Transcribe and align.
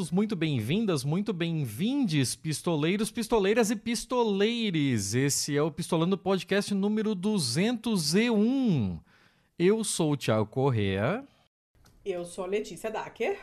bem-vindos, 0.00 0.10
muito 0.10 0.36
bem-vindas, 0.36 1.04
muito 1.04 1.32
bem-vindes, 1.32 2.34
pistoleiros, 2.34 3.10
pistoleiras 3.10 3.70
e 3.70 3.76
pistoleires. 3.76 5.14
Esse 5.14 5.54
é 5.54 5.62
o 5.62 5.70
Pistolando 5.70 6.16
Podcast 6.16 6.72
número 6.72 7.14
201. 7.14 8.98
Eu 9.58 9.84
sou 9.84 10.12
o 10.12 10.16
Thiago 10.16 10.46
Correa. 10.46 11.22
Eu 12.02 12.24
sou 12.24 12.44
a 12.44 12.46
Letícia 12.46 12.90
Dacker. 12.90 13.38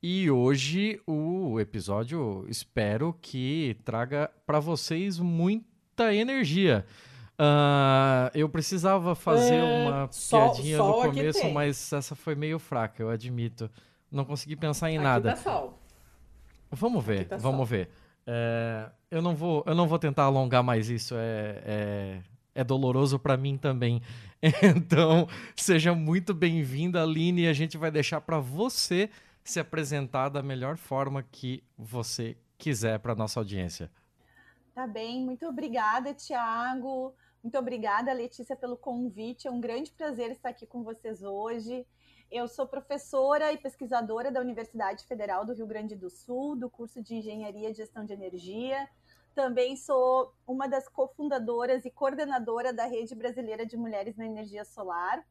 E 0.00 0.30
hoje 0.30 1.00
o 1.06 1.58
episódio 1.58 2.46
espero 2.48 3.12
que 3.20 3.76
traga 3.84 4.30
para 4.46 4.60
vocês 4.60 5.18
muita 5.18 6.14
energia. 6.14 6.86
Uh, 7.32 8.30
eu 8.32 8.48
precisava 8.48 9.16
fazer 9.16 9.56
é, 9.56 9.88
uma 9.88 10.08
sol, 10.12 10.52
piadinha 10.52 10.76
sol 10.76 11.02
no 11.04 11.10
começo, 11.10 11.50
mas 11.50 11.92
essa 11.92 12.14
foi 12.14 12.36
meio 12.36 12.60
fraca, 12.60 13.02
eu 13.02 13.10
admito. 13.10 13.68
Não 14.10 14.24
consegui 14.24 14.54
pensar 14.54 14.90
em 14.90 14.96
aqui 14.98 15.04
nada. 15.04 15.30
Tá 15.30 15.36
sol. 15.36 15.85
Vamos 16.76 17.04
ver, 17.04 17.26
tá 17.26 17.36
vamos 17.36 17.58
sol. 17.58 17.66
ver. 17.66 17.90
É, 18.26 18.90
eu, 19.10 19.22
não 19.22 19.34
vou, 19.34 19.64
eu 19.66 19.74
não 19.74 19.88
vou 19.88 19.98
tentar 19.98 20.24
alongar 20.24 20.62
mais 20.62 20.88
isso, 20.88 21.14
é, 21.16 21.62
é, 21.64 22.22
é 22.54 22.64
doloroso 22.64 23.18
para 23.18 23.36
mim 23.36 23.56
também. 23.56 24.00
Então, 24.62 25.26
seja 25.56 25.94
muito 25.94 26.32
bem-vinda, 26.34 27.02
Aline, 27.02 27.42
e 27.42 27.48
a 27.48 27.52
gente 27.52 27.76
vai 27.76 27.90
deixar 27.90 28.20
para 28.20 28.38
você 28.38 29.10
se 29.42 29.58
apresentar 29.58 30.28
da 30.28 30.42
melhor 30.42 30.76
forma 30.76 31.22
que 31.22 31.64
você 31.76 32.36
quiser 32.58 32.98
para 33.00 33.14
nossa 33.14 33.40
audiência. 33.40 33.90
Tá 34.74 34.86
bem, 34.86 35.24
muito 35.24 35.46
obrigada, 35.46 36.12
Tiago. 36.12 37.14
Muito 37.42 37.58
obrigada, 37.58 38.12
Letícia, 38.12 38.54
pelo 38.54 38.76
convite. 38.76 39.48
É 39.48 39.50
um 39.50 39.60
grande 39.60 39.90
prazer 39.90 40.30
estar 40.32 40.50
aqui 40.50 40.66
com 40.66 40.82
vocês 40.82 41.22
hoje. 41.22 41.86
Eu 42.30 42.48
sou 42.48 42.66
professora 42.66 43.52
e 43.52 43.58
pesquisadora 43.58 44.32
da 44.32 44.40
Universidade 44.40 45.04
Federal 45.06 45.44
do 45.44 45.54
Rio 45.54 45.66
Grande 45.66 45.94
do 45.94 46.10
Sul, 46.10 46.56
do 46.56 46.68
curso 46.68 47.00
de 47.02 47.14
Engenharia 47.14 47.70
e 47.70 47.74
Gestão 47.74 48.04
de 48.04 48.12
Energia. 48.12 48.88
Também 49.34 49.76
sou 49.76 50.34
uma 50.46 50.66
das 50.66 50.88
cofundadoras 50.88 51.84
e 51.84 51.90
coordenadora 51.90 52.72
da 52.72 52.86
Rede 52.86 53.14
Brasileira 53.14 53.64
de 53.64 53.76
Mulheres 53.76 54.16
na 54.16 54.26
Energia 54.26 54.64
Solar. 54.64 55.24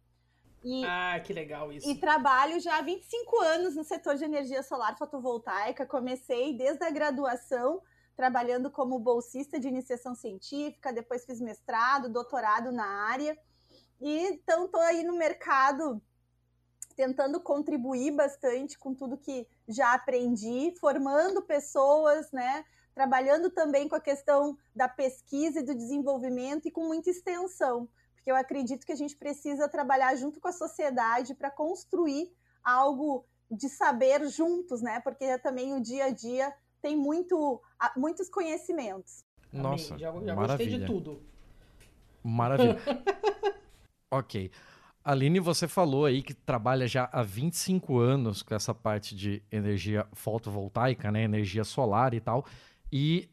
E, 0.64 0.84
ah, 0.86 1.20
que 1.20 1.34
legal 1.34 1.72
isso. 1.72 1.88
E 1.88 2.00
trabalho 2.00 2.60
já 2.60 2.78
há 2.78 2.82
25 2.82 3.40
anos 3.42 3.76
no 3.76 3.84
setor 3.84 4.16
de 4.16 4.24
energia 4.24 4.64
solar 4.64 4.98
fotovoltaica. 4.98 5.86
Comecei 5.86 6.58
desde 6.58 6.84
a 6.84 6.90
graduação 6.90 7.82
trabalhando 8.16 8.72
como 8.72 8.98
bolsista 8.98 9.60
de 9.60 9.68
iniciação 9.68 10.16
científica, 10.16 10.94
depois 10.94 11.26
fiz 11.26 11.42
mestrado, 11.42 12.10
doutorado 12.10 12.72
na 12.72 12.86
área. 12.86 13.38
E 14.00 14.28
então 14.28 14.66
estou 14.66 14.82
aí 14.82 15.04
no 15.04 15.18
mercado 15.18 16.02
tentando 16.96 17.40
contribuir 17.40 18.12
bastante 18.12 18.78
com 18.80 18.94
tudo 18.94 19.18
que 19.18 19.48
já 19.68 19.94
aprendi, 19.94 20.74
formando 20.80 21.42
pessoas, 21.42 22.32
né? 22.32 22.64
Trabalhando 22.94 23.50
também 23.50 23.90
com 23.90 23.96
a 23.96 24.02
questão 24.02 24.58
da 24.74 24.88
pesquisa 24.88 25.60
e 25.60 25.64
do 25.64 25.76
desenvolvimento 25.76 26.68
e 26.68 26.72
com 26.72 26.88
muita 26.88 27.10
extensão, 27.10 27.90
porque 28.16 28.32
eu 28.32 28.36
acredito 28.36 28.86
que 28.86 28.92
a 28.92 28.96
gente 28.96 29.16
precisa 29.16 29.68
trabalhar 29.68 30.16
junto 30.16 30.40
com 30.40 30.48
a 30.48 30.54
sociedade 30.54 31.36
para 31.36 31.52
construir 31.52 32.34
algo 32.64 33.26
de 33.52 33.70
saber 33.70 34.28
juntos, 34.30 34.82
né? 34.82 35.00
Porque 35.02 35.38
também 35.40 35.74
o 35.74 35.82
dia 35.82 36.06
a 36.06 36.10
dia 36.10 36.54
tem 36.82 36.96
muito, 36.96 37.62
muitos 37.96 38.30
conhecimentos. 38.30 39.24
Nossa, 39.52 39.98
já, 39.98 40.12
já 40.12 40.36
maravilha. 40.36 40.48
gostei 40.48 40.68
de 40.68 40.86
tudo. 40.86 41.22
Maravilha. 42.24 42.78
ok. 44.10 44.52
Aline, 45.06 45.40
você 45.40 45.68
falou 45.68 46.06
aí 46.06 46.24
que 46.24 46.34
trabalha 46.34 46.88
já 46.88 47.08
há 47.12 47.22
25 47.22 48.00
anos 48.00 48.42
com 48.42 48.56
essa 48.56 48.74
parte 48.74 49.16
de 49.16 49.40
energia 49.52 50.08
fotovoltaica, 50.14 51.12
né? 51.12 51.22
Energia 51.22 51.64
solar 51.64 52.16
e 52.16 52.20
tal. 52.20 52.44
E, 52.92 53.30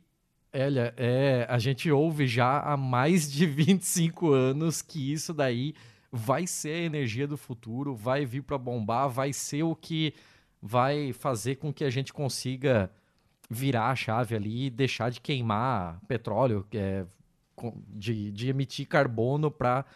olha, 0.55 0.93
é, 0.99 1.47
a 1.49 1.59
gente 1.59 1.91
ouve 1.91 2.27
já 2.27 2.61
há 2.61 2.77
mais 2.77 3.33
de 3.33 3.47
25 3.47 4.31
anos 4.31 4.83
que 4.83 5.15
isso 5.15 5.33
daí 5.33 5.75
vai 6.13 6.47
ser 6.47 6.75
a 6.75 6.85
energia 6.85 7.27
do 7.27 7.39
futuro, 7.39 7.95
vai 7.95 8.27
vir 8.27 8.43
para 8.43 8.59
bombar, 8.59 9.09
vai 9.09 9.33
ser 9.33 9.63
o 9.63 9.75
que 9.75 10.13
vai 10.61 11.15
fazer 11.15 11.57
com 11.57 11.73
que 11.73 11.85
a 11.85 11.91
gente 11.91 12.13
consiga 12.13 12.91
virar 13.49 13.89
a 13.89 13.97
chave 13.97 14.37
ali 14.37 14.67
e 14.67 14.71
deixar 14.71 15.11
de 15.11 15.23
queimar 15.23 15.99
petróleo, 16.07 16.67
é, 16.75 17.07
de, 17.89 18.31
de 18.31 18.51
emitir 18.51 18.87
carbono 18.87 19.51
para 19.51 19.87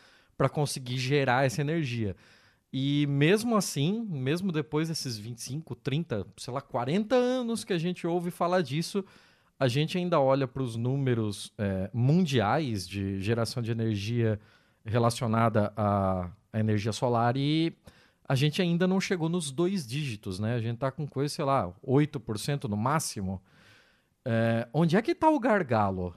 conseguir 0.53 0.99
gerar 0.99 1.47
essa 1.47 1.61
energia. 1.61 2.15
E 2.73 3.07
mesmo 3.07 3.57
assim, 3.57 4.05
mesmo 4.09 4.53
depois 4.53 4.89
desses 4.89 5.17
25, 5.17 5.75
30, 5.77 6.27
sei 6.37 6.53
lá, 6.53 6.61
40 6.61 7.15
anos 7.15 7.65
que 7.65 7.73
a 7.73 7.79
gente 7.79 8.07
ouve 8.07 8.31
falar 8.31 8.61
disso, 8.61 9.05
a 9.59 9.69
gente 9.69 9.97
ainda 9.97 10.21
olha 10.21 10.47
para 10.47 10.63
os 10.63 10.77
números 10.77 11.53
é, 11.57 11.91
mundiais 11.93 12.87
de 12.87 13.21
geração 13.21 13.63
de 13.63 13.71
energia 13.71 14.39
relacionada 14.85 15.73
à, 15.77 16.31
à, 16.53 16.61
energia 16.61 16.93
solar 16.93 17.37
e 17.37 17.75
a 18.29 18.35
gente 18.35 18.61
ainda 18.61 18.87
não 18.87 19.01
chegou 19.01 19.29
nos 19.29 19.51
dois 19.51 19.87
dígitos, 19.87 20.39
né? 20.39 20.55
A 20.55 20.61
gente 20.61 20.75
está 20.75 20.91
com 20.91 21.07
coisa, 21.07 21.33
sei 21.33 21.45
lá, 21.45 21.73
8% 21.83 22.65
no 22.65 22.77
máximo. 22.77 23.41
É, 24.25 24.69
onde 24.75 24.97
é 24.97 25.03
que 25.03 25.13
está 25.13 25.31
o 25.31 25.39
gargalo? 25.39 26.15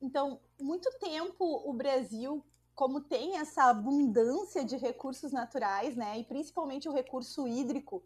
Então, 0.00 0.40
muito 0.60 0.90
tempo 0.98 1.44
o 1.64 1.72
Brasil, 1.72 2.44
como 2.74 3.00
tem 3.00 3.38
essa 3.38 3.64
abundância 3.64 4.64
de 4.64 4.76
recursos 4.76 5.32
naturais, 5.32 5.94
né, 5.94 6.18
e 6.18 6.24
principalmente 6.24 6.88
o 6.88 6.92
recurso 6.92 7.46
hídrico, 7.46 8.02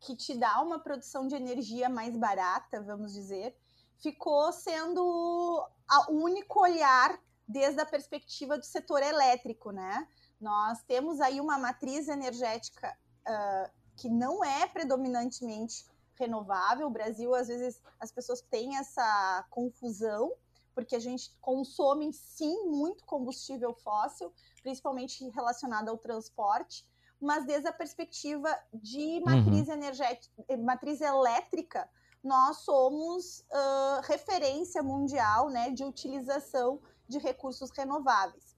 que 0.00 0.14
te 0.14 0.36
dá 0.36 0.60
uma 0.60 0.78
produção 0.78 1.26
de 1.26 1.34
energia 1.34 1.88
mais 1.88 2.16
barata, 2.16 2.82
vamos 2.82 3.12
dizer, 3.12 3.56
ficou 3.96 4.52
sendo 4.52 5.00
o 5.00 6.12
único 6.12 6.60
olhar 6.60 7.18
desde 7.48 7.80
a 7.80 7.86
perspectiva 7.86 8.58
do 8.58 8.64
setor 8.64 9.02
elétrico, 9.02 9.70
né? 9.70 10.06
Nós 10.40 10.82
temos 10.82 11.20
aí 11.20 11.40
uma 11.40 11.58
matriz 11.58 12.08
energética 12.08 12.96
uh, 13.26 13.70
que 13.96 14.08
não 14.08 14.44
é 14.44 14.66
predominantemente 14.66 15.86
renovável. 16.18 16.86
O 16.86 16.90
Brasil, 16.90 17.34
às 17.34 17.48
vezes, 17.48 17.80
as 17.98 18.12
pessoas 18.12 18.40
têm 18.42 18.76
essa 18.76 19.46
confusão, 19.50 20.32
porque 20.74 20.96
a 20.96 21.00
gente 21.00 21.36
consome, 21.40 22.12
sim, 22.12 22.66
muito 22.66 23.04
combustível 23.04 23.72
fóssil, 23.74 24.32
principalmente 24.62 25.28
relacionado 25.30 25.88
ao 25.88 25.98
transporte, 25.98 26.86
mas 27.20 27.46
desde 27.46 27.68
a 27.68 27.72
perspectiva 27.72 28.54
de 28.72 29.20
matriz 29.24 29.68
uhum. 29.68 29.74
energética, 29.74 30.56
matriz 30.58 31.00
elétrica, 31.00 31.88
nós 32.22 32.58
somos 32.58 33.40
uh, 33.40 34.00
referência 34.04 34.82
mundial 34.82 35.50
né, 35.50 35.70
de 35.70 35.84
utilização 35.84 36.80
de 37.06 37.18
recursos 37.18 37.70
renováveis. 37.70 38.56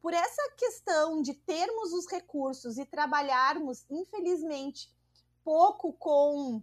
Por 0.00 0.12
essa 0.12 0.50
questão 0.56 1.20
de 1.20 1.34
termos 1.34 1.92
os 1.92 2.06
recursos 2.06 2.78
e 2.78 2.84
trabalharmos, 2.84 3.84
infelizmente, 3.90 4.94
pouco 5.42 5.92
com 5.94 6.62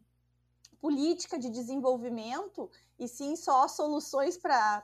política 0.84 1.40
de 1.40 1.50
desenvolvimento, 1.50 2.70
e 3.00 3.08
sim 3.08 3.38
só 3.38 3.70
soluções 3.70 4.38
para 4.38 4.84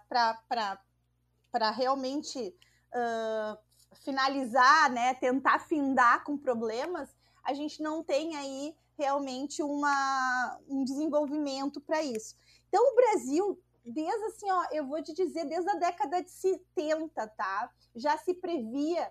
realmente 1.76 2.56
uh, 2.96 3.58
finalizar, 3.96 4.90
né, 4.94 5.14
tentar 5.16 5.60
findar 5.60 6.24
com 6.24 6.38
problemas, 6.38 7.14
a 7.44 7.54
gente 7.54 7.84
não 7.84 8.02
tem 8.02 8.38
aí 8.38 8.74
realmente 8.98 9.62
uma, 9.62 10.58
um 10.70 10.86
desenvolvimento 10.86 11.82
para 11.82 12.02
isso. 12.02 12.34
Então, 12.70 12.82
o 12.82 12.96
Brasil, 12.96 13.62
desde 13.84 14.24
assim, 14.24 14.50
ó, 14.50 14.68
eu 14.72 14.88
vou 14.88 15.04
te 15.04 15.14
dizer, 15.14 15.44
desde 15.50 15.70
a 15.70 15.76
década 15.76 16.24
de 16.24 16.32
70, 16.32 17.28
tá? 17.28 17.70
Já 17.94 18.18
se 18.18 18.34
previa 18.36 19.06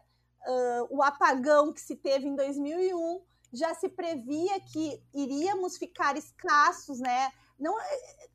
uh, 0.46 0.96
o 0.96 1.02
apagão 1.02 1.70
que 1.70 1.82
se 1.82 1.96
teve 1.96 2.26
em 2.26 2.34
2001, 2.34 3.20
já 3.52 3.74
se 3.74 3.88
previa 3.88 4.60
que 4.60 5.02
iríamos 5.14 5.76
ficar 5.76 6.16
escassos, 6.16 7.00
né? 7.00 7.32
Não 7.58 7.78
é, 7.80 8.28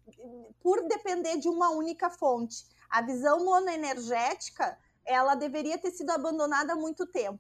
por 0.61 0.87
depender 0.87 1.37
de 1.37 1.47
uma 1.47 1.69
única 1.69 2.09
fonte. 2.09 2.65
A 2.89 3.01
visão 3.01 3.43
monoenergética, 3.43 4.77
ela 5.05 5.35
deveria 5.35 5.77
ter 5.77 5.91
sido 5.91 6.11
abandonada 6.11 6.73
há 6.73 6.75
muito 6.75 7.05
tempo. 7.05 7.39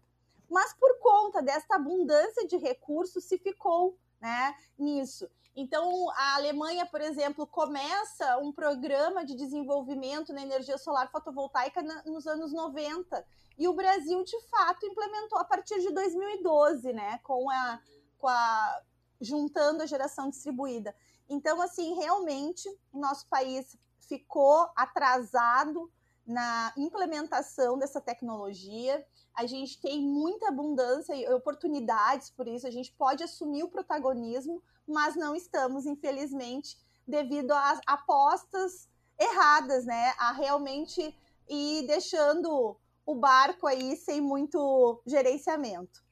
Mas 0.49 0.73
por 0.73 0.99
conta 0.99 1.41
desta 1.41 1.75
abundância 1.75 2.47
de 2.47 2.57
recursos 2.57 3.25
se 3.25 3.37
ficou, 3.37 3.97
né, 4.21 4.55
nisso. 4.77 5.29
Então, 5.55 6.09
a 6.11 6.35
Alemanha, 6.35 6.85
por 6.85 6.99
exemplo, 6.99 7.45
começa 7.45 8.37
um 8.39 8.51
programa 8.51 9.23
de 9.23 9.35
desenvolvimento 9.35 10.33
na 10.33 10.41
energia 10.41 10.77
solar 10.77 11.11
fotovoltaica 11.11 11.83
nos 12.05 12.25
anos 12.25 12.51
90. 12.51 13.23
E 13.57 13.67
o 13.67 13.73
Brasil, 13.73 14.23
de 14.23 14.39
fato, 14.47 14.85
implementou 14.85 15.37
a 15.37 15.43
partir 15.43 15.79
de 15.79 15.91
2012, 15.91 16.91
né? 16.93 17.19
Com 17.19 17.49
a, 17.51 17.79
com 18.17 18.27
a 18.27 18.81
juntando 19.21 19.83
a 19.83 19.85
geração 19.85 20.29
distribuída. 20.29 20.95
Então, 21.29 21.61
assim, 21.61 21.93
realmente, 21.95 22.67
o 22.91 22.99
nosso 22.99 23.27
país 23.27 23.77
ficou 23.99 24.69
atrasado 24.75 25.91
na 26.25 26.73
implementação 26.77 27.77
dessa 27.77 28.01
tecnologia. 28.01 29.05
A 29.33 29.45
gente 29.45 29.79
tem 29.79 30.01
muita 30.01 30.49
abundância 30.49 31.15
e 31.15 31.27
oportunidades 31.33 32.29
por 32.29 32.47
isso, 32.47 32.67
a 32.67 32.71
gente 32.71 32.91
pode 32.93 33.23
assumir 33.23 33.63
o 33.63 33.69
protagonismo, 33.69 34.61
mas 34.87 35.15
não 35.15 35.35
estamos, 35.35 35.85
infelizmente, 35.85 36.77
devido 37.07 37.51
às 37.51 37.79
apostas 37.85 38.87
erradas, 39.19 39.85
né? 39.85 40.13
A 40.17 40.31
realmente 40.31 41.15
ir 41.49 41.85
deixando 41.87 42.77
o 43.05 43.15
barco 43.15 43.67
aí 43.67 43.95
sem 43.95 44.21
muito 44.21 45.01
gerenciamento. 45.05 46.03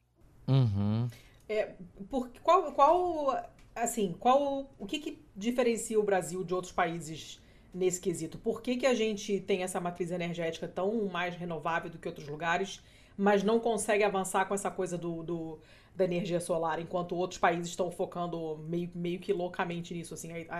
Uhum. 0.46 1.08
É, 1.48 1.74
por, 2.08 2.30
qual, 2.42 2.72
qual, 2.72 3.44
assim, 3.74 4.14
qual, 4.18 4.70
o 4.78 4.86
que, 4.86 4.98
que 4.98 5.26
diferencia 5.34 5.98
o 5.98 6.02
Brasil 6.02 6.44
de 6.44 6.54
outros 6.54 6.72
países 6.72 7.40
nesse 7.72 8.00
quesito? 8.00 8.38
Por 8.38 8.60
que, 8.60 8.76
que 8.76 8.86
a 8.86 8.94
gente 8.94 9.40
tem 9.40 9.62
essa 9.62 9.80
matriz 9.80 10.10
energética 10.10 10.68
tão 10.68 11.06
mais 11.06 11.34
renovável 11.34 11.90
do 11.90 11.98
que 11.98 12.08
outros 12.08 12.28
lugares, 12.28 12.82
mas 13.16 13.42
não 13.42 13.58
consegue 13.58 14.04
avançar 14.04 14.46
com 14.46 14.54
essa 14.54 14.70
coisa 14.70 14.96
do, 14.98 15.22
do 15.22 15.58
da 15.94 16.04
energia 16.04 16.40
solar, 16.40 16.80
enquanto 16.80 17.14
outros 17.14 17.38
países 17.38 17.68
estão 17.68 17.90
focando 17.90 18.58
meio, 18.68 18.90
meio 18.94 19.18
que 19.20 19.32
loucamente 19.32 19.92
nisso, 19.92 20.14
assim, 20.14 20.30
a, 20.48 20.56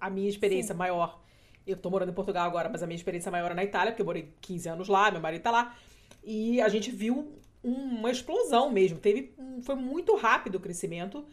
a, 0.00 0.06
a 0.06 0.10
minha 0.10 0.28
experiência 0.28 0.72
Sim. 0.72 0.78
maior, 0.78 1.20
eu 1.66 1.76
tô 1.76 1.90
morando 1.90 2.10
em 2.10 2.14
Portugal 2.14 2.46
agora, 2.46 2.68
mas 2.68 2.82
a 2.82 2.86
minha 2.86 2.96
experiência 2.96 3.32
maior 3.32 3.50
é 3.50 3.54
na 3.54 3.64
Itália, 3.64 3.92
porque 3.92 4.02
eu 4.02 4.06
morei 4.06 4.32
15 4.40 4.68
anos 4.68 4.88
lá, 4.88 5.10
meu 5.10 5.20
marido 5.20 5.42
tá 5.42 5.50
lá, 5.50 5.76
e 6.22 6.60
a 6.60 6.68
gente 6.68 6.90
viu 6.90 7.32
uma 7.62 8.10
explosão 8.10 8.70
mesmo, 8.70 8.98
teve, 8.98 9.34
foi 9.62 9.74
muito 9.74 10.14
rápido 10.14 10.56
o 10.56 10.60
crescimento, 10.60 11.24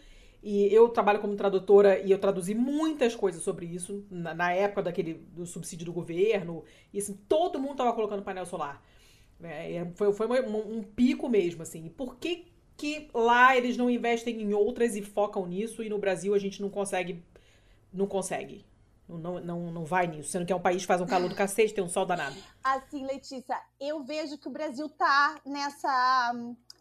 e 0.44 0.74
eu 0.74 0.89
trabalho 0.89 1.19
como 1.19 1.35
tradutora 1.35 2.00
e 2.00 2.09
eu 2.09 2.17
traduzi 2.17 2.56
muitas 2.56 3.15
coisas 3.15 3.44
sobre 3.44 3.67
isso 3.67 4.03
na, 4.09 4.33
na 4.33 4.51
época 4.51 4.81
daquele 4.81 5.13
do 5.13 5.45
subsídio 5.45 5.85
do 5.85 5.94
governo. 5.94 6.63
E 6.91 6.97
assim, 6.97 7.13
todo 7.29 7.59
mundo 7.59 7.74
estava 7.74 7.94
colocando 7.94 8.24
painel 8.24 8.45
solar. 8.47 8.83
É, 9.44 9.85
foi 9.94 10.12
foi 10.13 10.27
um, 10.41 10.77
um, 10.77 10.83
pico 10.83 11.29
mesmo, 11.29 11.62
assim. 11.62 11.85
E 11.85 11.89
por 11.91 12.15
que, 12.15 12.50
que 12.81 13.12
lá 13.13 13.56
eles 13.56 13.78
não 13.78 13.92
investem 13.92 14.42
em 14.42 14.54
outras 14.56 14.95
e 14.95 15.04
focam 15.04 15.45
nisso 15.45 15.83
e 15.83 15.89
no 15.89 16.00
Brasil 16.00 16.33
a 16.33 16.39
gente 16.39 16.60
não 16.60 16.68
consegue. 16.68 17.24
Não 17.94 18.07
consegue. 18.07 18.66
Não, 19.07 19.39
não, 19.39 19.72
não 19.72 19.86
vai 19.86 20.07
nisso, 20.07 20.30
sendo 20.31 20.48
que 20.48 20.54
é 20.54 20.56
um 20.56 20.62
país 20.62 20.81
que 20.81 20.88
faz 20.88 21.00
um 21.00 21.06
calor 21.06 21.30
do 21.30 21.36
cacete, 21.36 21.74
tem 21.74 21.83
um 21.83 21.89
sol 21.89 22.06
danado. 22.06 22.36
Assim, 22.63 23.06
Letícia, 23.06 23.62
eu 23.80 24.04
vejo 24.04 24.38
que 24.38 24.48
o 24.48 24.51
Brasil 24.51 24.89
tá 24.89 25.39
nessa 25.45 26.33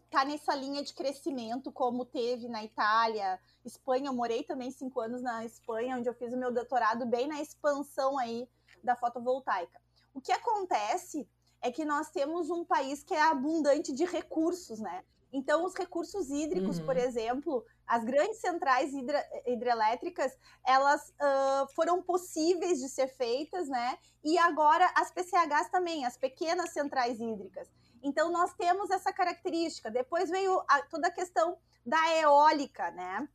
tá 0.09 0.25
nessa 0.25 0.55
linha 0.55 0.81
de 0.81 0.93
crescimento, 0.93 1.71
como 1.71 2.03
teve 2.03 2.47
na 2.47 2.63
Itália, 2.63 3.39
Espanha. 3.63 4.07
Eu 4.07 4.13
morei 4.13 4.43
também 4.43 4.71
cinco 4.71 5.01
anos 5.01 5.21
na 5.21 5.45
Espanha, 5.45 5.97
onde 5.97 6.09
eu 6.09 6.13
fiz 6.15 6.33
o 6.33 6.37
meu 6.37 6.51
doutorado 6.51 7.05
bem 7.05 7.27
na 7.27 7.41
expansão 7.41 8.17
aí 8.17 8.47
da 8.83 8.95
fotovoltaica. 8.95 9.79
O 10.13 10.19
que 10.19 10.31
acontece 10.31 11.27
é 11.61 11.71
que 11.71 11.85
nós 11.85 12.09
temos 12.09 12.49
um 12.49 12.65
país 12.65 13.03
que 13.03 13.13
é 13.13 13.21
abundante 13.21 13.93
de 13.93 14.03
recursos, 14.05 14.79
né? 14.79 15.03
Então, 15.33 15.65
os 15.65 15.73
recursos 15.73 16.29
hídricos, 16.29 16.79
uhum. 16.79 16.85
por 16.85 16.97
exemplo, 16.97 17.65
as 17.87 18.03
grandes 18.03 18.39
centrais 18.39 18.93
hidra 18.93 19.25
hidrelétricas, 19.45 20.37
elas 20.65 21.09
uh, 21.09 21.73
foram 21.73 22.01
possíveis 22.01 22.79
de 22.79 22.89
ser 22.89 23.07
feitas, 23.07 23.69
né? 23.69 23.97
E 24.23 24.37
agora 24.37 24.91
as 24.95 25.09
PCHs 25.09 25.69
também, 25.71 26.05
as 26.05 26.17
pequenas 26.17 26.71
centrais 26.71 27.19
hídricas. 27.21 27.69
Então, 28.03 28.31
nós 28.31 28.53
temos 28.55 28.89
essa 28.89 29.13
característica. 29.13 29.89
Depois 29.89 30.29
veio 30.29 30.61
a, 30.67 30.81
toda 30.83 31.07
a 31.07 31.11
questão 31.11 31.57
da 31.85 32.15
eólica, 32.17 32.91
né? 32.91 33.27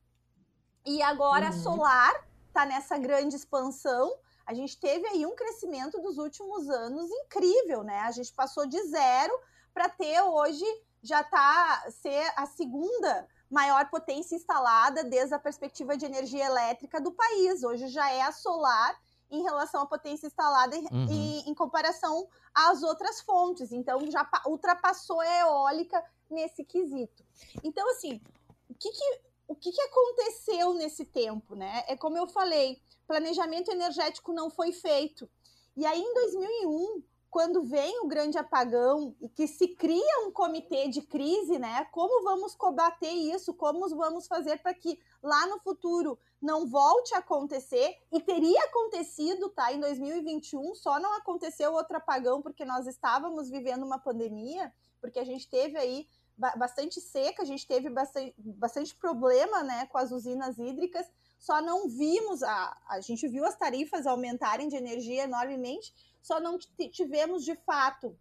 E 0.84 1.02
agora 1.02 1.46
uhum. 1.46 1.50
a 1.50 1.62
solar 1.62 2.28
está 2.48 2.66
nessa 2.66 2.98
grande 2.98 3.36
expansão. 3.36 4.18
A 4.46 4.52
gente 4.52 4.78
teve 4.78 5.06
aí 5.08 5.24
um 5.24 5.34
crescimento 5.34 6.00
dos 6.00 6.18
últimos 6.18 6.68
anos 6.68 7.10
incrível, 7.10 7.82
né? 7.82 8.00
A 8.00 8.10
gente 8.10 8.32
passou 8.32 8.66
de 8.66 8.80
zero 8.84 9.32
para 9.72 9.88
ter 9.88 10.20
hoje 10.20 10.64
já 11.06 11.22
tá 11.22 11.86
ser 11.90 12.32
a 12.36 12.46
segunda 12.46 13.28
maior 13.50 13.88
potência 13.88 14.34
instalada 14.34 15.04
desde 15.04 15.34
a 15.34 15.38
perspectiva 15.38 15.96
de 15.96 16.04
energia 16.04 16.44
elétrica 16.44 17.00
do 17.00 17.12
país. 17.12 17.62
Hoje 17.62 17.88
já 17.88 18.10
é 18.10 18.22
a 18.22 18.32
solar 18.32 18.98
em 19.30 19.42
relação 19.42 19.82
à 19.82 19.86
potência 19.86 20.26
instalada 20.26 20.76
uhum. 20.76 21.06
em, 21.10 21.48
em 21.48 21.54
comparação 21.54 22.28
às 22.54 22.82
outras 22.82 23.20
fontes. 23.20 23.72
Então, 23.72 24.00
já 24.10 24.28
ultrapassou 24.46 25.20
a 25.20 25.38
eólica 25.40 26.02
nesse 26.30 26.64
quesito. 26.64 27.24
Então, 27.62 27.88
assim, 27.90 28.20
o 28.68 28.74
que, 28.74 28.90
que, 28.90 29.20
o 29.48 29.54
que, 29.54 29.72
que 29.72 29.80
aconteceu 29.82 30.74
nesse 30.74 31.04
tempo, 31.04 31.54
né? 31.54 31.84
É 31.86 31.96
como 31.96 32.16
eu 32.18 32.26
falei, 32.28 32.80
planejamento 33.06 33.70
energético 33.70 34.32
não 34.32 34.50
foi 34.50 34.72
feito. 34.72 35.28
E 35.76 35.84
aí, 35.84 36.00
em 36.00 36.14
2001, 36.14 37.02
quando 37.36 37.62
vem 37.64 38.00
o 38.00 38.08
grande 38.08 38.38
apagão 38.38 39.14
e 39.20 39.28
que 39.28 39.46
se 39.46 39.68
cria 39.68 40.26
um 40.26 40.32
comitê 40.32 40.88
de 40.88 41.02
crise, 41.02 41.58
né? 41.58 41.84
Como 41.92 42.24
vamos 42.24 42.54
combater 42.54 43.10
isso? 43.10 43.52
Como 43.52 43.86
vamos 43.90 44.26
fazer 44.26 44.56
para 44.62 44.72
que 44.72 44.98
lá 45.22 45.46
no 45.46 45.60
futuro 45.60 46.18
não 46.40 46.66
volte 46.66 47.14
a 47.14 47.18
acontecer? 47.18 47.94
E 48.10 48.22
teria 48.22 48.58
acontecido, 48.64 49.50
tá? 49.50 49.70
Em 49.70 49.78
2021, 49.78 50.74
só 50.76 50.98
não 50.98 51.12
aconteceu 51.12 51.74
outro 51.74 51.98
apagão 51.98 52.40
porque 52.40 52.64
nós 52.64 52.86
estávamos 52.86 53.50
vivendo 53.50 53.84
uma 53.84 53.98
pandemia, 53.98 54.72
porque 54.98 55.18
a 55.18 55.24
gente 55.24 55.46
teve 55.46 55.76
aí 55.76 56.08
bastante 56.56 57.02
seca, 57.02 57.42
a 57.42 57.46
gente 57.46 57.66
teve 57.66 57.90
bastante, 57.90 58.34
bastante 58.38 58.94
problema, 58.94 59.62
né, 59.62 59.84
com 59.86 59.98
as 59.98 60.10
usinas 60.10 60.58
hídricas. 60.58 61.06
Só 61.38 61.60
não 61.60 61.86
vimos 61.86 62.42
a 62.42 62.76
a 62.88 63.00
gente 63.02 63.28
viu 63.28 63.44
as 63.44 63.56
tarifas 63.56 64.06
aumentarem 64.06 64.68
de 64.68 64.76
energia 64.76 65.24
enormemente, 65.24 65.94
só 66.26 66.40
não 66.40 66.58
tivemos 66.58 67.44
de 67.44 67.54
fato 67.54 68.18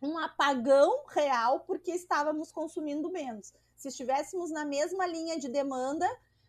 um 0.00 0.16
apagão 0.16 1.04
real 1.08 1.60
porque 1.60 1.90
estávamos 1.90 2.50
consumindo 2.50 3.10
menos. 3.10 3.52
Se 3.76 3.88
estivéssemos 3.88 4.50
na 4.50 4.64
mesma 4.64 5.06
linha 5.06 5.38
de 5.38 5.46
demanda, 5.46 6.08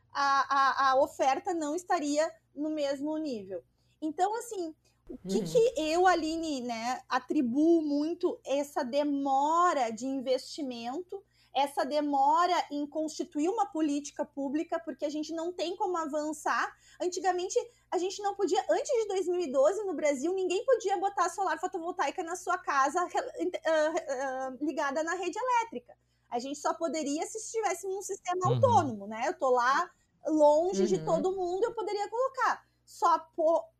a, 0.09 0.55
a, 0.55 0.91
a 0.91 0.95
oferta 1.01 1.53
não 1.53 1.75
estaria 1.75 2.33
no 2.55 2.69
mesmo 2.69 3.17
nível. 3.17 3.61
Então, 4.01 4.33
assim, 4.37 4.73
o 5.09 5.17
que, 5.17 5.39
uhum. 5.39 5.43
que 5.43 5.73
eu, 5.75 6.07
Aline, 6.07 6.61
né, 6.61 7.01
atribuo 7.09 7.81
muito 7.81 8.39
essa 8.45 8.81
demora 8.81 9.89
de 9.89 10.05
investimento 10.05 11.21
essa 11.53 11.83
demora 11.83 12.53
em 12.71 12.85
constituir 12.85 13.49
uma 13.49 13.65
política 13.65 14.23
pública, 14.23 14.79
porque 14.79 15.05
a 15.05 15.09
gente 15.09 15.33
não 15.33 15.51
tem 15.51 15.75
como 15.75 15.97
avançar. 15.97 16.71
Antigamente, 17.01 17.57
a 17.91 17.97
gente 17.97 18.21
não 18.21 18.35
podia, 18.35 18.63
antes 18.69 18.91
de 18.91 19.07
2012, 19.07 19.83
no 19.83 19.93
Brasil, 19.93 20.33
ninguém 20.33 20.63
podia 20.63 20.97
botar 20.97 21.29
solar 21.29 21.59
fotovoltaica 21.59 22.23
na 22.23 22.35
sua 22.35 22.57
casa 22.57 23.03
uh, 23.03 23.07
uh, 23.07 24.65
ligada 24.65 25.03
na 25.03 25.15
rede 25.15 25.37
elétrica. 25.37 25.97
A 26.29 26.37
gente 26.37 26.59
só 26.59 26.73
poderia 26.73 27.25
se 27.25 27.39
estivesse 27.39 27.87
num 27.87 28.01
sistema 28.01 28.47
uhum. 28.47 28.53
autônomo, 28.53 29.07
né? 29.07 29.23
Eu 29.27 29.33
tô 29.33 29.49
lá 29.49 29.89
longe 30.27 30.81
uhum. 30.81 30.87
de 30.87 31.03
todo 31.03 31.35
mundo, 31.35 31.63
eu 31.63 31.73
poderia 31.73 32.07
colocar. 32.07 32.63
Só 32.85 33.19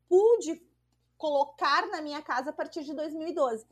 pude 0.07 0.61
colocar 1.17 1.87
na 1.87 2.01
minha 2.01 2.21
casa 2.21 2.49
a 2.49 2.53
partir 2.53 2.83
de 2.83 2.93
2012. 2.93 3.67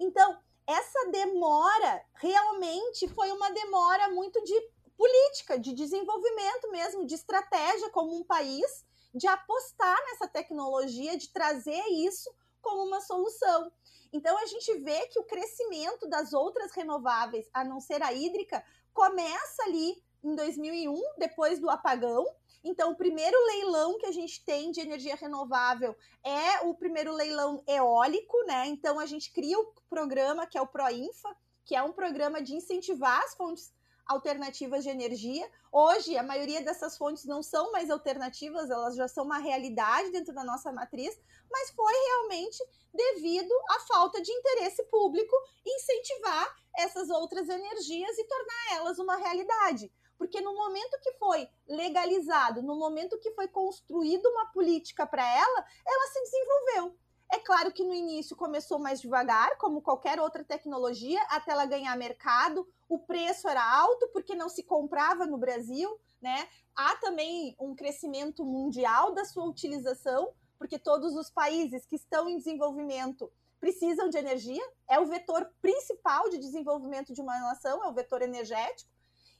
Então, 0.00 0.38
essa 0.66 1.10
demora 1.10 2.04
realmente 2.14 3.08
foi 3.08 3.30
uma 3.32 3.50
demora 3.50 4.10
muito 4.10 4.42
de 4.44 4.54
política, 4.96 5.58
de 5.58 5.72
desenvolvimento 5.72 6.70
mesmo, 6.70 7.04
de 7.06 7.14
estratégia 7.14 7.90
como 7.90 8.16
um 8.16 8.24
país, 8.24 8.84
de 9.14 9.26
apostar 9.26 9.98
nessa 10.06 10.28
tecnologia, 10.28 11.16
de 11.16 11.28
trazer 11.32 11.82
isso 11.88 12.32
como 12.60 12.84
uma 12.84 13.00
solução. 13.00 13.70
Então 14.12 14.36
a 14.38 14.46
gente 14.46 14.78
vê 14.78 15.06
que 15.08 15.18
o 15.18 15.24
crescimento 15.24 16.08
das 16.08 16.32
outras 16.32 16.72
renováveis, 16.72 17.48
a 17.52 17.64
não 17.64 17.80
ser 17.80 18.02
a 18.02 18.12
hídrica, 18.12 18.64
começa 18.92 19.64
ali 19.64 20.02
em 20.22 20.34
2001, 20.36 20.94
depois 21.18 21.58
do 21.58 21.68
apagão, 21.68 22.24
então, 22.64 22.92
o 22.92 22.96
primeiro 22.96 23.36
leilão 23.46 23.98
que 23.98 24.06
a 24.06 24.12
gente 24.12 24.44
tem 24.44 24.70
de 24.70 24.80
energia 24.80 25.16
renovável 25.16 25.96
é 26.24 26.60
o 26.66 26.74
primeiro 26.74 27.12
leilão 27.12 27.62
eólico, 27.66 28.36
né? 28.46 28.66
Então, 28.68 29.00
a 29.00 29.06
gente 29.06 29.32
cria 29.32 29.58
o 29.58 29.72
programa 29.90 30.46
que 30.46 30.56
é 30.56 30.62
o 30.62 30.66
ProInfa, 30.66 31.36
que 31.64 31.74
é 31.74 31.82
um 31.82 31.92
programa 31.92 32.40
de 32.40 32.54
incentivar 32.54 33.20
as 33.22 33.34
fontes 33.34 33.72
alternativas 34.06 34.84
de 34.84 34.90
energia. 34.90 35.48
Hoje, 35.70 36.16
a 36.16 36.22
maioria 36.22 36.62
dessas 36.62 36.96
fontes 36.96 37.24
não 37.24 37.42
são 37.42 37.72
mais 37.72 37.90
alternativas, 37.90 38.70
elas 38.70 38.94
já 38.94 39.08
são 39.08 39.24
uma 39.24 39.38
realidade 39.38 40.10
dentro 40.10 40.34
da 40.34 40.44
nossa 40.44 40.72
matriz, 40.72 41.18
mas 41.50 41.70
foi 41.70 41.92
realmente 41.92 42.58
devido 42.92 43.52
à 43.70 43.80
falta 43.80 44.20
de 44.20 44.30
interesse 44.30 44.82
público 44.84 45.34
incentivar 45.64 46.56
essas 46.76 47.10
outras 47.10 47.48
energias 47.48 48.18
e 48.18 48.24
tornar 48.24 48.76
elas 48.76 48.98
uma 48.98 49.16
realidade. 49.16 49.90
Porque 50.22 50.40
no 50.40 50.54
momento 50.54 51.00
que 51.02 51.14
foi 51.14 51.48
legalizado, 51.66 52.62
no 52.62 52.76
momento 52.76 53.18
que 53.18 53.32
foi 53.32 53.48
construída 53.48 54.28
uma 54.28 54.46
política 54.52 55.04
para 55.04 55.26
ela, 55.26 55.66
ela 55.84 56.06
se 56.12 56.22
desenvolveu. 56.22 56.96
É 57.28 57.40
claro 57.40 57.72
que 57.72 57.82
no 57.82 57.92
início 57.92 58.36
começou 58.36 58.78
mais 58.78 59.00
devagar, 59.00 59.58
como 59.58 59.82
qualquer 59.82 60.20
outra 60.20 60.44
tecnologia, 60.44 61.20
até 61.28 61.50
ela 61.50 61.66
ganhar 61.66 61.96
mercado. 61.96 62.64
O 62.88 63.00
preço 63.00 63.48
era 63.48 63.68
alto 63.68 64.06
porque 64.12 64.36
não 64.36 64.48
se 64.48 64.62
comprava 64.62 65.26
no 65.26 65.36
Brasil, 65.36 65.90
né? 66.20 66.48
Há 66.76 66.94
também 66.98 67.56
um 67.58 67.74
crescimento 67.74 68.44
mundial 68.44 69.10
da 69.12 69.24
sua 69.24 69.44
utilização, 69.44 70.32
porque 70.56 70.78
todos 70.78 71.16
os 71.16 71.30
países 71.30 71.84
que 71.84 71.96
estão 71.96 72.28
em 72.28 72.36
desenvolvimento 72.36 73.28
precisam 73.58 74.08
de 74.08 74.18
energia, 74.18 74.62
é 74.88 75.00
o 75.00 75.06
vetor 75.06 75.52
principal 75.60 76.30
de 76.30 76.38
desenvolvimento 76.38 77.12
de 77.12 77.20
uma 77.20 77.36
nação, 77.40 77.82
é 77.82 77.88
o 77.88 77.92
vetor 77.92 78.22
energético. 78.22 78.88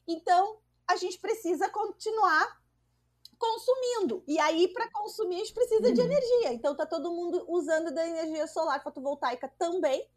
Então, 0.08 0.58
a 0.92 0.96
gente 0.96 1.18
precisa 1.18 1.68
continuar 1.68 2.60
consumindo. 3.38 4.22
E 4.26 4.38
aí, 4.38 4.68
para 4.68 4.88
consumir, 4.90 5.36
a 5.36 5.38
gente 5.38 5.54
precisa 5.54 5.88
uhum. 5.88 5.94
de 5.94 6.00
energia. 6.00 6.52
Então, 6.52 6.76
tá 6.76 6.86
todo 6.86 7.10
mundo 7.10 7.44
usando 7.48 7.92
da 7.92 8.06
energia 8.06 8.46
solar 8.46 8.82
fotovoltaica 8.82 9.52
também, 9.58 10.08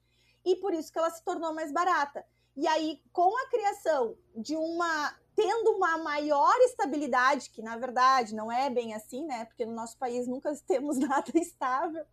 e 0.46 0.56
por 0.58 0.74
isso 0.74 0.92
que 0.92 1.00
ela 1.00 1.10
se 1.10 1.24
tornou 1.24 1.54
mais 1.54 1.72
barata. 1.72 2.24
E 2.56 2.68
aí, 2.68 3.02
com 3.12 3.36
a 3.36 3.50
criação 3.50 4.16
de 4.36 4.56
uma. 4.56 5.18
tendo 5.36 5.72
uma 5.72 5.98
maior 5.98 6.56
estabilidade, 6.62 7.50
que 7.50 7.62
na 7.62 7.78
verdade 7.78 8.34
não 8.34 8.52
é 8.52 8.70
bem 8.70 8.94
assim, 8.94 9.26
né? 9.26 9.46
Porque 9.46 9.66
no 9.66 9.74
nosso 9.74 9.98
país 9.98 10.28
nunca 10.28 10.56
temos 10.68 10.98
nada 10.98 11.32
estável, 11.34 12.06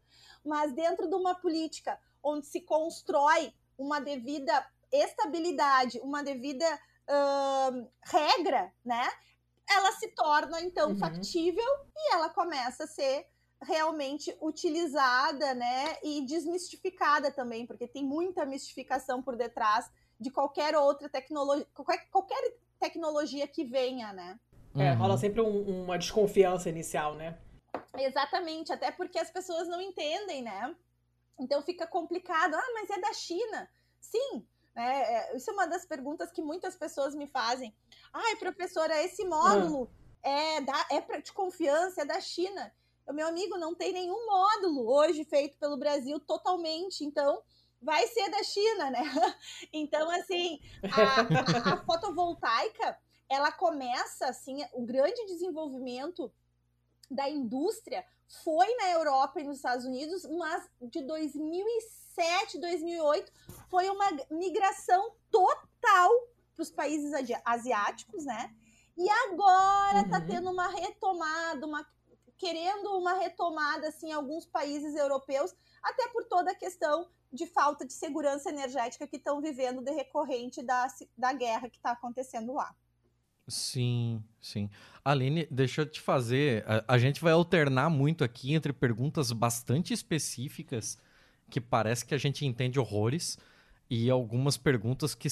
mas 0.44 0.72
dentro 0.72 1.06
de 1.08 1.14
uma 1.14 1.34
política 1.34 2.00
onde 2.22 2.46
se 2.46 2.60
constrói 2.62 3.52
uma 3.76 4.00
devida 4.00 4.66
estabilidade, 4.90 6.00
uma 6.00 6.22
devida 6.22 6.66
uh, 7.08 7.88
regra, 8.04 8.72
né? 8.84 9.08
Ela 9.68 9.92
se 9.92 10.08
torna 10.08 10.60
então 10.60 10.90
uhum. 10.90 10.98
factível 10.98 11.64
e 11.96 12.14
ela 12.14 12.28
começa 12.28 12.84
a 12.84 12.86
ser 12.86 13.26
realmente 13.62 14.36
utilizada, 14.40 15.54
né? 15.54 15.96
E 16.02 16.24
desmistificada 16.26 17.30
também, 17.30 17.66
porque 17.66 17.86
tem 17.86 18.04
muita 18.04 18.44
mistificação 18.44 19.22
por 19.22 19.36
detrás 19.36 19.90
de 20.18 20.30
qualquer 20.30 20.76
outra 20.76 21.08
tecnologia, 21.08 21.66
qualquer, 21.74 22.08
qualquer 22.10 22.56
tecnologia 22.78 23.46
que 23.46 23.64
venha, 23.64 24.12
né? 24.12 24.38
É, 24.74 24.92
uhum. 24.92 24.98
rola 24.98 25.18
sempre 25.18 25.40
um, 25.40 25.84
uma 25.84 25.98
desconfiança 25.98 26.68
inicial, 26.68 27.14
né? 27.14 27.38
Exatamente, 27.96 28.72
até 28.72 28.90
porque 28.90 29.18
as 29.18 29.30
pessoas 29.30 29.68
não 29.68 29.80
entendem, 29.80 30.42
né? 30.42 30.74
Então 31.38 31.62
fica 31.62 31.86
complicado. 31.86 32.54
Ah, 32.54 32.70
mas 32.74 32.90
é 32.90 33.00
da 33.00 33.12
China. 33.12 33.68
Sim, 34.00 34.46
né? 34.74 35.02
É, 35.02 35.36
isso 35.36 35.50
é 35.50 35.52
uma 35.52 35.66
das 35.66 35.84
perguntas 35.84 36.30
que 36.30 36.42
muitas 36.42 36.76
pessoas 36.76 37.14
me 37.14 37.26
fazem. 37.26 37.74
Ai, 38.12 38.36
professora, 38.36 39.02
esse 39.02 39.24
módulo 39.24 39.90
ah. 40.22 40.28
é, 40.28 40.60
da, 40.60 40.86
é 40.90 41.20
de 41.20 41.32
confiança, 41.32 42.02
é 42.02 42.04
da 42.04 42.20
China. 42.20 42.72
O 43.06 43.12
meu 43.12 43.26
amigo 43.26 43.58
não 43.58 43.74
tem 43.74 43.92
nenhum 43.92 44.26
módulo 44.26 44.88
hoje 44.88 45.24
feito 45.24 45.58
pelo 45.58 45.76
Brasil 45.76 46.18
totalmente. 46.20 47.04
Então, 47.04 47.42
vai 47.80 48.06
ser 48.06 48.30
da 48.30 48.42
China, 48.42 48.90
né? 48.90 49.02
Então, 49.72 50.08
assim, 50.10 50.60
a, 50.90 51.70
a, 51.70 51.74
a 51.74 51.84
fotovoltaica, 51.84 52.98
ela 53.28 53.50
começa, 53.50 54.26
assim, 54.26 54.64
o 54.72 54.84
grande 54.84 55.26
desenvolvimento 55.26 56.32
da 57.10 57.28
indústria 57.28 58.04
foi 58.42 58.74
na 58.76 58.90
Europa 58.90 59.40
e 59.40 59.44
nos 59.44 59.56
Estados 59.56 59.84
Unidos, 59.84 60.24
mas 60.24 60.68
de 60.80 61.02
2007, 61.02 62.58
2008 62.58 63.32
foi 63.68 63.88
uma 63.90 64.06
migração 64.30 65.14
total 65.30 66.10
para 66.54 66.62
os 66.62 66.70
países 66.70 67.12
asiáticos, 67.44 68.24
né? 68.24 68.54
E 68.96 69.08
agora 69.08 70.00
está 70.02 70.18
uhum. 70.18 70.26
tendo 70.26 70.50
uma 70.50 70.68
retomada, 70.68 71.66
uma 71.66 71.86
querendo 72.36 72.98
uma 72.98 73.14
retomada 73.14 73.88
assim 73.88 74.08
em 74.08 74.12
alguns 74.12 74.44
países 74.44 74.96
europeus, 74.96 75.54
até 75.82 76.08
por 76.08 76.24
toda 76.24 76.50
a 76.50 76.54
questão 76.54 77.08
de 77.32 77.46
falta 77.46 77.86
de 77.86 77.92
segurança 77.92 78.48
energética 78.48 79.06
que 79.06 79.16
estão 79.16 79.40
vivendo 79.40 79.80
decorrente 79.80 80.60
da, 80.60 80.86
da 81.16 81.32
guerra 81.32 81.70
que 81.70 81.76
está 81.76 81.92
acontecendo 81.92 82.52
lá. 82.52 82.74
Sim, 83.48 84.22
sim. 84.40 84.70
Aline, 85.04 85.46
deixa 85.50 85.82
eu 85.82 85.86
te 85.86 86.00
fazer. 86.00 86.64
A, 86.66 86.94
a, 86.94 86.98
gente 86.98 87.20
vai 87.20 87.32
alternar 87.32 87.90
muito 87.90 88.22
aqui 88.22 88.54
entre 88.54 88.72
perguntas 88.72 89.32
bastante 89.32 89.92
específicas, 89.92 90.96
que 91.50 91.60
parece 91.60 92.04
que 92.06 92.14
a 92.14 92.18
gente 92.18 92.46
entende 92.46 92.78
horrores, 92.78 93.38
e 93.90 94.08
algumas 94.08 94.56
perguntas 94.56 95.14
que 95.14 95.28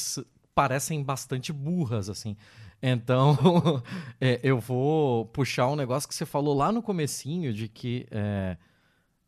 parecem 0.55 1.03
bastante 1.03 1.53
burras, 1.53 2.11
assim. 2.11 2.37
Então, 2.83 3.83
é, 4.21 4.41
eu 4.43 4.59
vou 4.59 5.27
puxar 5.27 5.69
um 5.69 5.77
negócio 5.77 6.09
que 6.09 6.15
você 6.15 6.27
falou 6.27 6.55
lá 6.55 6.73
no 6.73 6.83
comecinho, 6.83 7.53
de 7.53 7.69
que 7.69 8.07
é, 8.11 8.57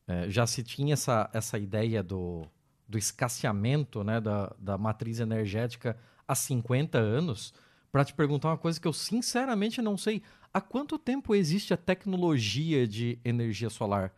é, 0.09 0.29
já 0.29 0.47
se 0.47 0.62
tinha 0.62 0.95
essa, 0.95 1.31
essa 1.33 1.59
ideia 1.59 2.03
do, 2.03 2.47
do 2.89 2.99
escasseamento 2.99 4.03
né, 4.03 4.21
da, 4.21 4.55
da 4.59 4.77
matriz 4.77 5.21
energética 5.21 5.97
há 6.27 6.35
50 6.35 6.99
anos, 6.99 7.55
para 7.92 8.06
te 8.06 8.14
perguntar 8.14 8.49
uma 8.49 8.58
coisa 8.58 8.80
que 8.80 8.88
eu 8.88 8.92
sinceramente 8.92 9.82
não 9.82 9.99
sei. 9.99 10.22
Há 10.52 10.62
quanto 10.62 10.99
tempo 10.99 11.34
existe 11.34 11.75
a 11.75 11.76
tecnologia 11.76 12.88
de 12.88 13.20
energia 13.22 13.68
solar? 13.68 14.14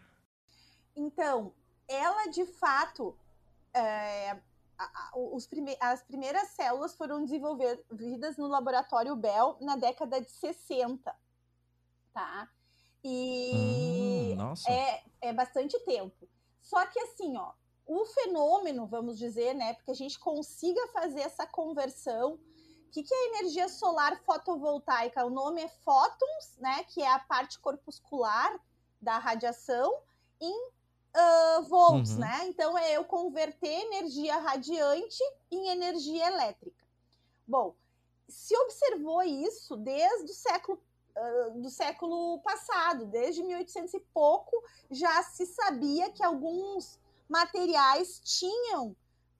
Então, 0.96 1.52
ela 1.88 2.28
de 2.28 2.46
fato. 2.46 3.18
É, 3.74 4.36
os 5.14 5.46
prime 5.46 5.76
as 5.80 6.02
primeiras 6.02 6.48
células 6.50 6.94
foram 6.94 7.24
desenvolvidas 7.24 8.36
no 8.36 8.46
laboratório 8.46 9.16
Bell 9.16 9.56
na 9.60 9.74
década 9.76 10.20
de 10.20 10.30
60. 10.30 11.12
Tá? 12.12 12.48
E 13.02 14.36
hum, 14.38 14.54
é, 14.68 15.02
é 15.20 15.32
bastante 15.32 15.78
tempo. 15.80 16.28
Só 16.62 16.86
que 16.86 16.98
assim, 17.00 17.36
ó, 17.36 17.52
o 17.84 18.06
fenômeno, 18.06 18.86
vamos 18.86 19.18
dizer, 19.18 19.52
né, 19.54 19.74
porque 19.74 19.90
a 19.90 19.94
gente 19.94 20.18
consiga 20.18 20.86
fazer 20.88 21.20
essa 21.20 21.46
conversão. 21.46 22.38
O 22.94 22.96
que, 22.96 23.02
que 23.02 23.12
é 23.12 23.40
energia 23.40 23.68
solar 23.68 24.16
fotovoltaica? 24.22 25.26
O 25.26 25.30
nome 25.30 25.60
é 25.60 25.66
fótons, 25.66 26.56
né, 26.58 26.84
que 26.84 27.02
é 27.02 27.10
a 27.10 27.18
parte 27.18 27.58
corpuscular 27.58 28.56
da 29.02 29.18
radiação, 29.18 29.98
em 30.40 30.70
uh, 31.16 31.62
volts, 31.64 32.12
uhum. 32.12 32.20
né? 32.20 32.46
Então 32.46 32.78
é 32.78 32.92
eu 32.92 33.04
converter 33.04 33.66
energia 33.66 34.36
radiante 34.36 35.24
em 35.50 35.70
energia 35.70 36.28
elétrica. 36.28 36.86
Bom, 37.44 37.74
se 38.28 38.56
observou 38.58 39.24
isso 39.24 39.76
desde 39.76 40.30
o 40.30 40.34
século 40.34 40.80
uh, 41.16 41.60
do 41.60 41.70
século 41.70 42.38
passado, 42.42 43.06
desde 43.06 43.42
1800 43.42 43.92
e 43.94 44.00
pouco, 44.14 44.62
já 44.88 45.20
se 45.24 45.46
sabia 45.46 46.12
que 46.12 46.22
alguns 46.22 47.00
materiais 47.28 48.20
tinham 48.20 48.94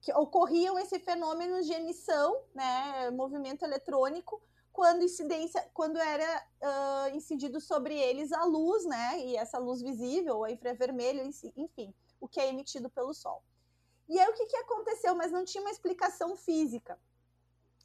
que 0.05 0.13
ocorriam 0.13 0.77
esse 0.77 0.99
fenômeno 0.99 1.63
de 1.63 1.73
emissão, 1.73 2.39
né, 2.53 3.09
movimento 3.09 3.65
eletrônico, 3.65 4.39
quando 4.71 5.03
incidência, 5.03 5.67
quando 5.73 5.97
era 5.97 6.47
uh, 6.61 7.15
incidido 7.15 7.59
sobre 7.59 7.97
eles 7.97 8.31
a 8.31 8.43
luz, 8.43 8.85
né, 8.85 9.19
e 9.25 9.35
essa 9.35 9.57
luz 9.57 9.81
visível, 9.81 10.43
a 10.43 10.51
infravermelho, 10.51 11.27
enfim, 11.57 11.91
o 12.21 12.27
que 12.27 12.39
é 12.39 12.49
emitido 12.49 12.87
pelo 12.87 13.15
Sol. 13.15 13.43
E 14.07 14.19
aí 14.19 14.29
o 14.29 14.33
que, 14.33 14.45
que 14.45 14.57
aconteceu? 14.57 15.15
Mas 15.15 15.31
não 15.31 15.43
tinha 15.43 15.63
uma 15.63 15.71
explicação 15.71 16.37
física. 16.37 16.99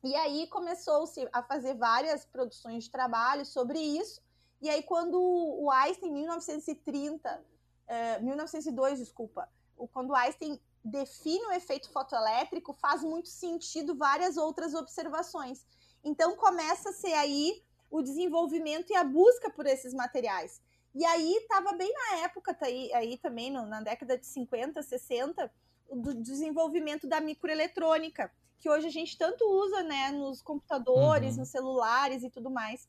E 0.05 0.15
aí 0.15 0.47
começou-se 0.49 1.27
a 1.33 1.43
fazer 1.43 1.73
várias 1.73 2.27
produções 2.27 2.85
de 2.85 2.91
trabalho 2.91 3.47
sobre 3.47 3.79
isso. 3.79 4.21
E 4.61 4.69
aí 4.69 4.83
quando 4.83 5.19
o 5.19 5.71
Einstein, 5.71 6.11
em 6.11 6.13
1930, 6.13 7.45
eh, 7.87 8.19
1902, 8.19 8.99
desculpa, 8.99 9.49
quando 9.91 10.15
Einstein 10.15 10.61
define 10.85 11.45
o 11.47 11.53
efeito 11.53 11.91
fotoelétrico, 11.91 12.73
faz 12.75 13.03
muito 13.03 13.29
sentido 13.29 13.95
várias 13.95 14.37
outras 14.37 14.75
observações. 14.75 15.65
Então 16.03 16.37
começa 16.37 16.91
a 16.91 16.93
ser 16.93 17.13
aí 17.13 17.63
o 17.91 18.03
desenvolvimento 18.03 18.91
e 18.91 18.97
a 18.97 19.05
busca 19.05 19.51
por 19.51 19.67
esses 19.67 19.93
materiais. 19.93 20.61
E 20.95 21.05
aí 21.05 21.35
estava 21.37 21.73
bem 21.73 21.93
na 21.93 22.25
época, 22.25 22.55
tá 22.55 22.67
aí, 22.67 22.93
aí 22.95 23.19
também 23.19 23.51
no, 23.51 23.67
na 23.67 23.81
década 23.81 24.19
de 24.19 24.27
50, 24.27 24.83
60, 24.83 25.53
do 25.93 26.15
desenvolvimento 26.15 27.07
da 27.07 27.21
microeletrônica, 27.21 28.33
que 28.59 28.69
hoje 28.69 28.87
a 28.87 28.91
gente 28.91 29.17
tanto 29.17 29.45
usa 29.45 29.83
né, 29.83 30.11
nos 30.11 30.43
computadores, 30.43 31.35
uhum. 31.35 31.41
nos 31.41 31.49
celulares 31.49 32.23
e 32.23 32.31
tudo 32.31 32.51
mais. 32.51 32.89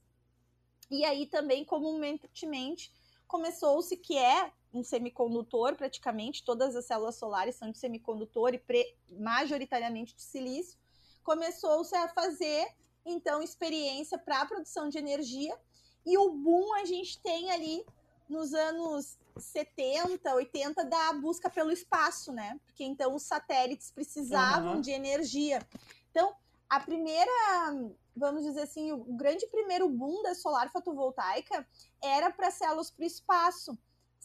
E 0.90 1.06
aí 1.06 1.26
também, 1.26 1.64
comumente, 1.64 2.30
começou-se 3.28 3.96
que 3.98 4.18
é 4.18 4.52
um 4.74 4.84
semicondutor, 4.84 5.76
praticamente, 5.76 6.44
todas 6.44 6.76
as 6.76 6.86
células 6.86 7.16
solares 7.16 7.56
são 7.56 7.72
de 7.72 7.78
semicondutor 7.78 8.54
e 8.54 8.58
pre, 8.58 8.96
majoritariamente 9.20 10.16
de 10.16 10.22
silício. 10.22 10.80
Começou-se 11.24 11.96
a 11.96 12.08
fazer, 12.08 12.68
então, 13.06 13.42
experiência 13.42 14.18
para 14.18 14.42
a 14.42 14.46
produção 14.46 14.90
de 14.90 14.98
energia, 14.98 15.58
e 16.06 16.18
o 16.18 16.32
boom 16.32 16.74
a 16.76 16.86
gente 16.86 17.22
tem 17.22 17.52
ali 17.52 17.86
nos 18.28 18.54
anos 18.54 19.18
70, 19.38 20.34
80 20.34 20.86
da 20.86 21.14
busca 21.14 21.50
pelo 21.50 21.72
espaço, 21.72 22.32
né? 22.32 22.60
Porque 22.66 22.84
então 22.84 23.16
os 23.16 23.24
satélites 23.24 23.92
precisavam 23.92 24.76
uhum. 24.76 24.82
de 24.82 24.92
energia. 24.92 25.60
Então, 26.10 26.34
a 26.70 26.80
primeira, 26.80 27.32
vamos 28.16 28.44
dizer 28.44 28.62
assim, 28.62 28.92
o 28.92 29.14
grande 29.14 29.46
primeiro 29.48 29.90
boom 29.90 30.24
da 30.24 30.34
solar 30.34 30.72
fotovoltaica 30.72 31.68
era 32.02 32.32
para 32.32 32.50
células 32.50 32.90
para 32.90 33.04
o 33.04 33.08
espaço 33.08 33.78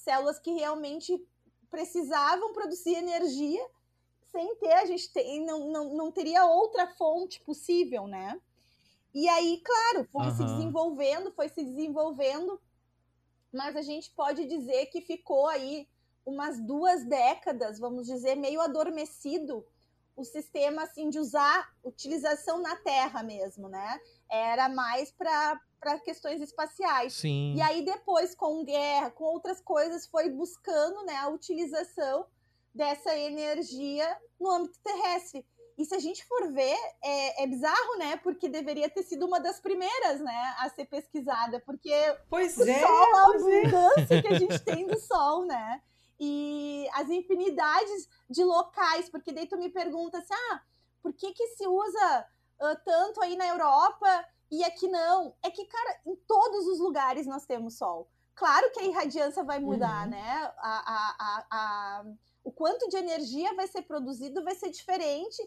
células 0.06 0.38
que 0.38 0.52
realmente 0.52 1.20
precisavam 1.68 2.52
produzir 2.52 2.94
energia 2.94 3.66
sem 4.30 4.54
ter, 4.56 4.72
a 4.72 4.86
gente 4.86 5.12
tem, 5.12 5.44
não, 5.44 5.68
não, 5.68 5.94
não 5.94 6.12
teria 6.12 6.44
outra 6.44 6.86
fonte 6.86 7.40
possível, 7.40 8.06
né? 8.06 8.40
E 9.12 9.28
aí, 9.28 9.60
claro, 9.64 10.06
foi 10.12 10.26
uhum. 10.26 10.36
se 10.36 10.44
desenvolvendo, 10.44 11.32
foi 11.32 11.48
se 11.48 11.64
desenvolvendo, 11.64 12.60
mas 13.52 13.74
a 13.74 13.82
gente 13.82 14.10
pode 14.10 14.46
dizer 14.46 14.86
que 14.86 15.00
ficou 15.00 15.48
aí 15.48 15.88
umas 16.24 16.60
duas 16.60 17.04
décadas, 17.04 17.78
vamos 17.78 18.06
dizer, 18.06 18.36
meio 18.36 18.60
adormecido 18.60 19.66
o 20.14 20.24
sistema 20.24 20.82
assim 20.82 21.08
de 21.08 21.18
usar 21.18 21.74
utilização 21.82 22.60
na 22.60 22.76
Terra 22.76 23.22
mesmo, 23.22 23.68
né? 23.68 24.00
Era 24.30 24.68
mais 24.68 25.12
para 25.12 26.00
questões 26.04 26.40
espaciais. 26.40 27.14
Sim. 27.14 27.54
E 27.54 27.62
aí 27.62 27.84
depois 27.84 28.34
com 28.34 28.64
guerra, 28.64 29.10
com 29.10 29.24
outras 29.24 29.60
coisas, 29.60 30.06
foi 30.06 30.28
buscando, 30.30 31.04
né, 31.04 31.16
a 31.16 31.28
utilização 31.28 32.26
dessa 32.74 33.16
energia 33.16 34.16
no 34.38 34.50
âmbito 34.50 34.78
terrestre. 34.82 35.46
E 35.78 35.84
se 35.84 35.94
a 35.94 35.98
gente 35.98 36.24
for 36.24 36.52
ver, 36.52 36.76
é, 37.02 37.42
é, 37.42 37.46
bizarro, 37.46 37.98
né? 37.98 38.16
Porque 38.16 38.48
deveria 38.48 38.88
ter 38.88 39.02
sido 39.02 39.26
uma 39.26 39.38
das 39.38 39.60
primeiras, 39.60 40.20
né, 40.20 40.54
a 40.58 40.70
ser 40.70 40.86
pesquisada, 40.86 41.60
porque 41.66 41.92
pois 42.30 42.56
o 42.56 42.68
é, 42.68 42.80
Sol, 42.80 43.14
a 43.14 43.18
é. 43.18 43.36
abundância 43.36 44.14
é. 44.14 44.22
que 44.22 44.28
a 44.28 44.38
gente 44.38 44.58
tem 44.60 44.86
do 44.86 44.98
Sol, 44.98 45.44
né? 45.44 45.82
E 46.18 46.88
as 46.94 47.10
infinidades 47.10 48.08
de 48.28 48.42
locais, 48.42 49.10
porque 49.10 49.32
daí 49.32 49.46
tu 49.46 49.58
me 49.58 49.68
pergunta 49.68 50.16
assim, 50.16 50.32
ah, 50.32 50.62
por 51.02 51.12
que 51.12 51.32
que 51.32 51.46
se 51.48 51.66
usa 51.66 52.26
uh, 52.60 52.76
tanto 52.84 53.22
aí 53.22 53.36
na 53.36 53.46
Europa 53.46 54.26
e 54.50 54.62
aqui 54.64 54.88
não? 54.88 55.34
É 55.42 55.50
que, 55.50 55.64
cara, 55.64 56.00
em 56.06 56.16
todos 56.16 56.66
os 56.66 56.78
lugares 56.78 57.26
nós 57.26 57.46
temos 57.46 57.76
Sol. 57.76 58.08
Claro 58.34 58.70
que 58.70 58.80
a 58.80 58.84
irradiância 58.84 59.42
vai 59.42 59.58
mudar, 59.58 60.04
uhum. 60.04 60.10
né? 60.10 60.52
A, 60.58 61.16
a, 61.18 61.46
a, 61.50 62.04
o 62.44 62.52
quanto 62.52 62.88
de 62.88 62.96
energia 62.96 63.54
vai 63.54 63.66
ser 63.66 63.82
produzido 63.82 64.44
vai 64.44 64.54
ser 64.54 64.70
diferente, 64.70 65.42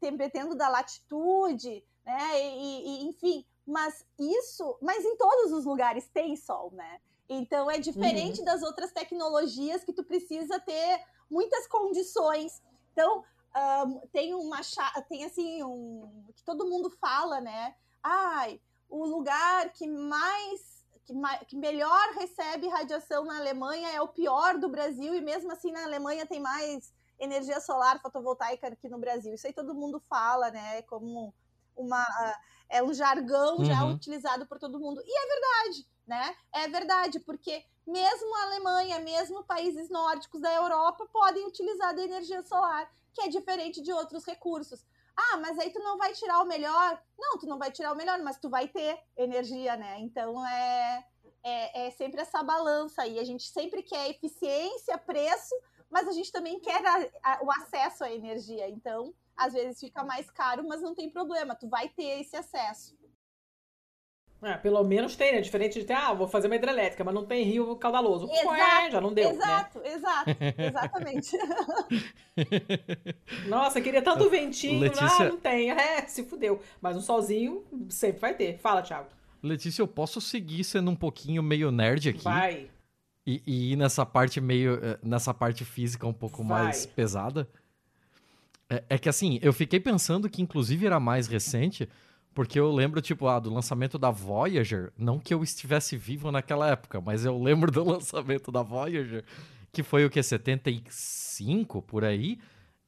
dependendo 0.00 0.54
da 0.54 0.68
latitude, 0.68 1.84
né? 2.06 2.40
E, 2.40 2.86
e, 2.86 3.08
enfim, 3.08 3.44
mas 3.66 4.06
isso, 4.18 4.78
mas 4.80 5.04
em 5.04 5.16
todos 5.16 5.52
os 5.52 5.64
lugares 5.64 6.08
tem 6.08 6.36
sol, 6.36 6.70
né? 6.72 7.00
Então 7.28 7.70
é 7.70 7.78
diferente 7.78 8.38
uhum. 8.38 8.44
das 8.44 8.62
outras 8.62 8.92
tecnologias 8.92 9.84
que 9.84 9.92
tu 9.92 10.04
precisa 10.04 10.58
ter 10.60 11.04
muitas 11.28 11.66
condições. 11.66 12.62
Então 12.92 13.24
um, 13.56 14.00
tem 14.12 14.34
uma 14.34 14.60
tem 15.08 15.24
assim 15.24 15.62
um 15.62 16.26
que 16.34 16.44
todo 16.44 16.68
mundo 16.68 16.90
fala, 16.90 17.40
né? 17.40 17.74
Ai, 18.02 18.60
o 18.88 19.04
lugar 19.04 19.72
que 19.72 19.86
mais 19.86 20.84
que, 21.04 21.14
que 21.46 21.56
melhor 21.56 22.14
recebe 22.14 22.68
radiação 22.68 23.24
na 23.24 23.38
Alemanha 23.38 23.90
é 23.90 24.00
o 24.00 24.08
pior 24.08 24.58
do 24.58 24.68
Brasil 24.68 25.14
e 25.14 25.20
mesmo 25.20 25.50
assim 25.50 25.72
na 25.72 25.84
Alemanha 25.84 26.26
tem 26.26 26.40
mais 26.40 26.92
energia 27.18 27.60
solar 27.60 28.00
fotovoltaica 28.00 28.68
aqui 28.68 28.88
no 28.88 28.98
Brasil. 28.98 29.34
Isso 29.34 29.46
aí 29.46 29.52
todo 29.52 29.74
mundo 29.74 30.00
fala, 30.08 30.50
né? 30.50 30.82
Como 30.82 31.34
uma 31.76 32.04
é 32.68 32.82
um 32.82 32.92
jargão 32.92 33.56
uhum. 33.56 33.64
já 33.64 33.84
utilizado 33.86 34.46
por 34.46 34.58
todo 34.58 34.78
mundo. 34.78 35.00
E 35.04 35.10
é 35.10 35.26
verdade, 35.26 35.88
né? 36.06 36.36
É 36.52 36.68
verdade, 36.68 37.20
porque 37.20 37.64
mesmo 37.86 38.36
a 38.36 38.42
Alemanha, 38.42 39.00
mesmo 39.00 39.44
países 39.44 39.88
nórdicos 39.88 40.40
da 40.40 40.52
Europa 40.52 41.08
podem 41.10 41.46
utilizar 41.46 41.94
da 41.94 42.02
energia 42.02 42.42
solar, 42.42 42.90
que 43.14 43.22
é 43.22 43.28
diferente 43.28 43.80
de 43.80 43.92
outros 43.92 44.24
recursos. 44.24 44.84
Ah, 45.16 45.36
mas 45.38 45.58
aí 45.58 45.70
tu 45.70 45.80
não 45.80 45.98
vai 45.98 46.12
tirar 46.12 46.40
o 46.42 46.46
melhor? 46.46 47.02
Não, 47.18 47.38
tu 47.38 47.46
não 47.46 47.58
vai 47.58 47.72
tirar 47.72 47.92
o 47.92 47.96
melhor, 47.96 48.20
mas 48.22 48.38
tu 48.38 48.48
vai 48.48 48.68
ter 48.68 48.98
energia, 49.16 49.76
né? 49.76 49.98
Então 49.98 50.46
é, 50.46 51.04
é, 51.42 51.86
é 51.86 51.90
sempre 51.90 52.20
essa 52.20 52.42
balança 52.42 53.02
aí. 53.02 53.18
A 53.18 53.24
gente 53.24 53.48
sempre 53.48 53.82
quer 53.82 54.10
eficiência, 54.10 54.98
preço, 54.98 55.54
mas 55.90 56.06
a 56.06 56.12
gente 56.12 56.30
também 56.30 56.60
quer 56.60 56.84
a, 56.84 57.08
a, 57.22 57.44
o 57.44 57.50
acesso 57.50 58.04
à 58.04 58.12
energia. 58.12 58.68
Então, 58.68 59.14
às 59.36 59.52
vezes 59.52 59.80
fica 59.80 60.02
mais 60.02 60.30
caro, 60.30 60.66
mas 60.66 60.82
não 60.82 60.94
tem 60.94 61.08
problema, 61.08 61.54
tu 61.54 61.68
vai 61.68 61.88
ter 61.88 62.20
esse 62.20 62.36
acesso. 62.36 62.97
É, 64.40 64.54
pelo 64.56 64.82
menos 64.84 65.16
tem, 65.16 65.32
né? 65.32 65.40
Diferente 65.40 65.80
de 65.80 65.84
ter, 65.84 65.94
ah, 65.94 66.12
vou 66.12 66.28
fazer 66.28 66.46
uma 66.46 66.54
hidrelétrica, 66.54 67.02
mas 67.02 67.12
não 67.12 67.24
tem 67.24 67.42
rio 67.42 67.74
caudaloso. 67.74 68.30
Exato, 68.30 68.48
Ué, 68.48 68.90
já 68.90 69.00
não 69.00 69.12
deu. 69.12 69.30
Né? 69.30 69.34
Exato, 69.34 69.78
né? 69.80 69.94
exato, 69.94 70.30
exatamente. 70.58 71.36
Nossa, 73.48 73.80
queria 73.80 74.00
tanto 74.00 74.30
ventinho. 74.30 74.78
Letícia... 74.78 75.26
Ah, 75.26 75.28
não 75.28 75.38
tem. 75.38 75.72
É, 75.72 76.06
se 76.06 76.22
fudeu. 76.22 76.62
Mas 76.80 76.96
um 76.96 77.00
solzinho 77.00 77.64
sempre 77.88 78.20
vai 78.20 78.34
ter. 78.34 78.58
Fala, 78.58 78.80
Thiago. 78.80 79.08
Letícia, 79.42 79.82
eu 79.82 79.88
posso 79.88 80.20
seguir 80.20 80.62
sendo 80.62 80.90
um 80.90 80.96
pouquinho 80.96 81.42
meio 81.42 81.72
nerd 81.72 82.08
aqui? 82.08 82.22
Vai. 82.22 82.70
E, 83.26 83.42
e 83.44 83.72
ir 83.72 83.76
nessa 83.76 84.06
parte 84.06 84.40
meio. 84.40 84.78
Eh, 84.82 84.98
nessa 85.02 85.34
parte 85.34 85.64
física 85.64 86.06
um 86.06 86.12
pouco 86.12 86.44
vai. 86.44 86.64
mais 86.64 86.86
pesada? 86.86 87.48
É, 88.70 88.84
é 88.90 88.98
que 88.98 89.08
assim, 89.08 89.38
eu 89.42 89.52
fiquei 89.52 89.80
pensando 89.80 90.30
que 90.30 90.42
inclusive 90.42 90.86
era 90.86 91.00
mais 91.00 91.26
recente 91.26 91.88
porque 92.38 92.60
eu 92.60 92.70
lembro, 92.70 93.02
tipo, 93.02 93.26
ah, 93.26 93.40
do 93.40 93.52
lançamento 93.52 93.98
da 93.98 94.12
Voyager, 94.12 94.92
não 94.96 95.18
que 95.18 95.34
eu 95.34 95.42
estivesse 95.42 95.96
vivo 95.96 96.30
naquela 96.30 96.70
época, 96.70 97.00
mas 97.00 97.24
eu 97.24 97.36
lembro 97.36 97.68
do 97.74 97.82
lançamento 97.82 98.52
da 98.52 98.62
Voyager, 98.62 99.24
que 99.72 99.82
foi 99.82 100.04
o 100.04 100.10
que, 100.10 100.22
75 100.22 101.82
por 101.82 102.04
aí, 102.04 102.38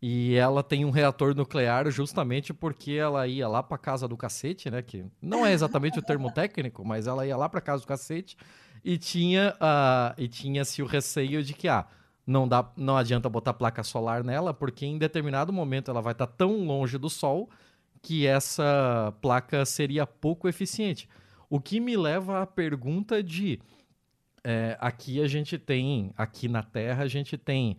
e 0.01 0.37
ela 0.37 0.63
tem 0.63 0.85
um 0.85 0.91
reator 0.91 1.35
nuclear 1.35 1.91
justamente 1.91 2.55
porque 2.55 2.93
ela 2.93 3.27
ia 3.27 3.49
lá 3.49 3.61
pra 3.61 3.77
casa 3.77 4.07
do 4.07 4.17
cacete, 4.17 4.71
né? 4.71 4.83
Que 4.83 5.05
não 5.21 5.45
é 5.45 5.53
exatamente 5.53 5.99
o 5.99 6.03
termo 6.03 6.31
técnico, 6.31 6.85
mas 6.85 7.09
ela 7.09 7.27
ia 7.27 7.37
lá 7.37 7.49
pra 7.49 7.61
casa 7.61 7.83
do 7.83 7.89
cacete 7.89 8.37
e 8.85 8.97
tinha, 8.97 9.57
uh, 9.57 10.15
e 10.17 10.29
tinha-se 10.29 10.81
o 10.81 10.87
receio 10.87 11.43
de 11.43 11.55
que, 11.55 11.67
ah, 11.67 11.87
não, 12.25 12.47
dá, 12.47 12.71
não 12.77 12.97
adianta 12.97 13.29
botar 13.29 13.53
placa 13.55 13.83
solar 13.83 14.23
nela, 14.23 14.55
porque 14.55 14.87
em 14.87 14.97
determinado 14.97 15.53
momento 15.53 15.91
ela 15.91 16.01
vai 16.01 16.13
estar 16.13 16.29
tá 16.29 16.35
tão 16.37 16.65
longe 16.65 16.97
do 16.97 17.11
Sol 17.11 17.51
que 18.03 18.27
essa 18.27 19.15
placa 19.21 19.65
seria 19.65 20.07
pouco 20.07 20.49
eficiente. 20.49 21.09
O 21.49 21.61
que 21.61 21.81
me 21.81 21.97
leva 21.97 22.43
à 22.43 22.47
pergunta 22.47 23.23
de 23.23 23.61
é, 24.43 24.77
aqui 24.81 25.21
a 25.21 25.27
gente 25.27 25.59
tem, 25.59 26.13
aqui 26.17 26.49
na 26.49 26.63
Terra 26.63 27.05
a 27.05 27.09
gente 27.09 27.37
tem 27.37 27.77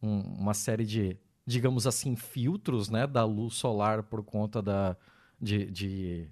um, 0.00 0.20
uma 0.38 0.54
série 0.54 0.84
de, 0.84 1.16
digamos 1.46 1.86
assim, 1.86 2.14
filtros 2.14 2.88
né, 2.88 3.06
da 3.06 3.24
luz 3.24 3.54
solar 3.54 4.02
por 4.04 4.22
conta 4.22 4.62
da, 4.62 4.96
de, 5.40 5.70
de 5.70 6.28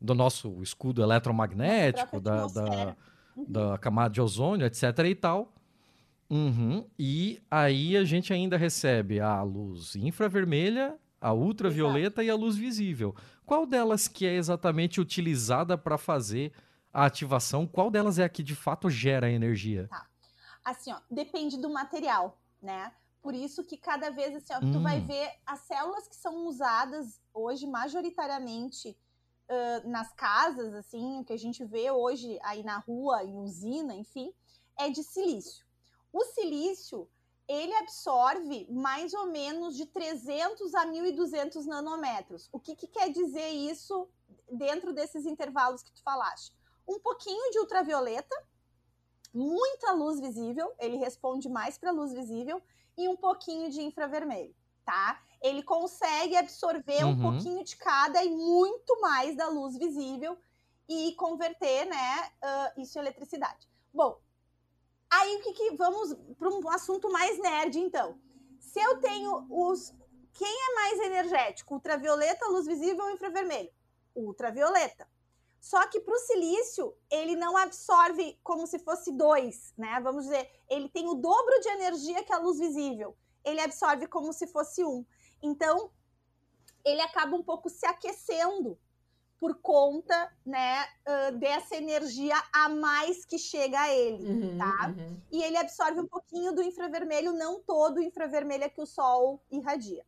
do 0.00 0.14
nosso 0.14 0.62
escudo 0.62 1.02
eletromagnético, 1.02 2.20
da, 2.20 2.46
da, 2.46 2.96
uhum. 3.36 3.44
da, 3.48 3.78
camada 3.78 4.12
de 4.12 4.20
ozônio, 4.20 4.66
etc. 4.66 4.82
e 5.06 5.14
tal. 5.14 5.52
Uhum. 6.28 6.84
E 6.98 7.40
aí 7.50 7.96
a 7.96 8.04
gente 8.04 8.32
ainda 8.32 8.56
recebe 8.56 9.20
a 9.20 9.42
luz 9.42 9.96
infravermelha 9.96 10.94
a 11.24 11.32
ultravioleta 11.32 12.22
Exato. 12.22 12.26
e 12.26 12.30
a 12.30 12.34
luz 12.34 12.54
visível. 12.54 13.16
Qual 13.46 13.64
delas 13.64 14.06
que 14.06 14.26
é 14.26 14.34
exatamente 14.34 15.00
utilizada 15.00 15.78
para 15.78 15.96
fazer 15.96 16.52
a 16.92 17.06
ativação? 17.06 17.66
Qual 17.66 17.90
delas 17.90 18.18
é 18.18 18.24
a 18.24 18.28
que 18.28 18.42
de 18.42 18.54
fato 18.54 18.90
gera 18.90 19.30
energia? 19.30 19.88
Tá. 19.88 20.06
Assim, 20.62 20.92
ó, 20.92 21.00
depende 21.10 21.56
do 21.56 21.70
material, 21.70 22.38
né? 22.60 22.92
Por 23.22 23.34
isso 23.34 23.64
que 23.64 23.78
cada 23.78 24.10
vez 24.10 24.36
assim, 24.36 24.52
ó, 24.52 24.58
hum. 24.62 24.70
tu 24.70 24.80
vai 24.82 25.00
hum. 25.00 25.06
ver 25.06 25.30
as 25.46 25.60
células 25.60 26.06
que 26.06 26.14
são 26.14 26.46
usadas 26.46 27.18
hoje 27.32 27.66
majoritariamente 27.66 28.94
uh, 29.48 29.88
nas 29.88 30.12
casas, 30.12 30.74
assim, 30.74 31.24
que 31.24 31.32
a 31.32 31.38
gente 31.38 31.64
vê 31.64 31.90
hoje 31.90 32.38
aí 32.42 32.62
na 32.62 32.76
rua, 32.80 33.24
em 33.24 33.34
usina, 33.38 33.94
enfim, 33.94 34.30
é 34.76 34.90
de 34.90 35.02
silício. 35.02 35.64
O 36.12 36.22
silício, 36.26 37.08
ele 37.48 37.74
absorve 37.74 38.66
mais 38.70 39.12
ou 39.12 39.26
menos 39.26 39.76
de 39.76 39.86
300 39.86 40.74
a 40.74 40.86
1.200 40.86 41.64
nanômetros. 41.66 42.48
O 42.52 42.58
que, 42.58 42.74
que 42.74 42.86
quer 42.86 43.10
dizer 43.10 43.48
isso 43.50 44.08
dentro 44.50 44.92
desses 44.92 45.26
intervalos 45.26 45.82
que 45.82 45.92
tu 45.92 46.02
falaste? 46.02 46.52
Um 46.88 46.98
pouquinho 46.98 47.50
de 47.50 47.58
ultravioleta, 47.58 48.34
muita 49.32 49.92
luz 49.92 50.20
visível, 50.20 50.72
ele 50.78 50.96
responde 50.96 51.48
mais 51.48 51.76
para 51.76 51.90
luz 51.90 52.12
visível, 52.12 52.62
e 52.96 53.08
um 53.08 53.16
pouquinho 53.16 53.70
de 53.70 53.82
infravermelho, 53.82 54.54
tá? 54.84 55.20
Ele 55.42 55.62
consegue 55.62 56.36
absorver 56.36 57.04
uhum. 57.04 57.10
um 57.10 57.20
pouquinho 57.20 57.64
de 57.64 57.76
cada 57.76 58.22
e 58.22 58.30
muito 58.30 59.00
mais 59.00 59.36
da 59.36 59.48
luz 59.48 59.76
visível 59.76 60.38
e 60.88 61.12
converter, 61.16 61.86
né, 61.86 62.30
uh, 62.42 62.80
isso 62.80 62.98
em 62.98 63.02
eletricidade. 63.02 63.68
Bom, 63.92 64.18
Aí 65.16 65.36
o 65.36 65.40
que, 65.42 65.52
que 65.52 65.76
vamos 65.76 66.12
para 66.36 66.48
um 66.48 66.68
assunto 66.70 67.10
mais 67.10 67.38
nerd, 67.38 67.78
então. 67.78 68.18
Se 68.58 68.80
eu 68.80 69.00
tenho 69.00 69.46
os. 69.48 69.94
Quem 70.32 70.48
é 70.48 70.74
mais 70.74 70.98
energético? 70.98 71.74
Ultravioleta, 71.74 72.48
luz 72.48 72.66
visível 72.66 73.04
ou 73.04 73.10
infravermelho? 73.10 73.70
Ultravioleta. 74.16 75.08
Só 75.60 75.86
que 75.86 76.00
para 76.00 76.14
o 76.14 76.18
silício, 76.18 76.94
ele 77.08 77.36
não 77.36 77.56
absorve 77.56 78.38
como 78.42 78.66
se 78.66 78.80
fosse 78.80 79.12
dois, 79.12 79.72
né? 79.78 80.00
Vamos 80.00 80.24
dizer, 80.24 80.50
ele 80.68 80.88
tem 80.88 81.06
o 81.06 81.14
dobro 81.14 81.60
de 81.60 81.68
energia 81.68 82.24
que 82.24 82.32
a 82.32 82.38
luz 82.38 82.58
visível. 82.58 83.16
Ele 83.44 83.60
absorve 83.60 84.08
como 84.08 84.32
se 84.32 84.48
fosse 84.48 84.84
um. 84.84 85.06
Então, 85.40 85.92
ele 86.84 87.00
acaba 87.00 87.36
um 87.36 87.42
pouco 87.42 87.70
se 87.70 87.86
aquecendo 87.86 88.76
por 89.44 89.56
conta, 89.56 90.32
né, 90.42 90.86
uh, 91.06 91.36
dessa 91.36 91.76
energia 91.76 92.34
a 92.50 92.66
mais 92.70 93.26
que 93.26 93.36
chega 93.36 93.78
a 93.78 93.94
ele, 93.94 94.26
uhum, 94.26 94.56
tá? 94.56 94.88
Uhum. 94.88 95.20
E 95.30 95.42
ele 95.42 95.58
absorve 95.58 96.00
um 96.00 96.06
pouquinho 96.06 96.50
do 96.54 96.62
infravermelho, 96.62 97.30
não 97.34 97.60
todo 97.60 97.98
o 97.98 98.02
infravermelho 98.02 98.70
que 98.70 98.80
o 98.80 98.86
Sol 98.86 99.38
irradia. 99.50 100.02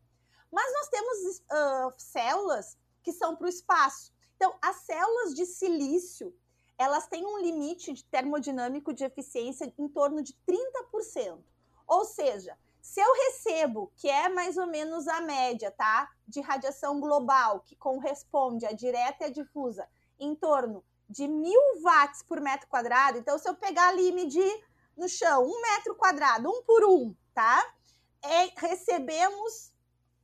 Mas 0.51 0.72
nós 0.72 0.88
temos 0.88 1.38
uh, 1.38 1.92
células 1.99 2.79
que 3.03 3.12
são 3.12 3.37
para 3.37 3.44
o 3.44 3.51
espaço. 3.51 4.11
Então, 4.37 4.55
as 4.62 4.77
células 4.77 5.35
de 5.35 5.44
silício, 5.44 6.35
elas 6.79 7.07
têm 7.07 7.27
um 7.27 7.38
limite 7.38 7.92
de 7.92 8.05
termodinâmico 8.05 8.94
de 8.94 9.05
eficiência 9.05 9.70
em 9.79 9.87
torno 9.87 10.22
de 10.22 10.33
30%. 10.49 11.38
Ou 11.87 12.07
seja, 12.07 12.57
se 12.87 13.01
eu 13.01 13.12
recebo, 13.12 13.92
que 13.96 14.09
é 14.09 14.29
mais 14.29 14.57
ou 14.57 14.68
menos 14.68 15.09
a 15.09 15.20
média, 15.20 15.72
tá? 15.72 16.09
De 16.27 16.40
radiação 16.40 17.01
global, 17.01 17.59
que 17.59 17.75
corresponde 17.75 18.64
a 18.64 18.70
direta 18.70 19.25
e 19.25 19.27
a 19.27 19.29
difusa, 19.29 19.88
em 20.20 20.37
torno 20.37 20.85
de 21.11 21.27
mil 21.27 21.61
watts 21.83 22.22
por 22.22 22.40
metro 22.40 22.68
quadrado. 22.68 23.18
Então, 23.18 23.37
se 23.40 23.49
eu 23.49 23.57
pegar 23.57 23.88
ali 23.88 24.11
e 24.11 24.12
medir 24.12 24.64
no 24.96 25.09
chão, 25.09 25.44
um 25.44 25.61
metro 25.62 25.96
quadrado, 25.96 26.49
um 26.49 26.62
por 26.62 26.85
um, 26.85 27.12
tá? 27.35 27.75
É, 28.22 28.53
recebemos 28.57 29.72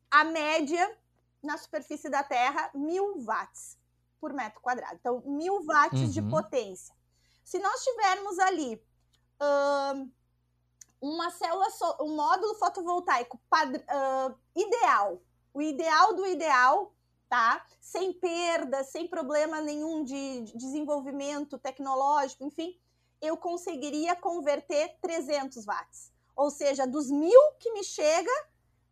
a 0.09 0.22
média 0.22 0.96
na 1.42 1.59
superfície 1.59 2.09
da 2.09 2.22
Terra, 2.22 2.70
mil 2.72 3.25
watts 3.25 3.77
por 4.20 4.33
metro 4.33 4.61
quadrado. 4.61 4.94
Então, 5.01 5.20
mil 5.27 5.64
watts 5.64 6.01
uhum. 6.01 6.11
de 6.11 6.22
potência. 6.22 6.94
Se 7.42 7.59
nós 7.59 7.83
tivermos 7.83 8.38
ali 8.38 8.81
uh, 9.40 10.09
uma 11.02 11.30
célula, 11.30 11.68
so, 11.70 11.96
um 12.00 12.14
módulo 12.14 12.54
fotovoltaico 12.54 13.36
uh, 13.36 14.34
ideal, 14.54 15.20
o 15.52 15.60
ideal 15.60 16.14
do 16.14 16.24
ideal, 16.24 16.94
tá? 17.28 17.66
Sem 17.80 18.12
perda, 18.12 18.84
sem 18.84 19.08
problema 19.08 19.60
nenhum 19.60 20.04
de, 20.04 20.42
de 20.42 20.56
desenvolvimento 20.56 21.58
tecnológico, 21.58 22.44
enfim, 22.44 22.78
eu 23.20 23.36
conseguiria 23.36 24.14
converter 24.14 24.96
300 25.02 25.64
watts. 25.64 26.12
Ou 26.36 26.50
seja, 26.50 26.86
dos 26.86 27.10
mil 27.10 27.40
que 27.58 27.72
me 27.72 27.82
chega, 27.82 28.30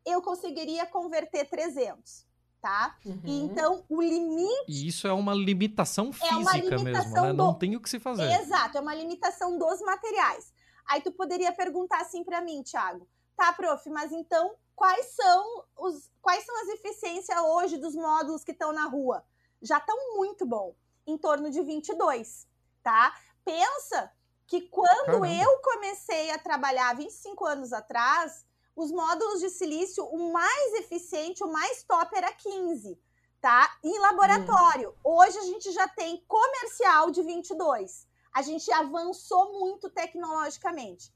eu 0.05 0.21
conseguiria 0.21 0.87
converter 0.87 1.49
300 1.49 2.29
tá? 2.61 2.95
Uhum. 3.05 3.21
E 3.25 3.41
então 3.41 3.85
o 3.89 4.03
limite. 4.03 4.65
E 4.69 4.87
isso 4.87 5.09
é 5.09 5.13
uma 5.13 5.33
limitação 5.33 6.13
física 6.13 6.35
é 6.35 6.37
uma 6.37 6.57
limitação 6.57 6.85
mesmo, 6.85 7.23
né? 7.23 7.33
Do... 7.33 7.37
Não 7.37 7.55
tem 7.55 7.75
o 7.75 7.81
que 7.81 7.89
se 7.89 7.99
fazer. 7.99 8.31
Exato, 8.41 8.77
é 8.77 8.81
uma 8.81 8.95
limitação 8.95 9.59
dos 9.59 9.81
materiais. 9.81 10.50
Aí 10.91 11.01
tu 11.01 11.13
poderia 11.13 11.53
perguntar 11.53 12.01
assim 12.01 12.25
para 12.25 12.41
mim, 12.41 12.65
Thiago. 12.65 13.09
Tá, 13.37 13.53
prof, 13.53 13.89
mas 13.89 14.11
então 14.11 14.57
quais 14.75 15.15
são 15.15 15.65
os 15.79 16.11
quais 16.21 16.45
são 16.45 16.63
as 16.63 16.69
eficiências 16.71 17.39
hoje 17.39 17.77
dos 17.79 17.95
módulos 17.95 18.43
que 18.43 18.51
estão 18.51 18.73
na 18.73 18.87
rua? 18.87 19.25
Já 19.63 19.79
estão 19.79 20.17
muito 20.17 20.45
bom, 20.45 20.75
em 21.07 21.17
torno 21.17 21.49
de 21.49 21.63
22, 21.63 22.49
tá? 22.83 23.15
Pensa 23.45 24.11
que 24.49 24.63
quando 24.63 25.07
Caramba. 25.07 25.29
eu 25.29 25.59
comecei 25.61 26.33
a 26.33 26.39
trabalhar 26.39 26.97
25 26.97 27.47
anos 27.47 27.73
atrás, 27.73 28.45
os 28.75 28.91
módulos 28.91 29.39
de 29.39 29.49
silício, 29.49 30.05
o 30.05 30.33
mais 30.33 30.75
eficiente, 30.75 31.45
o 31.45 31.53
mais 31.53 31.85
top 31.85 32.17
era 32.17 32.33
15, 32.33 33.01
tá? 33.41 33.79
Em 33.85 33.97
laboratório. 34.01 34.91
Hum. 34.91 34.95
Hoje 35.05 35.39
a 35.39 35.43
gente 35.43 35.71
já 35.71 35.87
tem 35.87 36.25
comercial 36.27 37.13
de 37.13 37.23
22. 37.23 38.10
A 38.33 38.43
gente 38.43 38.71
avançou 38.73 39.53
muito 39.59 39.91
tecnologicamente. 39.91 41.13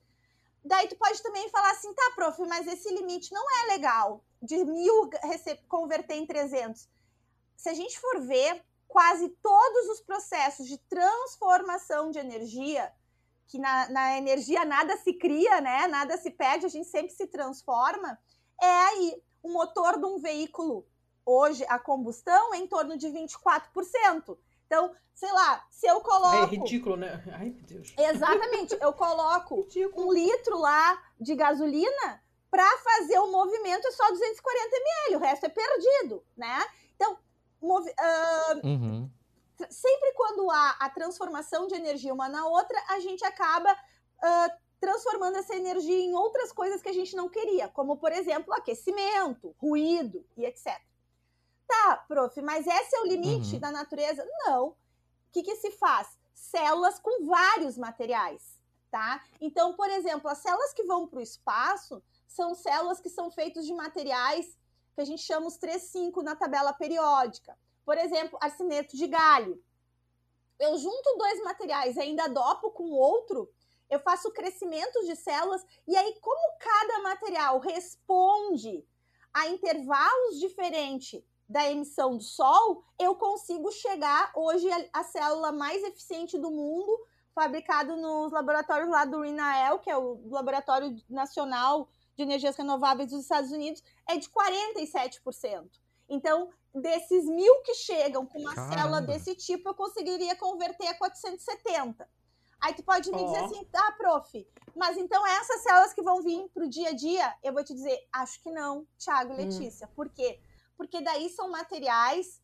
Daí 0.64 0.88
tu 0.88 0.96
pode 0.96 1.22
também 1.22 1.48
falar 1.50 1.70
assim, 1.72 1.92
tá, 1.92 2.12
prof, 2.14 2.40
mas 2.46 2.66
esse 2.66 2.88
limite 2.94 3.32
não 3.32 3.44
é 3.50 3.72
legal, 3.72 4.24
de 4.42 4.64
mil 4.64 5.10
converter 5.68 6.14
em 6.14 6.26
300. 6.26 6.88
Se 7.56 7.68
a 7.68 7.74
gente 7.74 7.98
for 8.00 8.20
ver, 8.22 8.64
quase 8.88 9.28
todos 9.42 9.88
os 9.88 10.00
processos 10.00 10.66
de 10.66 10.78
transformação 10.78 12.10
de 12.10 12.18
energia 12.18 12.92
que 13.46 13.58
na, 13.58 13.88
na, 13.90 14.16
energia 14.16 14.64
nada 14.64 14.96
se 14.96 15.12
cria, 15.12 15.60
né? 15.60 15.86
Nada 15.86 16.16
se 16.16 16.30
perde, 16.30 16.66
a 16.66 16.68
gente 16.68 16.88
sempre 16.88 17.12
se 17.12 17.26
transforma. 17.26 18.18
É 18.60 18.66
aí 18.66 19.22
o 19.42 19.52
motor 19.52 19.98
de 19.98 20.06
um 20.06 20.18
veículo 20.18 20.86
hoje 21.26 21.64
a 21.68 21.78
combustão 21.78 22.54
é 22.54 22.58
em 22.58 22.66
torno 22.66 22.96
de 22.96 23.08
24%. 23.08 24.38
Então, 24.66 24.94
sei 25.14 25.32
lá, 25.32 25.64
se 25.70 25.86
eu 25.86 26.00
coloco. 26.00 26.36
É 26.36 26.46
ridículo, 26.46 26.96
né? 26.96 27.22
Ai, 27.32 27.50
meu 27.50 27.64
Deus. 27.64 27.94
Exatamente. 27.96 28.76
Eu 28.80 28.92
coloco 28.92 29.66
um 29.96 30.12
litro 30.12 30.58
lá 30.58 31.02
de 31.20 31.34
gasolina 31.34 32.22
para 32.50 32.66
fazer 32.78 33.18
o 33.18 33.32
movimento 33.32 33.86
é 33.86 33.90
só 33.90 34.08
240 34.10 34.76
ml, 34.76 35.16
o 35.16 35.18
resto 35.18 35.46
é 35.46 35.48
perdido, 35.48 36.24
né? 36.36 36.64
Então, 36.94 37.18
movi... 37.60 37.90
Uh... 37.90 38.66
Uhum 38.66 39.10
sempre 39.70 40.12
quando 40.12 40.50
há 40.50 40.76
a 40.80 40.90
transformação 40.90 41.66
de 41.66 41.74
energia 41.74 42.12
uma 42.12 42.28
na 42.28 42.46
outra, 42.46 42.76
a 42.88 42.98
gente 43.00 43.24
acaba 43.24 43.72
uh, 43.72 44.64
transformando 44.80 45.36
essa 45.36 45.54
energia 45.54 45.98
em 45.98 46.14
outras 46.14 46.52
coisas 46.52 46.82
que 46.82 46.88
a 46.88 46.92
gente 46.92 47.14
não 47.16 47.28
queria, 47.28 47.68
como, 47.68 47.96
por 47.96 48.12
exemplo, 48.12 48.52
aquecimento, 48.52 49.54
ruído 49.58 50.24
e 50.36 50.44
etc. 50.44 50.80
Tá, 51.66 52.04
prof, 52.08 52.40
mas 52.42 52.66
esse 52.66 52.96
é 52.96 53.00
o 53.00 53.06
limite 53.06 53.54
uhum. 53.54 53.60
da 53.60 53.72
natureza? 53.72 54.26
Não. 54.44 54.68
O 54.68 54.76
que, 55.32 55.42
que 55.42 55.56
se 55.56 55.70
faz? 55.72 56.16
Células 56.34 56.98
com 56.98 57.26
vários 57.26 57.76
materiais, 57.76 58.60
tá? 58.90 59.22
Então, 59.40 59.74
por 59.74 59.88
exemplo, 59.88 60.28
as 60.30 60.38
células 60.38 60.72
que 60.72 60.84
vão 60.84 61.06
para 61.06 61.18
o 61.18 61.22
espaço 61.22 62.02
são 62.26 62.54
células 62.54 63.00
que 63.00 63.08
são 63.08 63.30
feitas 63.30 63.66
de 63.66 63.72
materiais 63.72 64.56
que 64.94 65.00
a 65.00 65.04
gente 65.04 65.22
chama 65.22 65.46
os 65.46 65.58
3,5 65.58 66.22
na 66.22 66.36
tabela 66.36 66.72
periódica. 66.72 67.56
Por 67.84 67.98
exemplo, 67.98 68.38
arseneto 68.40 68.96
de 68.96 69.06
galho. 69.06 69.62
Eu 70.58 70.78
junto 70.78 71.18
dois 71.18 71.42
materiais, 71.42 71.98
ainda 71.98 72.28
dopo 72.28 72.70
com 72.70 72.90
outro, 72.92 73.52
eu 73.90 73.98
faço 73.98 74.32
crescimento 74.32 75.04
de 75.04 75.16
células, 75.16 75.64
e 75.86 75.96
aí, 75.96 76.18
como 76.20 76.58
cada 76.58 77.02
material 77.02 77.58
responde 77.58 78.86
a 79.32 79.48
intervalos 79.48 80.38
diferentes 80.38 81.22
da 81.54 81.70
emissão 81.70 82.16
do 82.16 82.22
sol, 82.24 82.82
eu 82.98 83.14
consigo 83.14 83.70
chegar 83.70 84.32
hoje 84.34 84.68
à 84.92 85.04
célula 85.04 85.52
mais 85.52 85.84
eficiente 85.84 86.36
do 86.36 86.50
mundo, 86.50 86.98
fabricado 87.32 87.96
nos 87.96 88.32
laboratórios 88.32 88.90
lá 88.90 89.04
do 89.04 89.20
RINAEL, 89.20 89.78
que 89.78 89.88
é 89.88 89.96
o 89.96 90.20
Laboratório 90.28 91.00
Nacional 91.08 91.88
de 92.16 92.24
Energias 92.24 92.56
Renováveis 92.56 93.10
dos 93.10 93.22
Estados 93.22 93.52
Unidos, 93.52 93.84
é 94.08 94.16
de 94.16 94.28
47%. 94.28 95.70
Então, 96.08 96.50
desses 96.74 97.24
mil 97.24 97.62
que 97.62 97.74
chegam 97.74 98.26
com 98.26 98.40
uma 98.40 98.52
Caramba. 98.52 98.74
célula 98.74 99.00
desse 99.02 99.36
tipo, 99.36 99.68
eu 99.68 99.74
conseguiria 99.74 100.34
converter 100.34 100.88
a 100.88 100.94
470. 100.94 102.08
Aí 102.60 102.74
tu 102.74 102.82
pode 102.82 103.12
me 103.12 103.22
oh. 103.22 103.26
dizer 103.26 103.44
assim, 103.44 103.64
tá, 103.66 103.92
prof, 103.92 104.44
mas 104.74 104.96
então 104.96 105.24
essas 105.24 105.62
células 105.62 105.92
que 105.92 106.02
vão 106.02 106.20
vir 106.20 106.48
para 106.52 106.64
o 106.64 106.68
dia 106.68 106.88
a 106.88 106.94
dia, 106.94 107.32
eu 107.44 107.52
vou 107.52 107.62
te 107.62 107.72
dizer, 107.72 107.96
acho 108.12 108.42
que 108.42 108.50
não, 108.50 108.84
Thiago 108.98 109.34
e 109.34 109.34
hum. 109.34 109.36
Letícia. 109.36 109.86
Hum. 109.86 109.90
Por 109.94 110.08
quê? 110.08 110.40
Porque 110.40 110.53
daí 111.02 111.28
são 111.30 111.50
materiais 111.50 112.40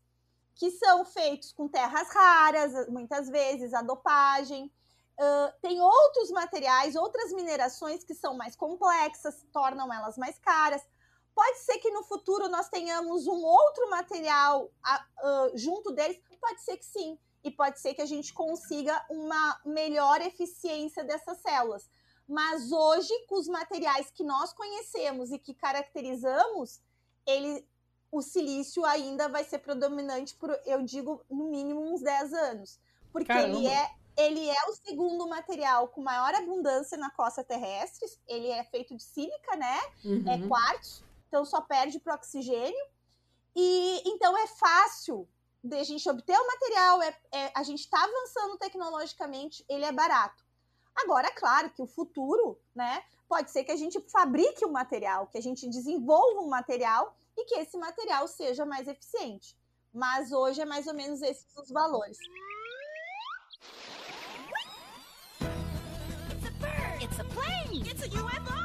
que 0.55 0.71
são 0.73 1.05
feitos 1.05 1.53
com 1.53 1.69
terras 1.69 2.09
raras, 2.09 2.89
muitas 2.89 3.29
vezes, 3.29 3.73
a 3.73 3.83
dopagem. 3.83 4.71
Uh, 5.19 5.53
tem 5.61 5.81
outros 5.81 6.31
materiais, 6.31 6.97
outras 6.97 7.33
minerações 7.33 8.05
que 8.05 8.15
são 8.15 8.37
mais 8.37 8.57
complexas, 8.57 9.45
tornam 9.53 9.93
elas 9.93 10.17
mais 10.17 10.39
caras. 10.39 10.83
Pode 11.35 11.59
ser 11.59 11.79
que 11.79 11.91
no 11.91 12.03
futuro 12.03 12.49
nós 12.49 12.69
tenhamos 12.69 13.27
um 13.27 13.43
outro 13.43 13.89
material 13.91 14.65
uh, 14.65 15.57
junto 15.57 15.93
deles? 15.93 16.21
Pode 16.41 16.63
ser 16.63 16.77
que 16.77 16.85
sim. 16.85 17.19
E 17.43 17.51
pode 17.51 17.81
ser 17.81 17.95
que 17.95 18.03
a 18.03 18.07
gente 18.07 18.35
consiga 18.35 19.03
uma 19.09 19.61
melhor 19.65 20.21
eficiência 20.21 21.03
dessas 21.03 21.39
células. 21.39 21.89
Mas 22.29 22.71
hoje, 22.71 23.13
com 23.27 23.37
os 23.37 23.49
materiais 23.49 24.11
que 24.11 24.23
nós 24.23 24.53
conhecemos 24.53 25.33
e 25.33 25.39
que 25.39 25.55
caracterizamos, 25.55 26.81
ele, 27.27 27.67
o 28.11 28.23
silício 28.23 28.85
ainda 28.85 29.29
vai 29.29 29.45
ser 29.45 29.59
predominante 29.59 30.35
por, 30.35 30.51
eu 30.67 30.83
digo, 30.83 31.25
no 31.31 31.51
mínimo 31.51 31.93
uns 31.93 32.01
10 32.01 32.33
anos. 32.33 32.79
Porque 33.13 33.33
ele 33.33 33.67
é, 33.67 33.91
ele 34.17 34.49
é 34.49 34.69
o 34.69 34.73
segundo 34.75 35.29
material 35.29 35.89
com 35.89 36.03
maior 36.03 36.35
abundância 36.35 36.97
na 36.97 37.11
costa 37.11 37.43
terrestre. 37.43 38.09
Ele 38.27 38.49
é 38.49 38.65
feito 38.65 38.97
de 38.97 39.03
sílica, 39.03 39.57
né? 39.57 39.79
É 40.05 40.09
uhum. 40.09 40.25
É 40.45 40.49
quartzo 40.49 41.11
então 41.31 41.45
só 41.45 41.61
perde 41.61 42.01
para 42.01 42.17
oxigênio. 42.17 42.85
E 43.55 44.03
então 44.05 44.37
é 44.37 44.47
fácil 44.49 45.27
de 45.63 45.77
a 45.77 45.85
gente 45.85 46.09
obter 46.09 46.37
o 46.37 46.47
material, 46.47 47.03
é, 47.03 47.17
é 47.33 47.53
a 47.55 47.63
gente 47.63 47.81
está 47.81 48.03
avançando 48.03 48.59
tecnologicamente, 48.59 49.65
ele 49.69 49.85
é 49.85 49.93
barato. 49.93 50.45
Agora, 50.97 51.29
é 51.29 51.31
claro 51.31 51.71
que 51.71 51.83
o 51.83 51.87
futuro, 51.87 52.59
né, 52.75 53.03
pode 53.29 53.51
ser 53.51 53.65
que 53.65 53.71
a 53.71 53.77
gente 53.77 54.01
fabrique 54.11 54.65
um 54.65 54.73
material, 54.73 55.27
que 55.29 55.39
a 55.39 55.43
gente 55.43 55.69
desenvolva 55.69 56.41
um 56.41 56.49
material 56.49 57.17
e 57.41 57.45
que 57.47 57.55
esse 57.55 57.77
material 57.79 58.29
seja 58.29 58.67
mais 58.67 58.87
eficiente. 58.87 59.57
Mas 59.93 60.31
hoje 60.31 60.61
é 60.61 60.65
mais 60.65 60.87
ou 60.87 60.95
menos 60.95 61.21
esses 61.23 61.47
os 61.57 61.71
valores. 61.71 62.19
It's 67.01 67.19
a 67.19 67.25
plane. 67.25 67.83
It's 67.89 68.03
a 68.03 68.09
UFO. 68.09 68.60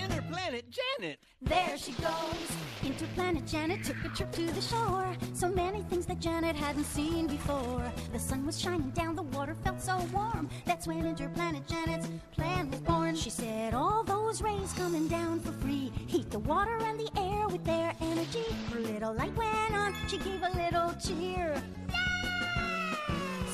Interplanet 0.00 0.64
Janet. 0.70 1.18
There 1.42 1.76
she 1.76 1.92
goes. 1.92 2.48
Interplanet 2.82 3.50
Janet 3.50 3.84
took 3.84 3.96
a 4.04 4.08
trip 4.08 4.32
to 4.32 4.46
the 4.46 4.60
shore. 4.60 5.14
So 5.34 5.48
many 5.48 5.82
things 5.82 6.06
that 6.06 6.20
Janet 6.20 6.56
hadn't 6.56 6.84
seen 6.84 7.26
before. 7.26 7.92
The 8.12 8.18
sun 8.18 8.46
was 8.46 8.58
shining 8.58 8.90
down, 8.90 9.14
the 9.14 9.22
water 9.22 9.54
felt 9.62 9.80
so 9.80 9.98
warm. 10.12 10.48
That's 10.64 10.86
when 10.86 11.04
Interplanet 11.04 11.68
Janet's 11.68 12.08
plan 12.32 12.70
was 12.70 12.80
born. 12.80 13.14
She 13.14 13.30
said, 13.30 13.74
All 13.74 14.02
those 14.02 14.40
rays 14.40 14.72
coming 14.72 15.06
down 15.08 15.40
for 15.40 15.52
free 15.52 15.92
heat 16.06 16.30
the 16.30 16.38
water 16.38 16.78
and 16.82 16.98
the 16.98 17.10
air 17.20 17.48
with 17.48 17.64
their 17.64 17.94
energy. 18.00 18.44
Her 18.72 18.80
little 18.80 19.14
light 19.14 19.36
went 19.36 19.74
on, 19.74 19.94
she 20.08 20.18
gave 20.18 20.42
a 20.42 20.56
little 20.56 20.94
cheer. 20.94 21.62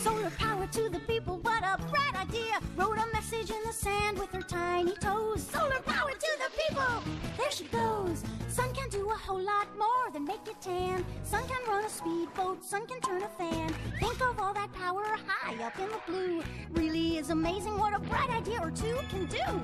Solar 0.06 0.30
power 0.38 0.68
to 0.68 0.88
the 0.88 1.00
people, 1.00 1.40
what 1.42 1.64
a 1.64 1.76
bright 1.90 2.14
idea. 2.14 2.60
Wrote 2.76 2.96
a 2.96 3.12
message 3.12 3.50
in 3.50 3.60
the 3.66 3.72
sand 3.72 4.16
with 4.16 4.30
her 4.30 4.40
tiny 4.40 4.94
toes. 5.00 5.42
Solar 5.42 5.80
power 5.84 6.12
to 6.12 6.32
the 6.42 6.50
people, 6.62 7.02
there 7.36 7.50
she 7.50 7.64
goes. 7.64 8.22
Sun 8.46 8.72
can 8.72 8.88
do 8.88 9.10
a 9.10 9.16
whole 9.16 9.42
lot 9.42 9.66
more 9.76 10.06
than 10.12 10.24
make 10.24 10.46
it 10.46 10.60
tan. 10.60 11.04
Sun 11.24 11.42
can 11.48 11.60
run 11.68 11.84
a 11.84 11.88
speedboat, 11.88 12.64
sun 12.64 12.86
can 12.86 13.00
turn 13.00 13.24
a 13.24 13.28
fan. 13.30 13.68
Think 13.98 14.20
of 14.20 14.38
all 14.38 14.54
that 14.54 14.72
power 14.74 15.02
high 15.26 15.60
up 15.66 15.76
in 15.80 15.88
the 15.88 16.00
blue. 16.06 16.40
Really 16.70 17.18
is 17.18 17.30
amazing 17.30 17.76
what 17.76 17.92
a 17.92 17.98
bright 17.98 18.30
idea 18.30 18.60
or 18.62 18.70
two 18.70 18.96
can 19.10 19.26
do. 19.26 19.60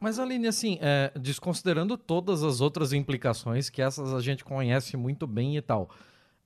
Mas, 0.00 0.18
Aline, 0.18 0.46
assim, 0.46 0.78
é, 0.80 1.12
desconsiderando 1.20 1.98
todas 1.98 2.42
as 2.42 2.62
outras 2.62 2.94
implicações, 2.94 3.68
que 3.68 3.82
essas 3.82 4.14
a 4.14 4.20
gente 4.22 4.42
conhece 4.42 4.96
muito 4.96 5.26
bem 5.26 5.58
e 5.58 5.60
tal, 5.60 5.90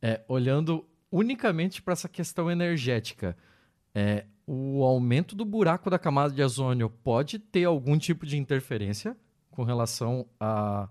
é, 0.02 0.20
olhando 0.26 0.84
unicamente 1.14 1.80
para 1.80 1.92
essa 1.92 2.08
questão 2.08 2.50
energética, 2.50 3.36
é, 3.94 4.26
o 4.44 4.82
aumento 4.82 5.36
do 5.36 5.44
buraco 5.44 5.88
da 5.88 5.96
camada 5.96 6.34
de 6.34 6.42
ozônio 6.42 6.90
pode 6.90 7.38
ter 7.38 7.64
algum 7.64 7.96
tipo 7.96 8.26
de 8.26 8.36
interferência 8.36 9.16
com 9.48 9.62
relação 9.62 10.28
à, 10.40 10.88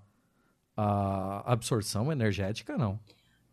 à 0.77 1.51
absorção 1.51 2.09
energética, 2.09 2.77
não? 2.77 2.97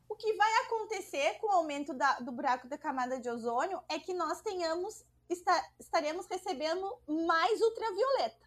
O 0.08 0.14
que 0.14 0.32
vai 0.34 0.52
acontecer 0.64 1.38
com 1.40 1.48
o 1.48 1.56
aumento 1.56 1.92
da, 1.92 2.20
do 2.20 2.30
buraco 2.30 2.68
da 2.68 2.78
camada 2.78 3.18
de 3.18 3.28
ozônio 3.28 3.80
é 3.88 3.98
que 3.98 4.14
nós 4.14 4.40
tenhamos, 4.40 5.04
está, 5.28 5.60
estaremos 5.76 6.26
recebendo 6.30 6.86
mais 7.08 7.60
ultravioleta, 7.60 8.46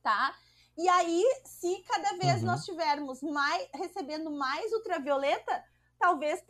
tá? 0.00 0.32
E 0.78 0.88
aí, 0.88 1.24
se 1.44 1.82
cada 1.88 2.16
vez 2.18 2.40
Uhum. 2.40 2.46
nós 2.46 2.64
tivermos 2.64 3.20
mais, 3.20 3.68
recebendo 3.74 4.30
mais 4.30 4.70
ultravioleta, 4.72 5.64
talvez 5.98 6.42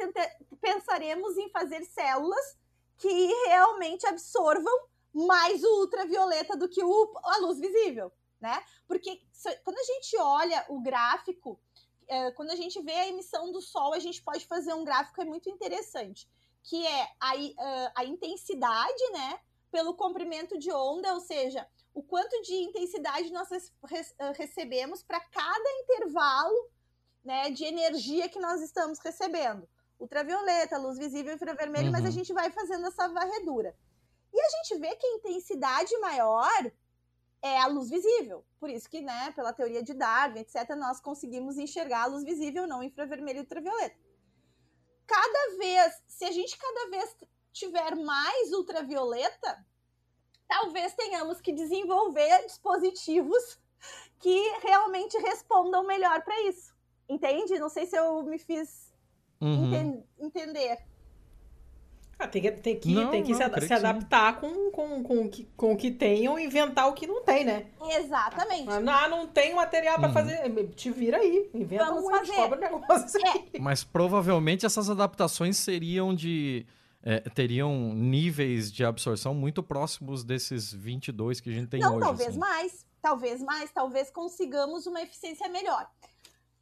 pensaremos 0.61 1.37
em 1.37 1.49
fazer 1.51 1.85
células 1.85 2.57
que 2.99 3.27
realmente 3.47 4.07
absorvam 4.07 4.73
mais 5.13 5.63
o 5.63 5.81
ultravioleta 5.81 6.57
do 6.57 6.69
que 6.69 6.83
o, 6.83 7.15
a 7.25 7.39
luz 7.39 7.59
visível, 7.59 8.13
né? 8.41 8.63
Porque 8.87 9.23
quando 9.65 9.79
a 9.79 9.85
gente 9.85 10.17
olha 10.19 10.65
o 10.69 10.81
gráfico, 10.81 11.59
eh, 12.09 12.31
quando 12.33 12.51
a 12.51 12.57
gente 12.57 12.81
vê 12.83 12.93
a 12.93 13.09
emissão 13.09 13.51
do 13.51 13.61
sol, 13.61 13.95
a 13.95 13.99
gente 13.99 14.23
pode 14.23 14.47
fazer 14.47 14.75
um 14.75 14.85
gráfico 14.85 15.21
é 15.23 15.25
muito 15.25 15.49
interessante, 15.49 16.29
que 16.63 16.87
é 16.87 17.03
a, 17.21 17.33
ah, 17.59 17.93
a 17.97 18.05
intensidade, 18.05 19.11
né? 19.13 19.41
Pelo 19.71 19.95
comprimento 19.95 20.59
de 20.59 20.71
onda, 20.73 21.15
ou 21.15 21.21
seja, 21.21 21.67
o 21.95 22.03
quanto 22.03 22.41
de 22.43 22.55
intensidade 22.55 23.33
nós 23.33 23.49
ah, 23.51 24.33
recebemos 24.33 25.03
para 25.03 25.21
cada 25.21 25.71
intervalo 25.81 26.71
né, 27.27 27.51
de 27.51 27.65
energia 27.65 28.29
que 28.29 28.39
nós 28.39 28.63
estamos 28.63 29.01
recebendo. 29.01 29.69
Ultravioleta, 29.99 30.79
luz 30.79 30.97
visível, 30.97 31.35
infravermelho, 31.35 31.91
mas 31.91 32.05
a 32.05 32.09
Uhum. 32.09 32.13
gente 32.13 32.33
vai 32.33 32.51
fazendo 32.53 32.87
essa 32.87 33.09
varredura. 33.09 33.77
E 34.33 34.41
a 34.41 34.49
gente 34.49 34.79
vê 34.79 34.95
que 34.95 35.07
a 35.07 35.15
intensidade 35.17 35.97
maior 35.99 36.73
é 37.43 37.59
a 37.59 37.67
luz 37.67 37.91
visível. 37.91 38.45
Por 38.61 38.71
isso 38.71 38.89
que, 38.89 39.01
né, 39.01 39.33
pela 39.33 39.53
teoria 39.53 39.83
de 39.83 39.93
Darwin, 39.93 40.41
etc., 40.41 40.71
nós 40.77 41.01
conseguimos 41.01 41.59
enxergar 41.59 42.03
a 42.05 42.07
luz 42.07 42.23
visível, 42.23 42.67
não 42.67 42.83
infravermelho 42.83 43.39
e 43.39 43.41
ultravioleta. 43.41 43.97
Cada 45.07 45.57
vez, 45.59 46.03
se 46.07 46.25
a 46.25 46.31
gente 46.31 46.57
cada 46.57 46.91
vez 46.91 47.17
tiver 47.53 47.97
mais 47.97 48.53
ultravioleta, 48.53 49.67
talvez 50.47 50.95
tenhamos 50.95 51.41
que 51.41 51.53
desenvolver 51.53 52.45
dispositivos 52.47 53.59
que 54.21 54.39
realmente 54.61 55.17
respondam 55.19 55.85
melhor 55.85 56.23
para 56.23 56.41
isso. 56.43 56.76
Entende? 57.09 57.59
Não 57.59 57.69
sei 57.69 57.87
se 57.87 57.97
eu 57.97 58.23
me 58.25 58.39
fiz 58.39 58.93
Uhum. 59.41 59.67
enten- 59.67 60.05
entender. 60.19 60.79
Ah, 62.19 62.27
tem 62.27 62.41
que, 62.41 62.51
tem 62.51 62.81
que, 62.81 62.95
Não, 62.95 63.11
tem 63.11 63.23
que 63.23 63.31
não, 63.33 63.37
se, 63.37 63.43
ad- 63.43 63.67
se 63.67 63.73
adaptar 63.75 64.41
com, 64.41 64.71
com, 64.71 65.03
com, 65.03 65.25
o 65.27 65.29
que, 65.29 65.45
com 65.55 65.73
o 65.75 65.77
que 65.77 65.91
tem 65.91 66.27
ou 66.27 66.39
inventar 66.39 66.89
o 66.89 66.95
que 66.95 67.07
não 67.07 67.23
tem, 67.23 67.45
né? 67.45 67.67
Exatamente. 67.91 68.71
Ah, 68.71 68.81
não, 68.81 69.11
não 69.11 69.27
tem 69.27 69.55
material 69.55 69.99
pra 69.99 70.09
Uhum. 70.09 70.15
fazer. 70.15 70.69
Te 70.75 70.91
vira 70.91 71.19
aí. 71.19 71.51
Inventa 71.53 71.85
Vamos 71.85 72.05
um, 72.05 72.11
fazer. 72.11 72.25
descobre 72.33 72.59
um 72.59 72.63
negócio 72.63 73.21
aí. 73.27 73.51
Mas 73.61 73.85
provavelmente 73.85 74.65
essas 74.65 74.89
adaptações 74.89 75.59
seriam 75.59 76.15
de. 76.15 76.65
é, 77.03 77.21
teriam 77.21 77.93
níveis 77.93 78.73
de 78.73 78.83
absorção 78.83 79.35
muito 79.35 79.63
próximos 79.63 80.25
desses 80.25 80.73
22 80.73 81.39
que 81.39 81.51
a 81.51 81.53
gente 81.53 81.69
tem 81.69 81.81
Não, 81.81 81.97
hoje. 81.97 82.01
talvez 82.01 82.29
assim. 82.31 82.39
mais, 82.39 82.87
talvez 83.03 83.43
mais, 83.43 83.71
talvez 83.71 84.11
consigamos 84.11 84.87
uma 84.87 85.03
eficiência 85.03 85.47
melhor. 85.51 85.87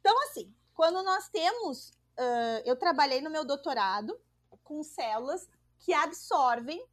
Então, 0.05 0.21
assim, 0.21 0.53
quando 0.75 1.01
nós 1.01 1.29
temos. 1.29 1.91
ah, 2.15 2.61
eu 2.63 2.75
trabalhei 2.75 3.21
no 3.21 3.29
meu 3.31 3.43
doutorado 3.43 4.15
com 4.63 4.83
células 4.83 5.49
que 5.79 5.91
absorvem 5.93 6.85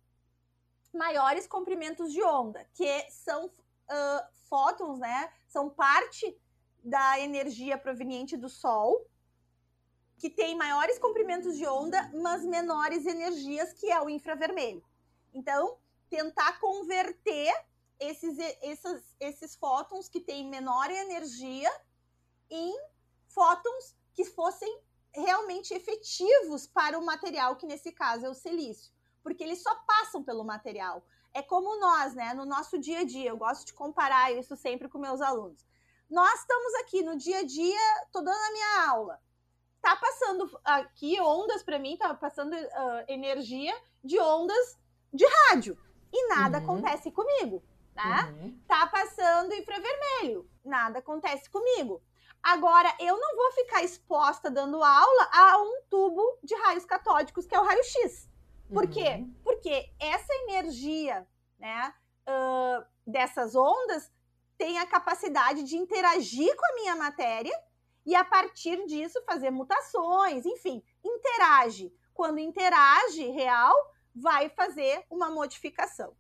maiores 0.95 1.47
comprimentos 1.47 2.11
de 2.11 2.23
onda, 2.23 2.67
que 2.73 3.11
são 3.11 3.51
ah, 3.87 4.29
fótons, 4.49 4.99
né? 4.99 5.31
São 5.47 5.69
parte 5.69 6.35
da 6.83 7.21
energia 7.21 7.77
proveniente 7.77 8.35
do 8.35 8.49
Sol, 8.49 9.07
que 10.17 10.31
tem 10.31 10.57
maiores 10.57 10.99
comprimentos 10.99 11.59
de 11.59 11.67
onda, 11.67 12.11
mas 12.15 12.43
menores 12.47 13.05
energias, 13.05 13.75
que 13.75 13.91
é 13.93 14.01
o 14.01 14.09
infravermelho. 14.09 14.83
Então, 15.35 15.77
tentar 16.09 16.59
converter 16.59 17.53
esses, 18.01 18.39
esses, 18.63 19.17
esses 19.21 19.55
fótons 19.55 20.09
que 20.09 20.21
têm 20.21 20.49
menor 20.49 20.91
energia 20.91 21.71
em 22.49 22.92
fótons 23.35 23.95
que 24.15 24.25
fossem 24.25 24.81
realmente 25.15 25.75
efetivos 25.75 26.67
para 26.67 26.99
o 26.99 27.05
material, 27.05 27.57
que 27.57 27.67
nesse 27.67 27.93
caso 27.93 28.27
é 28.27 28.31
o 28.31 28.35
silício, 28.35 28.93
porque 29.23 29.43
eles 29.43 29.63
só 29.63 29.75
passam 29.87 30.23
pelo 30.23 30.45
material. 30.45 31.05
É 31.35 31.43
como 31.43 31.79
nós, 31.81 32.15
né, 32.15 32.35
no 32.35 32.45
nosso 32.45 32.79
dia 32.79 33.01
a 33.01 33.05
dia, 33.05 33.31
eu 33.31 33.37
gosto 33.37 33.67
de 33.67 33.73
comparar 33.75 34.33
isso 34.33 34.55
sempre 34.57 34.89
com 34.89 34.99
meus 34.99 35.21
alunos. 35.21 35.65
Nós 36.11 36.41
estamos 36.41 36.75
aqui 36.77 37.03
no 37.03 37.17
dia 37.17 37.39
a 37.39 37.43
dia, 37.43 37.81
tô 38.13 38.21
dando 38.21 38.37
a 38.37 38.53
minha 38.53 38.91
aula. 38.91 39.19
Tá 39.81 39.97
passando 39.97 40.61
aqui 40.65 41.19
ondas 41.21 41.63
para 41.63 41.79
mim, 41.79 41.97
tá 41.97 42.15
passando 42.15 42.55
ah, 42.55 43.05
energia 43.09 43.75
de 44.05 44.21
ondas 44.21 44.79
de 45.13 45.25
rádio. 45.49 45.77
E 46.13 46.29
nada 46.29 46.59
Uhum. 46.59 46.65
acontece 46.65 47.11
comigo, 47.11 47.63
né? 47.95 48.25
Uhum. 48.43 48.61
tá 48.69 48.87
passando 48.87 49.55
infravermelho, 49.55 50.49
nada 50.65 50.99
acontece 50.99 51.49
comigo. 51.51 52.03
Agora, 52.43 52.93
eu 52.99 53.17
não 53.17 53.37
vou 53.37 53.53
ficar 53.53 53.85
exposta 53.85 54.51
dando 54.51 54.83
aula 54.83 55.29
a 55.33 55.59
um 55.59 55.83
tubo 55.89 56.39
de 56.43 56.55
raios 56.57 56.85
catódicos, 56.85 57.47
que 57.47 57.55
é 57.55 57.61
o 57.61 57.65
raio-x. 57.65 58.29
Por 58.73 58.89
quê? 58.89 59.17
Uhum. 59.19 59.35
Porque 59.45 59.91
essa 60.01 60.35
energia, 60.49 61.27
né, 61.59 61.95
ah, 62.27 62.85
dessas 63.07 63.55
ondas 63.55 64.11
tem 64.59 64.79
a 64.79 64.87
capacidade 64.87 65.63
de 65.63 65.77
interagir 65.77 66.57
com 66.57 66.67
a 66.67 66.75
minha 66.75 66.97
matéria 66.97 67.53
e, 68.05 68.15
a 68.15 68.25
partir 68.25 68.85
disso, 68.87 69.23
fazer 69.25 69.51
mutações, 69.51 70.45
enfim, 70.45 70.83
interage. 71.05 71.95
Quando 72.13 72.39
interage 72.39 73.25
real, 73.31 73.75
vai 74.15 74.49
fazer 74.49 75.05
uma 75.09 75.31
modificação. 75.31 76.17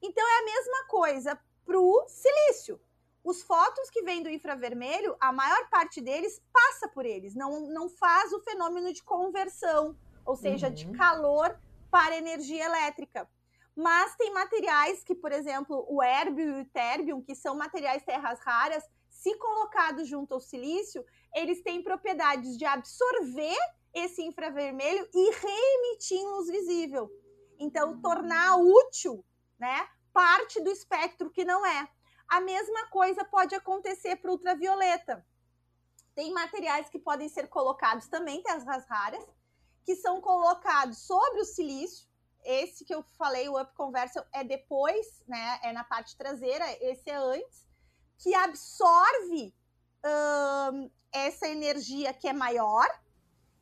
Então, 0.00 0.26
é 0.26 0.38
a 0.38 0.44
mesma 0.44 0.84
coisa 0.88 1.38
para 1.64 1.78
o 1.78 2.06
silício. 2.08 2.80
Os 3.22 3.42
fótons 3.42 3.90
que 3.90 4.02
vêm 4.02 4.22
do 4.22 4.30
infravermelho, 4.30 5.14
a 5.20 5.32
maior 5.32 5.68
parte 5.68 6.00
deles 6.00 6.40
passa 6.52 6.88
por 6.88 7.04
eles, 7.04 7.34
não, 7.34 7.68
não 7.68 7.88
faz 7.88 8.32
o 8.32 8.40
fenômeno 8.40 8.92
de 8.92 9.02
conversão, 9.02 9.96
ou 10.24 10.36
seja, 10.36 10.70
de 10.70 10.86
Uhum. 10.86 10.92
calor 10.92 11.58
para 11.90 12.16
energia 12.16 12.64
elétrica. 12.64 13.28
Mas 13.76 14.16
tem 14.16 14.32
materiais 14.32 15.04
que, 15.04 15.14
por 15.14 15.32
exemplo, 15.32 15.86
o 15.88 16.02
érbio 16.02 16.58
e 16.58 16.62
o 16.62 16.64
térbium, 16.66 17.22
que 17.22 17.34
são 17.34 17.54
materiais 17.54 18.02
terras 18.04 18.40
raras, 18.40 18.84
se 19.08 19.36
colocados 19.36 20.08
junto 20.08 20.34
ao 20.34 20.40
silício, 20.40 21.04
eles 21.34 21.62
têm 21.62 21.82
propriedades 21.82 22.56
de 22.56 22.64
absorver 22.64 23.58
esse 23.92 24.22
infravermelho 24.22 25.06
e 25.12 25.30
reemitir 25.30 26.18
em 26.18 26.28
luz 26.28 26.48
visível. 26.48 27.10
Então, 27.58 28.00
tornar 28.00 28.56
útil, 28.56 29.24
né, 29.58 29.86
parte 30.12 30.60
do 30.62 30.70
espectro 30.70 31.30
que 31.30 31.44
não 31.44 31.64
é. 31.66 31.88
A 32.30 32.40
mesma 32.40 32.86
coisa 32.90 33.24
pode 33.24 33.54
acontecer 33.56 34.14
para 34.16 34.30
ultravioleta. 34.30 35.26
Tem 36.14 36.32
materiais 36.32 36.88
que 36.88 36.98
podem 36.98 37.28
ser 37.28 37.48
colocados 37.48 38.06
também, 38.06 38.40
terras 38.42 38.86
raras, 38.86 39.24
que 39.84 39.96
são 39.96 40.20
colocados 40.20 40.98
sobre 40.98 41.40
o 41.40 41.44
silício. 41.44 42.08
Esse 42.44 42.84
que 42.84 42.94
eu 42.94 43.02
falei, 43.18 43.48
o 43.48 43.60
Up 43.60 43.74
Conversion, 43.74 44.22
é 44.32 44.44
depois, 44.44 45.22
né? 45.26 45.58
É 45.62 45.72
na 45.72 45.82
parte 45.82 46.16
traseira, 46.16 46.64
esse 46.80 47.10
é 47.10 47.16
antes, 47.16 47.68
que 48.18 48.34
absorve 48.34 49.54
hum, 50.72 50.90
essa 51.12 51.48
energia 51.48 52.14
que 52.14 52.28
é 52.28 52.32
maior 52.32 52.86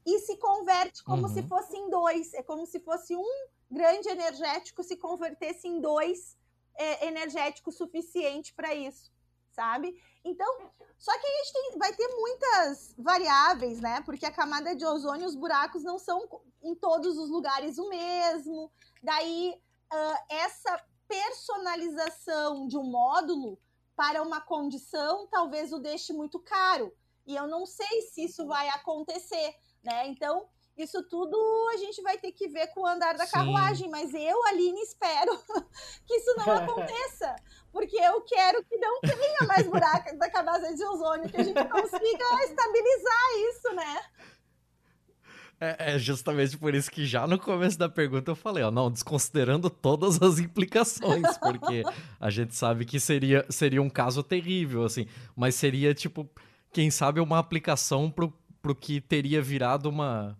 e 0.06 0.18
se 0.20 0.36
converte 0.36 1.02
como 1.02 1.26
Uhum. 1.26 1.34
se 1.34 1.42
fosse 1.44 1.76
em 1.76 1.88
dois. 1.90 2.34
É 2.34 2.42
como 2.42 2.66
se 2.66 2.80
fosse 2.80 3.16
um 3.16 3.48
grande 3.70 4.08
energético 4.08 4.82
se 4.82 4.96
convertesse 4.96 5.66
em 5.68 5.80
dois 5.80 6.37
é, 6.78 7.06
energético 7.06 7.72
suficiente 7.72 8.54
para 8.54 8.74
isso, 8.74 9.12
sabe? 9.50 10.00
Então, 10.24 10.72
só 10.96 11.12
que 11.18 11.26
a 11.26 11.30
gente 11.30 11.52
tem, 11.52 11.78
vai 11.78 11.92
ter 11.92 12.08
muitas 12.08 12.94
variáveis, 12.96 13.80
né? 13.80 14.00
Porque 14.02 14.24
a 14.24 14.32
camada 14.32 14.74
de 14.74 14.86
ozônio, 14.86 15.26
os 15.26 15.34
buracos 15.34 15.82
não 15.82 15.98
são 15.98 16.26
em 16.62 16.74
todos 16.74 17.18
os 17.18 17.28
lugares 17.28 17.78
o 17.78 17.88
mesmo. 17.88 18.70
Daí, 19.02 19.60
uh, 19.92 20.18
essa 20.28 20.82
personalização 21.06 22.68
de 22.68 22.76
um 22.76 22.84
módulo 22.84 23.58
para 23.96 24.22
uma 24.22 24.40
condição 24.40 25.26
talvez 25.26 25.72
o 25.72 25.80
deixe 25.80 26.12
muito 26.12 26.38
caro. 26.38 26.94
E 27.26 27.34
eu 27.34 27.46
não 27.46 27.66
sei 27.66 28.02
se 28.02 28.24
isso 28.24 28.46
vai 28.46 28.68
acontecer, 28.70 29.54
né? 29.82 30.06
Então, 30.06 30.48
isso 30.82 31.02
tudo 31.02 31.36
a 31.72 31.76
gente 31.76 32.00
vai 32.02 32.18
ter 32.18 32.32
que 32.32 32.48
ver 32.48 32.68
com 32.68 32.82
o 32.82 32.86
andar 32.86 33.16
da 33.16 33.26
Sim. 33.26 33.32
carruagem, 33.32 33.90
mas 33.90 34.12
eu, 34.14 34.46
Aline, 34.46 34.80
espero 34.82 35.36
que 36.06 36.14
isso 36.14 36.34
não 36.36 36.52
aconteça, 36.52 37.34
porque 37.72 37.96
eu 37.96 38.20
quero 38.22 38.64
que 38.64 38.76
não 38.76 39.00
tenha 39.00 39.46
mais 39.46 39.66
buracos 39.68 40.18
da 40.18 40.30
camada 40.30 40.74
de 40.74 40.84
ozônio, 40.84 41.28
que 41.28 41.40
a 41.40 41.44
gente 41.44 41.64
consiga 41.64 42.44
estabilizar 42.44 43.28
isso, 43.50 43.74
né? 43.74 44.00
É, 45.60 45.94
é, 45.94 45.98
justamente 45.98 46.56
por 46.56 46.72
isso 46.72 46.88
que 46.88 47.04
já 47.04 47.26
no 47.26 47.36
começo 47.36 47.76
da 47.76 47.88
pergunta 47.88 48.30
eu 48.30 48.36
falei, 48.36 48.62
ó, 48.62 48.70
não, 48.70 48.90
desconsiderando 48.90 49.68
todas 49.68 50.22
as 50.22 50.38
implicações, 50.38 51.36
porque 51.36 51.82
a 52.20 52.30
gente 52.30 52.54
sabe 52.54 52.84
que 52.84 53.00
seria, 53.00 53.44
seria 53.50 53.82
um 53.82 53.90
caso 53.90 54.22
terrível, 54.22 54.84
assim, 54.84 55.06
mas 55.34 55.56
seria, 55.56 55.92
tipo, 55.92 56.30
quem 56.72 56.92
sabe 56.92 57.18
uma 57.18 57.40
aplicação 57.40 58.08
pro, 58.08 58.32
pro 58.62 58.72
que 58.72 59.00
teria 59.00 59.42
virado 59.42 59.88
uma, 59.88 60.38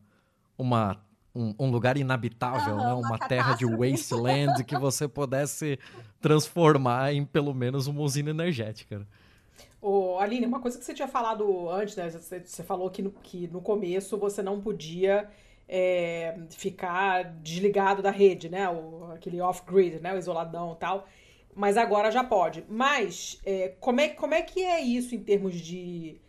uma 0.59 1.01
um, 1.35 1.55
um, 1.59 1.71
lugar 1.71 1.97
inabitável, 1.97 2.75
uhum, 2.75 2.81
né? 2.81 2.93
uma, 2.95 3.09
uma 3.09 3.19
terra 3.19 3.55
de 3.55 3.65
wasteland 3.65 4.65
que 4.65 4.77
você 4.77 5.07
pudesse 5.07 5.79
transformar 6.21 7.15
em 7.15 7.25
pelo 7.25 7.55
menos 7.55 7.87
uma 7.87 8.01
usina 8.01 8.31
energética. 8.31 9.07
Ô, 9.81 10.19
Aline, 10.19 10.47
uma 10.47 10.61
coisa 10.61 10.77
que 10.77 10.85
você 10.85 10.93
tinha 10.93 11.07
falado 11.07 11.71
antes, 11.71 11.95
né? 11.95 12.11
Você, 12.11 12.41
você 12.41 12.63
falou 12.65 12.91
que 12.91 13.01
no, 13.01 13.13
que 13.13 13.47
no 13.47 13.61
começo 13.61 14.19
você 14.19 14.43
não 14.43 14.61
podia 14.61 15.31
é, 15.69 16.37
ficar 16.51 17.23
desligado 17.41 18.03
da 18.03 18.11
rede, 18.11 18.49
né? 18.49 18.69
O, 18.69 19.13
aquele 19.13 19.41
off-grid, 19.41 20.01
né? 20.01 20.13
O 20.15 20.19
isoladão 20.19 20.73
e 20.73 20.81
tal. 20.81 21.07
Mas 21.55 21.77
agora 21.77 22.11
já 22.11 22.25
pode. 22.25 22.65
Mas 22.69 23.41
é, 23.45 23.69
como, 23.81 24.01
é, 24.01 24.09
como 24.09 24.35
é 24.35 24.43
que 24.43 24.65
é 24.65 24.81
isso 24.81 25.15
em 25.15 25.21
termos 25.21 25.55
de, 25.55 26.21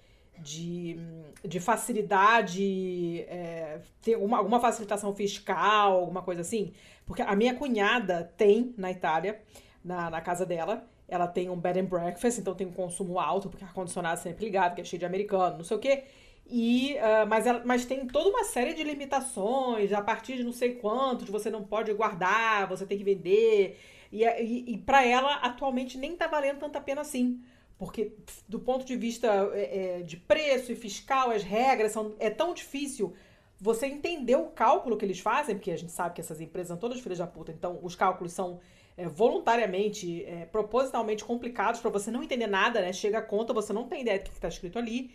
de, 0.41 0.97
de 1.43 1.59
facilidade, 1.59 3.21
é, 3.27 3.81
ter 4.01 4.15
uma, 4.15 4.37
alguma 4.37 4.59
facilitação 4.59 5.13
fiscal, 5.13 5.93
alguma 5.93 6.21
coisa 6.21 6.41
assim? 6.41 6.73
Porque 7.05 7.21
a 7.21 7.35
minha 7.35 7.53
cunhada 7.55 8.31
tem 8.37 8.73
na 8.77 8.91
Itália, 8.91 9.41
na, 9.83 10.09
na 10.09 10.21
casa 10.21 10.45
dela, 10.45 10.87
ela 11.07 11.27
tem 11.27 11.49
um 11.49 11.57
bed 11.57 11.79
and 11.79 11.85
breakfast, 11.85 12.39
então 12.39 12.53
tem 12.53 12.67
um 12.67 12.71
consumo 12.71 13.19
alto, 13.19 13.49
porque 13.49 13.63
ar-condicionado 13.63 14.19
sempre 14.19 14.45
ligado, 14.45 14.75
que 14.75 14.81
é 14.81 14.83
cheio 14.83 14.99
de 14.99 15.05
americano, 15.05 15.57
não 15.57 15.63
sei 15.63 15.77
o 15.77 15.79
quê. 15.79 16.03
E, 16.47 16.95
uh, 16.95 17.27
mas, 17.27 17.45
ela, 17.45 17.61
mas 17.63 17.85
tem 17.85 18.07
toda 18.07 18.29
uma 18.29 18.43
série 18.43 18.73
de 18.73 18.83
limitações, 18.83 19.93
a 19.93 20.01
partir 20.01 20.35
de 20.35 20.43
não 20.43 20.51
sei 20.51 20.75
quantos 20.75 21.29
você 21.29 21.49
não 21.49 21.63
pode 21.63 21.93
guardar, 21.93 22.67
você 22.67 22.85
tem 22.85 22.97
que 22.97 23.03
vender. 23.03 23.79
E, 24.11 24.23
e, 24.23 24.73
e 24.73 24.77
para 24.77 25.05
ela, 25.05 25.35
atualmente, 25.35 25.97
nem 25.97 26.15
tá 26.15 26.27
valendo 26.27 26.59
tanta 26.59 26.81
pena 26.81 27.01
assim. 27.01 27.39
Porque, 27.79 28.11
do 28.45 28.59
ponto 28.59 28.83
de 28.83 28.97
vista 28.97 29.27
é, 29.53 29.99
é, 29.99 30.01
de 30.01 30.17
preço 30.17 30.69
e 30.69 30.75
fiscal, 30.75 31.31
as 31.31 31.43
regras 31.43 31.93
são. 31.93 32.13
É 32.19 32.29
tão 32.29 32.53
difícil 32.53 33.13
você 33.57 33.87
entender 33.87 34.35
o 34.35 34.47
cálculo 34.47 34.97
que 34.97 35.05
eles 35.05 35.19
fazem, 35.21 35.55
porque 35.55 35.71
a 35.71 35.77
gente 35.77 35.93
sabe 35.93 36.13
que 36.13 36.21
essas 36.21 36.41
empresas 36.41 36.67
são 36.67 36.77
todas 36.77 36.99
filhas 36.99 37.19
da 37.19 37.27
puta, 37.27 37.51
então 37.51 37.79
os 37.81 37.95
cálculos 37.95 38.33
são 38.33 38.59
é, 38.97 39.07
voluntariamente, 39.07 40.25
é, 40.25 40.45
propositalmente 40.45 41.23
complicados 41.23 41.79
para 41.79 41.89
você 41.89 42.11
não 42.11 42.21
entender 42.21 42.47
nada, 42.47 42.81
né? 42.81 42.91
Chega 42.91 43.19
a 43.19 43.21
conta, 43.21 43.53
você 43.53 43.71
não 43.71 43.87
tem 43.87 44.01
ideia 44.01 44.19
do 44.19 44.23
que 44.23 44.29
está 44.29 44.49
escrito 44.49 44.77
ali. 44.77 45.11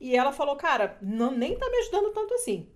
E 0.00 0.16
ela 0.16 0.32
falou, 0.32 0.56
cara, 0.56 0.98
não, 1.00 1.30
nem 1.30 1.56
tá 1.56 1.70
me 1.70 1.78
ajudando 1.78 2.12
tanto 2.12 2.34
assim. 2.34 2.68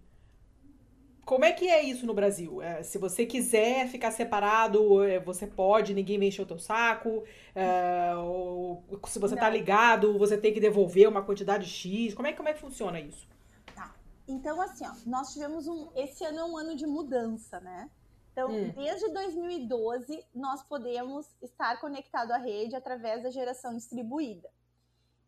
Como 1.25 1.45
é 1.45 1.53
que 1.53 1.69
é 1.69 1.83
isso 1.83 2.05
no 2.05 2.13
Brasil? 2.13 2.61
É, 2.61 2.83
se 2.83 2.99
você 2.99 3.25
quiser 3.25 3.89
ficar 3.89 4.11
separado, 4.11 5.05
é, 5.05 5.21
você 5.21 5.47
pode, 5.47 5.95
ninguém 5.95 6.19
vai 6.19 6.29
encher 6.29 6.43
o 6.43 6.47
teu 6.47 6.59
saco. 6.59 7.23
É, 7.55 8.13
ou, 8.17 8.83
se 9.07 9.21
você 9.21 9.37
tá 9.37 9.43
não. 9.43 9.49
tá 9.49 9.51
ligado, 9.51 10.19
você 10.19 10.37
tem 10.37 10.53
que 10.53 10.61
devolver 10.61 11.09
uma 11.09 11.23
quantidade 11.23 11.67
X. 11.67 12.13
Como 12.15 12.27
é, 12.27 12.33
como 12.33 12.49
é 12.49 12.53
que 12.53 12.61
funciona 12.61 13.01
isso? 13.01 13.29
Tá. 13.75 13.95
Então, 14.27 14.61
assim, 14.61 14.85
ó, 14.85 14.93
nós 15.07 15.33
tivemos 15.33 15.69
um. 15.69 15.91
Esse 15.95 16.25
ano 16.25 16.41
é 16.41 16.45
um 16.45 16.57
ano 16.57 16.75
de 16.75 16.87
mudança, 16.87 17.61
né? 17.61 17.89
Então, 18.33 18.51
hum. 18.51 18.73
desde 18.75 19.09
2012, 19.13 20.25
nós 20.35 20.63
podemos 20.65 21.27
estar 21.41 21.79
conectado 21.81 22.33
à 22.33 22.39
rede 22.39 22.75
através 22.75 23.23
da 23.23 23.31
geração 23.31 23.77
distribuída. 23.77 24.51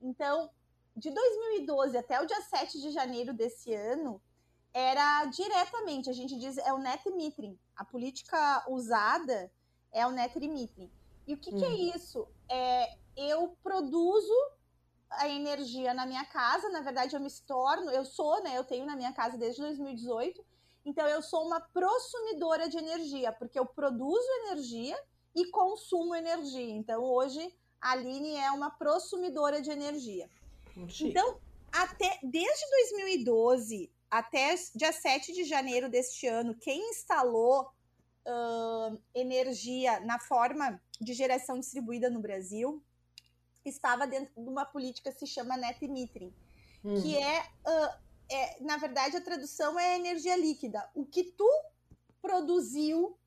Então, 0.00 0.50
de 0.96 1.10
2012 1.10 1.96
até 1.96 2.20
o 2.20 2.26
dia 2.26 2.40
7 2.40 2.80
de 2.80 2.90
janeiro 2.90 3.32
desse 3.32 3.72
ano, 3.74 4.20
era 4.74 5.24
diretamente, 5.26 6.10
a 6.10 6.12
gente 6.12 6.36
diz, 6.36 6.58
é 6.58 6.72
o 6.72 6.78
net 6.78 7.08
metering. 7.10 7.58
A 7.74 7.84
política 7.84 8.64
usada 8.68 9.50
é 9.92 10.06
o 10.06 10.10
net 10.10 10.38
metering. 10.38 10.90
E 11.26 11.34
o 11.34 11.38
que, 11.38 11.54
hum. 11.54 11.58
que 11.58 11.64
é 11.64 11.68
hum. 11.68 11.92
isso? 11.94 12.28
É, 12.50 12.98
eu 13.16 13.56
produzo 13.62 14.34
a 15.08 15.28
energia 15.28 15.94
na 15.94 16.04
minha 16.04 16.24
casa, 16.24 16.68
na 16.68 16.80
verdade 16.80 17.14
eu 17.14 17.20
me 17.20 17.30
torno, 17.46 17.90
eu 17.90 18.04
sou, 18.04 18.42
né, 18.42 18.58
eu 18.58 18.64
tenho 18.64 18.84
na 18.84 18.96
minha 18.96 19.12
casa 19.12 19.38
desde 19.38 19.62
2018, 19.62 20.44
então, 20.84 21.08
eu 21.08 21.22
sou 21.22 21.46
uma 21.46 21.60
prosumidora 21.60 22.68
de 22.68 22.76
energia, 22.76 23.32
porque 23.32 23.58
eu 23.58 23.64
produzo 23.64 24.26
energia 24.46 24.96
e 25.34 25.46
consumo 25.46 26.14
energia. 26.14 26.74
Então, 26.74 27.02
hoje, 27.02 27.52
a 27.80 27.92
Aline 27.92 28.36
é 28.36 28.50
uma 28.50 28.70
prosumidora 28.70 29.62
de 29.62 29.70
energia. 29.70 30.28
Então, 31.00 31.40
até 31.72 32.18
desde 32.22 32.70
2012 32.92 33.90
até 34.18 34.54
dia 34.76 34.92
7 34.92 35.32
de 35.32 35.42
janeiro 35.42 35.88
deste 35.88 36.28
ano, 36.28 36.54
quem 36.54 36.90
instalou 36.90 37.62
uh, 38.24 39.02
energia 39.12 39.98
na 40.00 40.20
forma 40.20 40.80
de 41.00 41.12
geração 41.12 41.58
distribuída 41.58 42.08
no 42.08 42.20
Brasil 42.20 42.80
estava 43.64 44.06
dentro 44.06 44.32
de 44.40 44.48
uma 44.48 44.64
política 44.64 45.10
que 45.10 45.18
se 45.18 45.26
chama 45.26 45.56
net 45.56 45.88
metering, 45.88 46.32
uhum. 46.84 47.02
que 47.02 47.16
é 47.16 47.40
uh, 47.40 48.04
é, 48.30 48.62
na 48.62 48.76
verdade, 48.76 49.16
a 49.16 49.20
tradução 49.20 49.78
é 49.80 49.96
energia 49.96 50.36
líquida. 50.36 50.88
O 50.94 51.04
que 51.04 51.24
tu 51.24 51.50
produziu 52.22 53.18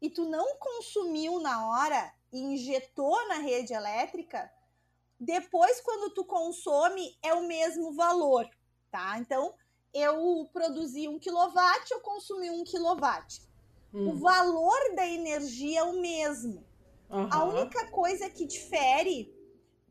e 0.00 0.08
tu 0.08 0.24
não 0.24 0.56
consumiu 0.56 1.40
na 1.40 1.68
hora 1.68 2.12
e 2.32 2.40
injetou 2.40 3.28
na 3.28 3.34
rede 3.34 3.74
elétrica, 3.74 4.50
depois, 5.20 5.80
quando 5.82 6.14
tu 6.14 6.24
consome, 6.24 7.16
é 7.22 7.34
o 7.34 7.46
mesmo 7.46 7.92
valor, 7.92 8.48
tá? 8.90 9.18
Então, 9.18 9.54
eu 9.92 10.48
produzi 10.52 11.08
um 11.08 11.18
quilowatt, 11.18 11.90
eu 11.90 12.00
consumi 12.00 12.50
um 12.50 12.64
quilowatt. 12.64 13.42
Hum. 13.92 14.10
O 14.10 14.16
valor 14.16 14.94
da 14.94 15.06
energia 15.06 15.80
é 15.80 15.82
o 15.84 16.00
mesmo. 16.00 16.64
Uhum. 17.10 17.28
A 17.30 17.44
única 17.44 17.90
coisa 17.90 18.30
que 18.30 18.46
difere 18.46 19.34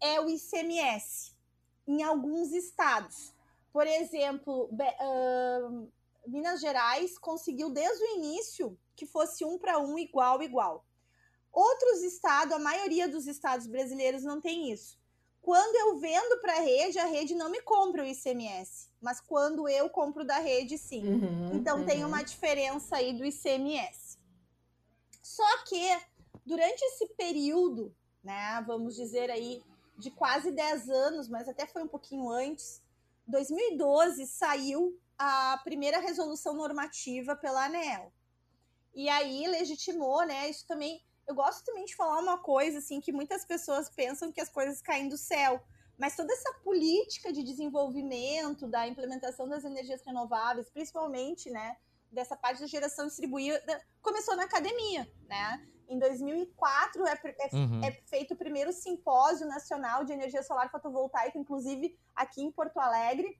é 0.01 0.19
o 0.19 0.27
ICMS 0.29 1.35
em 1.87 2.01
alguns 2.01 2.51
estados. 2.51 3.33
Por 3.71 3.85
exemplo, 3.85 4.69
uh, 4.71 5.91
Minas 6.27 6.59
Gerais 6.59 7.17
conseguiu 7.17 7.69
desde 7.69 8.03
o 8.03 8.17
início 8.17 8.77
que 8.95 9.05
fosse 9.05 9.45
um 9.45 9.57
para 9.57 9.79
um 9.79 9.97
igual, 9.97 10.41
igual. 10.41 10.85
Outros 11.51 12.01
estados, 12.01 12.53
a 12.53 12.59
maioria 12.59 13.07
dos 13.07 13.27
estados 13.27 13.67
brasileiros 13.67 14.23
não 14.23 14.39
tem 14.39 14.71
isso. 14.71 15.00
Quando 15.41 15.75
eu 15.75 15.97
vendo 15.97 16.39
para 16.39 16.53
a 16.53 16.61
rede, 16.61 16.99
a 16.99 17.05
rede 17.05 17.33
não 17.33 17.49
me 17.49 17.61
compra 17.61 18.03
o 18.03 18.05
ICMS, 18.05 18.89
mas 19.01 19.19
quando 19.19 19.67
eu 19.67 19.89
compro 19.89 20.23
da 20.23 20.37
rede, 20.37 20.77
sim. 20.77 21.05
Uhum, 21.05 21.55
então 21.55 21.79
uhum. 21.79 21.85
tem 21.85 22.05
uma 22.05 22.21
diferença 22.21 22.97
aí 22.97 23.13
do 23.13 23.25
ICMS. 23.25 24.19
Só 25.21 25.63
que 25.63 25.99
durante 26.45 26.81
esse 26.81 27.07
período, 27.15 27.93
né, 28.23 28.63
vamos 28.67 28.95
dizer 28.95 29.31
aí 29.31 29.63
de 29.97 30.11
quase 30.11 30.51
10 30.51 30.89
anos, 30.89 31.27
mas 31.27 31.49
até 31.49 31.65
foi 31.65 31.83
um 31.83 31.87
pouquinho 31.87 32.29
antes, 32.29 32.81
2012 33.27 34.25
saiu 34.27 34.99
a 35.17 35.59
primeira 35.63 35.99
resolução 35.99 36.53
normativa 36.53 37.35
pela 37.35 37.65
ANEEL. 37.65 38.11
E 38.93 39.07
aí 39.07 39.47
legitimou, 39.47 40.25
né? 40.25 40.49
Isso 40.49 40.67
também. 40.67 41.01
Eu 41.31 41.35
gosto 41.35 41.63
também 41.63 41.85
de 41.85 41.95
falar 41.95 42.19
uma 42.19 42.37
coisa, 42.37 42.79
assim, 42.79 42.99
que 42.99 43.13
muitas 43.13 43.45
pessoas 43.45 43.89
pensam 43.89 44.33
que 44.33 44.41
as 44.41 44.49
coisas 44.49 44.81
caem 44.81 45.07
do 45.07 45.17
céu. 45.17 45.63
Mas 45.97 46.13
toda 46.13 46.33
essa 46.33 46.53
política 46.55 47.31
de 47.31 47.41
desenvolvimento, 47.41 48.67
da 48.67 48.85
implementação 48.85 49.47
das 49.47 49.63
energias 49.63 50.01
renováveis, 50.05 50.69
principalmente, 50.69 51.49
né, 51.49 51.77
dessa 52.11 52.35
parte 52.35 52.59
da 52.59 52.67
geração 52.67 53.07
distribuída, 53.07 53.81
começou 54.01 54.35
na 54.35 54.43
academia, 54.43 55.09
né? 55.29 55.65
Em 55.87 55.97
2004 55.97 57.07
é, 57.07 57.13
é, 57.13 57.55
uhum. 57.55 57.81
é, 57.85 57.91
feito 58.07 58.33
o 58.33 58.37
primeiro 58.37 58.73
simpósio 58.73 59.47
nacional 59.47 60.03
de 60.03 60.11
energia 60.11 60.43
solar 60.43 60.69
fotovoltaica, 60.69 61.37
inclusive 61.37 61.97
aqui 62.13 62.41
em 62.41 62.51
Porto 62.51 62.77
Alegre. 62.77 63.39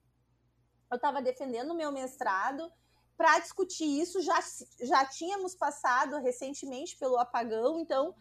Eu 0.90 0.96
estava 0.96 1.20
defendendo 1.20 1.72
o 1.72 1.76
meu 1.76 1.92
mestrado 1.92 2.72
para 3.16 3.38
discutir 3.38 4.00
isso. 4.00 4.20
Já, 4.20 4.38
já 4.80 5.04
tínhamos 5.04 5.54
passado 5.54 6.18
recentemente 6.18 6.96
pelo 6.96 7.18
apagão, 7.18 7.78
então 7.78 8.14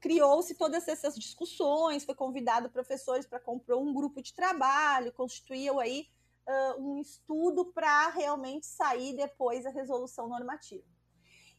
criou-se 0.00 0.54
todas 0.54 0.86
essas 0.86 1.16
discussões, 1.16 2.04
foi 2.04 2.14
convidado 2.14 2.70
professores 2.70 3.26
para 3.26 3.40
comprar 3.40 3.76
um 3.76 3.92
grupo 3.92 4.22
de 4.22 4.34
trabalho, 4.34 5.12
constituiu 5.12 5.80
aí 5.80 6.08
uh, 6.46 6.80
um 6.80 7.00
estudo 7.00 7.66
para 7.66 8.10
realmente 8.10 8.66
sair 8.66 9.14
depois 9.16 9.66
a 9.66 9.70
resolução 9.70 10.28
normativa. 10.28 10.84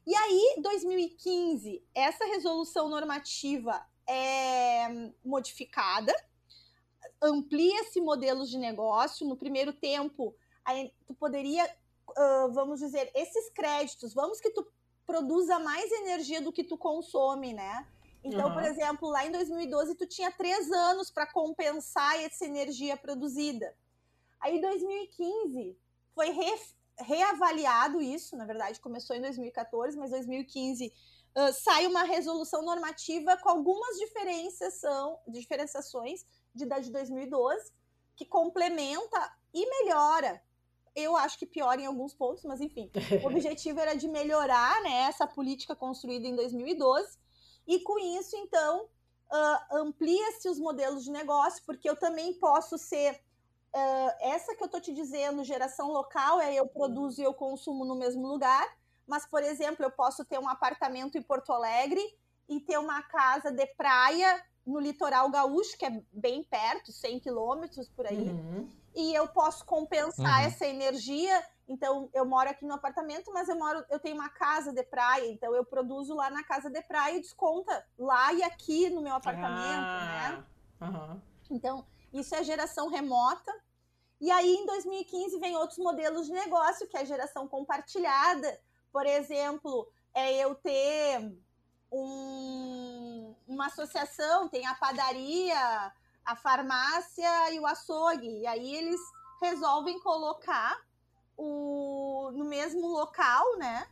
E 0.05 0.15
aí, 0.15 0.55
2015, 0.61 1.83
essa 1.93 2.25
resolução 2.25 2.87
normativa 2.87 3.85
é 4.07 5.11
modificada, 5.25 6.15
amplia-se 7.21 7.99
modelos 7.99 8.49
de 8.49 8.57
negócio. 8.57 9.27
No 9.27 9.35
primeiro 9.35 9.73
tempo, 9.73 10.33
tu 11.05 11.13
poderia, 11.13 11.69
uh, 12.17 12.51
vamos 12.53 12.79
dizer, 12.79 13.11
esses 13.13 13.49
créditos, 13.51 14.13
vamos 14.13 14.39
que 14.39 14.49
tu 14.49 14.65
produza 15.05 15.59
mais 15.59 15.89
energia 15.91 16.41
do 16.41 16.51
que 16.51 16.63
tu 16.63 16.77
consome, 16.77 17.53
né? 17.53 17.87
Então, 18.23 18.47
uhum. 18.47 18.53
por 18.53 18.63
exemplo, 18.63 19.09
lá 19.09 19.25
em 19.25 19.31
2012, 19.31 19.95
tu 19.95 20.05
tinha 20.05 20.31
três 20.31 20.69
anos 20.71 21.09
para 21.09 21.31
compensar 21.31 22.21
essa 22.21 22.45
energia 22.45 22.97
produzida. 22.97 23.73
Aí, 24.39 24.57
em 24.57 24.61
2015, 24.61 25.77
foi 26.13 26.29
re, 26.31 26.59
reavaliado 26.99 28.01
isso, 28.01 28.35
na 28.35 28.45
verdade, 28.45 28.81
começou 28.81 29.15
em 29.15 29.21
2014, 29.21 29.97
mas 29.97 30.11
2015 30.11 30.87
uh, 30.87 31.53
sai 31.53 31.87
uma 31.87 32.03
resolução 32.03 32.61
normativa 32.63 33.37
com 33.37 33.49
algumas 33.49 33.97
diferenciação, 33.97 35.19
diferenciações 35.27 36.25
de, 36.53 36.65
da 36.65 36.79
de 36.79 36.91
2012, 36.91 37.71
que 38.15 38.25
complementa 38.25 39.31
e 39.53 39.65
melhora. 39.69 40.41
Eu 40.99 41.15
acho 41.15 41.37
que 41.37 41.45
piora 41.45 41.79
em 41.79 41.85
alguns 41.85 42.15
pontos, 42.15 42.43
mas 42.43 42.59
enfim. 42.59 42.89
o 43.23 43.27
objetivo 43.27 43.79
era 43.79 43.93
de 43.93 44.07
melhorar 44.07 44.81
né, 44.81 45.03
essa 45.03 45.27
política 45.27 45.75
construída 45.75 46.27
em 46.27 46.35
2012 46.35 47.19
e 47.67 47.79
com 47.81 47.99
isso, 47.99 48.35
então, 48.37 48.85
uh, 48.85 49.77
amplia-se 49.77 50.49
os 50.49 50.57
modelos 50.57 51.03
de 51.03 51.11
negócio, 51.11 51.61
porque 51.65 51.87
eu 51.87 51.95
também 51.95 52.33
posso 52.33 52.77
ser. 52.77 53.21
Uh, 53.75 54.11
essa 54.21 54.55
que 54.55 54.63
eu 54.63 54.65
estou 54.65 54.81
te 54.81 54.93
dizendo, 54.93 55.43
geração 55.43 55.91
local, 55.91 56.39
é 56.39 56.55
eu 56.55 56.65
produzo 56.67 57.21
e 57.21 57.23
eu 57.23 57.33
consumo 57.33 57.85
no 57.85 57.95
mesmo 57.95 58.25
lugar, 58.25 58.65
mas, 59.05 59.27
por 59.27 59.43
exemplo, 59.43 59.85
eu 59.85 59.91
posso 59.91 60.25
ter 60.25 60.39
um 60.39 60.49
apartamento 60.49 61.17
em 61.17 61.21
Porto 61.21 61.51
Alegre 61.51 62.01
e 62.49 62.59
ter 62.61 62.79
uma 62.79 63.03
casa 63.03 63.51
de 63.51 63.67
praia 63.75 64.43
no 64.65 64.79
litoral 64.79 65.29
gaúcho, 65.29 65.77
que 65.77 65.85
é 65.85 66.01
bem 66.11 66.43
perto, 66.43 66.91
100 66.91 67.19
quilômetros 67.19 67.87
por 67.89 68.07
aí, 68.07 68.29
uhum. 68.29 68.69
E 68.97 69.13
eu 69.13 69.27
posso 69.29 69.63
compensar 69.65 70.41
uhum. 70.41 70.47
essa 70.47 70.65
energia 70.65 71.41
então, 71.67 72.09
eu 72.13 72.25
moro 72.25 72.49
aqui 72.49 72.65
no 72.65 72.73
apartamento, 72.73 73.31
mas 73.33 73.49
eu 73.49 73.57
moro, 73.57 73.83
eu 73.89 73.99
tenho 73.99 74.15
uma 74.15 74.29
casa 74.29 74.71
de 74.71 74.83
praia, 74.83 75.29
então 75.29 75.53
eu 75.53 75.65
produzo 75.65 76.15
lá 76.15 76.29
na 76.29 76.41
casa 76.43 76.69
de 76.69 76.81
praia 76.83 77.17
e 77.17 77.21
desconta 77.21 77.85
lá 77.97 78.31
e 78.31 78.41
aqui 78.41 78.89
no 78.89 79.01
meu 79.01 79.13
apartamento, 79.13 79.83
ah, 79.83 80.45
né? 80.79 80.87
Uhum. 80.87 81.21
Então, 81.51 81.85
isso 82.13 82.33
é 82.35 82.43
geração 82.43 82.87
remota. 82.87 83.53
E 84.19 84.31
aí, 84.31 84.55
em 84.55 84.65
2015, 84.65 85.39
vem 85.39 85.57
outros 85.57 85.77
modelos 85.77 86.27
de 86.27 86.31
negócio, 86.31 86.87
que 86.87 86.95
é 86.95 87.01
a 87.01 87.05
geração 87.05 87.47
compartilhada. 87.49 88.59
Por 88.91 89.05
exemplo, 89.05 89.91
é 90.13 90.33
eu 90.37 90.55
ter 90.55 91.37
um, 91.91 93.35
uma 93.45 93.65
associação, 93.65 94.47
tem 94.47 94.65
a 94.65 94.73
padaria, 94.75 95.91
a 96.27 96.35
farmácia 96.35 97.53
e 97.53 97.59
o 97.59 97.65
açougue. 97.65 98.41
E 98.41 98.45
aí 98.45 98.75
eles 98.75 98.99
resolvem 99.41 99.97
colocar 100.01 100.85
o, 101.37 102.29
no 102.33 102.43
mesmo 102.43 102.85
local, 102.85 103.57
né? 103.57 103.87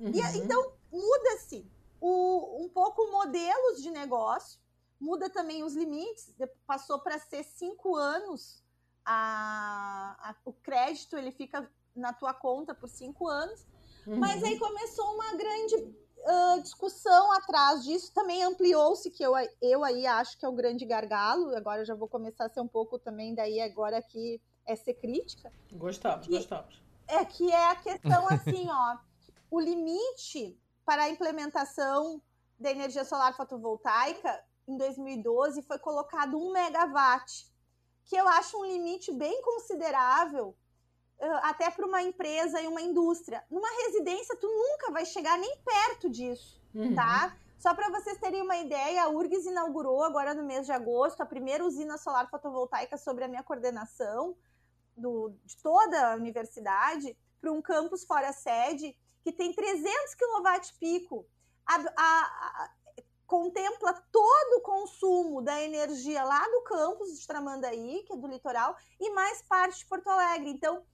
Uhum. 0.00 0.10
E, 0.12 0.20
então, 0.38 0.72
muda-se 0.92 1.64
um 2.02 2.68
pouco 2.74 3.10
modelos 3.10 3.82
de 3.82 3.90
negócio, 3.90 4.60
muda 5.00 5.30
também 5.30 5.62
os 5.62 5.74
limites, 5.74 6.34
passou 6.66 6.98
para 6.98 7.18
ser 7.18 7.42
cinco 7.44 7.96
anos 7.96 8.62
a, 9.04 10.16
a, 10.30 10.34
o 10.44 10.52
crédito, 10.52 11.16
ele 11.16 11.30
fica 11.30 11.70
na 11.94 12.12
tua 12.12 12.34
conta 12.34 12.74
por 12.74 12.88
cinco 12.88 13.28
anos, 13.28 13.66
uhum. 14.06 14.18
mas 14.18 14.42
aí 14.42 14.58
começou 14.58 15.14
uma 15.14 15.32
grande 15.34 15.96
uh, 16.26 16.60
discussão 16.62 17.32
atrás 17.32 17.84
disso, 17.84 18.12
também 18.12 18.42
ampliou-se, 18.42 19.10
que 19.10 19.22
eu, 19.22 19.32
eu 19.62 19.84
aí 19.84 20.06
acho 20.06 20.38
que 20.38 20.44
é 20.44 20.48
o 20.48 20.52
grande 20.52 20.84
gargalo, 20.84 21.56
agora 21.56 21.84
já 21.84 21.94
vou 21.94 22.08
começar 22.08 22.46
a 22.46 22.48
ser 22.48 22.60
um 22.60 22.68
pouco 22.68 22.98
também, 22.98 23.34
daí 23.34 23.60
agora 23.60 23.98
aqui 23.98 24.40
é 24.66 24.74
ser 24.74 24.94
crítica. 24.94 25.52
Gostamos, 25.72 26.26
que, 26.26 26.32
gostamos 26.32 26.86
é 27.08 27.24
que 27.24 27.50
é 27.50 27.70
a 27.70 27.76
questão 27.76 28.26
assim, 28.28 28.68
ó, 28.70 28.98
o 29.50 29.60
limite 29.60 30.58
para 30.84 31.04
a 31.04 31.08
implementação 31.08 32.20
da 32.58 32.70
energia 32.70 33.04
solar 33.04 33.36
fotovoltaica 33.36 34.42
em 34.66 34.76
2012 34.76 35.62
foi 35.62 35.78
colocado 35.78 36.38
1 36.38 36.52
megawatt, 36.52 37.46
que 38.04 38.16
eu 38.16 38.26
acho 38.28 38.58
um 38.58 38.64
limite 38.64 39.12
bem 39.12 39.40
considerável 39.42 40.56
até 41.42 41.70
para 41.70 41.86
uma 41.86 42.02
empresa 42.02 42.60
e 42.60 42.66
uma 42.66 42.80
indústria. 42.80 43.44
Numa 43.50 43.68
residência, 43.84 44.36
tu 44.36 44.46
nunca 44.46 44.92
vai 44.92 45.04
chegar 45.04 45.38
nem 45.38 45.56
perto 45.58 46.10
disso, 46.10 46.60
uhum. 46.74 46.94
tá? 46.94 47.36
Só 47.58 47.74
para 47.74 47.88
vocês 47.88 48.18
terem 48.18 48.42
uma 48.42 48.56
ideia, 48.56 49.04
a 49.04 49.08
URGS 49.08 49.46
inaugurou 49.46 50.02
agora 50.02 50.34
no 50.34 50.44
mês 50.44 50.66
de 50.66 50.72
agosto 50.72 51.22
a 51.22 51.26
primeira 51.26 51.64
usina 51.64 51.96
solar 51.96 52.28
fotovoltaica 52.28 52.98
sobre 52.98 53.24
a 53.24 53.28
minha 53.28 53.42
coordenação 53.42 54.36
do, 54.96 55.30
de 55.44 55.56
toda 55.62 56.12
a 56.12 56.16
universidade 56.16 57.16
para 57.40 57.50
um 57.50 57.62
campus 57.62 58.04
fora 58.04 58.32
sede 58.32 58.96
que 59.22 59.32
tem 59.32 59.52
300 59.52 59.90
kW 60.14 61.26
a, 61.66 61.74
a, 61.74 62.22
a, 62.62 62.70
contempla 63.26 63.92
todo 64.12 64.58
o 64.58 64.62
consumo 64.62 65.42
da 65.42 65.60
energia 65.60 66.22
lá 66.22 66.40
do 66.48 66.62
campus 66.62 67.18
de 67.18 67.26
Tramandaí, 67.26 68.04
que 68.06 68.12
é 68.12 68.16
do 68.16 68.28
litoral, 68.28 68.76
e 69.00 69.10
mais 69.10 69.42
parte 69.42 69.80
de 69.80 69.86
Porto 69.86 70.08
Alegre. 70.08 70.50
Então, 70.50 70.84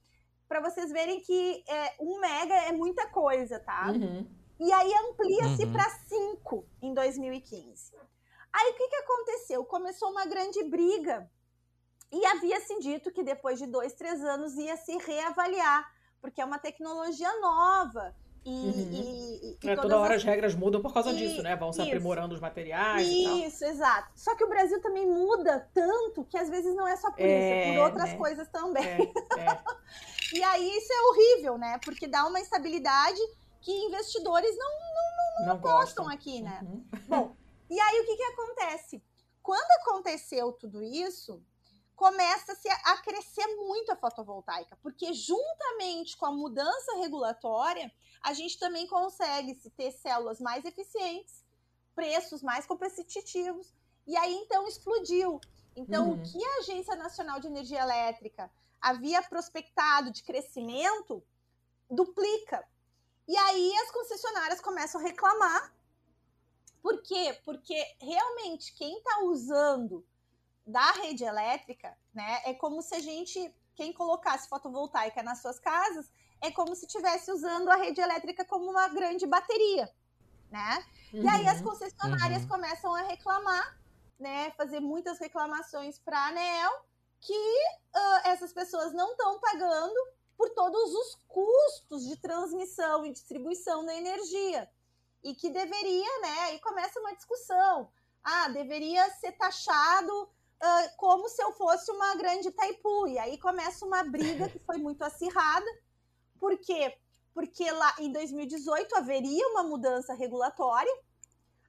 para 0.47 0.61
vocês 0.61 0.91
verem 0.91 1.19
que 1.21 1.63
é, 1.67 1.95
um 1.99 2.19
mega 2.19 2.55
é 2.55 2.71
muita 2.71 3.07
coisa, 3.07 3.59
tá? 3.59 3.91
Uhum. 3.91 4.27
E 4.59 4.71
aí 4.71 4.93
amplia-se 5.09 5.65
uhum. 5.65 5.73
para 5.73 5.89
5 5.89 6.65
em 6.81 6.93
2015. 6.93 7.93
Aí 8.53 8.71
o 8.71 8.75
que, 8.75 8.87
que 8.87 8.95
aconteceu? 8.97 9.65
Começou 9.65 10.11
uma 10.11 10.25
grande 10.25 10.63
briga 10.63 11.29
e 12.11 12.25
havia 12.27 12.61
se 12.61 12.77
dito 12.79 13.11
que 13.11 13.23
depois 13.23 13.57
de 13.57 13.65
dois, 13.65 13.93
três 13.93 14.23
anos 14.23 14.53
ia 14.55 14.77
se 14.77 14.95
reavaliar, 14.97 15.91
porque 16.21 16.39
é 16.39 16.45
uma 16.45 16.59
tecnologia 16.59 17.31
nova. 17.39 18.15
E, 18.45 18.49
uhum. 18.49 18.89
e, 18.91 19.57
e 19.63 19.69
é, 19.69 19.75
toda 19.75 19.97
hora 19.97 20.15
as... 20.15 20.21
as... 20.21 20.23
regras 20.23 20.53
mudam 20.53 20.81
por 20.81 20.93
causa 20.93 21.13
disso, 21.13 21.41
né? 21.41 21.55
Vão 21.55 21.71
se 21.71 21.79
isso. 21.79 21.87
aprimorando 21.87 22.35
os 22.35 22.41
materiais. 22.41 23.07
Isso, 23.07 23.63
exato. 23.63 24.11
Só 24.15 24.35
que 24.35 24.43
o 24.43 24.49
Brasil 24.49 24.81
também 24.81 25.07
muda 25.07 25.69
tanto 25.73 26.25
que 26.25 26.37
às 26.37 26.49
vezes 26.49 26.75
não 26.75 26.87
é 26.87 26.95
só 26.97 27.09
por 27.11 27.21
é, 27.21 27.25
isso, 27.25 27.69
é 27.69 27.73
por 27.73 27.83
outras 27.85 28.09
né? 28.09 28.17
coisas 28.17 28.47
também. 28.49 28.83
É, 28.83 29.41
é. 29.41 29.59
e 30.33 30.43
aí 30.43 30.77
isso 30.77 30.91
é 30.91 31.01
horrível, 31.03 31.57
né? 31.57 31.79
Porque 31.85 32.07
dá 32.07 32.25
uma 32.27 32.39
instabilidade 32.39 33.19
que 33.61 33.71
investidores 33.71 34.55
não, 34.57 34.69
não, 34.69 35.39
não, 35.39 35.45
não 35.45 35.53
apostam 35.55 36.09
aqui, 36.09 36.41
né? 36.41 36.59
Uhum. 36.63 36.85
Bom, 37.07 37.35
e 37.69 37.79
aí 37.79 38.01
o 38.01 38.05
que, 38.05 38.17
que 38.17 38.23
acontece? 38.23 39.01
Quando 39.41 39.71
aconteceu 39.81 40.51
tudo 40.53 40.83
isso, 40.83 41.41
começa-se 41.95 42.67
a 42.69 42.97
crescer 42.97 43.45
muito 43.55 43.91
a 43.91 43.95
fotovoltaica, 43.95 44.77
porque 44.81 45.13
juntamente 45.13 46.17
com 46.17 46.25
a 46.25 46.31
mudança 46.31 46.97
regulatória, 46.97 47.91
a 48.21 48.33
gente 48.33 48.57
também 48.57 48.87
consegue 48.87 49.55
se 49.55 49.69
ter 49.69 49.91
células 49.91 50.39
mais 50.39 50.65
eficientes, 50.65 51.43
preços 51.95 52.41
mais 52.41 52.65
competitivos, 52.65 53.73
e 54.07 54.17
aí 54.17 54.33
então 54.33 54.67
explodiu. 54.67 55.39
Então, 55.75 56.09
uhum. 56.09 56.21
o 56.21 56.23
que 56.23 56.43
a 56.43 56.59
Agência 56.59 56.95
Nacional 56.95 57.39
de 57.39 57.47
Energia 57.47 57.81
Elétrica 57.81 58.51
havia 58.79 59.21
prospectado 59.23 60.11
de 60.11 60.23
crescimento 60.23 61.23
duplica. 61.89 62.67
E 63.27 63.35
aí 63.35 63.73
as 63.77 63.91
concessionárias 63.91 64.61
começam 64.61 64.99
a 64.99 65.03
reclamar. 65.03 65.73
Por 66.81 67.01
quê? 67.01 67.39
Porque 67.45 67.75
realmente 67.99 68.73
quem 68.73 68.97
está 68.97 69.23
usando 69.23 70.05
da 70.65 70.91
rede 70.93 71.23
elétrica, 71.23 71.95
né? 72.13 72.41
É 72.45 72.53
como 72.53 72.81
se 72.81 72.95
a 72.95 72.99
gente, 72.99 73.53
quem 73.75 73.91
colocasse 73.93 74.47
fotovoltaica 74.47 75.21
nas 75.21 75.41
suas 75.41 75.59
casas, 75.59 76.09
é 76.41 76.51
como 76.51 76.75
se 76.75 76.85
estivesse 76.85 77.31
usando 77.31 77.69
a 77.69 77.75
rede 77.75 78.01
elétrica 78.01 78.45
como 78.45 78.69
uma 78.69 78.87
grande 78.89 79.25
bateria, 79.25 79.89
né? 80.49 80.85
Uhum, 81.13 81.23
e 81.23 81.27
aí 81.27 81.47
as 81.47 81.59
uhum. 81.59 81.65
concessionárias 81.65 82.43
uhum. 82.43 82.49
começam 82.49 82.93
a 82.95 83.01
reclamar, 83.01 83.79
né? 84.19 84.51
Fazer 84.51 84.79
muitas 84.79 85.19
reclamações 85.19 85.99
para 85.99 86.17
a 86.17 86.27
ANEL 86.27 86.71
que 87.19 87.33
uh, 87.33 88.27
essas 88.27 88.51
pessoas 88.51 88.93
não 88.93 89.11
estão 89.11 89.39
pagando 89.39 89.95
por 90.37 90.49
todos 90.49 90.93
os 90.93 91.15
custos 91.27 92.05
de 92.05 92.17
transmissão 92.17 93.05
e 93.05 93.11
distribuição 93.11 93.85
da 93.85 93.95
energia. 93.95 94.69
E 95.23 95.33
que 95.33 95.49
deveria, 95.49 96.19
né? 96.19 96.39
Aí 96.41 96.59
começa 96.59 96.99
uma 96.99 97.15
discussão. 97.15 97.89
Ah, 98.21 98.49
deveria 98.49 99.09
ser 99.11 99.31
taxado 99.33 100.29
uh, 100.63 100.97
como 100.97 101.27
se 101.27 101.43
eu 101.43 101.51
fosse 101.53 101.91
uma 101.91 102.15
grande 102.15 102.51
Taipu. 102.51 103.07
E 103.07 103.19
aí 103.19 103.37
começa 103.37 103.85
uma 103.85 104.03
briga 104.03 104.47
que 104.49 104.59
foi 104.59 104.77
muito 104.77 105.03
acirrada. 105.03 105.65
Por 106.39 106.57
quê? 106.57 106.97
Porque 107.33 107.69
lá 107.69 107.95
em 107.99 108.11
2018 108.11 108.95
haveria 108.95 109.47
uma 109.49 109.63
mudança 109.63 110.13
regulatória. 110.13 110.93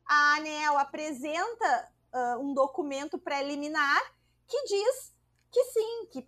a 0.07 0.37
ANEL 0.37 0.79
apresenta 0.79 1.93
uh, 2.13 2.41
um 2.41 2.53
documento 2.53 3.19
preliminar 3.19 4.01
que 4.47 4.63
diz 4.65 5.15
que 5.51 5.65
sim, 5.67 6.07
que 6.11 6.27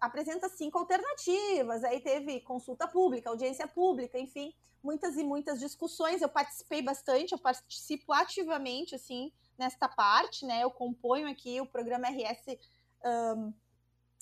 apresenta 0.00 0.48
cinco 0.48 0.78
alternativas. 0.78 1.84
Aí 1.84 2.00
teve 2.00 2.40
consulta 2.40 2.86
pública, 2.86 3.28
audiência 3.28 3.66
pública, 3.66 4.18
enfim, 4.18 4.54
muitas 4.82 5.16
e 5.16 5.24
muitas 5.24 5.58
discussões. 5.58 6.22
Eu 6.22 6.28
participei 6.28 6.80
bastante, 6.80 7.32
eu 7.32 7.38
participo 7.38 8.12
ativamente, 8.12 8.94
assim, 8.94 9.32
nesta 9.60 9.86
parte, 9.86 10.46
né? 10.46 10.64
Eu 10.64 10.70
componho 10.70 11.30
aqui 11.30 11.60
o 11.60 11.66
programa 11.66 12.08
RS 12.08 12.58
um, 13.04 13.52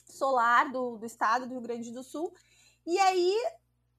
Solar 0.04 0.72
do, 0.72 0.98
do 0.98 1.06
estado 1.06 1.46
do 1.46 1.52
Rio 1.52 1.60
Grande 1.60 1.92
do 1.92 2.02
Sul. 2.02 2.34
E 2.84 2.98
aí 2.98 3.36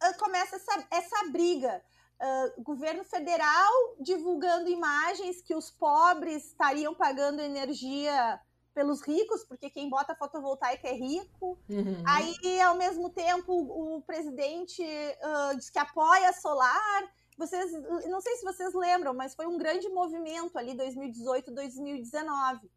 uh, 0.03 0.19
começa 0.19 0.57
essa, 0.57 0.87
essa 0.91 1.29
briga. 1.31 1.81
Uh, 2.21 2.61
governo 2.61 3.05
federal 3.05 3.71
divulgando 4.01 4.67
imagens 4.67 5.41
que 5.41 5.55
os 5.55 5.71
pobres 5.71 6.47
estariam 6.47 6.93
pagando 6.93 7.41
energia 7.41 8.37
pelos 8.73 9.01
ricos, 9.01 9.45
porque 9.45 9.69
quem 9.69 9.89
bota 9.89 10.15
fotovoltaica 10.15 10.89
é 10.89 10.93
rico. 10.93 11.57
Uhum. 11.69 12.03
Aí, 12.05 12.59
ao 12.61 12.75
mesmo 12.75 13.09
tempo, 13.09 13.53
o 13.53 14.01
presidente 14.01 14.83
uh, 14.83 15.55
diz 15.55 15.69
que 15.69 15.79
apoia 15.79 16.33
solar. 16.33 17.03
Vocês, 17.39 17.71
não 18.05 18.19
sei 18.19 18.35
se 18.35 18.43
vocês 18.43 18.73
lembram, 18.73 19.13
mas 19.13 19.33
foi 19.33 19.47
um 19.47 19.57
grande 19.57 19.87
movimento 19.87 20.57
ali 20.57 20.75
2018, 20.75 21.53
2019. 21.53 22.69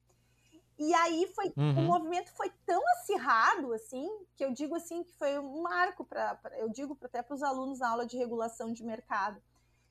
E 0.78 0.94
aí 0.94 1.26
foi 1.34 1.52
uhum. 1.56 1.80
o 1.80 1.82
movimento 1.82 2.30
foi 2.36 2.48
tão 2.64 2.80
acirrado 2.94 3.72
assim 3.72 4.08
que 4.36 4.44
eu 4.44 4.52
digo 4.52 4.76
assim 4.76 5.02
que 5.02 5.12
foi 5.14 5.36
um 5.36 5.62
marco 5.62 6.04
para 6.04 6.40
eu 6.58 6.68
digo 6.68 6.96
até 7.02 7.22
para 7.22 7.34
os 7.34 7.42
alunos 7.42 7.80
na 7.80 7.90
aula 7.90 8.06
de 8.06 8.16
regulação 8.16 8.72
de 8.72 8.82
mercado 8.84 9.42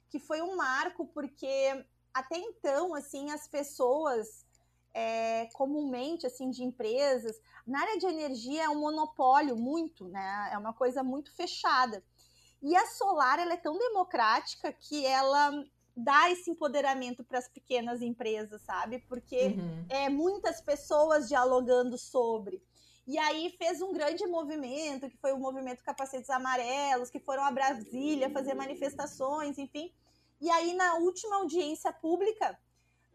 que 0.09 0.19
foi 0.19 0.41
um 0.41 0.55
marco 0.55 1.05
porque 1.05 1.85
até 2.13 2.37
então 2.37 2.95
assim 2.95 3.29
as 3.29 3.47
pessoas 3.47 4.45
é, 4.93 5.45
comumente 5.53 6.25
assim 6.25 6.49
de 6.49 6.63
empresas 6.63 7.39
na 7.65 7.79
área 7.79 7.97
de 7.97 8.07
energia 8.07 8.63
é 8.63 8.69
um 8.69 8.79
monopólio 8.79 9.55
muito 9.55 10.07
né 10.07 10.49
é 10.51 10.57
uma 10.57 10.73
coisa 10.73 11.03
muito 11.03 11.33
fechada 11.35 12.03
e 12.61 12.75
a 12.75 12.85
solar 12.87 13.39
ela 13.39 13.53
é 13.53 13.57
tão 13.57 13.77
democrática 13.77 14.71
que 14.71 15.05
ela 15.05 15.51
dá 15.95 16.29
esse 16.29 16.49
empoderamento 16.49 17.23
para 17.23 17.39
as 17.39 17.47
pequenas 17.47 18.01
empresas 18.01 18.61
sabe 18.61 18.99
porque 19.07 19.47
uhum. 19.47 19.85
é 19.89 20.09
muitas 20.09 20.61
pessoas 20.61 21.27
dialogando 21.27 21.97
sobre 21.97 22.63
e 23.07 23.17
aí 23.17 23.49
fez 23.57 23.81
um 23.81 23.91
grande 23.91 24.25
movimento 24.27 25.09
que 25.09 25.17
foi 25.17 25.33
o 25.33 25.39
movimento 25.39 25.83
capacetes 25.83 26.29
amarelos 26.29 27.09
que 27.09 27.19
foram 27.19 27.43
a 27.43 27.51
Brasília 27.51 28.29
fazer 28.29 28.53
manifestações 28.53 29.57
enfim 29.57 29.91
e 30.39 30.49
aí 30.49 30.73
na 30.73 30.95
última 30.95 31.37
audiência 31.37 31.91
pública 31.91 32.57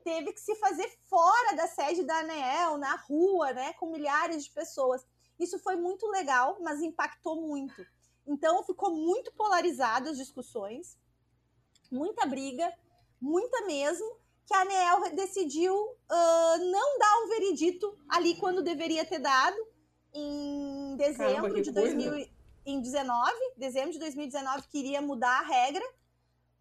teve 0.07 0.33
que 0.33 0.41
se 0.41 0.55
fazer 0.55 0.89
fora 1.11 1.57
da 1.57 1.67
sede 1.67 2.05
da 2.05 2.21
ANEEL, 2.21 2.79
na 2.79 2.95
rua, 2.95 3.53
né, 3.53 3.73
com 3.73 3.91
milhares 3.91 4.45
de 4.45 4.53
pessoas. 4.53 5.05
Isso 5.37 5.59
foi 5.59 5.75
muito 5.75 6.07
legal, 6.07 6.59
mas 6.61 6.81
impactou 6.81 7.43
muito. 7.43 7.85
Então 8.27 8.63
ficou 8.65 8.91
muito 8.95 9.33
polarizado 9.33 10.09
as 10.11 10.17
discussões, 10.17 10.99
muita 11.91 12.27
briga, 12.27 12.73
muita 13.21 13.65
mesmo, 13.67 14.19
que 14.45 14.55
a 14.55 14.63
ANEEL 14.63 15.15
decidiu 15.15 15.75
uh, 15.75 16.59
não 16.71 16.99
dar 16.99 17.25
um 17.25 17.29
veredito 17.29 17.99
ali 18.09 18.37
quando 18.37 18.63
deveria 18.63 19.05
ter 19.05 19.19
dado, 19.19 19.57
em 20.13 20.97
dezembro 20.97 21.43
Caramba, 21.43 21.63
de 21.63 21.71
2019, 21.73 23.33
dezembro 23.57 23.93
de 23.93 23.99
2019 23.99 24.69
queria 24.69 25.01
mudar 25.01 25.41
a 25.41 25.45
regra, 25.45 25.85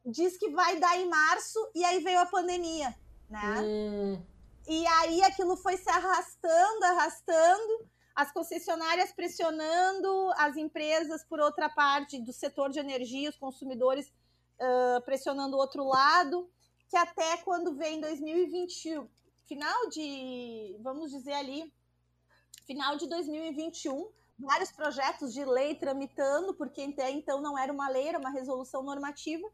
diz 0.06 0.38
que 0.38 0.50
vai 0.50 0.80
dar 0.80 1.00
em 1.00 1.08
março 1.08 1.60
e 1.74 1.84
aí 1.84 2.04
veio 2.04 2.20
a 2.20 2.26
pandemia 2.26 2.94
né? 3.30 3.62
Hum. 3.62 4.22
E 4.68 4.86
aí 4.88 5.22
aquilo 5.24 5.56
foi 5.58 5.78
se 5.78 5.90
arrastando, 5.90 6.86
arrastando, 6.86 7.88
as 8.16 8.32
concessionárias 8.32 9.12
pressionando, 9.12 10.32
as 10.38 10.56
empresas, 10.56 11.24
por 11.26 11.40
outra 11.40 11.70
parte, 11.70 12.22
do 12.22 12.32
setor 12.32 12.70
de 12.70 12.80
energia, 12.80 13.30
os 13.30 13.36
consumidores 13.36 14.08
uh, 14.08 15.02
pressionando 15.04 15.58
o 15.58 15.60
outro 15.60 15.84
lado, 15.84 16.50
que 16.90 16.96
até 16.96 17.38
quando 17.38 17.76
vem 17.76 18.00
2021, 18.00 19.10
final 19.46 19.90
de, 19.90 20.78
vamos 20.82 21.12
dizer 21.12 21.34
ali, 21.34 21.74
final 22.66 22.96
de 22.96 23.08
2021, 23.08 24.10
vários 24.40 24.72
projetos 24.72 25.34
de 25.34 25.44
lei 25.44 25.76
tramitando, 25.76 26.54
porque 26.54 26.82
até 26.84 27.12
então 27.12 27.42
não 27.42 27.58
era 27.58 27.72
uma 27.72 27.90
lei, 27.90 28.08
era 28.08 28.20
uma 28.20 28.32
resolução 28.32 28.82
normativa, 28.82 29.48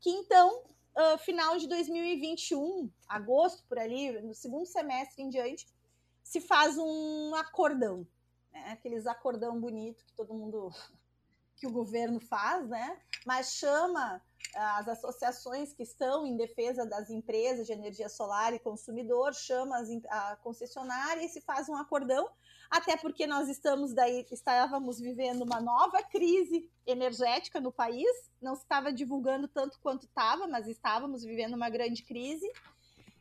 que 0.00 0.10
então 0.10 0.62
uh, 0.96 1.18
final 1.18 1.58
de 1.58 1.66
2021, 1.66 2.90
agosto 3.08 3.64
por 3.68 3.78
ali, 3.78 4.12
no 4.22 4.34
segundo 4.34 4.66
semestre 4.66 5.22
em 5.22 5.28
diante, 5.28 5.66
se 6.28 6.42
faz 6.42 6.76
um 6.76 7.34
acordão, 7.36 8.06
né? 8.52 8.72
aqueles 8.72 9.06
acordão 9.06 9.58
bonito 9.58 10.04
que 10.04 10.12
todo 10.12 10.34
mundo, 10.34 10.70
que 11.56 11.66
o 11.66 11.72
governo 11.72 12.20
faz, 12.20 12.68
né? 12.68 13.00
Mas 13.24 13.54
chama 13.54 14.22
as 14.54 14.86
associações 14.88 15.72
que 15.72 15.82
estão 15.82 16.26
em 16.26 16.36
defesa 16.36 16.84
das 16.84 17.08
empresas 17.08 17.66
de 17.66 17.72
energia 17.72 18.10
solar 18.10 18.52
e 18.52 18.58
consumidor, 18.58 19.34
chama 19.34 19.78
as, 19.78 19.88
a 20.10 20.36
concessionária 20.36 21.24
e 21.24 21.30
se 21.30 21.40
faz 21.40 21.66
um 21.66 21.76
acordão 21.76 22.28
até 22.70 22.94
porque 22.98 23.26
nós 23.26 23.48
estamos 23.48 23.94
daí, 23.94 24.26
estávamos 24.30 25.00
vivendo 25.00 25.40
uma 25.40 25.62
nova 25.62 26.02
crise 26.02 26.70
energética 26.86 27.58
no 27.58 27.72
país, 27.72 28.06
não 28.42 28.52
estava 28.52 28.92
divulgando 28.92 29.48
tanto 29.48 29.80
quanto 29.80 30.04
estava, 30.04 30.46
mas 30.46 30.68
estávamos 30.68 31.24
vivendo 31.24 31.54
uma 31.54 31.70
grande 31.70 32.02
crise, 32.02 32.46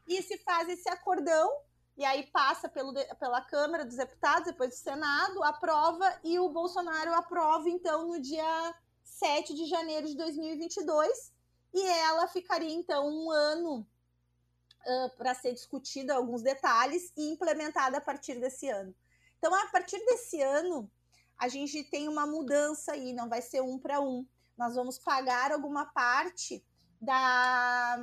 e 0.06 0.22
se 0.22 0.38
faz 0.40 0.68
esse 0.68 0.90
acordão, 0.90 1.50
e 1.98 2.06
aí 2.06 2.28
passa 2.28 2.70
pelo, 2.70 2.94
pela 2.94 3.42
Câmara 3.42 3.84
dos 3.84 3.96
Deputados, 3.96 4.46
depois 4.46 4.70
do 4.70 4.76
Senado, 4.76 5.44
aprova, 5.44 6.20
e 6.24 6.38
o 6.38 6.50
Bolsonaro 6.50 7.14
aprova, 7.16 7.68
então, 7.70 8.08
no 8.08 8.22
dia 8.22 8.76
7 9.04 9.56
de 9.56 9.66
janeiro 9.66 10.08
de 10.08 10.16
2022, 10.16 11.34
e 11.74 11.82
ela 11.82 12.28
ficaria, 12.28 12.74
então, 12.74 13.08
um 13.08 13.32
ano 13.32 13.80
uh, 13.80 15.18
para 15.18 15.34
ser 15.34 15.54
discutida 15.54 16.16
alguns 16.16 16.44
detalhes 16.44 17.12
e 17.18 17.32
implementada 17.32 17.98
a 17.98 18.02
partir 18.02 18.40
desse 18.40 18.70
ano. 18.70 18.96
Então, 19.40 19.54
a 19.54 19.68
partir 19.68 19.98
desse 20.06 20.42
ano, 20.42 20.90
a 21.38 21.48
gente 21.48 21.84
tem 21.84 22.08
uma 22.08 22.26
mudança 22.26 22.94
aí, 22.94 23.14
não 23.14 23.28
vai 23.28 23.42
ser 23.42 23.62
um 23.62 23.78
para 23.78 24.00
um. 24.00 24.26
Nós 24.58 24.76
vamos 24.76 24.98
pagar 24.98 25.52
alguma 25.52 25.86
parte 25.86 26.64
da, 27.00 27.98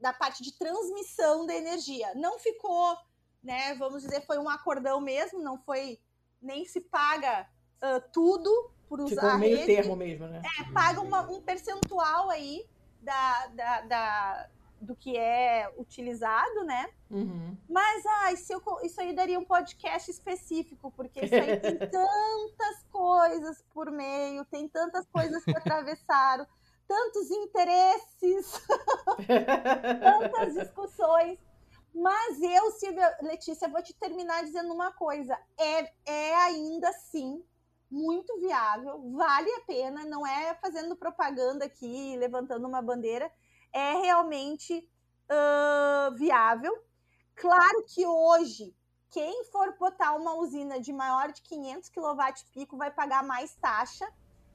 da 0.00 0.12
parte 0.12 0.42
de 0.42 0.52
transmissão 0.52 1.46
da 1.46 1.54
energia. 1.54 2.12
Não 2.16 2.38
ficou, 2.38 2.96
né? 3.42 3.74
Vamos 3.74 4.02
dizer, 4.02 4.24
foi 4.26 4.38
um 4.38 4.48
acordão 4.48 5.00
mesmo, 5.00 5.42
não 5.42 5.58
foi 5.58 5.98
nem 6.40 6.64
se 6.64 6.80
paga 6.80 7.46
uh, 7.82 8.02
tudo 8.12 8.70
por 8.88 9.00
usar 9.00 9.20
Ficou 9.20 9.38
meio 9.38 9.66
termo 9.66 9.96
mesmo, 9.96 10.26
né? 10.26 10.42
É, 10.58 10.72
paga 10.72 11.00
uma, 11.00 11.30
um 11.30 11.40
percentual 11.40 12.28
aí 12.30 12.66
da, 13.00 13.46
da, 13.48 13.80
da, 13.82 14.48
do 14.80 14.96
que 14.96 15.16
é 15.16 15.72
utilizado, 15.78 16.64
né? 16.64 16.88
Uhum. 17.10 17.56
Mas, 17.68 18.04
ai, 18.06 18.36
se 18.36 18.52
eu, 18.52 18.62
isso 18.82 19.00
aí 19.00 19.14
daria 19.14 19.38
um 19.38 19.44
podcast 19.44 20.10
específico, 20.10 20.92
porque 20.96 21.24
isso 21.24 21.34
aí 21.34 21.58
tem 21.60 21.78
tantas 21.88 22.82
coisas 22.90 23.64
por 23.72 23.90
meio, 23.90 24.44
tem 24.46 24.68
tantas 24.68 25.06
coisas 25.06 25.44
que 25.44 25.56
atravessaram, 25.56 26.46
tantos 26.88 27.30
interesses, 27.30 28.60
tantas 30.00 30.54
discussões. 30.54 31.38
Mas 31.94 32.40
eu, 32.40 32.70
Silvia, 32.72 33.18
Letícia, 33.22 33.68
vou 33.68 33.82
te 33.82 33.94
terminar 33.94 34.44
dizendo 34.44 34.72
uma 34.72 34.92
coisa: 34.92 35.38
é, 35.58 35.92
é 36.06 36.34
ainda 36.36 36.88
assim 36.88 37.44
muito 37.90 38.38
viável, 38.38 39.10
vale 39.12 39.50
a 39.50 39.60
pena, 39.62 40.04
não 40.04 40.24
é 40.24 40.54
fazendo 40.54 40.94
propaganda 40.94 41.64
aqui, 41.64 42.16
levantando 42.16 42.68
uma 42.68 42.80
bandeira 42.80 43.30
é 43.72 43.92
realmente 43.94 44.88
uh, 45.30 46.14
viável. 46.16 46.72
Claro 47.34 47.84
que 47.86 48.06
hoje, 48.06 48.74
quem 49.10 49.44
for 49.46 49.76
botar 49.78 50.14
uma 50.14 50.34
usina 50.34 50.80
de 50.80 50.92
maior 50.92 51.32
de 51.32 51.42
500 51.42 51.88
kW 51.88 52.76
vai 52.76 52.90
pagar 52.90 53.24
mais 53.24 53.54
taxa. 53.56 54.06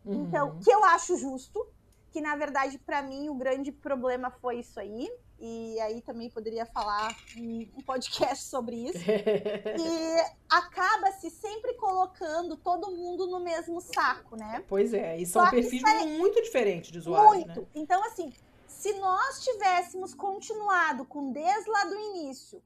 Uhum. 0.06 0.24
Então, 0.24 0.60
que 0.60 0.72
eu 0.72 0.84
acho 0.86 1.18
justo, 1.18 1.66
que 2.12 2.22
na 2.22 2.36
verdade 2.36 2.78
para 2.78 3.02
mim 3.02 3.30
o 3.30 3.36
grande 3.36 3.72
problema 3.72 4.30
foi 4.30 4.60
isso 4.60 4.80
aí. 4.80 5.10
E 5.48 5.80
aí 5.80 6.02
também 6.02 6.28
poderia 6.28 6.66
falar 6.66 7.16
um, 7.38 7.84
podcast 7.86 8.46
sobre 8.46 8.88
isso. 8.88 8.98
e 8.98 10.36
acaba-se 10.50 11.30
sempre 11.30 11.76
colocando 11.76 12.58
todo 12.58 12.90
mundo 12.90 13.28
no 13.28 13.40
mesmo 13.40 13.80
saco, 13.80 14.36
né? 14.36 14.66
Pois 14.68 14.92
é, 14.92 15.20
e 15.20 15.26
são 15.26 15.46
Só 15.46 15.52
perfis 15.52 15.84
é... 15.84 16.06
muito 16.18 16.42
diferentes 16.42 16.92
de 16.92 16.98
usuários. 16.98 17.46
Muito. 17.46 17.62
Né? 17.62 17.68
Então, 17.76 18.04
assim, 18.06 18.34
se 18.68 18.94
nós 18.94 19.44
tivéssemos 19.44 20.16
continuado 20.16 21.06
com 21.06 21.32
desde 21.32 21.70
lá 21.70 21.86
do 21.86 21.96
início 21.96 22.60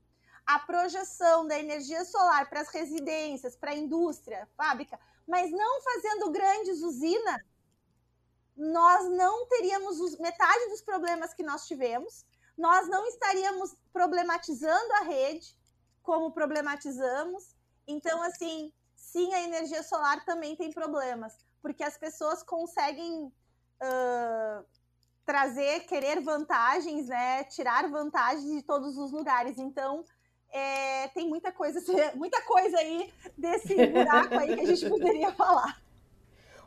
a 0.45 0.59
projeção 0.59 1.45
da 1.45 1.59
energia 1.59 2.05
solar 2.05 2.49
para 2.49 2.61
as 2.61 2.69
residências, 2.69 3.57
para 3.57 3.71
a 3.71 3.75
indústria, 3.75 4.47
fábrica, 4.55 4.97
mas 5.27 5.51
não 5.51 5.81
fazendo 5.81 6.31
grandes 6.31 6.81
usinas, 6.81 7.41
nós 8.55 9.05
não 9.09 9.45
teríamos 9.47 9.99
os, 9.99 10.17
metade 10.17 10.69
dos 10.69 10.81
problemas 10.81 11.33
que 11.33 11.43
nós 11.43 11.67
tivemos, 11.67 12.25
nós 12.59 12.89
não 12.89 13.05
estaríamos 13.07 13.73
problematizando 13.93 14.93
a 14.95 15.03
rede 15.05 15.57
como 16.03 16.31
problematizamos. 16.31 17.55
Então, 17.87 18.21
assim, 18.21 18.71
sim, 18.95 19.33
a 19.33 19.41
energia 19.41 19.81
solar 19.81 20.25
também 20.25 20.55
tem 20.57 20.71
problemas, 20.71 21.37
porque 21.61 21.83
as 21.83 21.97
pessoas 21.97 22.43
conseguem 22.43 23.23
uh, 23.23 24.65
trazer, 25.25 25.85
querer 25.85 26.19
vantagens, 26.19 27.07
né? 27.07 27.45
Tirar 27.45 27.89
vantagens 27.89 28.51
de 28.51 28.61
todos 28.61 28.97
os 28.97 29.11
lugares. 29.13 29.57
Então, 29.57 30.03
é, 30.51 31.07
tem 31.09 31.29
muita 31.29 31.53
coisa, 31.53 31.79
muita 32.15 32.41
coisa 32.41 32.77
aí 32.77 33.13
desse 33.37 33.73
buraco 33.87 34.35
aí 34.35 34.55
que 34.55 34.61
a 34.61 34.65
gente 34.65 34.89
poderia 34.89 35.31
falar. 35.35 35.81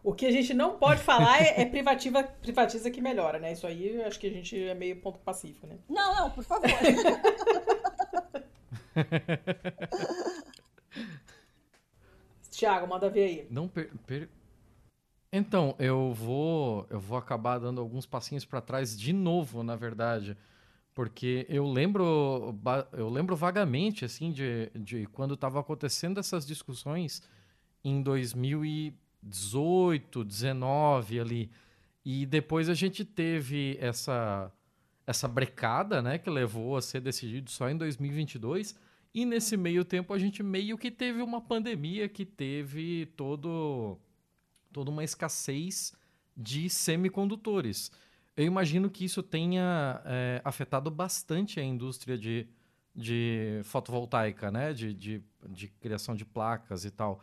O 0.02 0.12
que 0.12 0.26
a 0.26 0.32
gente 0.32 0.52
não 0.52 0.78
pode 0.78 1.00
falar 1.00 1.40
é, 1.40 1.60
é 1.62 1.64
privativa, 1.64 2.24
privatiza 2.24 2.90
que 2.90 3.00
melhora, 3.00 3.38
né? 3.38 3.52
Isso 3.52 3.64
aí 3.66 4.02
acho 4.02 4.18
que 4.18 4.26
a 4.26 4.32
gente 4.32 4.60
é 4.60 4.74
meio 4.74 4.96
ponto 5.00 5.20
pacífico, 5.20 5.64
né? 5.66 5.78
Não, 5.88 6.14
não, 6.16 6.30
por 6.30 6.42
favor. 6.42 6.68
Tiago, 12.50 12.86
manda 12.88 13.08
ver 13.08 13.24
aí. 13.24 13.46
Não 13.48 13.68
per, 13.68 13.90
per... 14.06 14.28
Então, 15.32 15.76
eu 15.78 16.12
vou 16.12 16.84
eu 16.90 16.98
vou 16.98 17.16
acabar 17.16 17.58
dando 17.58 17.80
alguns 17.80 18.04
passinhos 18.04 18.44
para 18.44 18.60
trás 18.60 18.98
de 18.98 19.12
novo, 19.12 19.62
na 19.62 19.76
verdade, 19.76 20.36
porque 20.92 21.46
eu 21.48 21.64
lembro 21.64 22.54
eu 22.92 23.08
lembro 23.08 23.36
vagamente 23.36 24.04
assim 24.04 24.32
de, 24.32 24.68
de 24.74 25.06
quando 25.06 25.34
estava 25.34 25.60
acontecendo 25.60 26.18
essas 26.20 26.44
discussões 26.44 27.22
em 27.84 28.02
2018, 29.22 30.24
19 30.24 31.20
ali, 31.20 31.50
e 32.04 32.26
depois 32.26 32.68
a 32.68 32.74
gente 32.74 33.04
teve 33.04 33.76
essa 33.80 34.52
essa 35.04 35.26
brecada, 35.26 36.00
né, 36.00 36.16
que 36.16 36.30
levou 36.30 36.76
a 36.76 36.82
ser 36.82 37.00
decidido 37.00 37.50
só 37.50 37.68
em 37.68 37.76
2022. 37.76 38.78
E 39.12 39.26
nesse 39.26 39.56
meio 39.56 39.84
tempo 39.84 40.14
a 40.14 40.18
gente 40.18 40.42
meio 40.42 40.78
que 40.78 40.90
teve 40.90 41.20
uma 41.20 41.40
pandemia 41.40 42.08
que 42.08 42.24
teve 42.24 43.06
todo 43.16 43.98
toda 44.72 44.90
uma 44.90 45.04
escassez 45.04 45.92
de 46.36 46.70
semicondutores. 46.70 47.90
Eu 48.36 48.46
imagino 48.46 48.88
que 48.88 49.04
isso 49.04 49.22
tenha 49.22 50.00
é, 50.06 50.40
afetado 50.44 50.90
bastante 50.90 51.60
a 51.60 51.64
indústria 51.64 52.16
de, 52.16 52.46
de 52.94 53.60
fotovoltaica, 53.64 54.50
né? 54.50 54.72
De, 54.72 54.94
de, 54.94 55.22
de 55.50 55.68
criação 55.68 56.14
de 56.14 56.24
placas 56.24 56.86
e 56.86 56.90
tal. 56.90 57.20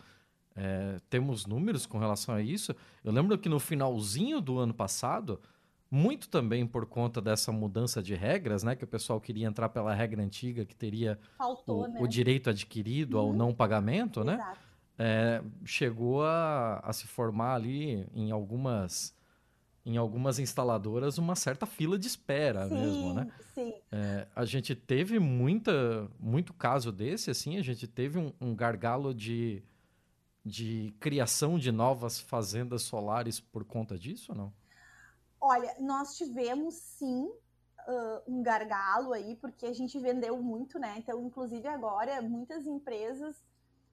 É, 0.62 1.00
temos 1.10 1.46
números 1.46 1.86
com 1.86 1.98
relação 1.98 2.36
a 2.36 2.42
isso. 2.42 2.76
Eu 3.02 3.14
lembro 3.14 3.38
que 3.38 3.48
no 3.48 3.60
finalzinho 3.60 4.42
do 4.42 4.60
ano 4.60 4.74
passado, 4.74 5.40
muito 5.90 6.28
também 6.28 6.68
por 6.68 6.86
conta 6.86 7.22
dessa 7.22 7.50
mudança 7.52 8.04
de 8.04 8.14
regras, 8.14 8.62
né? 8.62 8.76
Que 8.76 8.84
o 8.84 8.88
pessoal 8.88 9.22
queria 9.22 9.48
entrar 9.48 9.70
pela 9.70 9.94
regra 9.94 10.22
antiga 10.22 10.66
que 10.66 10.76
teria 10.76 11.18
Faltou, 11.38 11.86
o, 11.86 11.88
né? 11.88 12.00
o 12.02 12.08
direito 12.08 12.50
adquirido 12.50 13.18
ao 13.18 13.28
Uhum. 13.28 13.34
não 13.36 13.54
pagamento, 13.54 14.22
né? 14.24 14.54
É, 14.98 15.42
chegou 15.64 16.26
a, 16.26 16.80
a 16.84 16.92
se 16.92 17.08
formar 17.08 17.56
ali 17.56 18.06
em 18.14 18.32
algumas 18.32 19.18
em 19.86 19.96
algumas 19.96 20.38
instaladoras 20.40 21.18
uma 21.18 21.36
certa 21.36 21.66
fila 21.66 21.98
de 21.98 22.06
espera 22.06 22.68
sim, 22.68 22.76
mesmo, 22.76 23.14
né? 23.14 23.32
Sim. 23.56 23.74
É, 23.92 24.28
a 24.36 24.44
gente 24.46 24.76
teve 24.76 25.18
muita, 25.20 26.08
muito 26.20 26.54
caso 26.54 26.92
desse, 26.92 27.32
assim, 27.32 27.58
a 27.58 27.64
gente 27.64 27.88
teve 27.88 28.20
um, 28.20 28.32
um 28.40 28.54
gargalo 28.54 29.14
de, 29.16 29.64
de 30.46 30.96
criação 31.00 31.58
de 31.58 31.72
novas 31.72 32.20
fazendas 32.20 32.84
solares 32.84 33.40
por 33.40 33.66
conta 33.66 33.98
disso, 33.98 34.32
ou 34.32 34.38
não? 34.38 34.54
Olha, 35.42 35.76
nós 35.80 36.16
tivemos 36.16 36.76
sim 36.76 37.32
ah, 37.80 38.22
um 38.28 38.42
gargalo 38.42 39.14
aí, 39.14 39.36
porque 39.36 39.66
a 39.66 39.74
gente 39.74 39.98
vendeu 40.00 40.42
muito, 40.42 40.78
né? 40.80 40.96
Então, 40.98 41.22
inclusive 41.24 41.68
agora, 41.68 42.22
muitas 42.22 42.66
empresas 42.66 43.36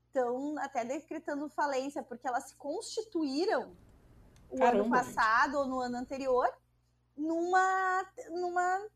estão 0.06 0.56
até 0.58 0.84
decretando 0.84 1.48
falência, 1.48 2.02
porque 2.02 2.26
elas 2.26 2.48
se 2.48 2.54
constituíram 2.56 3.72
o 4.50 4.62
ano 4.62 4.88
Caramba, 4.88 4.90
passado 4.90 5.58
ou 5.58 5.66
no 5.66 5.80
ano 5.80 5.96
anterior 5.96 6.48
numa, 7.16 8.06
numa, 8.30 8.86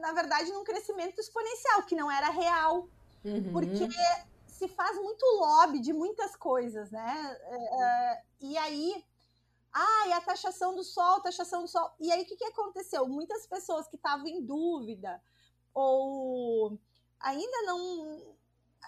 na 0.00 0.12
verdade, 0.12 0.50
num 0.50 0.64
crescimento 0.64 1.20
exponencial, 1.20 1.82
que 1.84 1.94
não 1.94 2.10
era 2.10 2.30
real. 2.30 2.88
Uhum. 3.24 3.52
Porque 3.52 3.88
se 4.62 4.68
faz 4.68 4.96
muito 4.96 5.24
lobby 5.40 5.80
de 5.80 5.92
muitas 5.92 6.36
coisas, 6.36 6.88
né? 6.92 7.36
É, 7.50 8.22
e 8.40 8.56
aí, 8.56 9.04
ah, 9.72 10.06
e 10.06 10.12
a 10.12 10.20
taxação 10.20 10.72
do 10.76 10.84
sol, 10.84 11.20
taxação 11.20 11.62
do 11.62 11.68
sol. 11.68 11.90
E 11.98 12.12
aí, 12.12 12.22
o 12.22 12.26
que, 12.26 12.36
que 12.36 12.44
aconteceu? 12.44 13.08
Muitas 13.08 13.44
pessoas 13.46 13.88
que 13.88 13.96
estavam 13.96 14.26
em 14.28 14.40
dúvida 14.44 15.20
ou 15.74 16.78
ainda 17.18 17.62
não 17.62 18.36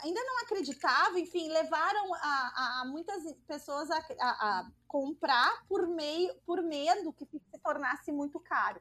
ainda 0.02 0.20
não 0.24 0.38
acreditavam, 0.42 1.18
enfim, 1.18 1.48
levaram 1.48 2.14
a, 2.14 2.18
a- 2.18 2.80
a 2.80 2.84
muitas 2.84 3.32
pessoas 3.46 3.90
a, 3.90 3.96
a- 3.98 4.48
a 4.60 4.70
comprar 4.86 5.64
por 5.68 5.86
meio 5.88 6.34
por 6.46 6.62
medo 6.62 7.12
que 7.12 7.24
se 7.26 7.58
tornasse 7.62 8.12
muito 8.12 8.38
caro. 8.38 8.80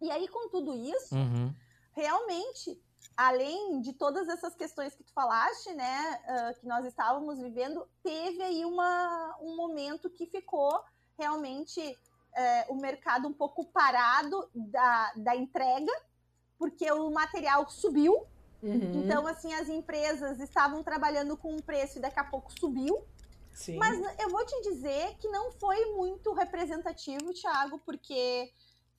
E 0.00 0.10
aí, 0.10 0.26
com 0.28 0.48
tudo 0.48 0.74
isso, 0.76 1.14
Uhum. 1.14 1.54
realmente, 1.92 2.80
além 3.16 3.80
de 3.80 3.92
todas 3.92 4.28
essas 4.28 4.54
questões 4.54 4.94
que 4.94 5.02
tu 5.02 5.12
falaste, 5.12 5.72
né, 5.74 6.20
ah, 6.28 6.54
que 6.54 6.66
nós 6.66 6.86
estávamos 6.86 7.38
vivendo, 7.38 7.88
teve 8.02 8.42
aí 8.42 8.64
uma, 8.64 9.36
um 9.40 9.56
momento 9.56 10.08
que 10.08 10.26
ficou 10.26 10.80
realmente 11.18 11.80
eh, 12.36 12.66
o 12.68 12.76
mercado 12.76 13.26
um 13.26 13.32
pouco 13.32 13.64
parado 13.64 14.48
da, 14.54 15.12
da 15.16 15.34
entrega, 15.34 15.92
porque 16.56 16.88
o 16.92 17.10
material 17.10 17.68
subiu. 17.68 18.24
Uhum. 18.62 19.02
Então, 19.02 19.26
assim, 19.26 19.52
as 19.52 19.68
empresas 19.68 20.38
estavam 20.38 20.84
trabalhando 20.84 21.36
com 21.36 21.52
um 21.52 21.60
preço 21.60 21.98
e 21.98 22.00
daqui 22.00 22.20
a 22.20 22.24
pouco 22.24 22.52
subiu. 22.58 23.04
Sim. 23.52 23.76
Mas 23.76 23.98
eu 24.20 24.30
vou 24.30 24.46
te 24.46 24.62
dizer 24.62 25.16
que 25.18 25.26
não 25.28 25.50
foi 25.50 25.96
muito 25.96 26.32
representativo, 26.32 27.34
Thiago, 27.34 27.80
porque 27.80 28.52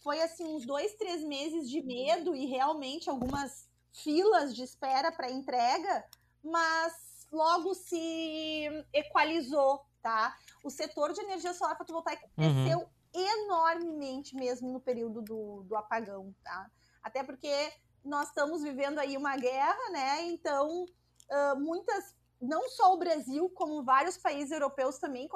foi 0.03 0.21
assim 0.21 0.43
uns 0.43 0.65
dois, 0.65 0.93
três 0.95 1.23
meses 1.23 1.69
de 1.69 1.81
medo 1.81 2.35
e 2.35 2.45
realmente 2.45 3.09
algumas 3.09 3.68
filas 3.91 4.55
de 4.55 4.63
espera 4.63 5.11
para 5.11 5.31
entrega, 5.31 6.05
mas 6.43 7.27
logo 7.31 7.73
se 7.73 8.67
equalizou, 8.93 9.85
tá? 10.01 10.35
O 10.63 10.69
setor 10.69 11.13
de 11.13 11.21
energia 11.21 11.53
solar 11.53 11.77
fotovoltaica 11.77 12.27
Uhum. 12.37 12.65
cresceu 12.65 12.89
enormemente 13.13 14.35
mesmo 14.35 14.71
no 14.71 14.79
período 14.79 15.21
do, 15.21 15.63
do 15.63 15.75
apagão, 15.75 16.33
tá? 16.43 16.69
Até 17.01 17.23
porque 17.23 17.71
nós 18.03 18.29
estamos 18.29 18.61
vivendo 18.61 18.99
aí 18.99 19.17
uma 19.17 19.35
guerra, 19.37 19.89
né? 19.91 20.23
Então, 20.23 20.85
ah, 21.29 21.55
muitas 21.55 22.15
não 22.41 22.69
só 22.69 22.93
o 22.93 22.97
Brasil, 22.97 23.49
como 23.49 23.83
vários 23.83 24.17
países 24.17 24.51
europeus 24.51 24.97
também 24.97 25.29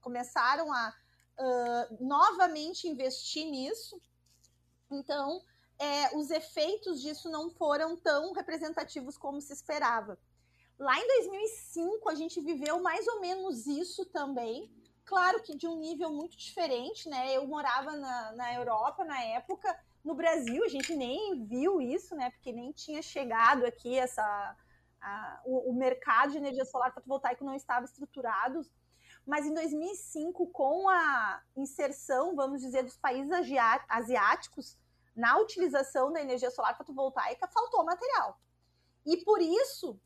começaram 0.00 0.72
a 0.72 0.94
ah, 1.38 1.88
novamente 2.00 2.88
investir 2.88 3.46
nisso. 3.46 4.00
Então, 4.90 5.42
é, 5.80 6.14
os 6.16 6.30
efeitos 6.30 7.00
disso 7.00 7.30
não 7.30 7.50
foram 7.50 7.96
tão 7.96 8.32
representativos 8.32 9.16
como 9.16 9.40
se 9.40 9.52
esperava. 9.52 10.18
Lá 10.78 10.98
em 10.98 11.06
2005, 11.06 12.08
a 12.10 12.14
gente 12.14 12.40
viveu 12.40 12.80
mais 12.82 13.06
ou 13.08 13.20
menos 13.20 13.66
isso 13.66 14.04
também. 14.06 14.70
Claro 15.04 15.42
que 15.42 15.56
de 15.56 15.66
um 15.66 15.76
nível 15.78 16.12
muito 16.12 16.36
diferente, 16.36 17.08
né? 17.08 17.34
Eu 17.36 17.46
morava 17.46 17.96
na, 17.96 18.32
na 18.32 18.54
Europa 18.54 19.04
na 19.04 19.20
época. 19.24 19.74
No 20.04 20.14
Brasil, 20.14 20.62
a 20.64 20.68
gente 20.68 20.94
nem 20.94 21.44
viu 21.46 21.80
isso, 21.80 22.14
né? 22.14 22.30
Porque 22.30 22.52
nem 22.52 22.72
tinha 22.72 23.02
chegado 23.02 23.64
aqui 23.66 23.98
essa, 23.98 24.22
a- 25.00 25.40
o, 25.44 25.70
o 25.70 25.74
mercado 25.74 26.32
de 26.32 26.38
energia 26.38 26.64
solar 26.64 26.92
fotovoltaico 26.92 27.44
não 27.44 27.54
estava 27.54 27.84
estruturado. 27.86 28.62
Mas 29.26 29.46
em 29.46 29.52
2005, 29.54 30.46
com 30.48 30.88
a 30.88 31.42
inserção, 31.56 32.34
vamos 32.36 32.60
dizer, 32.60 32.82
dos 32.84 32.96
países 32.96 33.32
asiáticos 33.88 34.78
na 35.14 35.38
utilização 35.38 36.12
da 36.12 36.20
energia 36.20 36.50
solar 36.50 36.76
fotovoltaica, 36.76 37.48
faltou 37.48 37.84
material. 37.84 38.40
E 39.04 39.16
por 39.18 39.40
isso 39.40 39.98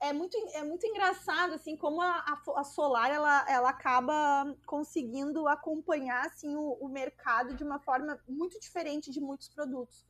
é 0.00 0.12
muito, 0.12 0.36
é 0.52 0.62
muito 0.62 0.86
engraçado 0.86 1.54
assim 1.54 1.76
como 1.76 2.00
a, 2.00 2.10
a 2.10 2.60
a 2.60 2.64
solar 2.64 3.10
ela, 3.10 3.44
ela 3.48 3.70
acaba 3.70 4.54
conseguindo 4.66 5.48
acompanhar 5.48 6.26
assim 6.26 6.54
o, 6.56 6.72
o 6.80 6.88
mercado 6.88 7.54
de 7.54 7.64
uma 7.64 7.78
forma 7.78 8.20
muito 8.28 8.60
diferente 8.60 9.10
de 9.10 9.20
muitos 9.20 9.48
produtos. 9.48 10.06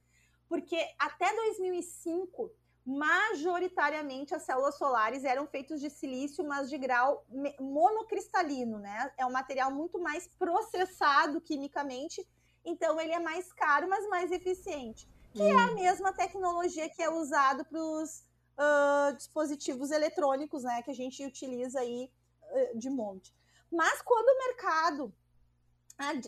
Porque 0.49 0.77
até 0.99 1.35
2005 1.35 2.51
majoritariamente 2.85 4.35
as 4.35 4.43
células 4.43 4.77
solares 4.77 5.25
eram 5.25 5.47
feitas 5.47 5.81
de 5.81 5.89
silício, 5.89 6.47
mas 6.47 6.69
de 6.69 6.77
grau 6.77 7.25
monocristalino, 7.59 8.79
né? 8.79 9.11
É 9.17 9.25
um 9.25 9.33
material 9.33 9.71
muito 9.71 9.99
mais 9.99 10.29
processado 10.39 11.41
quimicamente, 11.41 12.27
então 12.65 13.01
ele 13.01 13.13
é 13.13 13.21
mais 13.21 13.53
caro, 13.53 13.89
mas 13.89 14.09
mais 14.09 14.33
eficiente. 14.33 15.09
Que 15.33 15.43
é 15.43 15.57
a 15.57 15.73
mesma 15.73 16.13
tecnologia 16.13 16.89
que 16.89 17.03
é 17.03 17.11
usada 17.11 17.65
para 17.65 17.81
os 17.81 18.25
dispositivos 19.17 19.91
eletrônicos, 19.91 20.63
né? 20.63 20.81
Que 20.83 20.93
a 20.93 20.95
gente 20.95 21.25
utiliza 21.25 21.81
aí 21.81 22.09
ah, 22.45 22.71
de 22.75 22.89
monte. 22.89 23.35
Mas 23.71 24.01
quando 24.03 24.29
o 24.29 24.39
mercado 24.47 25.13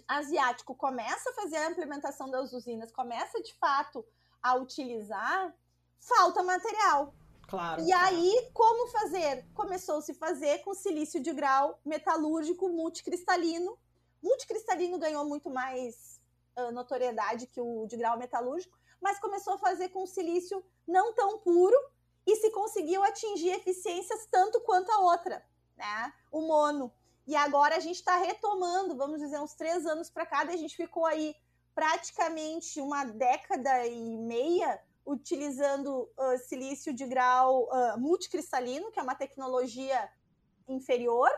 asiático 0.08 0.74
começa 0.74 1.30
a 1.30 1.34
fazer 1.34 1.56
a 1.56 1.70
implementação 1.70 2.30
das 2.30 2.52
usinas, 2.52 2.90
começa 2.90 3.40
de 3.42 3.54
fato 3.54 4.04
a 4.42 4.54
utilizar, 4.54 5.54
falta 6.00 6.42
material. 6.42 7.14
Claro. 7.48 7.82
E 7.82 7.92
aí, 7.92 8.50
como 8.52 8.88
fazer? 8.88 9.46
Começou 9.54 9.98
a 9.98 10.02
se 10.02 10.14
fazer 10.14 10.58
com 10.58 10.74
silício 10.74 11.20
de 11.20 11.32
grau 11.32 11.80
metalúrgico 11.84 12.68
multicristalino. 12.68 13.78
Multicristalino 14.22 14.98
ganhou 14.98 15.24
muito 15.24 15.48
mais 15.48 16.20
uh, 16.20 16.25
notoriedade 16.72 17.46
que 17.46 17.60
o 17.60 17.86
de 17.86 17.96
grau 17.96 18.18
metalúrgico, 18.18 18.76
mas 19.00 19.18
começou 19.18 19.54
a 19.54 19.58
fazer 19.58 19.90
com 19.90 20.06
silício 20.06 20.64
não 20.86 21.14
tão 21.14 21.38
puro 21.38 21.76
e 22.26 22.36
se 22.36 22.50
conseguiu 22.50 23.02
atingir 23.04 23.50
eficiências 23.50 24.26
tanto 24.26 24.60
quanto 24.60 24.90
a 24.90 24.98
outra, 25.00 25.44
né? 25.76 26.12
O 26.32 26.40
mono. 26.40 26.92
E 27.26 27.34
agora 27.36 27.76
a 27.76 27.80
gente 27.80 27.96
está 27.96 28.16
retomando, 28.16 28.96
vamos 28.96 29.20
dizer, 29.20 29.38
uns 29.40 29.54
três 29.54 29.84
anos 29.86 30.08
para 30.08 30.26
cá, 30.26 30.42
a 30.42 30.56
gente 30.56 30.76
ficou 30.76 31.04
aí 31.04 31.34
praticamente 31.74 32.80
uma 32.80 33.04
década 33.04 33.86
e 33.86 34.16
meia 34.16 34.80
utilizando 35.04 36.10
uh, 36.18 36.38
silício 36.48 36.92
de 36.92 37.06
grau 37.06 37.64
uh, 37.64 37.98
multicristalino, 37.98 38.90
que 38.90 38.98
é 38.98 39.02
uma 39.02 39.14
tecnologia 39.14 40.10
inferior, 40.66 41.30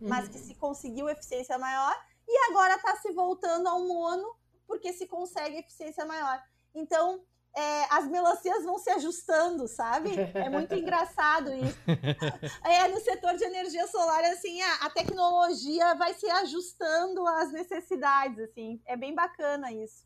uhum. 0.00 0.08
mas 0.08 0.28
que 0.28 0.38
se 0.38 0.54
conseguiu 0.54 1.08
eficiência 1.08 1.58
maior, 1.58 1.96
e 2.28 2.50
agora 2.50 2.74
está 2.74 2.96
se 2.96 3.10
voltando 3.12 3.68
ao 3.68 3.80
mono, 3.80 4.36
porque 4.66 4.92
se 4.92 5.06
consegue 5.06 5.58
eficiência 5.58 6.04
maior. 6.04 6.42
Então, 6.74 7.22
é, 7.56 7.94
as 7.94 8.06
melancias 8.06 8.64
vão 8.64 8.78
se 8.78 8.90
ajustando, 8.90 9.66
sabe? 9.66 10.10
É 10.34 10.50
muito 10.50 10.74
engraçado 10.76 11.50
isso. 11.54 11.78
É, 12.64 12.88
no 12.88 13.00
setor 13.00 13.36
de 13.36 13.44
energia 13.44 13.86
solar, 13.86 14.22
assim, 14.24 14.60
a, 14.60 14.74
a, 14.86 14.90
tecnologia 14.90 15.94
vai 15.94 16.12
se 16.12 16.28
ajustando 16.28 17.26
às 17.26 17.52
necessidades, 17.52 18.38
assim. 18.40 18.80
É 18.84 18.96
bem 18.96 19.14
bacana 19.14 19.72
isso. 19.72 20.04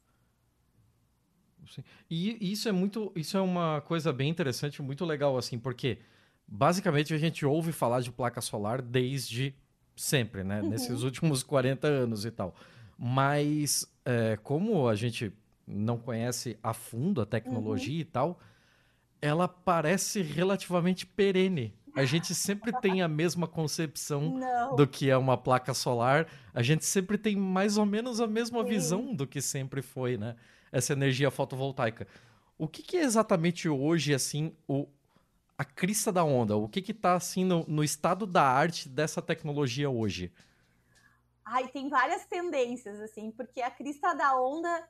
Sim. 1.69 1.83
E 2.09 2.53
isso 2.53 2.69
é 2.69 2.73
muito, 2.73 3.13
isso 3.17 3.37
é 3.37 3.41
uma 3.41 3.81
coisa 3.81 4.13
bem 4.13 4.29
interessante, 4.29 4.83
muito 4.83 5.05
legal, 5.05 5.37
assim, 5.37 5.59
porque 5.59 5.99
basicamente 6.47 7.13
a 7.15 7.19
gente 7.19 7.45
ouve 7.45 7.73
falar 7.73 8.01
de 8.01 8.13
placa 8.13 8.41
solar 8.41 8.81
desde 8.81 9.55
sempre, 9.97 10.45
né? 10.45 10.63
Uhum. 10.63 10.69
Nesses 10.69 11.03
últimos 11.03 11.43
40 11.43 11.87
anos 11.87 12.25
e 12.25 12.31
tal. 12.31 12.55
Mas 12.97 13.90
é, 14.05 14.39
como 14.43 14.89
a 14.89 14.95
gente 14.95 15.33
não 15.67 15.99
conhece 15.99 16.59
a 16.63 16.75
fundo 16.75 17.21
a 17.21 17.27
tecnologia 17.27 17.95
uhum. 17.95 18.01
e 18.01 18.05
tal, 18.05 18.41
ela 19.21 19.47
parece 19.47 20.23
relativamente 20.23 21.07
perene. 21.07 21.75
A 21.95 22.05
gente 22.05 22.35
sempre 22.35 22.73
tem 22.81 23.03
a 23.03 23.09
mesma 23.09 23.47
concepção 23.47 24.39
não. 24.39 24.77
do 24.77 24.87
que 24.87 25.11
é 25.11 25.17
uma 25.17 25.37
placa 25.37 25.75
solar. 25.75 26.27
A 26.55 26.63
gente 26.63 26.85
sempre 26.85 27.19
tem 27.19 27.37
mais 27.37 27.77
ou 27.77 27.85
menos 27.85 28.21
a 28.21 28.27
mesma 28.27 28.63
Sim. 28.63 28.69
visão 28.69 29.15
do 29.15 29.27
que 29.27 29.41
sempre 29.41 29.83
foi, 29.83 30.17
né? 30.17 30.37
essa 30.73 30.93
energia 30.93 31.31
fotovoltaica. 31.31 32.07
O 32.57 32.69
que, 32.69 32.83
que 32.83 32.97
é 32.97 33.03
exatamente 33.03 33.69
hoje, 33.69 34.15
assim, 34.15 34.53
o, 34.69 34.87
a 35.57 35.65
crista 35.65 36.13
da 36.13 36.23
onda? 36.25 36.57
O 36.57 36.69
que 36.69 36.91
está 36.91 37.15
assim, 37.15 37.45
no, 37.45 37.65
no 37.67 37.83
estado 37.83 38.27
da 38.27 38.43
arte 38.43 38.89
dessa 38.89 39.23
tecnologia 39.23 39.89
hoje? 39.89 40.31
Ai, 41.53 41.67
tem 41.67 41.89
várias 41.89 42.25
tendências, 42.27 43.01
assim, 43.01 43.33
porque 43.33 43.61
a 43.61 43.71
crista 43.73 44.15
da 44.15 44.41
onda 44.41 44.89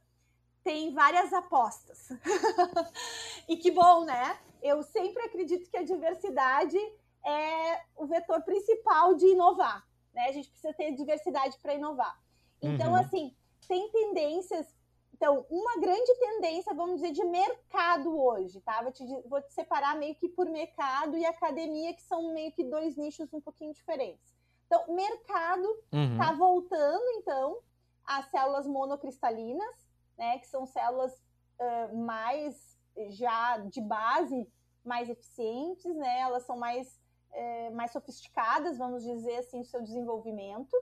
tem 0.63 0.93
várias 0.93 1.33
apostas. 1.33 2.11
e 3.49 3.57
que 3.57 3.71
bom, 3.71 4.05
né? 4.05 4.39
Eu 4.63 4.83
sempre 4.83 5.23
acredito 5.23 5.71
que 5.71 5.77
a 5.79 5.83
diversidade 5.83 6.77
é 7.25 7.83
o 7.97 8.07
vetor 8.07 8.43
principal 8.43 9.15
de 9.15 9.25
inovar, 9.29 9.89
né? 10.13 10.29
A 10.29 10.33
gente 10.33 10.51
precisa 10.51 10.75
ter 10.75 10.93
diversidade 10.93 11.57
para 11.63 11.75
inovar. 11.75 12.23
Então, 12.61 12.91
uhum. 12.91 12.97
assim, 12.97 13.35
tem 13.67 13.91
tendências 13.91 14.67
então, 15.15 15.45
uma 15.51 15.79
grande 15.79 16.15
tendência, 16.15 16.73
vamos 16.73 16.97
dizer, 16.97 17.13
de 17.13 17.23
mercado 17.25 18.19
hoje, 18.19 18.59
tá? 18.63 18.83
Vou 18.83 18.91
te, 18.91 19.05
vou 19.27 19.43
te 19.43 19.53
separar 19.53 19.95
meio 19.99 20.15
que 20.15 20.27
por 20.31 20.47
mercado 20.47 21.15
e 21.15 21.27
academia, 21.27 21.93
que 21.93 22.03
são 22.03 22.33
meio 22.33 22.51
que 22.53 22.65
dois 22.65 22.97
nichos 22.97 23.31
um 23.35 23.41
pouquinho 23.41 23.75
diferentes. 23.75 24.40
Então, 24.71 24.95
mercado 24.95 25.67
uhum. 25.93 26.17
tá 26.17 26.33
voltando, 26.33 27.05
então, 27.17 27.59
às 28.05 28.27
células 28.27 28.69
monocristalinas, 28.69 29.89
né? 30.17 30.39
Que 30.39 30.47
são 30.47 30.65
células 30.65 31.13
uh, 31.59 31.97
mais 31.99 32.79
já 33.09 33.59
de 33.59 33.81
base, 33.81 34.49
mais 34.85 35.11
eficientes, 35.11 35.93
né? 35.97 36.21
Elas 36.21 36.45
são 36.45 36.57
mais, 36.57 37.01
uh, 37.33 37.75
mais 37.75 37.91
sofisticadas, 37.91 38.79
vamos 38.79 39.03
dizer 39.03 39.39
assim, 39.39 39.59
no 39.59 39.65
seu 39.65 39.83
desenvolvimento. 39.83 40.77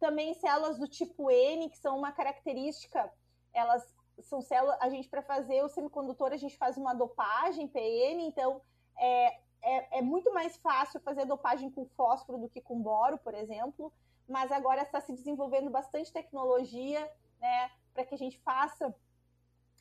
Também 0.00 0.34
células 0.34 0.76
do 0.76 0.88
tipo 0.88 1.30
N, 1.30 1.70
que 1.70 1.78
são 1.78 1.96
uma 1.96 2.10
característica 2.10 3.08
elas 3.52 3.94
são 4.20 4.40
células. 4.40 4.76
A 4.80 4.88
gente, 4.88 5.08
para 5.08 5.22
fazer 5.22 5.62
o 5.62 5.68
semicondutor, 5.68 6.32
a 6.32 6.36
gente 6.36 6.56
faz 6.56 6.76
uma 6.76 6.94
dopagem 6.94 7.68
PN, 7.68 8.22
então 8.22 8.60
é, 8.98 9.38
é, 9.62 9.98
é, 9.98 10.02
muito 10.02 10.32
mais 10.32 10.56
fácil 10.56 11.00
fazer 11.00 11.24
dopagem 11.24 11.70
com 11.70 11.86
fósforo 11.96 12.38
do 12.38 12.48
que 12.48 12.60
com 12.60 12.80
boro, 12.80 13.16
por 13.18 13.34
exemplo. 13.34 13.92
Mas 14.28 14.50
agora 14.50 14.82
está 14.82 15.00
se 15.00 15.12
desenvolvendo 15.12 15.70
bastante 15.70 16.12
tecnologia, 16.12 17.00
né, 17.40 17.70
para 17.94 18.04
que 18.04 18.14
a 18.14 18.18
gente 18.18 18.38
faça 18.40 18.94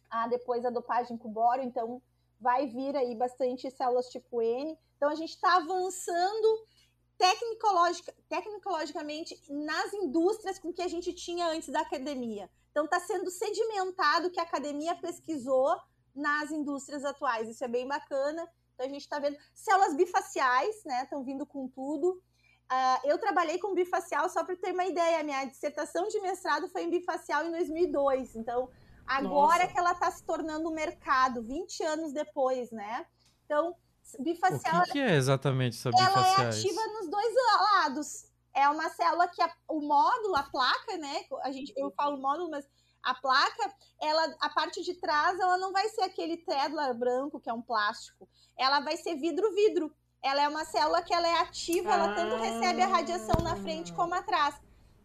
a, 0.09 0.27
depois 0.27 0.65
a 0.65 0.69
dopagem 0.69 1.17
com 1.17 1.31
boro. 1.31 1.61
Então, 1.61 2.01
vai 2.39 2.67
vir 2.67 2.95
aí 2.95 3.15
bastante 3.15 3.69
células 3.71 4.09
tipo 4.09 4.41
N. 4.41 4.77
Então, 4.97 5.09
a 5.09 5.15
gente 5.15 5.31
está 5.31 5.57
avançando 5.57 6.67
tecnologica, 7.17 8.13
tecnologicamente 8.27 9.39
nas 9.49 9.93
indústrias 9.93 10.57
com 10.57 10.73
que 10.73 10.81
a 10.81 10.87
gente 10.87 11.13
tinha 11.13 11.47
antes 11.47 11.69
da 11.69 11.81
academia. 11.81 12.49
Então, 12.71 12.85
está 12.85 12.99
sendo 12.99 13.29
sedimentado 13.29 14.27
o 14.27 14.31
que 14.31 14.39
a 14.39 14.43
academia 14.43 14.95
pesquisou 14.95 15.75
nas 16.15 16.51
indústrias 16.51 17.05
atuais. 17.05 17.47
Isso 17.47 17.63
é 17.63 17.67
bem 17.67 17.87
bacana. 17.87 18.47
Então, 18.81 18.89
a 18.89 18.93
gente 18.93 19.01
está 19.01 19.19
vendo 19.19 19.37
células 19.53 19.95
bifaciais, 19.95 20.83
né? 20.85 21.03
Estão 21.03 21.23
vindo 21.23 21.45
com 21.45 21.67
tudo. 21.67 22.21
Uh, 22.71 23.07
eu 23.07 23.17
trabalhei 23.19 23.59
com 23.59 23.75
bifacial, 23.75 24.27
só 24.29 24.43
para 24.43 24.55
ter 24.55 24.73
uma 24.73 24.85
ideia, 24.85 25.23
minha 25.23 25.45
dissertação 25.45 26.07
de 26.07 26.19
mestrado 26.21 26.67
foi 26.69 26.83
em 26.83 26.89
bifacial 26.89 27.45
em 27.45 27.51
2002. 27.51 28.35
Então, 28.35 28.69
agora 29.05 29.63
Nossa. 29.63 29.67
que 29.67 29.79
ela 29.79 29.91
está 29.91 30.09
se 30.09 30.23
tornando 30.23 30.69
um 30.69 30.73
mercado, 30.73 31.43
20 31.43 31.83
anos 31.83 32.13
depois, 32.13 32.71
né? 32.71 33.05
Então, 33.45 33.75
bifacial. 34.19 34.81
O 34.81 34.83
que, 34.85 34.93
que 34.93 34.99
é 34.99 35.15
exatamente 35.15 35.77
essa 35.77 35.91
bifacial? 35.91 36.23
Ela 36.23 36.43
é 36.43 36.47
ativa 36.47 36.81
nos 36.87 37.09
dois 37.09 37.35
lados 37.61 38.31
é 38.53 38.67
uma 38.67 38.89
célula 38.89 39.27
que 39.27 39.41
a, 39.41 39.51
o 39.69 39.79
módulo, 39.79 40.35
a 40.35 40.43
placa, 40.43 40.97
né? 40.97 41.25
A 41.43 41.51
gente, 41.51 41.73
eu 41.77 41.91
falo 41.91 42.17
módulo, 42.17 42.49
mas 42.49 42.67
a 43.03 43.13
placa, 43.15 43.73
ela, 44.01 44.35
a 44.39 44.49
parte 44.49 44.81
de 44.83 44.93
trás, 44.95 45.39
ela 45.39 45.57
não 45.57 45.71
vai 45.71 45.87
ser 45.89 46.01
aquele 46.01 46.37
Tedlar 46.37 46.93
branco, 46.93 47.39
que 47.39 47.49
é 47.49 47.53
um 47.53 47.61
plástico. 47.61 48.27
Ela 48.57 48.79
vai 48.79 48.97
ser 48.97 49.15
vidro-vidro. 49.15 49.93
Ela 50.23 50.43
é 50.43 50.47
uma 50.47 50.65
célula 50.65 51.01
que 51.01 51.13
ela 51.13 51.27
é 51.27 51.39
ativa, 51.39 51.93
ela 51.93 52.13
tanto 52.13 52.35
recebe 52.35 52.81
a 52.81 52.87
radiação 52.87 53.41
na 53.43 53.55
frente 53.55 53.91
como 53.93 54.13
atrás. 54.13 54.55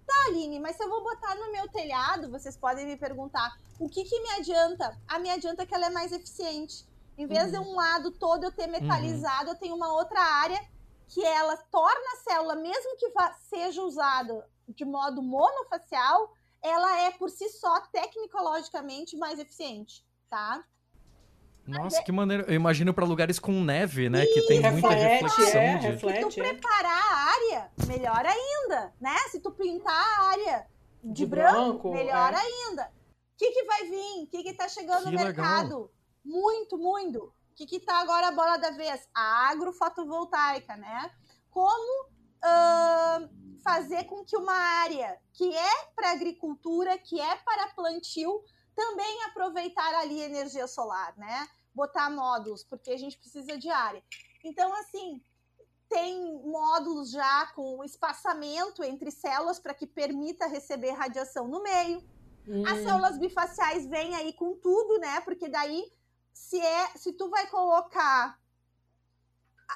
Tá, 0.07 0.15
Aline, 0.29 0.61
mas 0.61 0.77
se 0.77 0.85
eu 0.85 0.91
vou 0.91 1.03
botar 1.03 1.35
no 1.35 1.51
meu 1.51 1.69
telhado, 1.69 2.31
vocês 2.31 2.57
podem 2.57 2.87
me 2.87 2.97
perguntar, 2.97 3.57
o 3.81 3.89
que 3.89 4.05
que 4.05 4.21
me 4.21 4.31
adianta? 4.33 4.97
A 5.09 5.19
me 5.19 5.31
adianta 5.31 5.67
que 5.67 5.75
ela 5.75 5.87
é 5.87 5.91
mais 5.91 6.13
eficiente. 6.13 6.87
Em 7.19 7.27
vez 7.27 7.47
uhum. 7.47 7.51
de 7.51 7.59
um 7.71 7.75
lado 7.75 8.11
todo 8.13 8.45
eu 8.45 8.53
ter 8.53 8.67
metalizado, 8.67 9.47
uhum. 9.47 9.53
eu 9.55 9.59
tenho 9.59 9.75
uma 9.75 9.93
outra 9.95 10.21
área 10.21 10.63
que 11.09 11.25
ela 11.25 11.57
torna 11.57 12.13
a 12.13 12.17
célula, 12.17 12.55
mesmo 12.57 12.97
que 12.97 13.11
seja 13.49 13.83
usada 13.83 14.47
de 14.69 14.85
modo 14.85 15.23
monofacial, 15.23 16.35
ela 16.67 17.01
é 17.03 17.11
por 17.13 17.31
si 17.31 17.49
só 17.51 17.81
tecnologicamente 17.93 19.17
mais 19.17 19.39
eficiente, 19.39 20.05
tá? 20.29 20.65
Nossa, 21.67 22.03
que 22.03 22.13
maneiro. 22.13 22.45
Eu 22.45 22.55
imagino 22.55 22.95
para 22.95 23.05
lugares 23.05 23.39
com 23.39 23.53
neve, 23.65 24.09
né? 24.09 24.25
que 24.25 24.43
tem 24.47 24.61
muita 24.61 24.89
reflexão. 24.89 25.61
É, 25.61 25.79
de... 25.79 25.87
reflete, 25.89 26.33
Se 26.33 26.41
tu 26.41 26.41
é. 26.41 26.53
preparar 26.53 27.03
a 27.03 27.17
área, 27.33 27.71
melhor 27.89 28.25
ainda, 28.25 28.95
né? 29.01 29.17
Se 29.31 29.41
tu 29.41 29.51
pintar 29.51 29.93
a 29.93 30.29
área 30.29 30.67
de, 31.03 31.13
de 31.13 31.27
branco, 31.27 31.91
branco, 31.91 31.93
melhor 31.93 32.33
é. 32.33 32.37
ainda. 32.37 32.85
O 32.85 33.39
que, 33.39 33.51
que 33.51 33.65
vai 33.65 33.83
vir? 33.85 34.23
O 34.23 34.27
que, 34.29 34.43
que 34.45 34.53
tá 34.55 34.69
chegando 34.69 35.05
que 35.05 35.11
no 35.11 35.19
mercado? 35.19 35.65
Legal. 35.65 35.91
Muito, 36.25 36.79
muito 36.79 37.33
que 37.57 37.65
que 37.65 37.81
tá 37.81 38.01
agora 38.01 38.29
a 38.29 38.33
bola 38.33 38.59
da 38.59 38.71
vez? 38.71 39.09
A 39.15 39.51
agrofotovoltaica, 39.51 40.77
né? 40.77 41.11
Como 41.51 42.05
uh, 42.05 43.29
fazer 43.67 44.05
com 44.05 44.25
que 44.25 44.37
uma 44.37 44.55
área 44.55 45.19
que 45.33 45.53
é 45.53 45.87
para 45.97 46.13
agricultura, 46.13 46.97
que 46.97 47.21
é 47.21 47.37
para 47.39 47.75
plantio, 47.75 48.45
também 48.77 49.25
aproveitar 49.25 49.93
ali 49.97 50.21
energia 50.21 50.69
solar, 50.69 51.17
né? 51.17 51.49
Botar 51.75 52.09
módulos, 52.09 52.63
porque 52.63 52.93
a 52.93 52.97
gente 52.97 53.19
precisa 53.19 53.59
de 53.59 53.69
área. 53.69 54.05
Então, 54.45 54.73
assim, 54.75 55.21
tem 55.89 56.41
módulos 56.45 57.11
já 57.11 57.47
com 57.57 57.83
espaçamento 57.83 58.85
entre 58.85 59.11
células 59.11 59.59
para 59.59 59.75
que 59.75 59.87
permita 59.87 60.47
receber 60.47 60.93
radiação 60.93 61.49
no 61.49 61.61
meio. 61.61 62.05
Hum. 62.47 62.63
As 62.69 62.79
células 62.85 63.19
bifaciais 63.19 63.85
vêm 63.87 64.15
aí 64.15 64.33
com 64.33 64.55
tudo, 64.55 65.01
né? 65.01 65.21
Porque 65.23 65.49
daí 65.49 65.85
se 66.33 66.61
é, 66.61 66.87
se 66.97 67.13
tu 67.15 67.29
vai 67.29 67.49
colocar 67.49 68.39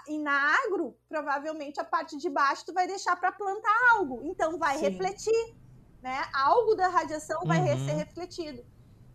e 0.07 0.19
na 0.19 0.55
agro, 0.65 0.97
provavelmente 1.09 1.81
a 1.81 1.85
parte 1.85 2.17
de 2.17 2.31
baixo 2.31 2.67
tu 2.67 2.73
vai 2.73 2.87
deixar 2.87 3.17
para 3.17 3.33
plantar 3.33 3.77
algo, 3.93 4.21
então 4.25 4.59
vai 4.59 4.79
Sim. 4.79 4.89
refletir, 4.89 5.55
né? 6.03 6.29
Algo 6.33 6.75
da 6.75 6.89
radiação 6.89 7.43
vai 7.45 7.61
uhum. 7.61 7.87
ser 7.87 7.93
refletido. 7.93 8.65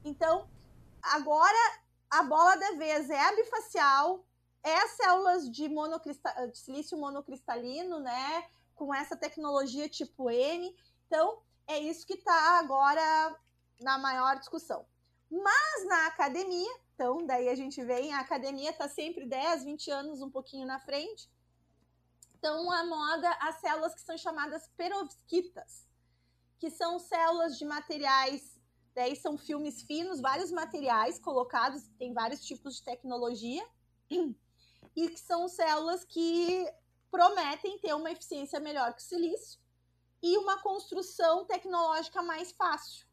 Então, 0.04 0.48
agora 1.02 1.58
a 2.10 2.24
bola 2.24 2.56
da 2.56 2.72
vez 2.74 3.10
é 3.10 3.20
a 3.20 3.36
bifacial, 3.36 4.26
é 4.64 4.78
as 4.78 4.92
células 4.92 5.50
de, 5.50 5.68
monocristal, 5.70 6.48
de 6.48 6.58
silício 6.58 6.98
monocristalino, 6.98 8.00
né? 8.00 8.46
Com 8.76 8.94
essa 8.94 9.16
tecnologia 9.16 9.88
tipo 9.88 10.30
N. 10.30 10.76
Então, 11.08 11.40
é 11.68 11.80
isso 11.80 12.06
que 12.06 12.14
está 12.14 12.60
agora 12.60 13.36
na 13.80 13.98
maior 13.98 14.38
discussão. 14.38 14.86
Mas 15.30 15.88
na 15.88 16.08
academia, 16.08 16.72
então, 16.96 17.26
daí 17.26 17.50
a 17.50 17.56
gente 17.56 17.84
vem, 17.84 18.14
a 18.14 18.22
academia 18.22 18.70
está 18.70 18.88
sempre 18.88 19.26
10, 19.26 19.66
20 19.66 19.92
anos 19.92 20.22
um 20.22 20.32
pouquinho 20.32 20.66
na 20.66 20.80
frente. 20.80 21.30
Então, 22.38 22.72
a 22.72 22.86
moda 22.86 23.30
as 23.42 23.60
células 23.60 23.94
que 23.94 24.02
são 24.02 24.18
chamadas 24.18 24.70
perovskitas, 24.78 25.90
que 26.58 26.72
são 26.72 26.98
células 26.98 27.58
de 27.58 27.66
materiais, 27.66 28.58
daí 28.94 29.14
são 29.14 29.38
filmes 29.38 29.84
finos, 29.84 30.22
vários 30.22 30.52
materiais 30.52 31.20
colocados, 31.20 31.84
tem 32.00 32.14
vários 32.14 32.46
tipos 32.46 32.78
de 32.78 32.84
tecnologia, 32.84 33.68
e 34.10 35.10
que 35.10 35.20
são 35.20 35.50
células 35.50 36.06
que 36.06 36.66
prometem 37.12 37.78
ter 37.80 37.94
uma 37.94 38.12
eficiência 38.12 38.60
melhor 38.60 38.94
que 38.94 39.02
o 39.02 39.06
silício 39.06 39.60
e 40.24 40.38
uma 40.38 40.62
construção 40.62 41.44
tecnológica 41.46 42.22
mais 42.22 42.54
fácil. 42.54 43.06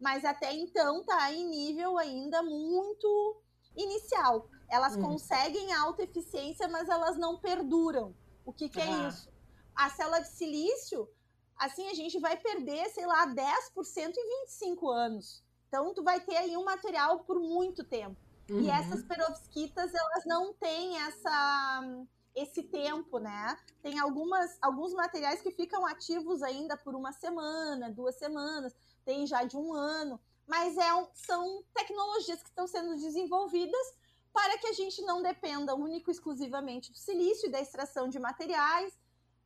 Mas 0.00 0.24
até 0.24 0.52
então 0.52 1.00
está 1.00 1.32
em 1.32 1.48
nível 1.48 1.96
ainda 1.98 2.42
muito 2.42 3.42
inicial. 3.76 4.48
Elas 4.68 4.96
hum. 4.96 5.02
conseguem 5.02 5.72
alta 5.72 6.02
eficiência, 6.02 6.68
mas 6.68 6.88
elas 6.88 7.16
não 7.16 7.38
perduram. 7.38 8.14
O 8.44 8.52
que, 8.52 8.68
que 8.68 8.80
é 8.80 8.84
ah. 8.84 9.04
é 9.04 9.08
isso? 9.08 9.28
A 9.74 9.90
célula 9.90 10.20
de 10.20 10.28
silício, 10.28 11.08
assim, 11.56 11.88
a 11.88 11.94
gente 11.94 12.18
vai 12.18 12.36
perder, 12.36 12.88
sei 12.90 13.06
lá, 13.06 13.26
10% 13.26 14.14
em 14.16 14.40
25 14.44 14.90
anos. 14.90 15.44
Então, 15.68 15.92
tu 15.92 16.02
vai 16.02 16.20
ter 16.20 16.36
aí 16.36 16.56
um 16.56 16.64
material 16.64 17.20
por 17.20 17.38
muito 17.38 17.84
tempo. 17.84 18.16
Uhum. 18.50 18.60
E 18.60 18.70
essas 18.70 19.02
perovskitas, 19.02 19.92
elas 19.92 20.24
não 20.24 20.54
têm 20.54 20.98
essa 21.00 22.06
esse 22.36 22.62
tempo, 22.62 23.18
né? 23.18 23.56
Tem 23.82 23.98
algumas, 23.98 24.58
alguns 24.60 24.92
materiais 24.92 25.40
que 25.40 25.50
ficam 25.50 25.86
ativos 25.86 26.42
ainda 26.42 26.76
por 26.76 26.94
uma 26.94 27.10
semana, 27.10 27.90
duas 27.90 28.16
semanas, 28.16 28.76
tem 29.06 29.24
já 29.24 29.44
de 29.44 29.56
um 29.56 29.72
ano, 29.72 30.20
mas 30.46 30.76
é 30.76 30.92
um, 30.92 31.06
são 31.14 31.64
tecnologias 31.72 32.42
que 32.42 32.48
estão 32.48 32.66
sendo 32.66 32.96
desenvolvidas 32.96 33.94
para 34.32 34.58
que 34.58 34.66
a 34.66 34.72
gente 34.72 35.00
não 35.02 35.22
dependa 35.22 35.74
único 35.74 36.10
exclusivamente 36.10 36.90
do 36.90 36.98
silício 36.98 37.46
e 37.46 37.50
da 37.50 37.60
extração 37.60 38.08
de 38.08 38.18
materiais 38.18 38.92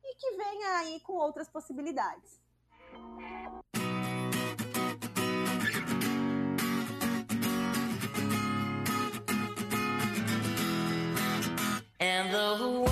e 0.03 0.15
que 0.15 0.31
venha 0.35 0.79
aí 0.79 0.99
com 1.01 1.13
outras 1.13 1.47
possibilidades. 1.47 2.41
And 12.03 12.31
the 12.31 12.90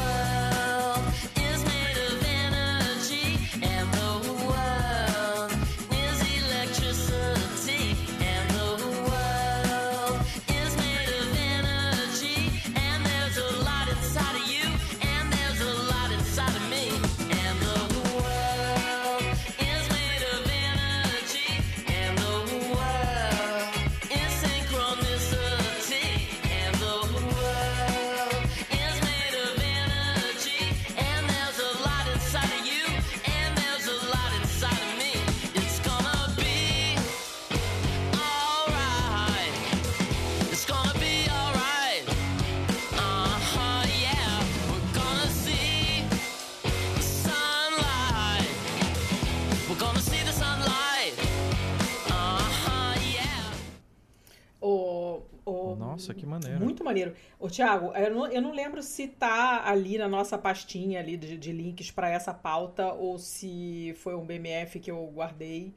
Nossa, 56.10 56.14
que 56.14 56.26
maneiro. 56.26 56.64
Muito 56.64 56.84
maneiro. 56.84 57.14
Ô, 57.39 57.47
Thiago, 57.47 57.93
eu 57.95 58.14
não, 58.14 58.28
eu 58.28 58.41
não 58.41 58.51
lembro 58.51 58.82
se 58.82 59.07
tá 59.07 59.64
ali 59.66 59.97
na 59.97 60.07
nossa 60.07 60.38
pastinha 60.38 60.99
ali 60.99 61.16
de, 61.18 61.38
de 61.38 61.51
links 61.51 61.91
para 61.91 62.10
essa 62.10 62.34
pauta 62.34 62.93
ou 62.93 63.18
se 63.18 63.93
foi 63.97 64.16
um 64.16 64.26
BMF 64.26 64.80
que 64.80 64.91
eu 64.91 65.05
guardei. 65.14 65.74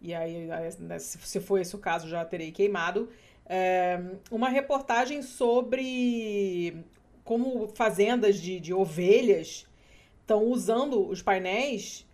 E 0.00 0.14
aí, 0.14 0.46
né, 0.78 0.98
se 0.98 1.40
for 1.40 1.58
esse 1.58 1.74
o 1.74 1.78
caso, 1.78 2.08
já 2.08 2.24
terei 2.24 2.50
queimado. 2.50 3.08
É, 3.46 4.00
uma 4.30 4.48
reportagem 4.48 5.22
sobre 5.22 6.84
como 7.22 7.68
fazendas 7.68 8.40
de, 8.40 8.60
de 8.60 8.72
ovelhas 8.72 9.66
estão 10.20 10.44
usando 10.44 11.08
os 11.08 11.22
painéis 11.22 12.06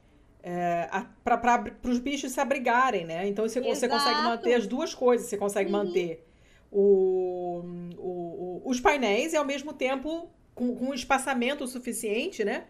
é, 0.43 0.89
para 1.23 1.73
os 1.85 1.99
bichos 1.99 2.33
se 2.33 2.41
abrigarem, 2.41 3.05
né? 3.05 3.29
Então 3.29 3.47
você, 3.47 3.61
você 3.61 3.89
consegue 3.89 4.23
manter 4.23 4.55
as 4.55 4.67
duas 4.67 4.95
coisas. 4.95 5.29
Você 5.29 5.37
consegue 5.37 5.71
uhum. 5.71 5.85
manter 5.85 6.30
o, 6.71 7.63
o, 7.97 8.63
o, 8.63 8.63
os 8.65 8.81
painéis 8.81 9.33
e 9.33 9.37
ao 9.37 9.45
mesmo 9.45 9.73
tempo 9.73 10.31
com, 10.55 10.75
com 10.77 10.87
um 10.87 10.95
espaçamento 10.95 11.67
suficiente, 11.67 12.45
né? 12.45 12.65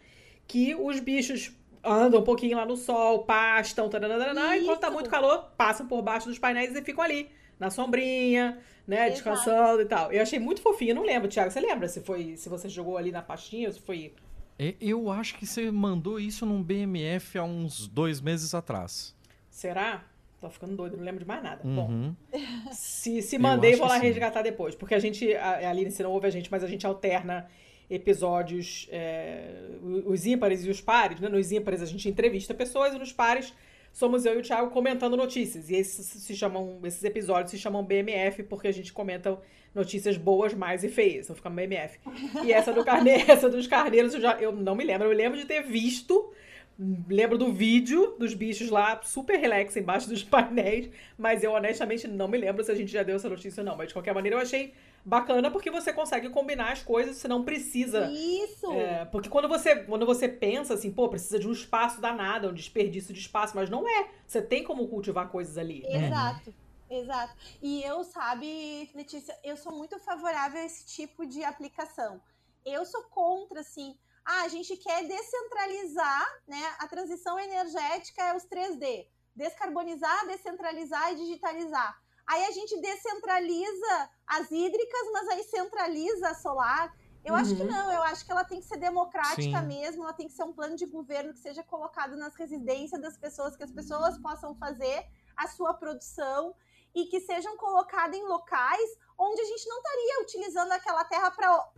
Que 0.46 0.74
os 0.74 1.00
bichos 1.00 1.52
andam 1.82 2.20
um 2.20 2.24
pouquinho 2.24 2.56
lá 2.56 2.66
no 2.66 2.76
sol, 2.76 3.24
pastam, 3.24 3.88
taranana, 3.88 4.56
e 4.56 4.64
quando 4.64 4.78
tá 4.78 4.90
muito 4.90 5.08
calor, 5.08 5.50
passam 5.56 5.86
por 5.86 6.02
baixo 6.02 6.28
dos 6.28 6.38
painéis 6.38 6.74
e 6.74 6.82
ficam 6.82 7.02
ali, 7.02 7.30
na 7.58 7.70
sombrinha, 7.70 8.58
né, 8.86 9.08
Exato. 9.08 9.12
descansando 9.12 9.82
e 9.82 9.86
tal. 9.86 10.12
Eu 10.12 10.22
achei 10.22 10.38
muito 10.38 10.60
fofinho, 10.60 10.94
não 10.94 11.02
lembro, 11.02 11.28
Thiago, 11.28 11.50
você 11.50 11.60
lembra 11.60 11.88
se 11.88 12.00
foi 12.00 12.36
se 12.36 12.48
você 12.48 12.68
jogou 12.68 12.96
ali 12.96 13.10
na 13.10 13.22
pastinha, 13.22 13.70
se 13.72 13.80
foi... 13.80 14.14
Eu 14.78 15.10
acho 15.10 15.38
que 15.38 15.46
você 15.46 15.70
mandou 15.70 16.20
isso 16.20 16.44
num 16.44 16.62
BMF 16.62 17.38
há 17.38 17.44
uns 17.44 17.88
dois 17.88 18.20
meses 18.20 18.54
atrás. 18.54 19.16
Será? 19.48 20.04
Tô 20.40 20.48
ficando 20.48 20.74
doido, 20.74 20.96
não 20.96 21.04
lembro 21.04 21.20
de 21.20 21.26
mais 21.26 21.42
nada. 21.42 21.66
Uhum. 21.66 21.74
Bom, 21.74 22.14
se, 22.72 23.20
se 23.20 23.38
mandei, 23.38 23.76
vou 23.76 23.86
lá 23.86 23.98
resgatar 23.98 24.40
depois. 24.40 24.74
Porque 24.74 24.94
a 24.94 24.98
gente, 24.98 25.34
a, 25.34 25.66
a 25.66 25.70
Aline, 25.70 25.90
você 25.90 26.02
não 26.02 26.12
ouve 26.12 26.26
a 26.26 26.30
gente, 26.30 26.50
mas 26.50 26.64
a 26.64 26.66
gente 26.66 26.86
alterna 26.86 27.46
episódios, 27.90 28.88
é, 28.90 29.52
os 30.06 30.24
ímpares 30.24 30.64
e 30.64 30.70
os 30.70 30.80
pares. 30.80 31.20
Né? 31.20 31.28
Nos 31.28 31.52
ímpares 31.52 31.82
a 31.82 31.86
gente 31.86 32.08
entrevista 32.08 32.54
pessoas 32.54 32.94
e 32.94 32.98
nos 32.98 33.12
pares 33.12 33.52
somos 33.92 34.24
eu 34.24 34.36
e 34.36 34.38
o 34.38 34.42
Thiago 34.42 34.70
comentando 34.70 35.16
notícias. 35.16 35.68
E 35.68 35.74
esses, 35.74 36.06
se 36.06 36.36
chamam, 36.36 36.80
esses 36.84 37.02
episódios 37.04 37.50
se 37.50 37.58
chamam 37.58 37.84
BMF 37.84 38.42
porque 38.44 38.68
a 38.68 38.72
gente 38.72 38.92
comenta 38.92 39.38
notícias 39.74 40.16
boas, 40.16 40.54
mais 40.54 40.84
e 40.84 40.88
feias. 40.88 41.26
Então 41.26 41.36
fica 41.36 41.50
BMF. 41.50 41.98
E 42.44 42.52
essa 42.52 42.72
do 42.72 42.84
carne, 42.84 43.10
essa 43.28 43.48
dos 43.48 43.66
carneiros 43.66 44.14
eu, 44.14 44.20
já, 44.20 44.40
eu 44.40 44.52
não 44.52 44.74
me 44.74 44.84
lembro. 44.84 45.06
Eu 45.06 45.10
me 45.10 45.16
lembro 45.16 45.38
de 45.38 45.44
ter 45.44 45.62
visto 45.62 46.32
Lembro 47.08 47.36
do 47.36 47.52
vídeo 47.52 48.16
dos 48.18 48.32
bichos 48.32 48.70
lá, 48.70 49.02
super 49.02 49.38
relax 49.38 49.76
embaixo 49.76 50.08
dos 50.08 50.24
painéis, 50.24 50.88
mas 51.18 51.44
eu 51.44 51.52
honestamente 51.52 52.08
não 52.08 52.26
me 52.26 52.38
lembro 52.38 52.64
se 52.64 52.70
a 52.72 52.74
gente 52.74 52.90
já 52.90 53.02
deu 53.02 53.16
essa 53.16 53.28
notícia 53.28 53.60
ou 53.60 53.66
não. 53.66 53.76
Mas 53.76 53.88
de 53.88 53.92
qualquer 53.92 54.14
maneira 54.14 54.36
eu 54.36 54.40
achei 54.40 54.72
bacana 55.04 55.50
porque 55.50 55.70
você 55.70 55.92
consegue 55.92 56.30
combinar 56.30 56.72
as 56.72 56.82
coisas, 56.82 57.16
você 57.16 57.28
não 57.28 57.44
precisa. 57.44 58.10
Isso! 58.10 58.72
É, 58.72 59.04
porque 59.04 59.28
quando 59.28 59.46
você, 59.46 59.76
quando 59.76 60.06
você 60.06 60.26
pensa 60.26 60.72
assim, 60.72 60.90
pô, 60.90 61.08
precisa 61.10 61.38
de 61.38 61.46
um 61.46 61.52
espaço 61.52 62.00
danado, 62.00 62.48
um 62.48 62.54
desperdício 62.54 63.12
de 63.12 63.20
espaço, 63.20 63.54
mas 63.54 63.68
não 63.68 63.86
é. 63.86 64.08
Você 64.26 64.40
tem 64.40 64.64
como 64.64 64.88
cultivar 64.88 65.28
coisas 65.28 65.58
ali. 65.58 65.82
Né? 65.82 66.06
Exato. 66.06 66.54
Exato. 66.88 67.34
E 67.62 67.82
eu, 67.84 68.02
sabe, 68.02 68.90
Letícia, 68.94 69.38
eu 69.44 69.56
sou 69.56 69.70
muito 69.70 69.98
favorável 70.00 70.60
a 70.60 70.64
esse 70.64 70.86
tipo 70.86 71.24
de 71.24 71.44
aplicação. 71.44 72.20
Eu 72.64 72.84
sou 72.84 73.02
contra, 73.04 73.60
assim, 73.60 73.94
ah, 74.24 74.42
a 74.42 74.48
gente 74.48 74.76
quer 74.76 75.06
descentralizar, 75.06 76.40
né? 76.46 76.74
A 76.78 76.86
transição 76.86 77.38
energética 77.38 78.22
é 78.22 78.36
os 78.36 78.44
3D: 78.44 79.06
descarbonizar, 79.34 80.26
descentralizar 80.26 81.12
e 81.12 81.16
digitalizar. 81.16 82.00
Aí 82.26 82.44
a 82.44 82.50
gente 82.52 82.80
descentraliza 82.80 84.10
as 84.26 84.50
hídricas, 84.50 85.12
mas 85.12 85.28
aí 85.28 85.42
centraliza 85.44 86.28
a 86.28 86.34
solar. 86.34 86.94
Eu 87.24 87.34
uhum. 87.34 87.40
acho 87.40 87.56
que 87.56 87.62
uhum. 87.62 87.68
não, 87.68 87.92
eu 87.92 88.02
acho 88.04 88.24
que 88.24 88.30
ela 88.30 88.44
tem 88.44 88.60
que 88.60 88.66
ser 88.66 88.78
democrática 88.78 89.60
Sim. 89.60 89.66
mesmo, 89.66 90.04
ela 90.04 90.12
tem 90.12 90.26
que 90.26 90.32
ser 90.32 90.44
um 90.44 90.52
plano 90.52 90.76
de 90.76 90.86
governo 90.86 91.32
que 91.32 91.40
seja 91.40 91.62
colocado 91.62 92.16
nas 92.16 92.34
residências 92.34 93.00
das 93.00 93.16
pessoas, 93.16 93.56
que 93.56 93.64
as 93.64 93.72
pessoas 93.72 94.16
possam 94.18 94.54
fazer 94.54 95.06
a 95.36 95.48
sua 95.48 95.74
produção 95.74 96.54
e 96.94 97.06
que 97.06 97.20
sejam 97.20 97.56
colocadas 97.56 98.16
em 98.16 98.26
locais 98.26 98.90
onde 99.18 99.40
a 99.40 99.44
gente 99.44 99.68
não 99.68 99.76
estaria 99.78 100.22
utilizando 100.22 100.72
aquela 100.72 101.04
terra 101.04 101.30
para 101.30 101.68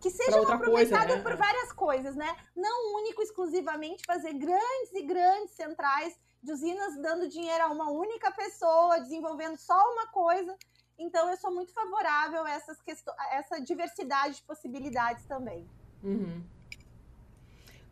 que 0.00 0.10
seja 0.10 0.40
aproveitado 0.52 1.16
né? 1.16 1.22
por 1.22 1.36
várias 1.36 1.72
coisas, 1.72 2.16
né? 2.16 2.34
Não 2.56 2.96
único, 2.96 3.22
exclusivamente 3.22 4.02
fazer 4.06 4.32
grandes 4.32 4.92
e 4.94 5.02
grandes 5.02 5.50
centrais 5.52 6.18
de 6.42 6.52
usinas 6.52 6.96
dando 6.96 7.28
dinheiro 7.28 7.64
a 7.64 7.68
uma 7.68 7.90
única 7.90 8.30
pessoa, 8.30 8.98
desenvolvendo 8.98 9.58
só 9.58 9.78
uma 9.92 10.06
coisa. 10.06 10.56
Então, 10.98 11.28
eu 11.30 11.36
sou 11.36 11.52
muito 11.52 11.72
favorável 11.72 12.44
a, 12.44 12.50
essas 12.50 12.78
a 13.18 13.36
essa 13.36 13.60
diversidade 13.60 14.36
de 14.36 14.42
possibilidades 14.42 15.24
também. 15.26 15.68
Uhum. 16.02 16.42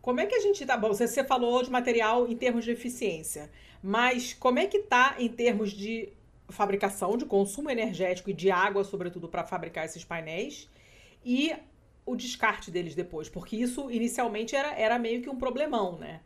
Como 0.00 0.20
é 0.20 0.26
que 0.26 0.34
a 0.34 0.40
gente 0.40 0.64
tá 0.64 0.76
bom? 0.76 0.88
Você, 0.88 1.06
você 1.06 1.22
falou 1.22 1.62
de 1.62 1.70
material 1.70 2.26
em 2.26 2.36
termos 2.36 2.64
de 2.64 2.70
eficiência, 2.70 3.50
mas 3.82 4.32
como 4.32 4.58
é 4.58 4.66
que 4.66 4.78
tá 4.78 5.16
em 5.18 5.28
termos 5.28 5.70
de 5.72 6.10
fabricação, 6.48 7.18
de 7.18 7.26
consumo 7.26 7.68
energético 7.68 8.30
e 8.30 8.32
de 8.32 8.50
água, 8.50 8.82
sobretudo, 8.84 9.28
para 9.28 9.44
fabricar 9.44 9.84
esses 9.84 10.04
painéis 10.04 10.68
e 11.24 11.54
o 12.10 12.16
descarte 12.16 12.70
deles 12.70 12.94
depois? 12.94 13.28
Porque 13.28 13.56
isso 13.56 13.90
inicialmente 13.90 14.56
era, 14.56 14.74
era 14.74 14.98
meio 14.98 15.22
que 15.22 15.30
um 15.30 15.36
problemão, 15.36 15.98
né? 15.98 16.20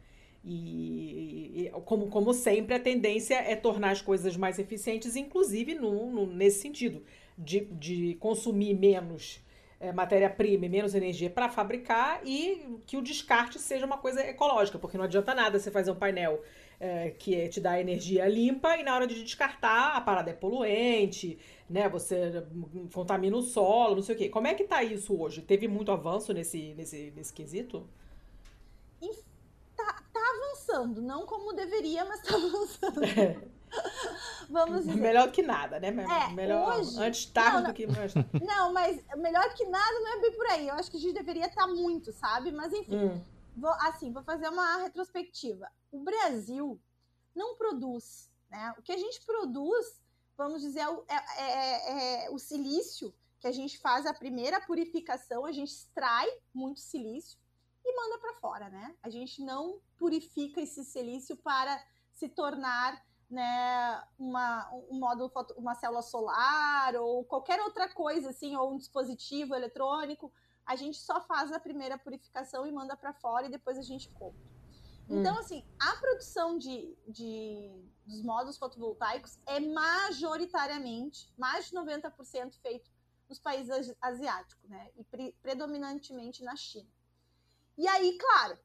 E, 0.44 1.66
e 1.66 1.70
como, 1.84 2.08
como 2.08 2.32
sempre, 2.34 2.74
a 2.74 2.80
tendência 2.80 3.34
é 3.34 3.54
tornar 3.54 3.90
as 3.90 4.02
coisas 4.02 4.36
mais 4.36 4.58
eficientes, 4.58 5.14
inclusive 5.14 5.74
no, 5.74 6.10
no 6.10 6.26
nesse 6.26 6.60
sentido, 6.60 7.02
de, 7.38 7.60
de 7.60 8.16
consumir 8.18 8.74
menos 8.74 9.40
é, 9.82 9.92
matéria-prima 9.92 10.66
e 10.66 10.68
menos 10.68 10.94
energia 10.94 11.28
para 11.28 11.48
fabricar 11.48 12.20
e 12.24 12.78
que 12.86 12.96
o 12.96 13.02
descarte 13.02 13.58
seja 13.58 13.84
uma 13.84 13.98
coisa 13.98 14.24
ecológica, 14.24 14.78
porque 14.78 14.96
não 14.96 15.04
adianta 15.04 15.34
nada 15.34 15.58
você 15.58 15.72
fazer 15.72 15.90
um 15.90 15.96
painel 15.96 16.40
é, 16.78 17.10
que 17.10 17.48
te 17.48 17.60
dá 17.60 17.80
energia 17.80 18.28
limpa 18.28 18.76
e 18.76 18.84
na 18.84 18.94
hora 18.94 19.06
de 19.06 19.22
descartar 19.22 19.96
a 19.96 20.00
parada 20.00 20.30
é 20.30 20.34
poluente, 20.34 21.36
né? 21.72 21.88
Você 21.88 22.46
contamina 22.92 23.36
o 23.36 23.42
solo, 23.42 23.96
não 23.96 24.02
sei 24.02 24.14
o 24.14 24.18
quê. 24.18 24.28
Como 24.28 24.46
é 24.46 24.54
que 24.54 24.64
tá 24.64 24.82
isso 24.82 25.18
hoje? 25.18 25.42
Teve 25.42 25.66
muito 25.66 25.90
avanço 25.90 26.32
nesse, 26.32 26.74
nesse, 26.74 27.10
nesse 27.16 27.32
quesito? 27.32 27.88
Tá, 29.76 30.02
tá 30.12 30.20
avançando, 30.20 31.00
não 31.00 31.26
como 31.26 31.52
deveria, 31.54 32.04
mas 32.04 32.20
tá 32.22 32.36
avançando. 32.36 33.04
É. 33.04 33.52
Vamos 34.50 34.84
dizer. 34.84 35.00
Melhor 35.00 35.30
que 35.32 35.42
nada, 35.42 35.80
né? 35.80 35.88
É, 35.88 36.32
melhor 36.34 36.78
hoje... 36.78 37.00
antes 37.00 37.24
tarde 37.26 37.56
não, 37.56 37.62
não, 37.62 37.70
do 37.70 37.74
que 37.74 37.86
mais. 37.86 38.12
Não, 38.42 38.72
mas 38.72 39.02
melhor 39.16 39.54
que 39.54 39.64
nada 39.64 40.00
não 40.00 40.18
é 40.18 40.20
bem 40.20 40.32
por 40.32 40.46
aí. 40.46 40.68
Eu 40.68 40.74
acho 40.74 40.90
que 40.90 40.98
a 40.98 41.00
gente 41.00 41.14
deveria 41.14 41.46
estar 41.46 41.66
tá 41.66 41.68
muito, 41.68 42.12
sabe? 42.12 42.52
Mas 42.52 42.70
enfim, 42.72 42.96
hum. 42.96 43.24
vou, 43.56 43.70
assim, 43.80 44.12
vou 44.12 44.22
fazer 44.22 44.48
uma 44.48 44.76
retrospectiva. 44.76 45.66
O 45.90 46.04
Brasil 46.04 46.78
não 47.34 47.56
produz, 47.56 48.30
né? 48.50 48.74
O 48.78 48.82
que 48.82 48.92
a 48.92 48.98
gente 48.98 49.24
produz, 49.24 50.01
vamos 50.42 50.62
dizer, 50.62 50.80
é, 50.80 51.14
é, 51.14 51.44
é, 51.44 52.26
é 52.26 52.30
o 52.30 52.38
silício 52.38 53.14
que 53.40 53.46
a 53.46 53.52
gente 53.52 53.78
faz 53.78 54.06
a 54.06 54.14
primeira 54.14 54.60
purificação, 54.60 55.44
a 55.44 55.52
gente 55.52 55.70
extrai 55.70 56.28
muito 56.54 56.80
silício 56.80 57.38
e 57.84 57.96
manda 57.96 58.18
para 58.18 58.34
fora, 58.34 58.68
né? 58.68 58.94
A 59.02 59.10
gente 59.10 59.42
não 59.42 59.80
purifica 59.98 60.60
esse 60.60 60.84
silício 60.84 61.36
para 61.36 61.82
se 62.12 62.28
tornar 62.28 63.04
né, 63.28 64.04
uma, 64.18 64.70
um 64.90 64.98
módulo, 64.98 65.32
uma 65.56 65.74
célula 65.74 66.02
solar 66.02 66.94
ou 66.96 67.24
qualquer 67.24 67.60
outra 67.62 67.88
coisa 67.88 68.30
assim, 68.30 68.54
ou 68.54 68.74
um 68.74 68.76
dispositivo 68.76 69.54
eletrônico, 69.54 70.32
a 70.66 70.76
gente 70.76 70.98
só 70.98 71.20
faz 71.22 71.50
a 71.50 71.58
primeira 71.58 71.98
purificação 71.98 72.66
e 72.66 72.70
manda 72.70 72.96
para 72.96 73.12
fora 73.14 73.46
e 73.46 73.50
depois 73.50 73.78
a 73.78 73.82
gente 73.82 74.08
compra. 74.10 74.61
Hum. 75.08 75.20
Então, 75.20 75.38
assim, 75.38 75.64
a 75.78 75.96
produção 75.96 76.58
de, 76.58 76.96
de, 77.06 77.84
dos 78.06 78.22
módulos 78.22 78.58
fotovoltaicos 78.58 79.38
é 79.46 79.60
majoritariamente, 79.60 81.32
mais 81.36 81.66
de 81.66 81.76
90% 81.76 82.54
feito 82.60 82.90
nos 83.28 83.38
países 83.38 83.94
asiáticos, 84.00 84.68
né? 84.68 84.90
E 84.96 85.04
pre, 85.04 85.36
predominantemente 85.42 86.42
na 86.42 86.54
China. 86.56 86.88
E 87.78 87.88
aí, 87.88 88.18
claro, 88.18 88.58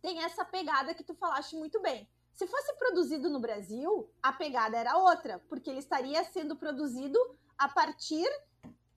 tem 0.00 0.22
essa 0.22 0.44
pegada 0.44 0.94
que 0.94 1.02
tu 1.02 1.14
falaste 1.14 1.56
muito 1.56 1.80
bem. 1.80 2.08
Se 2.32 2.46
fosse 2.46 2.74
produzido 2.74 3.30
no 3.30 3.40
Brasil, 3.40 4.10
a 4.22 4.32
pegada 4.32 4.76
era 4.76 4.96
outra, 4.98 5.38
porque 5.48 5.70
ele 5.70 5.78
estaria 5.78 6.22
sendo 6.24 6.56
produzido 6.56 7.18
a 7.56 7.68
partir 7.68 8.28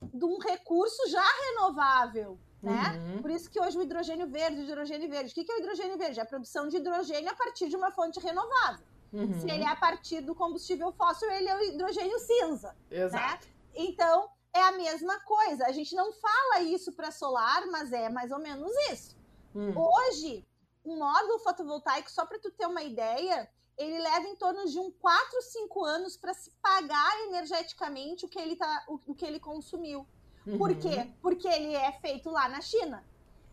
de 0.02 0.24
um 0.24 0.38
recurso 0.38 1.08
já 1.08 1.24
renovável, 1.46 2.38
né? 2.62 2.98
Uhum. 3.14 3.22
Por 3.22 3.30
isso 3.30 3.50
que 3.50 3.60
hoje 3.60 3.78
o 3.78 3.82
hidrogênio 3.82 4.28
verde, 4.28 4.60
o 4.60 4.64
hidrogênio 4.64 5.08
verde. 5.08 5.30
O 5.30 5.34
que 5.34 5.50
é 5.50 5.54
o 5.54 5.58
hidrogênio 5.58 5.96
verde? 5.96 6.18
É 6.18 6.22
a 6.22 6.26
produção 6.26 6.68
de 6.68 6.76
hidrogênio 6.76 7.30
a 7.30 7.34
partir 7.34 7.68
de 7.68 7.76
uma 7.76 7.90
fonte 7.90 8.18
renovável. 8.20 8.84
Uhum. 9.12 9.40
Se 9.40 9.50
ele 9.50 9.62
é 9.62 9.68
a 9.68 9.76
partir 9.76 10.20
do 10.20 10.34
combustível 10.34 10.92
fóssil, 10.92 11.30
ele 11.30 11.48
é 11.48 11.56
o 11.56 11.62
hidrogênio 11.62 12.18
cinza. 12.18 12.76
Né? 12.90 13.04
Exato. 13.04 13.46
Né? 13.46 13.52
Então, 13.74 14.28
é 14.52 14.60
a 14.60 14.72
mesma 14.72 15.20
coisa. 15.20 15.66
A 15.66 15.72
gente 15.72 15.94
não 15.94 16.12
fala 16.12 16.60
isso 16.62 16.92
para 16.92 17.10
solar, 17.10 17.66
mas 17.66 17.92
é 17.92 18.08
mais 18.08 18.30
ou 18.32 18.38
menos 18.38 18.70
isso. 18.90 19.16
Uhum. 19.54 19.72
Hoje, 19.76 20.46
um 20.84 20.98
módulo 20.98 21.38
fotovoltaico, 21.38 22.10
só 22.10 22.26
para 22.26 22.38
tu 22.38 22.50
ter 22.50 22.66
uma 22.66 22.82
ideia, 22.82 23.48
ele 23.76 23.98
leva 23.98 24.26
em 24.26 24.36
torno 24.36 24.66
de 24.66 24.78
um 24.78 24.90
4, 24.90 25.42
5 25.42 25.84
anos 25.84 26.16
para 26.16 26.34
se 26.34 26.50
pagar 26.60 27.20
energeticamente 27.26 28.26
o 28.26 28.28
que 28.28 28.38
ele, 28.38 28.56
tá, 28.56 28.84
o, 28.88 29.00
o 29.06 29.14
que 29.14 29.24
ele 29.24 29.38
consumiu. 29.38 30.06
Uhum. 30.48 30.58
Por 30.58 30.74
quê? 30.76 31.10
Porque 31.20 31.46
ele 31.46 31.74
é 31.74 31.92
feito 32.00 32.30
lá 32.30 32.48
na 32.48 32.60
China. 32.60 33.04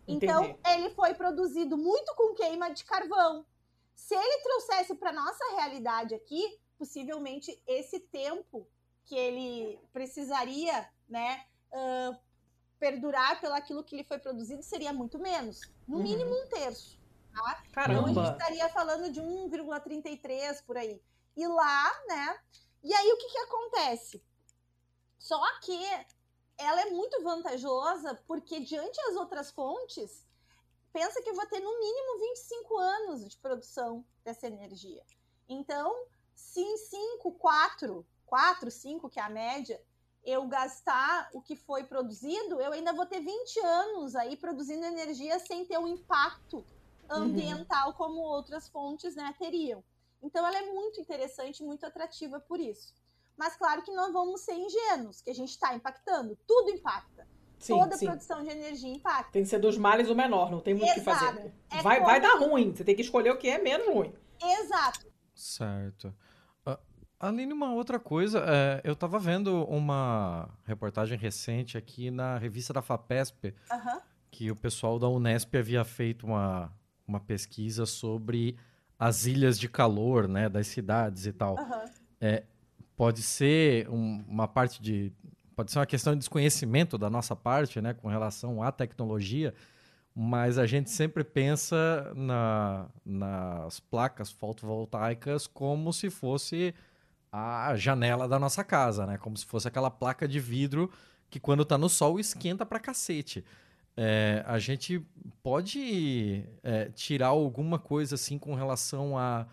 Então, 0.08 0.44
Entendi. 0.44 0.60
ele 0.70 0.90
foi 0.90 1.14
produzido 1.14 1.76
muito 1.76 2.14
com 2.14 2.34
queima 2.34 2.70
de 2.70 2.84
carvão. 2.84 3.44
Se 3.94 4.14
ele 4.14 4.42
trouxesse 4.42 4.94
para 4.94 5.12
nossa 5.12 5.44
realidade 5.56 6.14
aqui, 6.14 6.58
possivelmente 6.78 7.60
esse 7.66 8.00
tempo 8.00 8.66
que 9.04 9.14
ele 9.14 9.78
precisaria, 9.92 10.88
né, 11.08 11.44
uh, 11.72 12.16
perdurar 12.78 13.40
pelo 13.40 13.54
aquilo 13.54 13.84
que 13.84 13.94
ele 13.96 14.04
foi 14.04 14.18
produzido 14.18 14.62
seria 14.62 14.92
muito 14.92 15.18
menos, 15.18 15.60
no 15.86 15.98
uhum. 15.98 16.02
mínimo 16.02 16.30
um 16.30 16.48
terço. 16.48 16.98
Tá? 17.34 17.62
Caramba. 17.72 18.10
Então 18.10 18.22
a 18.22 18.26
gente 18.26 18.38
estaria 18.38 18.68
falando 18.70 19.10
de 19.12 19.20
1,33 19.20 20.64
por 20.64 20.76
aí. 20.76 21.00
E 21.36 21.46
lá, 21.46 21.92
né? 22.06 22.38
E 22.82 22.94
aí 22.94 23.12
o 23.12 23.16
que, 23.18 23.28
que 23.28 23.38
acontece? 23.38 24.22
Só 25.18 25.42
que 25.60 25.78
ela 26.58 26.82
é 26.82 26.90
muito 26.90 27.22
vantajosa 27.22 28.14
porque 28.26 28.60
diante 28.60 28.96
das 29.06 29.16
outras 29.16 29.50
fontes, 29.50 30.24
pensa 30.92 31.22
que 31.22 31.28
eu 31.28 31.34
vou 31.34 31.46
ter 31.46 31.60
no 31.60 31.78
mínimo 31.78 32.18
25 32.20 32.78
anos 32.78 33.28
de 33.28 33.36
produção 33.36 34.04
dessa 34.24 34.46
energia. 34.46 35.04
Então, 35.48 35.94
se 36.34 36.60
em 36.60 36.76
5, 36.76 37.32
4, 37.32 38.06
4, 38.24 38.70
5, 38.70 39.08
que 39.10 39.20
é 39.20 39.22
a 39.22 39.28
média, 39.28 39.80
eu 40.24 40.46
gastar 40.48 41.30
o 41.32 41.40
que 41.40 41.54
foi 41.54 41.84
produzido, 41.84 42.60
eu 42.60 42.72
ainda 42.72 42.92
vou 42.92 43.06
ter 43.06 43.20
20 43.20 43.60
anos 43.60 44.16
aí 44.16 44.36
produzindo 44.36 44.84
energia 44.84 45.38
sem 45.38 45.64
ter 45.64 45.78
um 45.78 45.86
impacto 45.86 46.64
ambiental 47.08 47.90
uhum. 47.90 47.94
como 47.94 48.20
outras 48.20 48.68
fontes 48.68 49.14
né, 49.14 49.34
teriam. 49.38 49.84
Então 50.20 50.44
ela 50.44 50.58
é 50.58 50.72
muito 50.72 51.00
interessante, 51.00 51.62
muito 51.62 51.86
atrativa 51.86 52.40
por 52.40 52.58
isso. 52.58 52.92
Mas 53.36 53.56
claro 53.56 53.82
que 53.82 53.90
não 53.92 54.12
vamos 54.12 54.40
ser 54.40 54.54
ingênuos, 54.54 55.20
que 55.20 55.30
a 55.30 55.34
gente 55.34 55.50
está 55.50 55.74
impactando, 55.74 56.36
tudo 56.46 56.70
impacta. 56.70 57.26
Sim, 57.58 57.78
Toda 57.78 57.96
sim. 57.96 58.06
produção 58.06 58.42
de 58.42 58.50
energia 58.50 58.90
impacta. 58.90 59.32
Tem 59.32 59.42
que 59.42 59.48
ser 59.48 59.58
dos 59.58 59.78
males 59.78 60.08
o 60.10 60.14
menor, 60.14 60.50
não 60.50 60.60
tem 60.60 60.74
muito 60.74 60.90
o 60.90 60.94
que 60.94 61.00
fazer. 61.00 61.52
É 61.70 61.82
vai, 61.82 61.96
como... 61.96 62.10
vai 62.10 62.20
dar 62.20 62.38
ruim, 62.38 62.74
você 62.74 62.84
tem 62.84 62.94
que 62.94 63.02
escolher 63.02 63.30
o 63.30 63.38
que 63.38 63.48
é 63.48 63.58
menos 63.58 63.86
ruim. 63.86 64.12
Exato. 64.42 65.06
Certo. 65.34 66.14
Uh, 66.66 66.78
Aline, 67.18 67.52
uma 67.52 67.72
outra 67.72 67.98
coisa, 67.98 68.44
é, 68.46 68.80
eu 68.84 68.92
estava 68.92 69.18
vendo 69.18 69.64
uma 69.64 70.50
reportagem 70.64 71.18
recente 71.18 71.78
aqui 71.78 72.10
na 72.10 72.36
revista 72.36 72.72
da 72.72 72.82
FAPESP, 72.82 73.48
uh 73.48 73.74
-huh. 73.74 74.02
que 74.30 74.50
o 74.50 74.56
pessoal 74.56 74.98
da 74.98 75.08
Unesp 75.08 75.54
havia 75.56 75.84
feito 75.84 76.26
uma, 76.26 76.72
uma 77.06 77.20
pesquisa 77.20 77.86
sobre 77.86 78.56
as 78.98 79.26
ilhas 79.26 79.58
de 79.58 79.68
calor, 79.68 80.26
né, 80.26 80.48
das 80.48 80.66
cidades 80.66 81.26
e 81.26 81.32
tal. 81.32 81.56
Uhum. 81.56 81.84
É, 82.20 82.44
pode 82.96 83.22
ser 83.22 83.88
um, 83.90 84.24
uma 84.26 84.48
parte 84.48 84.80
de, 84.80 85.12
pode 85.54 85.70
ser 85.70 85.78
uma 85.78 85.86
questão 85.86 86.14
de 86.14 86.20
desconhecimento 86.20 86.96
da 86.96 87.10
nossa 87.10 87.36
parte, 87.36 87.80
né, 87.80 87.94
com 87.94 88.08
relação 88.08 88.62
à 88.62 88.72
tecnologia, 88.72 89.54
mas 90.14 90.56
a 90.56 90.66
gente 90.66 90.90
sempre 90.90 91.22
pensa 91.22 92.12
na, 92.16 92.88
nas 93.04 93.78
placas 93.78 94.30
fotovoltaicas 94.30 95.46
como 95.46 95.92
se 95.92 96.08
fosse 96.08 96.74
a 97.30 97.76
janela 97.76 98.26
da 98.26 98.38
nossa 98.38 98.64
casa, 98.64 99.06
né, 99.06 99.18
como 99.18 99.36
se 99.36 99.44
fosse 99.44 99.68
aquela 99.68 99.90
placa 99.90 100.26
de 100.26 100.40
vidro 100.40 100.90
que 101.28 101.38
quando 101.38 101.62
está 101.62 101.76
no 101.76 101.88
sol 101.88 102.18
esquenta 102.18 102.64
pra 102.64 102.80
cacete. 102.80 103.44
É, 103.98 104.44
a 104.46 104.58
gente 104.58 105.02
pode 105.42 106.44
é, 106.62 106.90
tirar 106.90 107.28
alguma 107.28 107.78
coisa 107.78 108.14
assim 108.14 108.38
com 108.38 108.54
relação 108.54 109.18
a 109.18 109.46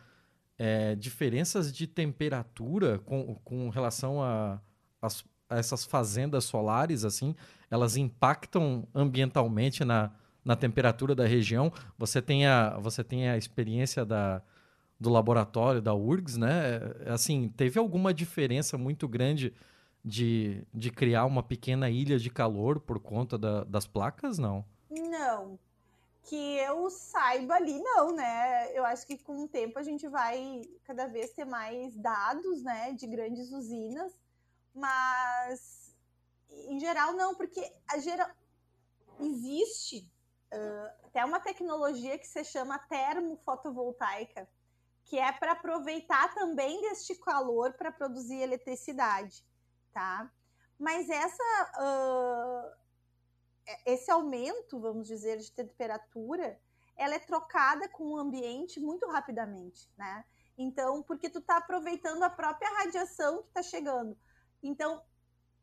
é, 0.57 0.95
diferenças 0.95 1.71
de 1.71 1.87
temperatura 1.87 2.99
com, 2.99 3.35
com 3.43 3.69
relação 3.69 4.21
a, 4.21 4.59
a, 5.01 5.07
a, 5.49 5.57
essas 5.57 5.83
fazendas 5.83 6.45
solares 6.45 7.03
assim 7.03 7.35
elas 7.69 7.97
impactam 7.97 8.87
ambientalmente 8.93 9.83
na, 9.83 10.11
na 10.45 10.55
temperatura 10.55 11.15
da 11.15 11.25
região 11.25 11.71
você 11.97 12.21
tem 12.21 12.45
a, 12.45 12.77
você 12.77 13.03
tem 13.03 13.29
a 13.29 13.37
experiência 13.37 14.05
da, 14.05 14.41
do 14.99 15.09
laboratório 15.09 15.81
da 15.81 15.93
URGS 15.93 16.37
né 16.37 16.79
assim 17.07 17.49
teve 17.49 17.79
alguma 17.79 18.13
diferença 18.13 18.77
muito 18.77 19.07
grande 19.07 19.53
de, 20.03 20.65
de 20.73 20.91
criar 20.91 21.25
uma 21.25 21.41
pequena 21.41 21.89
ilha 21.89 22.19
de 22.19 22.29
calor 22.29 22.79
por 22.79 22.99
conta 22.99 23.37
da, 23.37 23.63
das 23.63 23.87
placas, 23.87 24.37
não? 24.37 24.65
Não. 24.89 25.57
Que 26.24 26.57
eu 26.57 26.89
saiba 26.89 27.55
ali, 27.55 27.78
não, 27.80 28.13
né? 28.13 28.71
Eu 28.78 28.86
acho 28.86 29.05
que 29.05 29.17
com 29.17 29.43
o 29.43 29.47
tempo 29.47 29.78
a 29.78 29.84
gente 29.84 30.07
vai 30.07 30.61
cada 30.86 31.07
vez 31.07 31.32
ter 31.34 31.45
mais 31.45 31.95
dados, 31.95 32.63
né, 32.63 32.93
de 32.93 33.05
grandes 33.07 33.51
usinas, 33.51 34.13
mas 34.74 35.93
em 36.49 36.80
geral 36.80 37.13
não, 37.13 37.36
porque 37.36 37.74
a 37.91 37.97
geral 37.99 38.30
existe 39.19 40.09
uh, 40.53 41.05
até 41.07 41.24
uma 41.26 41.39
tecnologia 41.39 42.17
que 42.17 42.28
se 42.28 42.43
chama 42.43 42.80
termofotovoltaica, 42.80 44.47
que 45.05 45.19
é 45.19 45.32
para 45.32 45.53
aproveitar 45.53 46.34
também 46.34 46.82
deste 46.82 47.15
calor 47.15 47.74
para 47.74 47.91
produzir 47.91 48.39
eletricidade, 48.39 49.43
tá? 49.93 50.32
Mas 50.80 51.09
essa 51.09 51.71
uh, 51.78 52.82
esse 53.86 54.11
aumento, 54.11 54.80
vamos 54.80 55.07
dizer, 55.07 55.38
de 55.38 55.51
temperatura, 55.51 56.59
ela 56.95 57.16
é 57.16 57.20
trocada 57.20 57.88
com 57.89 58.05
o 58.05 58.18
ambiente 58.18 58.80
muito 58.80 59.07
rapidamente, 59.07 59.89
né? 59.97 60.26
Então, 60.57 61.01
porque 61.03 61.30
tu 61.30 61.39
está 61.39 61.57
aproveitando 61.57 62.24
a 62.24 62.30
própria 62.30 62.70
radiação 62.78 63.41
que 63.41 63.47
está 63.47 63.64
chegando. 63.64 64.18
Então, 64.61 65.01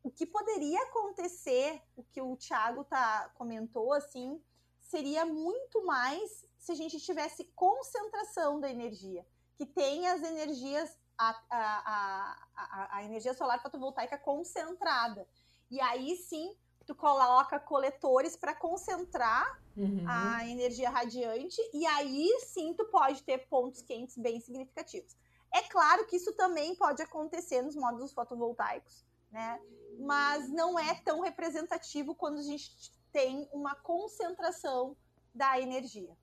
o 0.03 0.11
que 0.11 0.27
poderia 0.27 0.83
acontecer, 0.85 1.81
o 1.97 2.03
que 2.03 2.21
o 2.21 2.37
Thiago 2.37 2.85
tá, 2.85 3.31
comentou, 3.35 3.93
assim, 3.93 4.43
seria 4.81 5.25
muito 5.25 5.85
mais 5.85 6.45
se 6.59 6.73
a 6.73 6.75
gente 6.75 6.99
tivesse 6.99 7.45
concentração 7.55 8.59
da 8.59 8.69
energia, 8.69 9.25
que 9.57 9.65
tem 9.65 10.09
as 10.09 10.23
energias, 10.23 10.99
a, 11.17 11.31
a, 11.51 12.47
a, 12.57 12.97
a 12.97 13.05
energia 13.05 13.35
solar 13.35 13.63
fotovoltaica 13.63 14.19
concentrada. 14.19 15.29
E 15.71 15.81
aí 15.81 16.17
sim 16.17 16.57
tu 16.91 16.95
coloca 16.97 17.61
coletores 17.61 18.35
para 18.35 18.53
concentrar 18.53 19.63
uhum. 19.77 20.05
a 20.09 20.45
energia 20.49 20.91
radiante 20.91 21.57
e 21.73 21.87
aí 21.87 22.29
sim 22.41 22.75
tu 22.75 22.85
pode 22.87 23.23
ter 23.23 23.47
pontos 23.47 23.81
quentes 23.81 24.19
bem 24.19 24.41
significativos. 24.41 25.17
É 25.55 25.63
claro 25.63 26.05
que 26.09 26.17
isso 26.17 26.33
também 26.33 26.75
pode 26.75 27.01
acontecer 27.01 27.63
nos 27.63 27.77
módulos 27.77 28.13
fotovoltaicos, 28.13 29.05
né? 29.31 29.61
Mas 30.01 30.49
não 30.49 30.77
é 30.77 30.97
tão 31.05 31.21
representativo 31.21 32.13
quando 32.13 32.39
a 32.39 32.43
gente 32.43 32.73
tem 33.13 33.49
uma 33.53 33.77
concentração 33.77 34.97
da 35.33 35.61
energia. 35.61 36.17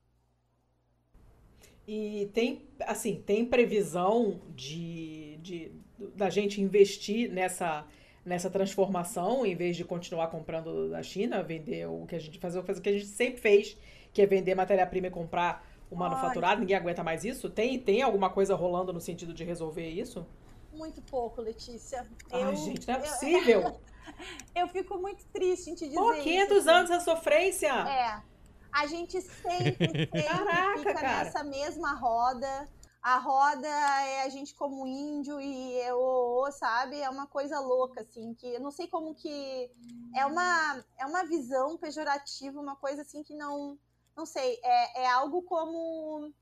E 1.86 2.30
tem, 2.34 2.68
assim, 2.80 3.22
tem 3.22 3.46
previsão 3.46 4.42
de, 4.54 5.38
de 5.38 5.72
da 6.14 6.28
gente 6.28 6.60
investir 6.60 7.32
nessa 7.32 7.86
nessa 8.28 8.50
transformação, 8.50 9.44
em 9.46 9.56
vez 9.56 9.76
de 9.76 9.84
continuar 9.84 10.28
comprando 10.28 10.90
da 10.90 11.02
China, 11.02 11.42
vender 11.42 11.86
o 11.86 12.06
que 12.06 12.14
a 12.14 12.18
gente 12.18 12.38
fazer, 12.38 12.62
fazer 12.62 12.78
o 12.78 12.82
que 12.82 12.88
a 12.90 12.92
gente 12.92 13.06
sempre 13.06 13.40
fez, 13.40 13.76
que 14.12 14.20
é 14.20 14.26
vender 14.26 14.54
matéria-prima 14.54 15.06
e 15.06 15.10
comprar 15.10 15.66
o 15.90 15.96
manufaturado, 15.96 16.60
ninguém 16.60 16.76
aguenta 16.76 17.02
mais 17.02 17.24
isso? 17.24 17.48
Tem, 17.48 17.78
tem 17.78 18.02
alguma 18.02 18.28
coisa 18.28 18.54
rolando 18.54 18.92
no 18.92 19.00
sentido 19.00 19.32
de 19.32 19.42
resolver 19.42 19.88
isso? 19.88 20.26
Muito 20.70 21.00
pouco, 21.02 21.40
Letícia. 21.40 22.06
Ai, 22.30 22.42
eu, 22.42 22.56
gente, 22.56 22.86
não 22.86 22.94
é 22.94 22.98
possível. 22.98 23.60
Eu, 23.62 23.80
eu, 24.62 24.68
fico 24.68 24.98
muito 24.98 25.24
triste 25.32 25.70
em 25.70 25.74
te 25.74 25.86
dizer. 25.86 25.96
Pô, 25.98 26.12
500 26.12 26.58
isso, 26.58 26.70
anos 26.70 26.90
essa 26.90 27.04
sofrência. 27.04 27.72
É. 27.72 28.22
A 28.70 28.86
gente 28.86 29.22
sempre, 29.22 29.86
sempre 29.88 30.22
Caraca, 30.22 30.78
fica 30.78 30.94
cara. 30.94 31.24
nessa 31.24 31.42
mesma 31.42 31.94
roda 31.94 32.68
a 33.02 33.18
roda 33.18 33.68
é 33.68 34.22
a 34.22 34.28
gente 34.28 34.54
como 34.54 34.86
índio 34.86 35.40
e 35.40 35.76
eu, 35.80 36.44
é 36.46 36.50
sabe? 36.50 37.00
É 37.00 37.08
uma 37.08 37.26
coisa 37.26 37.58
louca, 37.60 38.02
assim, 38.02 38.34
que 38.34 38.46
eu 38.54 38.60
não 38.60 38.70
sei 38.70 38.88
como 38.88 39.14
que. 39.14 39.70
É 40.14 40.26
uma, 40.26 40.84
é 40.96 41.06
uma 41.06 41.24
visão 41.24 41.78
pejorativa, 41.78 42.60
uma 42.60 42.76
coisa 42.76 43.02
assim 43.02 43.22
que 43.22 43.34
não. 43.34 43.78
Não 44.16 44.26
sei, 44.26 44.58
é, 44.62 45.02
é 45.02 45.10
algo 45.10 45.42
como. 45.42 46.32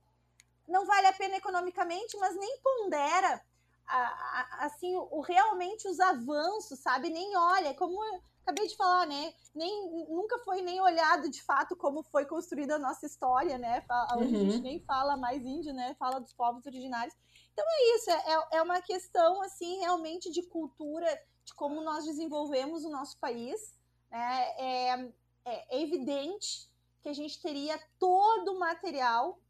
Não 0.66 0.86
vale 0.86 1.06
a 1.06 1.12
pena 1.12 1.36
economicamente, 1.36 2.16
mas 2.18 2.34
nem 2.34 2.58
pondera 2.60 3.40
assim, 4.58 4.96
o, 4.96 5.20
realmente 5.20 5.86
os 5.88 6.00
avanços, 6.00 6.78
sabe? 6.80 7.08
Nem 7.08 7.36
olha, 7.36 7.74
como 7.74 7.96
acabei 8.46 8.68
de 8.68 8.76
falar, 8.76 9.06
né? 9.06 9.34
Nem, 9.52 10.06
nunca 10.08 10.38
foi 10.38 10.62
nem 10.62 10.80
olhado 10.80 11.28
de 11.28 11.42
fato 11.42 11.74
como 11.74 12.04
foi 12.04 12.24
construída 12.24 12.76
a 12.76 12.78
nossa 12.78 13.04
história, 13.04 13.58
né? 13.58 13.84
A, 13.88 14.16
uhum. 14.16 14.22
a 14.22 14.26
gente 14.26 14.60
nem 14.60 14.78
fala 14.80 15.16
mais 15.16 15.44
índio, 15.44 15.74
né? 15.74 15.96
Fala 15.98 16.20
dos 16.20 16.32
povos 16.32 16.64
originários. 16.64 17.14
Então 17.52 17.64
é 17.68 17.96
isso, 17.96 18.10
é, 18.10 18.56
é 18.58 18.62
uma 18.62 18.80
questão, 18.80 19.42
assim, 19.42 19.80
realmente 19.80 20.30
de 20.30 20.42
cultura, 20.44 21.08
de 21.44 21.54
como 21.54 21.80
nós 21.80 22.04
desenvolvemos 22.04 22.84
o 22.84 22.90
nosso 22.90 23.18
país. 23.18 23.74
Né? 24.10 24.54
É, 24.58 25.12
é, 25.44 25.76
é 25.76 25.82
evidente 25.82 26.70
que 27.02 27.08
a 27.08 27.14
gente 27.14 27.42
teria 27.42 27.80
todo 27.98 28.52
o 28.52 28.60
material, 28.60 29.40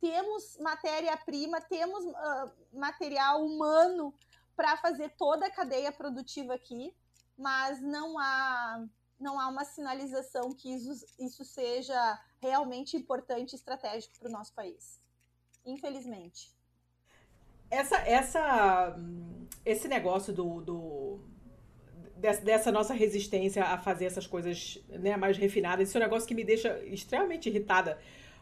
temos 0.00 0.56
matéria-prima, 0.58 1.60
temos 1.62 2.04
uh, 2.04 2.52
material 2.72 3.44
humano 3.44 4.14
para 4.54 4.76
fazer 4.76 5.08
toda 5.16 5.46
a 5.46 5.50
cadeia 5.50 5.90
produtiva 5.90 6.54
aqui 6.54 6.94
mas 7.36 7.80
não 7.80 8.18
há 8.18 8.86
não 9.18 9.38
há 9.40 9.48
uma 9.48 9.64
sinalização 9.64 10.52
que 10.52 10.74
isso, 10.74 11.06
isso 11.18 11.44
seja 11.44 12.20
realmente 12.40 12.96
importante 12.96 13.52
e 13.52 13.56
estratégico 13.56 14.18
para 14.18 14.28
o 14.28 14.32
nosso 14.32 14.52
país. 14.52 15.00
Infelizmente. 15.64 16.52
Essa, 17.70 17.96
essa, 17.98 18.96
esse 19.64 19.88
negócio 19.88 20.32
do, 20.32 20.60
do 20.60 21.20
dessa 22.16 22.72
nossa 22.72 22.94
resistência 22.94 23.64
a 23.64 23.76
fazer 23.78 24.06
essas 24.06 24.26
coisas 24.26 24.82
né, 24.88 25.16
mais 25.16 25.36
refinadas, 25.36 25.88
isso 25.88 25.98
é 25.98 26.00
um 26.00 26.04
negócio 26.04 26.26
que 26.26 26.34
me 26.34 26.44
deixa 26.44 26.82
extremamente 26.84 27.48
irritada. 27.48 27.98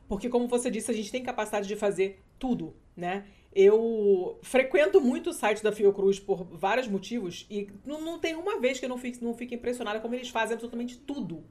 Porque, 0.08 0.28
como 0.28 0.46
você 0.46 0.70
disse, 0.70 0.90
a 0.90 0.94
gente 0.94 1.10
tem 1.10 1.22
capacidade 1.22 1.66
de 1.66 1.74
fazer 1.74 2.22
tudo, 2.38 2.76
né? 2.96 3.26
Eu 3.54 4.38
frequento 4.42 4.98
muito 5.00 5.30
o 5.30 5.32
site 5.32 5.62
da 5.62 5.70
Fiocruz 5.70 6.18
por 6.18 6.44
vários 6.44 6.88
motivos 6.88 7.46
e 7.50 7.68
não, 7.84 8.00
não 8.00 8.18
tem 8.18 8.34
uma 8.34 8.58
vez 8.58 8.78
que 8.78 8.86
eu 8.86 8.88
não 8.88 8.96
fique, 8.96 9.22
não 9.22 9.34
fique 9.34 9.54
impressionada 9.54 10.00
como 10.00 10.14
eles 10.14 10.30
fazem 10.30 10.54
absolutamente 10.54 10.96
tudo. 10.96 11.44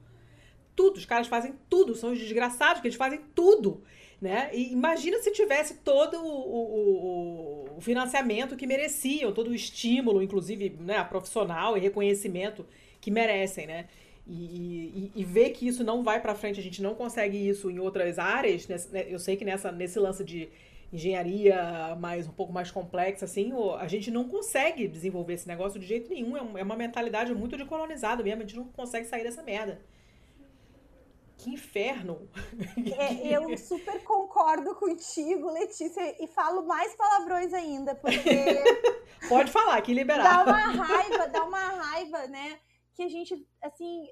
Tudo, 0.76 0.98
os 0.98 1.06
caras 1.06 1.28
fazem 1.28 1.54
tudo, 1.70 1.94
são 1.94 2.12
os 2.12 2.18
desgraçados 2.18 2.82
que 2.82 2.88
eles 2.88 2.98
fazem 2.98 3.22
tudo. 3.36 3.84
Né? 4.20 4.50
E 4.54 4.72
imagina 4.72 5.20
se 5.20 5.32
tivesse 5.32 5.76
todo 5.78 6.18
o, 6.18 6.28
o, 6.28 7.78
o, 7.78 7.82
financiamento 7.82 8.56
que 8.56 8.68
mereciam, 8.68 9.32
todo 9.32 9.50
o 9.50 9.56
estímulo, 9.56 10.22
inclusive 10.22 10.76
né, 10.80 11.04
profissional 11.04 11.76
e 11.76 11.80
reconhecimento 11.80 12.66
que 13.00 13.10
merecem, 13.10 13.66
né? 13.66 13.88
E, 14.28 15.12
e, 15.16 15.22
e 15.22 15.24
ver 15.24 15.50
que 15.50 15.68
isso 15.68 15.84
não 15.84 16.04
vai 16.04 16.22
para 16.22 16.36
frente, 16.36 16.60
a 16.60 16.64
gente 16.64 16.84
não 16.84 16.94
consegue 16.94 17.36
isso 17.36 17.72
em 17.72 17.80
outras 17.80 18.20
áreas. 18.20 18.68
Né? 18.68 18.78
Eu 19.10 19.18
sei 19.18 19.36
que 19.36 19.44
nessa, 19.44 19.72
nesse 19.72 20.00
lance 20.00 20.24
de 20.24 20.50
engenharia 20.92 21.96
mais 22.00 22.28
um 22.28 22.32
pouco 22.32 22.52
mais 22.52 22.70
complexa, 22.70 23.26
assim, 23.26 23.54
a 23.80 23.88
gente 23.88 24.12
não 24.12 24.28
consegue 24.28 24.88
desenvolver 24.88 25.34
esse 25.34 25.48
negócio 25.48 25.80
de 25.80 25.86
jeito 25.86 26.10
nenhum. 26.10 26.36
É, 26.36 26.60
é 26.60 26.64
uma 26.64 26.76
mentalidade 26.76 27.34
muito 27.34 27.56
de 27.56 27.66
colonizado 27.66 28.24
mesmo, 28.24 28.42
a 28.42 28.46
gente 28.46 28.58
não 28.58 28.66
consegue 28.66 29.08
sair 29.08 29.24
dessa 29.24 29.42
merda. 29.42 29.82
Que 31.38 31.50
inferno! 31.50 32.30
É, 32.98 33.36
eu 33.36 33.58
super 33.58 34.04
concordo 34.04 34.76
contigo, 34.76 35.52
Letícia, 35.52 36.24
e 36.24 36.28
falo 36.28 36.68
mais 36.68 36.94
palavrões 36.96 37.54
ainda, 37.54 37.96
porque. 37.96 38.20
Pode 39.28 39.52
falar, 39.52 39.82
que 39.82 39.94
liberar. 39.94 40.24
Dá 40.24 40.44
uma 40.44 40.86
raiva, 40.86 41.28
dá 41.28 41.44
uma 41.44 41.60
raiva, 41.60 42.28
né? 42.28 42.60
Que 42.94 43.04
a 43.04 43.10
gente, 43.10 43.48
assim. 43.62 44.08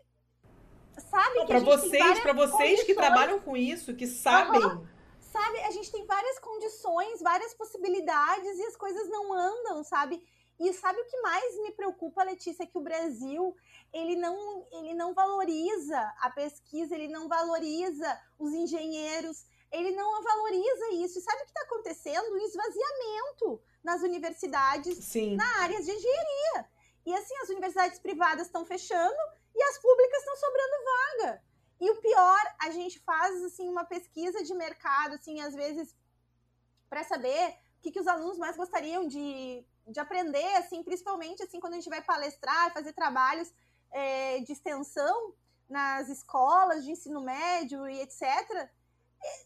Sabe 0.98 1.42
que 1.42 1.46
para 1.46 1.60
vocês, 1.60 2.20
para 2.20 2.34
vocês 2.34 2.52
condições... 2.52 2.84
que 2.84 2.96
trabalham 2.96 3.40
com 3.40 3.56
isso, 3.56 3.96
que 3.96 4.08
sabem. 4.08 4.62
Uhum 4.62 4.99
sabe? 5.32 5.60
A 5.62 5.72
gente 5.72 5.92
tem 5.92 6.06
várias 6.06 6.40
condições, 6.40 7.22
várias 7.22 7.54
possibilidades 7.54 8.58
e 8.58 8.66
as 8.66 8.76
coisas 8.76 9.08
não 9.10 9.34
andam, 9.34 9.84
sabe? 9.84 10.22
E 10.60 10.74
sabe 10.74 11.00
o 11.00 11.06
que 11.06 11.22
mais 11.22 11.56
me 11.62 11.72
preocupa, 11.72 12.24
Letícia, 12.24 12.64
é 12.64 12.66
que 12.66 12.78
o 12.78 12.82
Brasil, 12.82 13.56
ele 13.94 14.18
não, 14.18 14.68
ele 14.74 14.94
não 14.94 15.14
valoriza 15.14 15.98
a 16.20 16.30
pesquisa, 16.30 16.94
ele 16.94 17.08
não 17.08 17.30
valoriza 17.30 18.22
os 18.38 18.52
engenheiros, 18.52 19.46
ele 19.72 19.92
não 19.92 20.22
valoriza 20.22 20.90
isso. 20.96 21.18
E 21.18 21.22
sabe 21.22 21.42
o 21.42 21.46
que 21.46 21.52
está 21.52 21.62
acontecendo? 21.62 22.34
Um 22.34 22.46
esvaziamento 22.46 23.62
nas 23.82 24.02
universidades, 24.02 24.98
Sim. 24.98 25.38
na 25.38 25.62
área 25.62 25.82
de 25.82 25.92
engenharia. 25.92 26.70
E 27.06 27.14
assim, 27.14 27.36
as 27.38 27.50
universidades 27.50 28.00
privadas 28.00 28.48
estão 28.48 28.66
fechando 28.66 29.18
e 29.56 29.64
as 29.64 29.78
públicas 29.78 30.20
estão 30.20 30.36
sobrando 30.36 30.74
vaga. 30.84 31.44
E 31.80 31.90
o 31.90 31.96
pior, 32.02 32.42
a 32.60 32.72
gente 32.72 33.00
faz 33.00 33.44
assim 33.44 33.70
uma 33.70 33.86
pesquisa 33.86 34.44
de 34.44 34.54
mercado, 34.54 35.16
assim, 35.16 35.40
às 35.40 35.56
vezes 35.56 35.96
para 36.90 37.04
saber 37.04 37.56
o 37.78 37.82
que, 37.82 37.92
que 37.92 38.00
os 38.00 38.08
alunos 38.08 38.38
mais 38.38 38.58
gostariam 38.58 39.08
de, 39.08 39.64
de 39.88 40.00
aprender, 40.00 40.56
assim, 40.56 40.84
principalmente 40.84 41.44
assim 41.44 41.60
quando 41.60 41.74
a 41.74 41.76
gente 41.78 41.90
vai 41.90 42.02
palestrar, 42.02 42.74
fazer 42.74 42.92
trabalhos 42.94 43.54
é, 43.92 44.40
de 44.40 44.52
extensão 44.52 45.34
nas 45.70 46.10
escolas 46.10 46.84
de 46.84 46.92
ensino 46.92 47.22
médio 47.22 47.88
e 47.88 48.02
etc. 48.02 48.70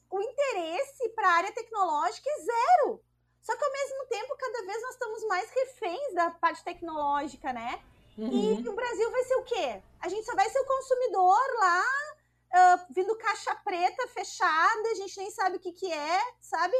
O 0.09 0.21
interesse 0.21 1.09
para 1.09 1.27
a 1.27 1.33
área 1.33 1.51
tecnológica 1.51 2.29
é 2.29 2.39
zero. 2.39 3.03
Só 3.41 3.55
que 3.57 3.65
ao 3.65 3.71
mesmo 3.71 4.05
tempo, 4.07 4.37
cada 4.37 4.65
vez 4.65 4.81
nós 4.81 4.91
estamos 4.91 5.27
mais 5.27 5.49
reféns 5.51 6.13
da 6.13 6.31
parte 6.31 6.63
tecnológica, 6.63 7.51
né? 7.51 7.83
Uhum. 8.17 8.31
E 8.31 8.67
o 8.67 8.73
Brasil 8.73 9.11
vai 9.11 9.23
ser 9.23 9.35
o 9.35 9.43
quê? 9.43 9.83
A 9.99 10.07
gente 10.07 10.25
só 10.25 10.33
vai 10.33 10.49
ser 10.49 10.59
o 10.59 10.65
consumidor 10.65 11.39
lá 11.59 11.83
uh, 12.53 12.85
vindo 12.89 13.17
caixa 13.17 13.55
preta, 13.55 14.07
fechada, 14.09 14.89
a 14.91 14.95
gente 14.95 15.17
nem 15.17 15.31
sabe 15.31 15.57
o 15.57 15.59
que, 15.59 15.71
que 15.71 15.91
é, 15.91 16.19
sabe? 16.39 16.75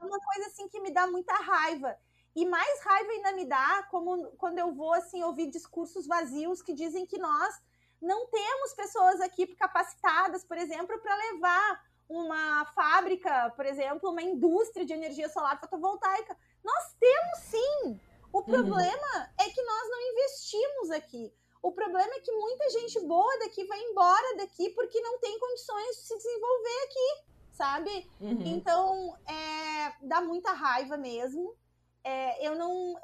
É 0.00 0.04
uma 0.04 0.18
coisa 0.18 0.48
assim 0.48 0.68
que 0.68 0.80
me 0.80 0.92
dá 0.92 1.06
muita 1.06 1.34
raiva. 1.34 1.96
E 2.36 2.44
mais 2.44 2.80
raiva 2.82 3.10
ainda 3.12 3.32
me 3.32 3.46
dá 3.46 3.86
como 3.90 4.32
quando 4.36 4.58
eu 4.58 4.74
vou 4.74 4.92
assim 4.92 5.22
ouvir 5.22 5.48
discursos 5.50 6.06
vazios 6.06 6.60
que 6.60 6.74
dizem 6.74 7.06
que 7.06 7.18
nós 7.18 7.54
não 8.02 8.26
temos 8.26 8.74
pessoas 8.74 9.20
aqui 9.20 9.46
capacitadas, 9.54 10.44
por 10.44 10.58
exemplo, 10.58 10.98
para 11.00 11.14
levar 11.14 11.84
uma 12.08 12.66
fábrica, 12.74 13.50
por 13.56 13.64
exemplo, 13.64 14.10
uma 14.10 14.22
indústria 14.22 14.84
de 14.84 14.92
energia 14.92 15.28
solar 15.28 15.58
fotovoltaica. 15.58 16.36
Nós 16.62 16.94
temos 16.98 17.38
sim. 17.50 18.00
O 18.32 18.38
uhum. 18.38 18.44
problema 18.44 19.16
uhum. 19.16 19.26
é 19.40 19.48
que 19.48 19.62
nós 19.62 19.90
não 19.90 20.00
investimos 20.10 20.90
aqui. 20.90 21.32
O 21.64 21.72
problema 21.72 22.14
é 22.14 22.20
que 22.20 22.30
muita 22.30 22.68
gente 22.68 23.00
boa 23.00 23.38
daqui 23.38 23.64
vai 23.64 23.80
embora 23.80 24.36
daqui 24.36 24.68
porque 24.74 25.00
não 25.00 25.18
tem 25.18 25.38
condições 25.38 25.96
de 25.96 26.02
se 26.02 26.16
desenvolver 26.18 26.84
aqui, 26.84 27.24
sabe? 27.52 28.10
Uhum. 28.20 28.42
Então, 28.44 29.16
é, 29.26 29.94
dá 30.02 30.20
muita 30.20 30.52
raiva 30.52 30.98
mesmo. 30.98 31.56
É, 32.04 32.46
eu, 32.46 32.54
não, 32.54 32.98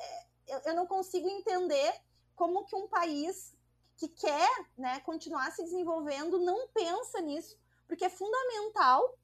é, 0.47 0.69
eu 0.69 0.75
não 0.75 0.87
consigo 0.87 1.27
entender 1.27 1.91
como 2.37 2.67
que 2.67 2.77
um 2.77 2.87
país 2.87 3.57
que 3.97 4.09
quer 4.09 4.51
né, 4.77 5.01
continuar 5.01 5.51
se 5.53 5.65
desenvolvendo 5.65 6.39
não 6.39 6.69
pensa 6.69 7.19
nisso, 7.23 7.59
porque 7.89 8.05
é 8.05 8.11
fundamental. 8.11 9.19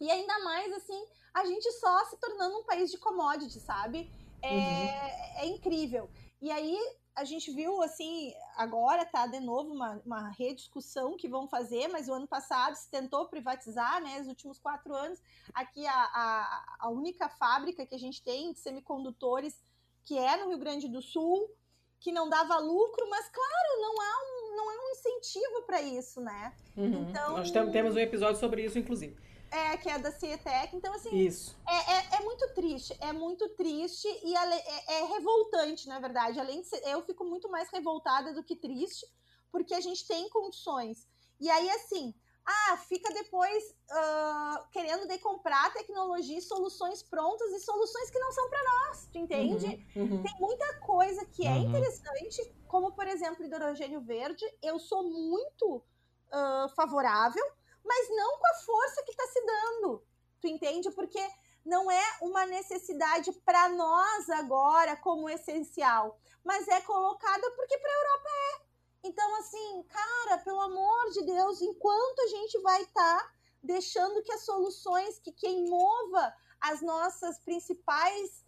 E 0.00 0.10
ainda 0.10 0.38
mais 0.38 0.72
assim, 0.72 1.06
a 1.34 1.44
gente 1.44 1.70
só 1.72 2.06
se 2.06 2.16
tornando 2.16 2.56
um 2.60 2.64
país 2.64 2.90
de 2.90 2.96
commodity, 2.96 3.60
sabe? 3.60 4.10
É, 4.40 4.48
uhum. 4.48 5.40
é 5.40 5.46
incrível. 5.46 6.08
E 6.40 6.50
aí 6.50 6.78
a 7.16 7.24
gente 7.24 7.50
viu 7.50 7.82
assim, 7.82 8.34
agora 8.56 9.04
tá 9.06 9.26
de 9.26 9.40
novo 9.40 9.72
uma, 9.72 10.00
uma 10.04 10.28
rediscussão 10.30 11.16
que 11.16 11.26
vão 11.26 11.48
fazer, 11.48 11.88
mas 11.88 12.08
o 12.08 12.12
ano 12.12 12.28
passado 12.28 12.74
se 12.74 12.90
tentou 12.90 13.26
privatizar, 13.26 14.02
né? 14.02 14.20
Os 14.20 14.28
últimos 14.28 14.58
quatro 14.58 14.94
anos, 14.94 15.18
aqui 15.54 15.86
a, 15.86 15.94
a, 15.94 16.76
a 16.80 16.90
única 16.90 17.28
fábrica 17.30 17.86
que 17.86 17.94
a 17.94 17.98
gente 17.98 18.22
tem 18.22 18.52
de 18.52 18.58
semicondutores, 18.58 19.58
que 20.04 20.18
é 20.18 20.36
no 20.36 20.50
Rio 20.50 20.58
Grande 20.58 20.88
do 20.88 21.00
Sul, 21.00 21.50
que 21.98 22.12
não 22.12 22.28
dava 22.28 22.58
lucro, 22.58 23.08
mas 23.08 23.26
claro, 23.30 23.80
não 23.80 24.00
há 24.00 24.18
um, 24.22 24.56
não 24.56 24.68
há 24.68 24.84
um 24.84 24.90
incentivo 24.90 25.62
para 25.62 25.80
isso, 25.80 26.20
né? 26.20 26.52
Uhum. 26.76 27.08
Então, 27.08 27.38
Nós 27.38 27.50
temos 27.50 27.96
um 27.96 27.98
episódio 27.98 28.38
sobre 28.38 28.62
isso, 28.62 28.78
inclusive. 28.78 29.16
É, 29.50 29.76
que 29.76 29.88
é 29.88 29.98
da 29.98 30.10
Cietec. 30.10 30.74
Então, 30.74 30.92
assim, 30.94 31.16
Isso. 31.16 31.56
É, 31.66 31.92
é, 31.92 32.16
é, 32.16 32.24
muito 32.24 32.46
triste. 32.54 32.96
É 33.00 33.12
muito 33.12 33.48
triste 33.50 34.08
e 34.24 34.36
é, 34.36 35.00
é, 35.00 35.04
revoltante, 35.04 35.88
na 35.88 35.98
verdade. 35.98 36.38
Além 36.38 36.60
de 36.60 36.68
ser, 36.68 36.82
eu 36.88 37.02
fico 37.02 37.24
muito 37.24 37.48
mais 37.50 37.70
revoltada 37.70 38.32
do 38.34 38.42
que 38.42 38.56
triste, 38.56 39.06
porque 39.50 39.74
a 39.74 39.80
gente 39.80 40.06
tem 40.06 40.28
condições. 40.28 41.06
E 41.40 41.48
aí, 41.50 41.70
assim, 41.70 42.14
ah, 42.46 42.76
fica 42.76 43.12
depois 43.12 43.74
uh, 43.90 44.68
querendo 44.70 45.08
de 45.08 45.18
comprar 45.18 45.72
tecnologia 45.72 46.38
e 46.38 46.42
soluções 46.42 47.02
prontas 47.02 47.50
e 47.50 47.58
soluções 47.58 48.08
que 48.08 48.20
não 48.20 48.30
são 48.30 48.48
para 48.48 48.62
nós, 48.62 49.08
tu 49.12 49.18
entende? 49.18 49.84
Uhum, 49.96 50.02
uhum. 50.02 50.22
Tem 50.22 50.34
muita 50.38 50.78
coisa 50.80 51.26
que 51.26 51.44
é 51.44 51.50
uhum. 51.50 51.68
interessante, 51.68 52.54
como 52.68 52.92
por 52.92 53.08
exemplo 53.08 53.44
hidrogênio 53.44 54.00
verde. 54.00 54.44
Eu 54.62 54.78
sou 54.78 55.02
muito 55.02 55.76
uh, 55.76 56.68
favorável, 56.76 57.44
mas 57.86 58.08
não 58.10 58.38
com 58.38 58.46
a 58.46 58.54
força 58.54 59.02
que 59.04 59.10
está 59.10 59.26
se 59.26 59.40
dando. 59.44 60.02
Tu 60.40 60.48
entende? 60.48 60.90
Porque 60.90 61.20
não 61.64 61.90
é 61.90 62.18
uma 62.20 62.46
necessidade 62.46 63.32
para 63.44 63.68
nós 63.70 64.30
agora 64.30 64.96
como 64.96 65.28
essencial, 65.28 66.18
mas 66.44 66.68
é 66.68 66.80
colocada 66.82 67.50
porque 67.52 67.78
para 67.78 67.90
a 67.90 67.94
Europa 67.94 68.28
é. 68.28 68.66
Então, 69.04 69.36
assim, 69.36 69.82
cara, 69.84 70.38
pelo 70.38 70.60
amor 70.60 71.10
de 71.10 71.24
Deus, 71.24 71.62
enquanto 71.62 72.20
a 72.20 72.26
gente 72.28 72.58
vai 72.60 72.82
estar 72.82 73.18
tá 73.18 73.32
deixando 73.62 74.22
que 74.22 74.32
as 74.32 74.44
soluções, 74.44 75.18
que 75.18 75.32
quem 75.32 75.68
mova 75.68 76.34
as 76.60 76.80
nossas 76.82 77.38
principais 77.40 78.44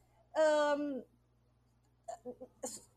um, 0.77 1.05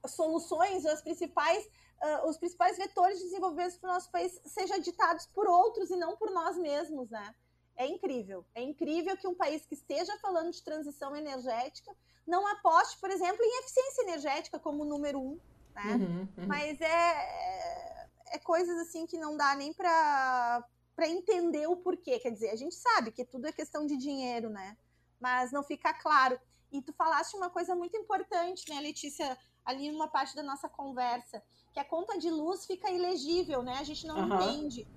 soluções, 0.08 0.86
as 0.86 1.02
principais 1.02 1.68
uh, 2.02 2.28
os 2.28 2.38
principais 2.38 2.78
vetores 2.78 3.20
de 3.20 3.26
desenvolvimento 3.26 3.80
para 3.80 3.90
o 3.90 3.94
nosso 3.94 4.12
país 4.12 4.40
sejam 4.46 4.80
ditados 4.80 5.26
por 5.28 5.48
outros 5.48 5.90
e 5.90 5.96
não 5.96 6.16
por 6.16 6.32
nós 6.32 6.58
mesmos, 6.58 7.10
né? 7.10 7.34
É 7.76 7.86
incrível. 7.86 8.46
É 8.54 8.62
incrível 8.62 9.16
que 9.18 9.28
um 9.28 9.36
país 9.36 9.66
que 9.66 9.74
esteja 9.74 10.18
falando 10.20 10.52
de 10.52 10.62
transição 10.64 11.16
energética 11.16 11.96
não 12.28 12.46
aposte, 12.48 13.00
por 13.00 13.10
exemplo, 13.10 13.44
em 13.44 13.60
eficiência 13.60 14.04
energética 14.04 14.60
como 14.60 14.86
número 14.86 15.20
um, 15.20 15.40
né? 15.74 15.96
Uhum, 15.96 16.28
uhum. 16.38 16.48
Mas 16.48 16.80
é, 16.82 16.86
é, 16.86 18.10
é 18.34 18.40
coisas 18.40 18.78
assim 18.80 19.06
que 19.06 19.18
não 19.18 19.38
dá 19.38 19.56
nem 19.56 19.74
para 19.74 20.66
para 20.94 21.08
entender 21.08 21.66
o 21.68 21.78
porquê. 21.78 22.20
Quer 22.20 22.32
dizer, 22.32 22.50
a 22.50 22.56
gente 22.56 22.76
sabe 22.76 23.12
que 23.12 23.26
tudo 23.26 23.48
é 23.48 23.52
questão 23.52 23.88
de 23.88 23.98
dinheiro, 23.98 24.50
né? 24.50 24.78
Mas 25.20 25.52
não 25.52 25.64
fica 25.64 25.94
claro. 25.94 26.40
E 26.72 26.82
tu 26.82 26.94
falaste 26.94 27.34
uma 27.36 27.50
coisa 27.50 27.74
muito 27.74 27.98
importante, 27.98 28.70
né, 28.70 28.80
Letícia, 28.80 29.38
ali 29.66 29.92
numa 29.92 30.08
parte 30.08 30.36
da 30.36 30.44
nossa 30.44 30.68
conversa, 30.68 31.44
que 31.74 31.80
a 31.80 31.86
conta 31.86 32.18
de 32.18 32.30
luz 32.30 32.66
fica 32.66 32.90
ilegível, 32.90 33.64
né? 33.64 33.78
A 33.80 33.84
gente 33.84 34.06
não 34.06 34.18
uhum. 34.18 34.36
entende. 34.36 34.88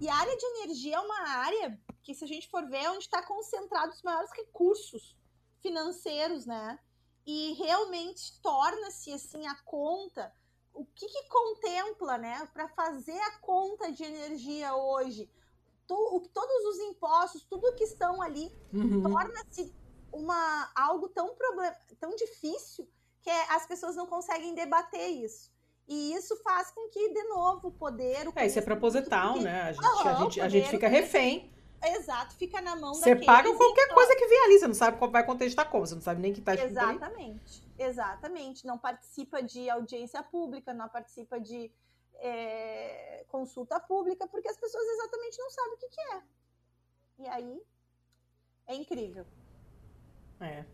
E 0.00 0.08
a 0.08 0.14
área 0.14 0.36
de 0.36 0.46
energia 0.46 0.96
é 0.96 1.00
uma 1.00 1.28
área 1.28 1.80
que, 2.02 2.14
se 2.14 2.24
a 2.24 2.26
gente 2.26 2.48
for 2.48 2.66
ver, 2.68 2.84
é 2.84 2.90
onde 2.90 3.04
está 3.04 3.22
concentrado 3.22 3.92
os 3.92 4.02
maiores 4.02 4.30
recursos 4.32 5.16
financeiros, 5.60 6.46
né? 6.46 6.78
E 7.26 7.52
realmente 7.54 8.40
torna-se 8.40 9.12
assim 9.12 9.46
a 9.46 9.54
conta. 9.62 10.32
O 10.72 10.84
que, 10.84 11.06
que 11.06 11.28
contempla, 11.28 12.16
né? 12.16 12.48
Para 12.52 12.68
fazer 12.68 13.20
a 13.20 13.38
conta 13.40 13.92
de 13.92 14.04
energia 14.04 14.74
hoje, 14.74 15.30
to, 15.86 16.30
todos 16.32 16.64
os 16.66 16.78
impostos, 16.80 17.44
tudo 17.44 17.74
que 17.74 17.84
estão 17.84 18.22
ali, 18.22 18.50
uhum. 18.72 19.02
torna-se 19.02 19.74
uma 20.12 20.70
algo 20.74 21.08
tão 21.08 21.34
problem, 21.34 21.70
tão 21.98 22.14
difícil 22.16 22.88
que 23.22 23.30
as 23.30 23.66
pessoas 23.66 23.96
não 23.96 24.06
conseguem 24.06 24.54
debater 24.54 25.08
isso. 25.08 25.50
E 25.86 26.12
isso 26.14 26.36
faz 26.42 26.70
com 26.70 26.88
que, 26.88 27.12
de 27.12 27.24
novo, 27.24 27.68
o 27.68 27.72
poder. 27.72 28.28
O 28.28 28.32
é, 28.36 28.46
isso 28.46 28.58
é 28.58 28.62
proposital, 28.62 29.32
porque... 29.32 29.44
né? 29.44 29.62
A 29.62 29.72
gente, 29.72 30.08
a, 30.08 30.14
gente, 30.14 30.40
a 30.40 30.48
gente 30.48 30.70
fica 30.70 30.88
refém. 30.88 31.52
Exato, 31.82 32.34
fica 32.36 32.60
na 32.60 32.76
mão 32.76 32.92
Você 32.92 33.16
paga 33.16 33.54
qualquer 33.54 33.84
então... 33.84 33.94
coisa 33.94 34.14
que 34.14 34.26
vier 34.26 34.44
ali, 34.44 34.58
você 34.58 34.66
não 34.66 34.74
sabe 34.74 34.98
qual 34.98 35.10
vai 35.10 35.24
contestar 35.24 35.68
como, 35.70 35.86
você 35.86 35.94
não 35.94 36.02
sabe 36.02 36.20
nem 36.20 36.32
que 36.32 36.40
tá 36.40 36.54
Exatamente, 36.54 37.62
exatamente. 37.78 38.66
Não 38.66 38.76
participa 38.76 39.42
de 39.42 39.68
audiência 39.70 40.22
pública, 40.22 40.74
não 40.74 40.88
participa 40.90 41.40
de 41.40 41.72
é, 42.16 43.24
consulta 43.28 43.80
pública, 43.80 44.26
porque 44.26 44.48
as 44.48 44.58
pessoas 44.58 44.84
exatamente 44.84 45.38
não 45.38 45.50
sabem 45.50 45.72
o 45.72 45.76
que, 45.78 45.88
que 45.88 46.00
é. 46.00 46.22
E 47.20 47.26
aí 47.28 47.62
é 48.66 48.74
incrível. 48.74 49.26
É. 50.38 50.64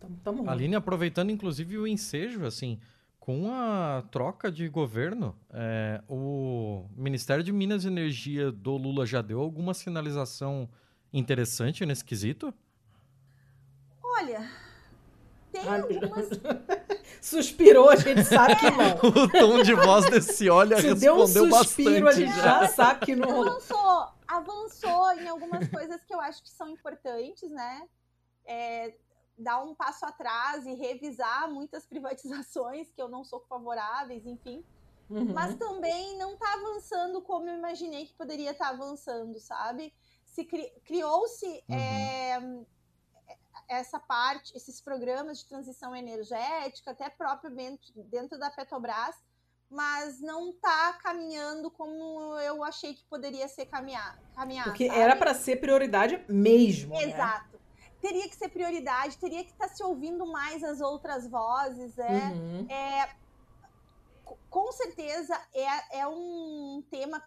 Tamo, 0.00 0.20
tamo 0.22 0.50
Aline, 0.50 0.76
aproveitando 0.76 1.30
inclusive 1.30 1.78
o 1.78 1.86
ensejo, 1.86 2.44
assim, 2.44 2.78
com 3.18 3.52
a 3.52 4.02
troca 4.10 4.50
de 4.50 4.68
governo, 4.68 5.36
é, 5.50 6.02
o 6.08 6.86
Ministério 6.96 7.44
de 7.44 7.52
Minas 7.52 7.84
e 7.84 7.88
Energia 7.88 8.50
do 8.50 8.76
Lula 8.76 9.04
já 9.04 9.20
deu 9.20 9.40
alguma 9.40 9.74
sinalização 9.74 10.68
interessante 11.12 11.84
nesse 11.84 12.04
quesito? 12.04 12.54
Olha, 14.02 14.48
tem 15.52 15.68
algumas. 15.68 16.28
Suspirou, 17.20 17.90
a 17.90 17.96
gente 17.96 18.24
sabe 18.24 18.56
que 18.56 18.70
não. 18.70 18.96
o 19.24 19.28
tom 19.28 19.62
de 19.62 19.74
voz 19.74 20.08
desse 20.08 20.48
olha 20.48 20.76
Se 20.76 20.88
respondeu 20.88 21.26
deu 21.26 21.44
um 21.44 21.52
suspiro, 21.52 22.04
bastante. 22.04 22.08
A 22.08 22.26
gente 22.26 22.36
já, 22.36 22.60
já 22.60 22.68
sabe 22.68 23.04
que 23.04 23.16
não. 23.16 23.42
Avançou, 23.42 24.08
avançou 24.26 25.12
em 25.12 25.28
algumas 25.28 25.68
coisas 25.68 26.02
que 26.04 26.14
eu 26.14 26.20
acho 26.20 26.42
que 26.42 26.50
são 26.50 26.68
importantes, 26.68 27.50
né? 27.50 27.82
É, 28.46 28.94
dar 29.38 29.62
um 29.62 29.74
passo 29.74 30.04
atrás 30.04 30.66
e 30.66 30.74
revisar 30.74 31.50
muitas 31.50 31.86
privatizações 31.86 32.90
que 32.92 33.00
eu 33.00 33.08
não 33.08 33.24
sou 33.24 33.40
favoráveis, 33.48 34.26
enfim. 34.26 34.64
Uhum. 35.08 35.32
Mas 35.32 35.54
também 35.54 36.18
não 36.18 36.34
está 36.34 36.52
avançando 36.54 37.22
como 37.22 37.48
eu 37.48 37.56
imaginei 37.56 38.06
que 38.06 38.14
poderia 38.14 38.50
estar 38.50 38.66
tá 38.66 38.70
avançando, 38.70 39.38
sabe? 39.40 39.94
Se 40.26 40.44
cri 40.44 40.70
criou-se 40.84 41.46
uhum. 41.46 41.74
é, 41.74 42.64
essa 43.68 43.98
parte, 43.98 44.54
esses 44.56 44.80
programas 44.80 45.38
de 45.38 45.46
transição 45.46 45.94
energética, 45.94 46.90
até 46.90 47.08
propriamente 47.08 47.92
dentro 48.02 48.38
da 48.38 48.50
Petrobras, 48.50 49.16
mas 49.70 50.20
não 50.20 50.50
está 50.50 50.94
caminhando 50.94 51.70
como 51.70 52.38
eu 52.40 52.64
achei 52.64 52.94
que 52.94 53.04
poderia 53.04 53.46
ser 53.48 53.66
caminhar. 53.66 54.18
caminhar 54.34 54.64
Porque 54.64 54.86
sabe? 54.86 54.98
era 54.98 55.14
para 55.14 55.34
ser 55.34 55.56
prioridade 55.56 56.24
mesmo. 56.28 56.94
Né? 56.94 57.04
Exato. 57.04 57.44
Né? 57.44 57.47
Teria 58.00 58.28
que 58.28 58.36
ser 58.36 58.48
prioridade, 58.48 59.18
teria 59.18 59.44
que 59.44 59.50
estar 59.50 59.68
tá 59.68 59.74
se 59.74 59.82
ouvindo 59.82 60.26
mais 60.26 60.62
as 60.62 60.80
outras 60.80 61.28
vozes. 61.28 61.98
É, 61.98 62.10
uhum. 62.10 62.66
é 62.70 63.16
com 64.50 64.70
certeza 64.72 65.38
é, 65.54 66.00
é 66.00 66.06
um 66.06 66.82
tema 66.90 67.22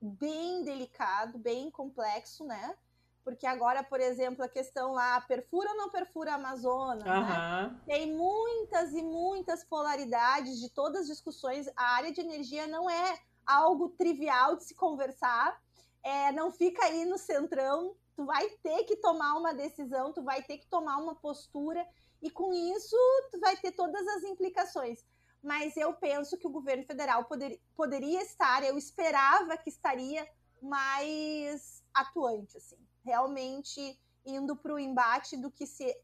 bem 0.00 0.62
delicado, 0.62 1.38
bem 1.38 1.70
complexo, 1.70 2.44
né? 2.44 2.76
Porque 3.24 3.46
agora, 3.46 3.82
por 3.82 4.00
exemplo, 4.00 4.44
a 4.44 4.48
questão 4.48 4.92
lá, 4.92 5.20
perfura 5.20 5.70
ou 5.70 5.76
não 5.76 5.90
perfura 5.90 6.32
a 6.32 6.34
Amazônia, 6.36 7.04
uhum. 7.04 7.20
né? 7.20 7.80
Tem 7.84 8.14
muitas 8.14 8.92
e 8.92 9.02
muitas 9.02 9.64
polaridades 9.64 10.60
de 10.60 10.70
todas 10.70 11.02
as 11.02 11.06
discussões. 11.08 11.68
A 11.76 11.96
área 11.96 12.12
de 12.12 12.20
energia 12.20 12.66
não 12.68 12.88
é 12.88 13.18
algo 13.44 13.88
trivial 13.90 14.56
de 14.56 14.64
se 14.64 14.74
conversar, 14.74 15.60
é, 16.04 16.30
não 16.32 16.52
fica 16.52 16.84
aí 16.84 17.04
no 17.04 17.18
centrão 17.18 17.96
tu 18.16 18.24
vai 18.24 18.48
ter 18.62 18.84
que 18.84 18.96
tomar 18.96 19.34
uma 19.34 19.52
decisão, 19.52 20.12
tu 20.12 20.22
vai 20.22 20.42
ter 20.42 20.56
que 20.56 20.66
tomar 20.66 20.96
uma 20.96 21.14
postura, 21.14 21.86
e 22.22 22.30
com 22.30 22.52
isso 22.52 22.96
tu 23.30 23.38
vai 23.38 23.56
ter 23.58 23.72
todas 23.72 24.06
as 24.08 24.24
implicações. 24.24 25.04
Mas 25.42 25.76
eu 25.76 25.92
penso 25.94 26.38
que 26.38 26.46
o 26.46 26.50
governo 26.50 26.84
federal 26.84 27.26
poder, 27.26 27.60
poderia 27.76 28.22
estar, 28.22 28.64
eu 28.64 28.78
esperava 28.78 29.56
que 29.58 29.68
estaria 29.68 30.26
mais 30.62 31.84
atuante, 31.92 32.56
assim, 32.56 32.78
realmente 33.04 34.00
indo 34.24 34.56
para 34.56 34.74
o 34.74 34.78
embate 34.78 35.36
do 35.36 35.50
que 35.50 35.66
se 35.66 35.94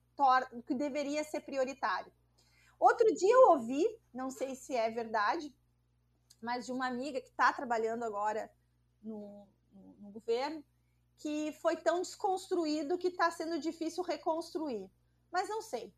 do 0.52 0.62
que 0.62 0.74
deveria 0.74 1.24
ser 1.24 1.40
prioritário. 1.40 2.12
Outro 2.78 3.12
dia 3.14 3.32
eu 3.32 3.50
ouvi, 3.50 3.84
não 4.14 4.30
sei 4.30 4.54
se 4.54 4.76
é 4.76 4.88
verdade, 4.90 5.52
mas 6.40 6.66
de 6.66 6.70
uma 6.70 6.86
amiga 6.86 7.20
que 7.20 7.28
está 7.28 7.52
trabalhando 7.52 8.04
agora 8.04 8.48
no, 9.02 9.48
no, 9.72 9.94
no 9.94 10.10
governo, 10.10 10.62
que 11.22 11.52
foi 11.62 11.76
tão 11.76 12.02
desconstruído 12.02 12.98
que 12.98 13.08
está 13.08 13.30
sendo 13.30 13.60
difícil 13.60 14.02
reconstruir. 14.02 14.90
Mas 15.30 15.48
não 15.48 15.62
sei. 15.62 15.92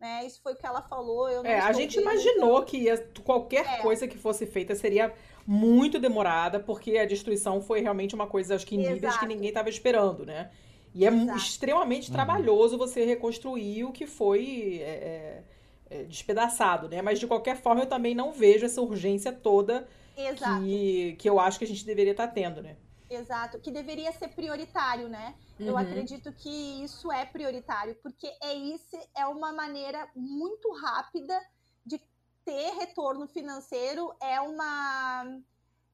Né? 0.00 0.26
Isso 0.26 0.42
foi 0.42 0.54
o 0.54 0.56
que 0.56 0.66
ela 0.66 0.82
falou. 0.82 1.28
Eu 1.28 1.44
é, 1.44 1.60
a 1.60 1.72
gente 1.72 1.98
imaginou 1.98 2.64
que 2.64 2.76
ia, 2.76 2.98
qualquer 3.24 3.64
é. 3.64 3.76
coisa 3.78 4.08
que 4.08 4.18
fosse 4.18 4.46
feita 4.46 4.74
seria 4.74 5.14
muito 5.46 6.00
demorada, 6.00 6.58
porque 6.58 6.98
a 6.98 7.06
destruição 7.06 7.60
foi 7.60 7.80
realmente 7.80 8.16
uma 8.16 8.26
coisa, 8.26 8.56
acho 8.56 8.66
que 8.66 8.74
em 8.74 8.92
níveis 8.92 9.16
que 9.16 9.26
ninguém 9.26 9.48
estava 9.48 9.68
esperando, 9.68 10.26
né? 10.26 10.50
E 10.92 11.06
é 11.06 11.08
Exato. 11.08 11.38
extremamente 11.38 12.08
uhum. 12.08 12.14
trabalhoso 12.14 12.76
você 12.76 13.04
reconstruir 13.04 13.84
o 13.84 13.92
que 13.92 14.06
foi 14.06 14.80
é, 14.82 14.90
é, 14.90 15.44
é, 15.90 16.02
despedaçado, 16.04 16.88
né? 16.88 17.00
Mas 17.00 17.20
de 17.20 17.26
qualquer 17.28 17.56
forma, 17.56 17.82
eu 17.82 17.86
também 17.86 18.14
não 18.14 18.32
vejo 18.32 18.66
essa 18.66 18.82
urgência 18.82 19.32
toda 19.32 19.86
que, 20.16 21.14
que 21.16 21.30
eu 21.30 21.38
acho 21.38 21.58
que 21.58 21.64
a 21.64 21.68
gente 21.68 21.84
deveria 21.84 22.12
estar 22.12 22.26
tá 22.26 22.32
tendo, 22.32 22.60
né? 22.60 22.76
Exato, 23.10 23.58
que 23.58 23.70
deveria 23.70 24.12
ser 24.12 24.28
prioritário, 24.28 25.08
né? 25.08 25.34
Uhum. 25.58 25.66
Eu 25.66 25.78
acredito 25.78 26.32
que 26.32 26.82
isso 26.84 27.10
é 27.10 27.24
prioritário, 27.24 27.94
porque 28.02 28.26
é 28.42 28.52
isso, 28.54 28.96
é 29.16 29.26
uma 29.26 29.52
maneira 29.52 30.08
muito 30.14 30.70
rápida 30.72 31.40
de 31.84 31.98
ter 32.44 32.70
retorno 32.74 33.26
financeiro, 33.26 34.14
é 34.20 34.40
uma 34.40 35.24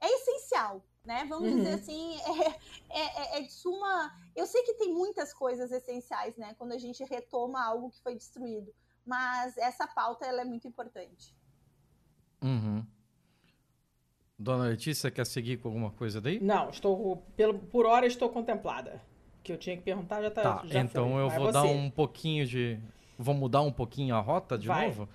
é 0.01 0.07
essencial, 0.07 0.85
né? 1.05 1.25
Vamos 1.29 1.51
uhum. 1.51 1.57
dizer 1.59 1.75
assim, 1.75 2.17
é, 2.91 2.99
é, 3.01 3.39
é, 3.39 3.43
de 3.43 3.53
suma. 3.53 4.13
Eu 4.35 4.47
sei 4.47 4.63
que 4.65 4.75
tem 4.75 4.93
muitas 4.93 5.33
coisas 5.33 5.71
essenciais, 5.71 6.37
né? 6.37 6.55
Quando 6.59 6.73
a 6.73 6.79
gente 6.79 7.05
retoma 7.05 7.65
algo 7.65 7.91
que 7.91 8.03
foi 8.03 8.15
destruído, 8.15 8.75
mas 9.07 9.57
essa 9.57 9.87
pauta 9.87 10.27
ela 10.27 10.41
é 10.41 10.45
muito 10.45 10.67
importante. 10.67 11.37
Uhum. 12.43 12.85
Dona 14.39 14.65
Letícia, 14.65 15.11
quer 15.11 15.25
seguir 15.27 15.59
com 15.59 15.69
alguma 15.69 15.91
coisa 15.91 16.21
daí? 16.21 16.41
Não, 16.41 16.69
estou 16.71 17.25
pelo, 17.37 17.59
por 17.59 17.87
hora 17.87 18.07
estou 18.07 18.29
contemplada. 18.29 19.01
Que 19.43 19.53
eu 19.53 19.59
tinha 19.59 19.77
que 19.77 19.83
perguntar 19.83 20.23
já 20.23 20.29
está. 20.29 20.43
Tá, 20.43 20.67
já 20.67 20.81
então 20.81 21.11
foi. 21.11 21.21
eu 21.21 21.29
Vai 21.29 21.39
vou 21.39 21.47
você. 21.47 21.53
dar 21.53 21.65
um 21.65 21.91
pouquinho 21.91 22.47
de. 22.47 22.79
Vou 23.19 23.35
mudar 23.35 23.61
um 23.61 23.71
pouquinho 23.71 24.15
a 24.15 24.21
rota 24.21 24.59
de 24.59 24.67
Vai. 24.67 24.87
novo. 24.87 25.09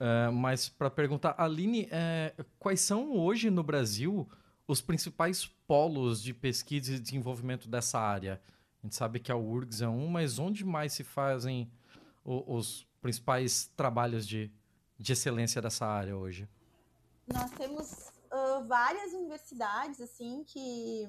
Uh, 0.00 0.32
mas 0.32 0.68
para 0.68 0.90
perguntar, 0.90 1.34
Aline, 1.36 1.84
uh, 1.84 2.44
quais 2.58 2.80
são 2.80 3.16
hoje 3.16 3.50
no 3.50 3.62
Brasil 3.62 4.28
os 4.66 4.80
principais 4.80 5.46
polos 5.66 6.22
de 6.22 6.32
pesquisa 6.32 6.94
e 6.94 6.98
desenvolvimento 6.98 7.68
dessa 7.68 7.98
área? 7.98 8.40
A 8.82 8.86
gente 8.86 8.94
sabe 8.96 9.18
que 9.18 9.30
a 9.30 9.36
URGS 9.36 9.82
é 9.82 9.88
um, 9.88 10.08
mas 10.08 10.38
onde 10.38 10.64
mais 10.64 10.92
se 10.92 11.04
fazem 11.04 11.70
o, 12.24 12.56
os 12.56 12.86
principais 13.00 13.70
trabalhos 13.76 14.26
de, 14.26 14.50
de 14.98 15.12
excelência 15.12 15.60
dessa 15.60 15.86
área 15.86 16.16
hoje? 16.16 16.48
Nós 17.32 17.50
temos 17.52 18.12
uh, 18.34 18.64
várias 18.66 19.12
universidades, 19.12 20.00
assim, 20.00 20.44
que 20.44 21.06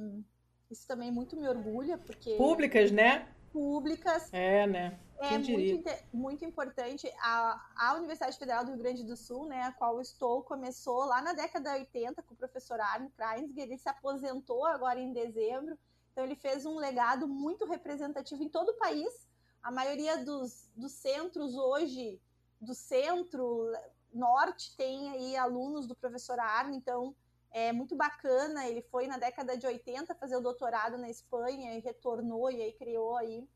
isso 0.69 0.87
também 0.87 1.11
muito 1.11 1.35
me 1.35 1.47
orgulha, 1.47 1.97
porque... 1.97 2.35
Públicas, 2.35 2.91
né? 2.91 3.27
Públicas. 3.51 4.29
É, 4.33 4.67
né? 4.67 4.99
Quem 5.17 5.35
é 5.35 5.37
muito, 5.37 5.89
muito 6.13 6.45
importante. 6.45 7.09
A, 7.19 7.69
a 7.77 7.95
Universidade 7.95 8.37
Federal 8.37 8.65
do 8.65 8.71
Rio 8.71 8.81
Grande 8.81 9.03
do 9.03 9.15
Sul, 9.15 9.45
né, 9.45 9.61
a 9.63 9.71
qual 9.71 10.01
estou, 10.01 10.43
começou 10.43 11.05
lá 11.05 11.21
na 11.21 11.33
década 11.33 11.71
de 11.71 11.79
80 11.79 12.21
com 12.21 12.33
o 12.33 12.37
professor 12.37 12.79
Arne 12.79 13.09
Kreinsger, 13.11 13.63
ele 13.63 13.77
se 13.77 13.87
aposentou 13.87 14.65
agora 14.65 14.99
em 14.99 15.13
dezembro, 15.13 15.77
então 16.11 16.23
ele 16.23 16.35
fez 16.35 16.65
um 16.65 16.77
legado 16.77 17.27
muito 17.27 17.65
representativo 17.65 18.43
em 18.43 18.49
todo 18.49 18.69
o 18.69 18.77
país. 18.77 19.27
A 19.63 19.71
maioria 19.71 20.23
dos, 20.23 20.69
dos 20.75 20.91
centros 20.91 21.55
hoje, 21.55 22.19
do 22.59 22.73
centro, 22.73 23.71
norte 24.15 24.75
tem 24.77 25.11
aí 25.11 25.35
alunos 25.35 25.85
do 25.85 25.95
professor 25.95 26.39
Arno, 26.39 26.73
então 26.73 27.15
é 27.51 27.71
muito 27.71 27.95
bacana. 27.95 28.67
Ele 28.67 28.81
foi 28.81 29.07
na 29.07 29.17
década 29.17 29.57
de 29.57 29.67
80 29.67 30.15
fazer 30.15 30.35
o 30.35 30.41
doutorado 30.41 30.97
na 30.97 31.09
Espanha 31.09 31.75
e 31.75 31.79
retornou 31.79 32.49
e 32.51 32.61
aí 32.61 32.73
criou 32.73 33.15
aí 33.17 33.47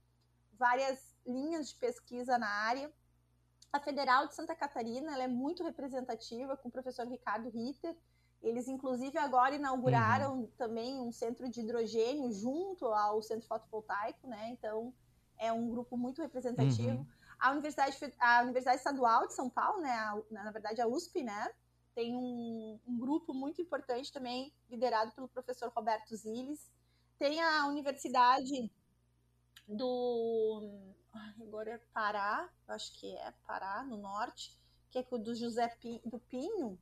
várias 0.54 1.16
linhas 1.26 1.70
de 1.70 1.76
pesquisa 1.76 2.38
na 2.38 2.48
área. 2.48 2.92
A 3.72 3.80
Federal 3.80 4.28
de 4.28 4.36
Santa 4.36 4.56
Catarina 4.56 5.14
ela 5.14 5.24
é 5.24 5.28
muito 5.28 5.64
representativa 5.64 6.58
com 6.58 6.70
o 6.70 6.72
professor 6.72 7.08
Ricardo 7.08 7.50
Ritter. 7.50 7.96
Eles, 8.42 8.68
inclusive, 8.68 9.18
agora 9.18 9.56
inauguraram 9.56 10.40
uhum. 10.40 10.48
também 10.58 10.98
um 11.00 11.12
centro 11.12 11.50
de 11.50 11.60
hidrogênio 11.60 12.32
junto 12.32 12.86
ao 12.86 13.22
centro 13.22 13.48
fotovoltaico, 13.48 14.28
né? 14.28 14.50
Então, 14.50 14.94
é 15.38 15.52
um 15.52 15.70
grupo 15.70 15.98
muito 15.98 16.22
representativo. 16.22 17.00
Uhum. 17.00 17.08
A 17.40 17.52
Universidade, 17.52 17.98
a 18.20 18.42
Universidade 18.42 18.78
Estadual 18.78 19.28
de 19.28 19.34
São 19.34 19.50
Paulo, 19.50 19.82
né, 19.82 19.92
a, 19.92 20.22
na 20.30 20.52
verdade 20.52 20.82
a 20.82 20.88
USP, 20.88 21.24
né, 21.24 21.52
tem 21.96 22.16
um, 22.16 22.80
um, 22.88 22.98
grupo 22.98 23.34
muito 23.34 23.62
importante 23.62 24.12
também, 24.12 24.54
liderado 24.70 25.12
pelo 25.12 25.28
professor 25.28 25.72
Roberto 25.76 26.16
Ziles. 26.16 26.72
Tem 27.18 27.42
a 27.42 27.68
Universidade 27.68 28.72
do. 29.68 30.94
Agora 31.42 31.72
é 31.72 31.78
Pará, 31.94 32.50
acho 32.68 32.98
que 33.00 33.16
é 33.18 33.34
Pará, 33.46 33.84
no 33.84 33.98
norte, 33.98 34.58
que 34.90 35.00
é 35.00 35.04
do 35.04 35.36
José 35.36 35.68
Pinho, 35.82 36.02
do 36.06 36.20
Pinho, 36.20 36.80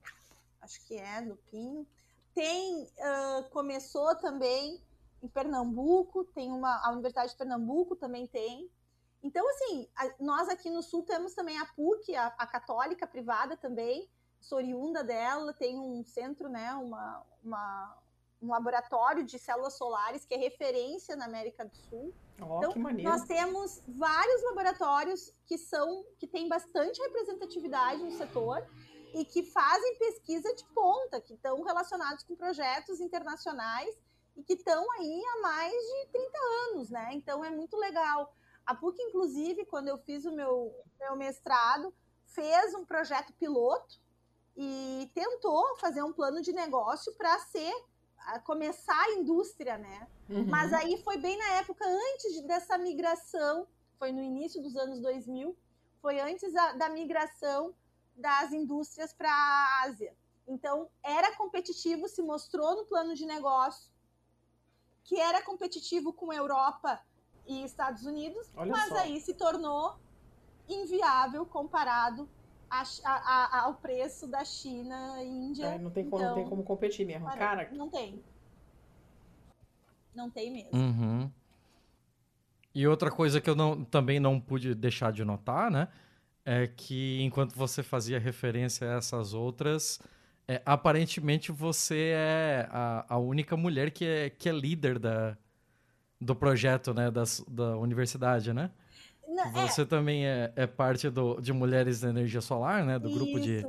acho 0.61 0.85
que 0.85 0.95
é, 0.95 1.21
do 1.21 1.35
Pinho. 1.49 1.87
Tem, 2.33 2.83
uh, 2.83 3.49
começou 3.49 4.15
também 4.17 4.79
em 5.23 5.27
Pernambuco, 5.27 6.25
tem 6.25 6.51
uma, 6.51 6.85
a 6.85 6.91
Universidade 6.91 7.31
de 7.31 7.37
Pernambuco 7.37 7.95
também 7.95 8.27
tem, 8.27 8.69
então, 9.23 9.47
assim, 9.49 9.87
a, 9.95 10.13
nós 10.19 10.47
aqui 10.49 10.69
no 10.69 10.81
Sul 10.81 11.03
temos 11.03 11.33
também 11.33 11.57
a 11.57 11.65
PUC, 11.65 12.15
a, 12.15 12.27
a 12.37 12.47
católica 12.47 13.07
privada 13.07 13.57
também, 13.57 14.09
sou 14.39 14.57
oriunda 14.57 15.03
dela, 15.03 15.53
tem 15.53 15.79
um 15.79 16.03
centro, 16.03 16.47
né, 16.47 16.73
uma, 16.73 17.23
uma, 17.43 17.97
um 18.41 18.49
laboratório 18.49 19.23
de 19.23 19.39
células 19.39 19.73
solares 19.73 20.25
que 20.25 20.33
é 20.33 20.37
referência 20.37 21.15
na 21.15 21.25
América 21.25 21.65
do 21.65 21.75
Sul. 21.75 22.13
Oh, 22.39 22.57
então, 22.57 22.73
nós 23.01 23.23
temos 23.23 23.81
vários 23.87 24.43
laboratórios 24.43 25.33
que 25.45 25.57
são 25.57 26.05
que 26.19 26.27
têm 26.27 26.47
bastante 26.47 27.01
representatividade 27.01 28.03
no 28.03 28.11
setor 28.11 28.63
e 29.13 29.25
que 29.25 29.41
fazem 29.43 29.97
pesquisa 29.97 30.53
de 30.53 30.63
ponta, 30.65 31.19
que 31.19 31.33
estão 31.33 31.63
relacionados 31.63 32.23
com 32.23 32.35
projetos 32.35 32.99
internacionais 32.99 33.97
e 34.35 34.43
que 34.43 34.53
estão 34.53 34.85
aí 34.91 35.23
há 35.25 35.41
mais 35.41 35.73
de 35.73 36.07
30 36.11 36.37
anos, 36.69 36.89
né? 36.91 37.09
Então 37.13 37.43
é 37.43 37.49
muito 37.49 37.75
legal. 37.75 38.31
A 38.67 38.75
PUC, 38.75 39.01
inclusive, 39.01 39.65
quando 39.65 39.87
eu 39.87 39.97
fiz 39.97 40.25
o 40.25 40.31
meu, 40.31 40.75
meu 40.99 41.15
mestrado, 41.15 41.93
fez 42.25 42.75
um 42.75 42.85
projeto 42.85 43.31
piloto 43.33 43.97
e 44.57 45.09
tentou 45.13 45.77
fazer 45.77 46.03
um 46.03 46.11
plano 46.11 46.41
de 46.41 46.51
negócio 46.51 47.13
para 47.13 47.39
ser 47.39 47.73
começar 48.43 49.01
a 49.01 49.13
indústria, 49.13 49.77
né? 49.77 50.07
Uhum. 50.29 50.45
Mas 50.47 50.73
aí 50.73 51.01
foi 51.01 51.17
bem 51.17 51.37
na 51.37 51.49
época 51.53 51.85
antes 51.85 52.41
dessa 52.41 52.77
migração, 52.77 53.65
foi 53.97 54.11
no 54.11 54.21
início 54.21 54.61
dos 54.61 54.75
anos 54.75 54.99
2000, 54.99 55.57
foi 56.01 56.19
antes 56.19 56.53
a, 56.53 56.73
da 56.73 56.89
migração 56.89 57.73
das 58.15 58.51
indústrias 58.51 59.13
para 59.13 59.31
a 59.31 59.83
Ásia. 59.85 60.13
Então, 60.45 60.89
era 61.01 61.35
competitivo, 61.37 62.09
se 62.09 62.21
mostrou 62.21 62.75
no 62.75 62.85
plano 62.85 63.13
de 63.15 63.25
negócio 63.25 63.89
que 65.05 65.17
era 65.17 65.41
competitivo 65.41 66.11
com 66.11 66.31
a 66.31 66.35
Europa 66.35 67.01
e 67.47 67.63
Estados 67.63 68.05
Unidos, 68.05 68.51
Olha 68.55 68.71
mas 68.71 68.89
só. 68.89 68.99
aí 68.99 69.19
se 69.19 69.33
tornou 69.33 69.95
inviável 70.67 71.45
comparado 71.45 72.27
a, 72.69 72.83
a, 73.03 73.13
a, 73.13 73.61
ao 73.61 73.75
preço 73.75 74.27
da 74.27 74.43
China 74.43 75.23
e 75.23 75.27
Índia. 75.27 75.65
É, 75.65 75.77
não, 75.77 75.89
tem 75.89 76.09
como, 76.09 76.21
então, 76.21 76.29
não 76.29 76.35
tem 76.35 76.43
então, 76.43 76.49
como 76.49 76.63
competir 76.63 77.05
mesmo. 77.05 77.25
Cara, 77.27 77.69
não 77.71 77.89
tem. 77.89 78.21
Não 80.13 80.29
tem 80.29 80.51
mesmo. 80.51 80.71
Uhum. 80.73 81.31
E 82.73 82.87
outra 82.87 83.09
coisa 83.09 83.39
que 83.39 83.49
eu 83.49 83.55
não, 83.55 83.83
também 83.83 84.19
não 84.19 84.39
pude 84.39 84.75
deixar 84.75 85.11
de 85.11 85.23
notar, 85.23 85.71
né? 85.71 85.87
É 86.45 86.67
que 86.67 87.21
enquanto 87.21 87.53
você 87.55 87.83
fazia 87.83 88.19
referência 88.19 88.87
a 88.87 88.97
essas 88.97 89.33
outras, 89.33 89.99
é, 90.47 90.61
aparentemente 90.65 91.51
você 91.51 92.13
é 92.15 92.67
a, 92.71 93.05
a 93.09 93.17
única 93.17 93.57
mulher 93.57 93.91
que 93.91 94.05
é, 94.05 94.29
que 94.29 94.47
é 94.47 94.51
líder 94.51 94.97
da, 94.97 95.37
do 96.19 96.35
projeto, 96.35 96.93
né, 96.93 97.11
das, 97.11 97.43
da 97.47 97.77
universidade, 97.77 98.53
né? 98.53 98.71
Não, 99.27 99.51
Você 99.51 99.81
é... 99.81 99.85
também 99.85 100.25
é, 100.25 100.51
é 100.55 100.65
parte 100.65 101.09
do, 101.09 101.39
de 101.39 101.53
Mulheres 101.53 102.01
da 102.01 102.09
Energia 102.09 102.41
Solar, 102.41 102.83
né? 102.83 102.97
Do 102.97 103.09
Isso. 103.09 103.19
grupo 103.19 103.39
de, 103.39 103.65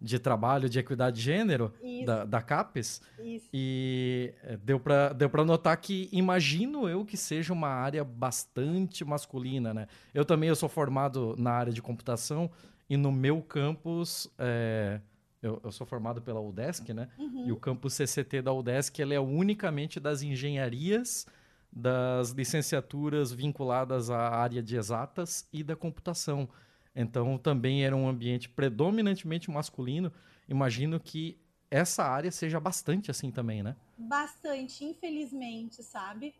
de 0.00 0.18
trabalho 0.18 0.68
de 0.68 0.78
equidade 0.78 1.16
de 1.16 1.22
gênero 1.22 1.72
Isso. 1.82 2.06
da, 2.06 2.24
da 2.24 2.40
CAPES. 2.40 3.02
Isso. 3.18 3.48
E 3.52 4.32
é, 4.42 4.56
deu 4.56 4.80
para 4.80 5.12
deu 5.12 5.28
pra 5.28 5.44
notar 5.44 5.76
que 5.76 6.08
imagino 6.10 6.88
eu 6.88 7.04
que 7.04 7.16
seja 7.16 7.52
uma 7.52 7.68
área 7.68 8.02
bastante 8.02 9.04
masculina, 9.04 9.74
né? 9.74 9.88
Eu 10.14 10.24
também 10.24 10.48
eu 10.48 10.56
sou 10.56 10.68
formado 10.68 11.34
na 11.36 11.50
área 11.50 11.72
de 11.72 11.82
computação 11.82 12.50
e 12.88 12.96
no 12.96 13.12
meu 13.12 13.40
campus, 13.40 14.28
é, 14.36 15.00
eu, 15.40 15.60
eu 15.62 15.70
sou 15.70 15.86
formado 15.86 16.20
pela 16.20 16.40
UDESC, 16.40 16.92
né? 16.92 17.08
Uhum. 17.16 17.46
E 17.46 17.52
o 17.52 17.56
campus 17.56 17.94
CCT 17.94 18.42
da 18.42 18.52
UDESC 18.52 19.00
ele 19.00 19.14
é 19.14 19.20
unicamente 19.20 20.00
das 20.00 20.22
engenharias, 20.22 21.24
das 21.72 22.30
licenciaturas 22.30 23.32
vinculadas 23.32 24.10
à 24.10 24.28
área 24.28 24.62
de 24.62 24.76
exatas 24.76 25.48
e 25.52 25.62
da 25.62 25.76
computação. 25.76 26.48
Então 26.94 27.38
também 27.38 27.84
era 27.84 27.96
um 27.96 28.08
ambiente 28.08 28.48
predominantemente 28.48 29.50
masculino. 29.50 30.12
Imagino 30.48 30.98
que 30.98 31.38
essa 31.70 32.02
área 32.02 32.32
seja 32.32 32.58
bastante 32.58 33.10
assim 33.10 33.30
também, 33.30 33.62
né? 33.62 33.76
Bastante, 33.96 34.84
infelizmente, 34.84 35.82
sabe? 35.84 36.34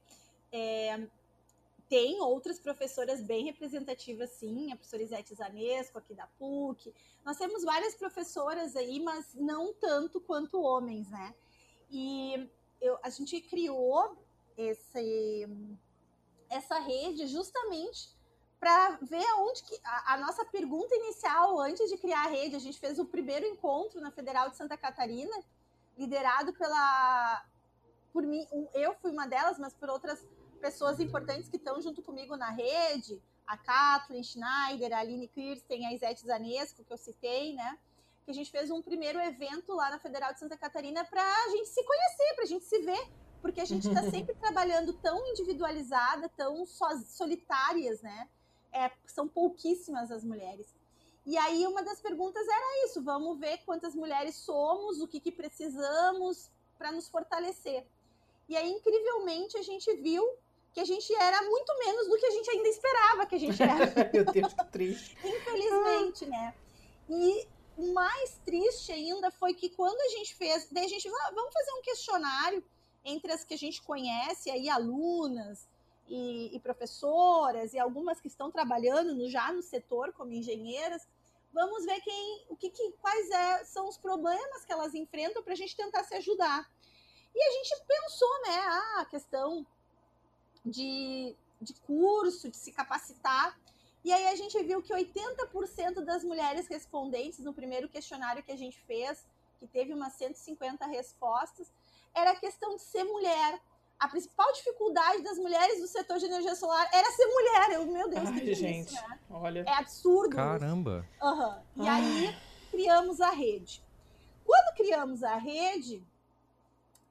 É, 0.51 1.01
tem 1.89 2.21
outras 2.21 2.59
professoras 2.59 3.23
bem 3.23 3.45
representativas, 3.45 4.31
sim, 4.31 4.73
a 4.73 4.77
professora 4.77 5.03
Isete 5.03 5.35
Zanesco, 5.35 5.99
aqui 5.99 6.15
da 6.15 6.27
PUC. 6.39 6.93
Nós 7.25 7.37
temos 7.37 7.65
várias 7.65 7.95
professoras 7.95 8.75
aí, 8.75 9.01
mas 9.01 9.35
não 9.35 9.73
tanto 9.75 10.21
quanto 10.21 10.61
homens, 10.61 11.09
né? 11.09 11.35
E 11.91 12.49
eu, 12.81 12.99
a 13.03 13.11
gente 13.11 13.41
criou 13.41 14.17
esse, 14.61 15.47
essa 16.49 16.79
rede 16.79 17.27
justamente 17.27 18.15
para 18.59 18.99
ver 19.01 19.25
aonde 19.31 19.63
que 19.63 19.81
a, 19.83 20.15
a, 20.15 20.17
nossa 20.19 20.45
pergunta 20.45 20.95
inicial 20.95 21.59
antes 21.61 21.89
de 21.89 21.97
criar 21.97 22.27
a 22.27 22.29
rede, 22.29 22.57
a 22.57 22.59
gente 22.59 22.79
fez 22.79 22.99
o 22.99 23.07
primeiro 23.07 23.47
encontro 23.47 24.01
na 24.01 24.11
Federal 24.11 24.51
de 24.51 24.57
Santa 24.57 24.77
Catarina, 24.77 25.35
liderado 25.97 26.53
pela 26.53 27.45
por 28.13 28.25
mim, 28.25 28.45
eu 28.75 28.93
fui 28.97 29.13
uma 29.13 29.27
delas, 29.27 29.59
mas 29.59 29.73
por 29.73 29.89
outras 29.89 30.27
pessoas 30.61 30.99
importantes 30.99 31.49
que 31.49 31.57
estão 31.57 31.81
junto 31.81 32.03
comigo 32.03 32.37
na 32.37 32.51
rede, 32.51 33.23
a 33.47 33.57
Kathleen 33.57 34.23
Schneider, 34.23 34.93
a 34.93 34.99
Aline 34.99 35.29
Kirsten, 35.29 35.87
a 35.87 35.93
Isete 35.95 36.27
Zanesco, 36.27 36.85
que 36.85 36.93
eu 36.93 36.99
citei, 36.99 37.55
né? 37.55 37.79
Que 38.25 38.33
a 38.33 38.35
gente 38.35 38.51
fez 38.51 38.71
um 38.71 38.83
primeiro 38.83 39.19
evento 39.21 39.73
lá 39.75 39.91
na 39.91 39.99
Federal 39.99 40.33
de 40.33 40.41
Santa 40.41 40.57
Catarina 40.57 41.05
para 41.05 41.23
a 41.23 41.49
gente 41.51 41.69
se 41.69 41.83
conhecer, 41.85 42.35
para 42.35 42.45
a 42.45 42.49
gente 42.49 42.65
se 42.65 42.79
ver, 42.81 43.09
porque 43.41 43.61
a 43.61 43.65
gente 43.65 43.89
está 43.89 44.03
sempre 44.11 44.35
trabalhando 44.35 44.93
tão 44.95 45.27
individualizada, 45.29 46.29
tão 46.37 46.65
so 46.67 46.87
solitárias, 47.07 48.03
né? 48.03 48.29
É, 48.73 48.91
são 49.07 49.27
pouquíssimas 49.27 50.11
as 50.11 50.25
mulheres. 50.25 50.75
E 51.27 51.37
aí 51.37 51.67
uma 51.67 51.83
das 51.83 52.01
perguntas 52.01 52.47
era 52.47 52.87
isso: 52.87 53.03
vamos 53.03 53.39
ver 53.39 53.59
quantas 53.65 53.95
mulheres 53.95 54.37
somos, 54.37 55.01
o 55.01 55.09
que, 55.09 55.21
que 55.21 55.33
precisamos 55.33 56.51
para 56.79 56.93
nos 56.93 57.09
fortalecer. 57.09 57.87
E 58.49 58.57
aí, 58.57 58.69
incrivelmente, 58.71 59.57
a 59.57 59.63
gente 59.63 59.95
viu 59.97 60.25
que 60.73 60.81
a 60.81 60.85
gente 60.85 61.15
era 61.15 61.43
muito 61.43 61.79
menos 61.79 62.09
do 62.09 62.17
que 62.17 62.27
a 62.27 62.31
gente 62.31 62.51
ainda 62.51 62.69
esperava 62.69 63.27
que 63.27 63.35
a 63.35 63.39
gente 63.39 63.63
era. 63.63 63.87
Meu 64.13 64.25
Deus, 64.25 64.53
que 64.53 64.65
triste. 64.67 65.17
Infelizmente, 65.25 66.27
né? 66.27 66.55
E 67.09 67.47
o 67.77 67.93
mais 67.93 68.41
triste 68.45 68.93
ainda 68.93 69.31
foi 69.31 69.55
que 69.55 69.69
quando 69.71 70.01
a 70.01 70.09
gente 70.19 70.35
fez, 70.35 70.69
daí 70.71 70.85
a 70.85 70.89
gente 70.89 71.09
vamos 71.09 71.53
fazer 71.53 71.73
um 71.73 71.83
questionário 71.83 72.65
entre 73.05 73.33
as 73.33 73.45
que 73.45 73.55
a 73.55 73.59
gente 73.59 73.83
conhece 73.83 74.51
aí 74.51 74.69
alunas 74.69 75.67
e, 76.09 76.55
e 76.55 76.61
professoras 76.61 77.73
e 77.73 77.79
algumas 77.79 78.21
que 78.21 78.29
estão 78.29 78.51
trabalhando 78.51 79.15
no, 79.15 79.29
já 79.29 79.53
no 79.53 79.63
setor 79.63 80.13
como 80.13 80.33
engenheiras, 80.33 81.07
vamos 81.53 81.85
ver 81.85 82.01
quem, 82.01 82.45
o 82.49 82.57
que, 82.57 82.71
que 82.71 82.93
quais 83.01 83.31
é, 83.31 83.65
são 83.65 83.89
os 83.89 83.97
problemas 83.97 84.65
que 84.65 84.73
elas 84.73 84.95
enfrentam 84.95 85.43
para 85.43 85.53
a 85.53 85.57
gente 85.57 85.77
tentar 85.77 86.05
se 86.05 86.15
ajudar. 86.15 86.69
E 87.35 87.43
a 87.43 87.51
gente 87.53 87.83
pensou, 87.87 88.43
né, 88.43 88.59
a 88.99 89.05
questão 89.05 89.65
de, 90.65 91.35
de 91.61 91.75
curso, 91.87 92.49
de 92.49 92.57
se 92.57 92.73
capacitar. 92.73 93.59
E 94.05 94.13
aí 94.13 94.29
a 94.29 94.35
gente 94.35 94.61
viu 94.63 94.83
que 94.83 94.93
80% 94.93 96.01
das 96.05 96.25
mulheres 96.25 96.67
respondentes 96.67 97.39
no 97.41 97.53
primeiro 97.53 97.89
questionário 97.89 98.43
que 98.43 98.53
a 98.53 98.57
gente 98.57 98.81
fez, 98.83 99.25
que 99.59 99.67
teve 99.67 99.93
umas 99.93 100.15
150 100.15 100.87
respostas, 100.87 101.71
era 102.15 102.33
a 102.33 102.37
questão 102.37 102.77
de 102.77 102.83
ser 102.83 103.05
mulher. 103.05 103.61
A 103.99 104.09
principal 104.09 104.51
dificuldade 104.53 105.23
das 105.23 105.37
mulheres 105.37 105.81
do 105.81 105.87
setor 105.87 106.19
de 106.19 106.25
energia 106.25 106.55
solar 106.55 106.89
era 106.93 107.11
ser 107.13 107.27
mulher. 107.27 107.71
Eu, 107.73 107.87
meu 107.87 108.09
Deus, 108.09 108.29
Ai, 108.29 108.41
que 108.41 108.55
gente, 108.55 108.95
isso, 108.95 109.09
né? 109.09 109.21
olha. 109.31 109.65
É 109.67 109.75
absurdo. 109.75 110.37
Caramba! 110.37 111.07
Uhum. 111.23 111.63
E 111.85 111.89
Ai. 111.89 112.01
aí 112.01 112.37
criamos 112.71 113.21
a 113.21 113.31
rede. 113.31 113.85
Quando 114.45 114.77
criamos 114.77 115.23
a 115.23 115.37
rede, 115.37 116.03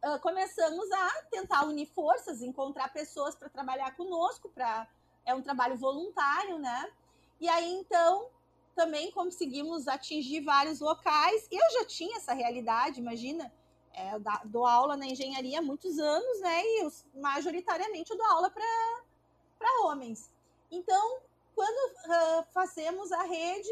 uh, 0.04 0.20
começamos 0.20 0.92
a 0.92 1.22
tentar 1.30 1.66
unir 1.66 1.86
forças, 1.86 2.42
encontrar 2.42 2.92
pessoas 2.92 3.36
para 3.36 3.50
trabalhar 3.50 3.96
conosco, 3.96 4.50
para 4.50 4.88
é 5.26 5.36
um 5.36 5.42
trabalho 5.42 5.78
voluntário, 5.78 6.58
né? 6.58 6.92
E 7.40 7.48
aí 7.48 7.72
então 7.72 8.30
também 8.76 9.12
conseguimos 9.12 9.88
atingir 9.88 10.42
vários 10.42 10.80
locais. 10.80 11.48
Eu 11.52 11.72
já 11.74 11.86
tinha 11.86 12.18
essa 12.18 12.34
realidade, 12.34 13.00
imagina, 13.00 13.52
é, 13.94 14.14
eu 14.14 14.22
dou 14.45 14.66
aula 14.66 14.95
na 14.95 15.06
engenharia 15.06 15.60
há 15.60 15.61
muitos 15.61 15.98
anos, 15.99 16.40
né? 16.41 16.64
E 16.64 16.84
eu, 16.84 16.91
majoritariamente 17.16 18.11
eu 18.11 18.18
dou 18.18 18.26
aula 18.28 18.49
para 18.49 19.82
homens. 19.84 20.32
Então, 20.72 21.20
quando 21.56 21.95
ah, 22.06 22.45
fazemos 22.53 23.11
a 23.11 23.24
rede, 23.24 23.70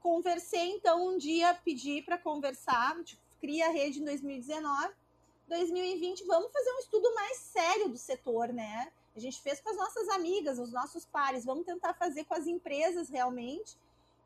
conversei 0.00 0.70
então 0.72 1.08
um 1.08 1.18
dia, 1.18 1.58
pedi 1.64 2.02
para 2.02 2.18
conversar, 2.18 2.96
gente 2.98 3.18
cria 3.40 3.66
a 3.66 3.70
rede 3.70 4.00
em 4.00 4.04
2019. 4.04 4.94
2020, 5.48 6.24
vamos 6.26 6.52
fazer 6.52 6.72
um 6.72 6.78
estudo 6.80 7.14
mais 7.14 7.38
sério 7.38 7.88
do 7.88 7.96
setor, 7.96 8.48
né? 8.52 8.92
A 9.14 9.20
gente 9.20 9.40
fez 9.40 9.60
com 9.60 9.70
as 9.70 9.76
nossas 9.76 10.08
amigas, 10.08 10.58
os 10.58 10.72
nossos 10.72 11.06
pares, 11.06 11.44
vamos 11.44 11.64
tentar 11.64 11.94
fazer 11.94 12.24
com 12.24 12.34
as 12.34 12.46
empresas 12.46 13.08
realmente 13.08 13.78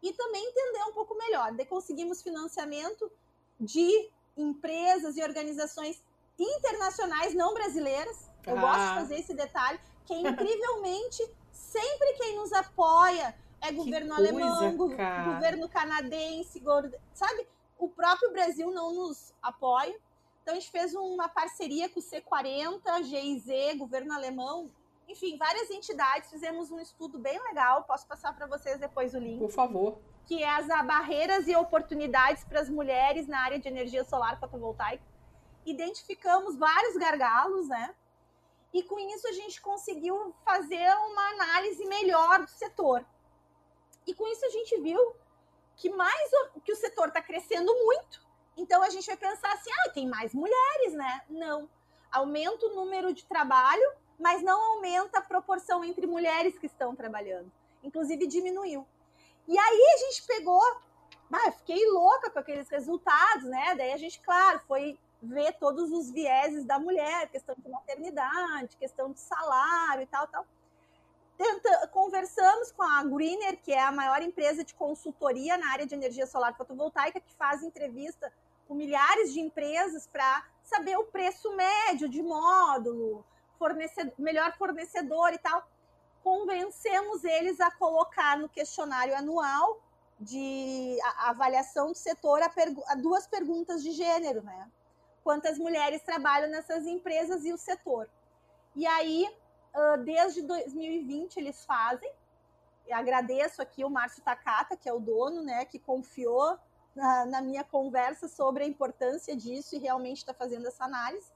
e 0.03 0.13
também 0.13 0.45
entender 0.45 0.83
um 0.89 0.93
pouco 0.93 1.15
melhor. 1.15 1.53
Daí 1.53 1.67
conseguimos 1.67 2.23
financiamento 2.23 3.11
de 3.61 4.11
empresas 4.41 5.17
e 5.17 5.23
organizações 5.23 6.03
internacionais 6.39 7.35
não 7.35 7.55
brasileiras. 7.55 8.31
Eu 8.47 8.57
Ah. 8.57 8.61
gosto 8.61 8.81
de 8.89 8.95
fazer 8.95 9.19
esse 9.21 9.35
detalhe, 9.35 9.79
que 10.07 10.15
é 10.15 10.17
incrivelmente 10.31 11.31
sempre 11.53 12.13
quem 12.15 12.37
nos 12.37 12.53
apoia 12.53 13.35
é 13.61 13.71
governo 13.73 14.15
coisa, 14.15 14.31
alemão, 14.33 14.97
cara. 14.97 15.35
governo 15.35 15.69
canadense, 15.69 16.63
sabe? 17.13 17.47
O 17.79 17.89
próprio 17.89 18.33
Brasil 18.33 18.71
não 18.71 18.93
nos 18.95 19.35
apoia. 19.43 19.95
Então 20.43 20.55
a 20.55 20.59
gente 20.59 20.71
fez 20.71 20.95
uma 20.95 21.29
parceria 21.29 21.89
com 21.89 22.01
o 22.01 22.03
C40, 22.03 23.03
GIZ, 23.05 23.77
governo 23.79 24.13
alemão, 24.15 24.71
enfim, 25.07 25.37
várias 25.37 25.71
entidades. 25.71 26.31
Fizemos 26.31 26.71
um 26.71 26.81
estudo 26.81 27.19
bem 27.19 27.39
legal. 27.43 27.85
Posso 27.85 28.07
passar 28.07 28.35
para 28.35 28.47
vocês 28.47 28.79
depois 28.79 29.13
o 29.15 29.19
link 29.19 29.39
Por 29.39 29.51
favor. 29.51 29.99
Que 30.27 30.43
é 30.43 30.49
as 30.49 30.67
barreiras 30.87 31.49
e 31.49 31.57
oportunidades 31.57 32.45
para 32.45 32.61
as 32.61 32.69
mulheres 32.69 33.27
na 33.27 33.41
área 33.41 33.59
de 33.59 33.69
energia 33.69 34.05
solar 34.05 34.39
fotovoltaica. 34.39 35.03
Identificamos 35.67 36.57
vários 36.57 36.97
gargalos, 36.97 37.69
né? 37.69 37.95
E 38.73 38.83
com 38.83 38.99
isso 38.99 39.27
a 39.27 39.33
gente 39.33 39.61
conseguiu 39.61 40.35
fazer 40.45 40.89
uma 41.11 41.31
análise 41.31 41.85
melhor 41.87 42.45
do 42.45 42.51
setor. 42.51 43.05
E 44.07 44.15
com 44.15 44.27
isso 44.29 44.45
a 44.47 44.51
gente 44.51 44.81
viu 44.81 45.15
que 45.77 45.91
mais 45.91 46.31
o, 46.33 46.61
que 46.61 46.73
o 46.73 46.77
setor 46.77 47.09
está 47.09 47.21
crescendo 47.21 47.73
muito. 47.85 48.25
Então 48.57 48.83
a 48.83 48.91
gente 48.91 49.07
vai 49.07 49.17
pensar 49.17 49.53
assim, 49.53 49.71
ah, 49.85 49.91
tem 49.91 50.07
mais 50.07 50.35
mulheres, 50.35 50.93
né? 50.93 51.23
Não. 51.29 51.69
Aumenta 52.13 52.67
o 52.67 52.75
número 52.75 53.13
de 53.13 53.25
trabalho, 53.25 53.93
mas 54.19 54.43
não 54.43 54.75
aumenta 54.75 55.19
a 55.19 55.23
proporção 55.23 55.83
entre 55.85 56.07
mulheres 56.07 56.59
que 56.59 56.67
estão 56.67 56.95
trabalhando. 56.95 57.51
Inclusive 57.83 58.27
diminuiu. 58.27 58.87
E 59.51 59.59
aí 59.59 59.85
a 59.95 59.99
gente 59.99 60.23
pegou, 60.29 60.63
ah, 61.33 61.51
fiquei 61.51 61.85
louca 61.91 62.31
com 62.31 62.39
aqueles 62.39 62.69
resultados, 62.69 63.47
né? 63.47 63.75
Daí 63.75 63.93
a 63.93 63.97
gente, 63.97 64.21
claro, 64.21 64.61
foi 64.69 64.97
ver 65.21 65.55
todos 65.55 65.91
os 65.91 66.09
vieses 66.09 66.65
da 66.65 66.79
mulher, 66.79 67.29
questão 67.31 67.57
de 67.59 67.69
maternidade, 67.69 68.77
questão 68.77 69.11
de 69.11 69.19
salário 69.19 70.05
e 70.05 70.07
tal, 70.07 70.29
tal. 70.29 70.47
Tenta, 71.37 71.89
conversamos 71.89 72.71
com 72.71 72.85
a 72.85 73.03
Greener, 73.03 73.61
que 73.61 73.73
é 73.73 73.83
a 73.83 73.91
maior 73.91 74.23
empresa 74.23 74.63
de 74.63 74.73
consultoria 74.73 75.59
na 75.59 75.73
área 75.73 75.85
de 75.85 75.97
energia 75.97 76.29
solar 76.29 76.57
fotovoltaica, 76.57 77.19
que 77.19 77.35
faz 77.35 77.61
entrevista 77.65 78.33
com 78.69 78.75
milhares 78.75 79.33
de 79.33 79.41
empresas 79.41 80.07
para 80.07 80.47
saber 80.63 80.97
o 80.97 81.07
preço 81.07 81.57
médio 81.57 82.09
de 82.09 82.23
módulo, 82.23 83.27
fornecedor, 83.59 84.15
melhor 84.17 84.57
fornecedor 84.57 85.33
e 85.33 85.39
tal 85.39 85.69
convencemos 86.23 87.25
eles 87.25 87.61
a 87.61 87.71
colocar 87.71 88.39
no 88.39 88.49
questionário 88.49 89.17
anual 89.17 89.81
de 90.19 90.99
avaliação 91.19 91.93
do 91.93 91.97
setor 91.97 92.43
a, 92.43 92.51
a 92.89 92.95
duas 92.95 93.27
perguntas 93.27 93.83
de 93.83 93.93
gênero, 93.93 94.43
né? 94.43 94.71
Quantas 95.25 95.59
mulheres 95.59 96.03
trabalham 96.03 96.51
nessas 96.51 96.87
empresas 96.87 97.45
e 97.45 97.53
o 97.53 97.59
setor. 97.59 98.09
E 98.75 98.87
aí, 98.87 99.29
desde 100.05 100.43
2020, 100.43 101.37
eles 101.37 101.65
fazem. 101.65 102.11
Eu 102.87 102.97
agradeço 102.97 103.63
aqui 103.63 103.85
o 103.85 103.91
Márcio 103.91 104.23
Takata, 104.23 104.77
que 104.77 104.89
é 104.89 104.93
o 104.93 105.01
dono, 105.01 105.43
né, 105.43 105.65
que 105.65 105.79
confiou 105.79 106.59
na, 106.95 107.27
na 107.27 107.41
minha 107.41 107.63
conversa 107.63 108.29
sobre 108.29 108.65
a 108.65 108.67
importância 108.67 109.37
disso 109.37 109.77
e 109.77 109.79
realmente 109.79 110.19
está 110.19 110.35
fazendo 110.35 110.67
essa 110.67 110.85
análise. 110.85 111.31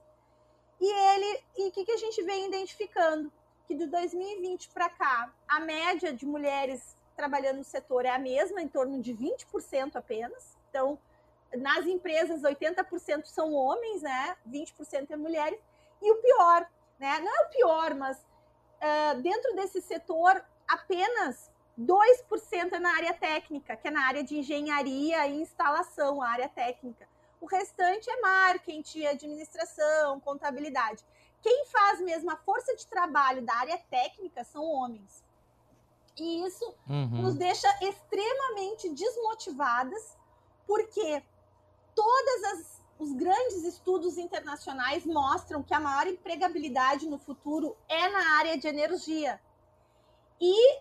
E 0.80 0.86
ele, 0.86 1.44
e 1.56 1.68
o 1.68 1.72
que, 1.72 1.84
que 1.84 1.92
a 1.92 1.96
gente 1.96 2.22
vem 2.22 2.48
identificando? 2.48 3.32
Que 3.66 3.74
de 3.74 3.86
2020 3.86 4.68
para 4.70 4.88
cá, 4.88 5.32
a 5.48 5.60
média 5.60 6.12
de 6.12 6.26
mulheres 6.26 6.96
trabalhando 7.16 7.58
no 7.58 7.64
setor 7.64 8.04
é 8.04 8.10
a 8.10 8.18
mesma, 8.18 8.60
em 8.60 8.68
torno 8.68 9.00
de 9.00 9.14
20% 9.14 9.96
apenas. 9.96 10.56
Então, 10.68 10.98
nas 11.56 11.86
empresas, 11.86 12.42
80% 12.42 13.24
são 13.26 13.52
homens, 13.52 14.02
né? 14.02 14.36
20% 14.48 15.10
é 15.10 15.16
mulheres. 15.16 15.58
E 16.02 16.10
o 16.10 16.16
pior, 16.16 16.68
né? 16.98 17.20
Não 17.20 17.28
é 17.28 17.46
o 17.46 17.50
pior, 17.50 17.94
mas 17.94 18.18
uh, 18.18 19.20
dentro 19.22 19.54
desse 19.54 19.80
setor, 19.80 20.44
apenas 20.66 21.50
2% 21.78 22.72
é 22.72 22.78
na 22.78 22.94
área 22.96 23.14
técnica, 23.14 23.76
que 23.76 23.88
é 23.88 23.90
na 23.90 24.06
área 24.06 24.22
de 24.22 24.38
engenharia 24.38 25.26
e 25.26 25.40
instalação, 25.40 26.22
a 26.22 26.28
área 26.28 26.48
técnica. 26.48 27.08
O 27.40 27.46
restante 27.46 28.08
é 28.08 28.20
marketing, 28.20 29.06
administração, 29.06 30.18
contabilidade. 30.20 31.04
Quem 31.44 31.66
faz 31.66 32.00
mesmo 32.00 32.30
a 32.30 32.36
força 32.36 32.74
de 32.74 32.86
trabalho 32.86 33.42
da 33.42 33.54
área 33.54 33.78
técnica 33.90 34.42
são 34.44 34.64
homens. 34.64 35.22
E 36.16 36.42
isso 36.46 36.74
uhum. 36.88 37.20
nos 37.20 37.34
deixa 37.34 37.68
extremamente 37.82 38.88
desmotivadas, 38.88 40.16
porque 40.66 41.22
todas 41.94 42.44
as 42.44 42.74
os 42.96 43.12
grandes 43.12 43.64
estudos 43.64 44.16
internacionais 44.16 45.04
mostram 45.04 45.62
que 45.62 45.74
a 45.74 45.80
maior 45.80 46.06
empregabilidade 46.06 47.08
no 47.08 47.18
futuro 47.18 47.76
é 47.88 48.08
na 48.08 48.38
área 48.38 48.56
de 48.56 48.68
energia. 48.68 49.40
E 50.40 50.78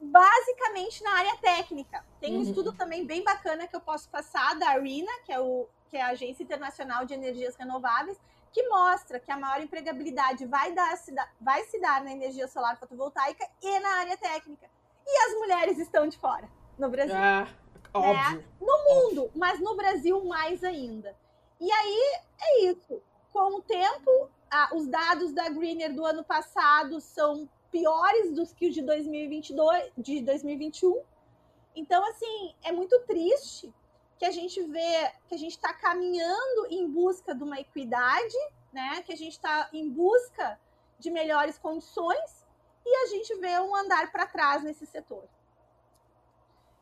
basicamente 0.00 1.02
na 1.02 1.12
área 1.12 1.36
técnica. 1.38 2.04
Tem 2.20 2.34
um 2.34 2.36
uhum. 2.36 2.42
estudo 2.42 2.72
também 2.72 3.06
bem 3.06 3.24
bacana 3.24 3.66
que 3.66 3.74
eu 3.74 3.80
posso 3.80 4.08
passar 4.10 4.54
da 4.56 4.68
ARENA, 4.68 5.10
que 5.24 5.32
é, 5.32 5.40
o, 5.40 5.66
que 5.88 5.96
é 5.96 6.02
a 6.02 6.08
Agência 6.08 6.42
Internacional 6.42 7.06
de 7.06 7.14
Energias 7.14 7.56
Renováveis, 7.56 8.20
que 8.56 8.66
mostra 8.68 9.20
que 9.20 9.30
a 9.30 9.36
maior 9.36 9.62
empregabilidade 9.62 10.46
vai, 10.46 10.72
dar, 10.72 10.98
vai 11.38 11.62
se 11.64 11.78
dar 11.78 12.02
na 12.02 12.10
energia 12.10 12.48
solar 12.48 12.78
fotovoltaica 12.78 13.46
e 13.62 13.80
na 13.80 13.98
área 13.98 14.16
técnica. 14.16 14.66
E 15.06 15.18
as 15.26 15.34
mulheres 15.34 15.78
estão 15.78 16.08
de 16.08 16.16
fora 16.16 16.48
no 16.78 16.88
Brasil. 16.88 17.14
Ah, 17.14 17.46
óbvio. 17.92 18.40
É, 18.40 18.64
no 18.64 18.84
mundo, 18.84 19.24
óbvio. 19.24 19.32
mas 19.38 19.60
no 19.60 19.76
Brasil 19.76 20.24
mais 20.24 20.64
ainda. 20.64 21.14
E 21.60 21.70
aí 21.70 22.20
é 22.40 22.64
isso. 22.70 23.02
Com 23.30 23.58
o 23.58 23.60
tempo, 23.60 24.30
ah, 24.50 24.70
os 24.72 24.86
dados 24.86 25.34
da 25.34 25.50
Greener 25.50 25.94
do 25.94 26.06
ano 26.06 26.24
passado 26.24 26.98
são 26.98 27.46
piores 27.70 28.32
dos 28.32 28.54
que 28.54 28.68
os 28.68 28.74
de 28.74 28.80
2022, 28.80 29.92
de 29.98 30.22
2021. 30.22 31.02
Então, 31.74 32.02
assim, 32.08 32.54
é 32.64 32.72
muito 32.72 32.98
triste 33.00 33.70
que 34.18 34.24
a 34.24 34.30
gente 34.30 34.62
vê 34.62 35.12
que 35.28 35.34
a 35.34 35.38
gente 35.38 35.52
está 35.52 35.72
caminhando 35.74 36.66
em 36.70 36.88
busca 36.88 37.34
de 37.34 37.42
uma 37.42 37.60
equidade, 37.60 38.36
né? 38.72 39.02
Que 39.02 39.12
a 39.12 39.16
gente 39.16 39.32
está 39.32 39.68
em 39.72 39.88
busca 39.90 40.58
de 40.98 41.10
melhores 41.10 41.58
condições 41.58 42.44
e 42.84 42.96
a 43.04 43.06
gente 43.08 43.34
vê 43.36 43.58
um 43.58 43.74
andar 43.74 44.10
para 44.10 44.26
trás 44.26 44.62
nesse 44.62 44.86
setor. 44.86 45.24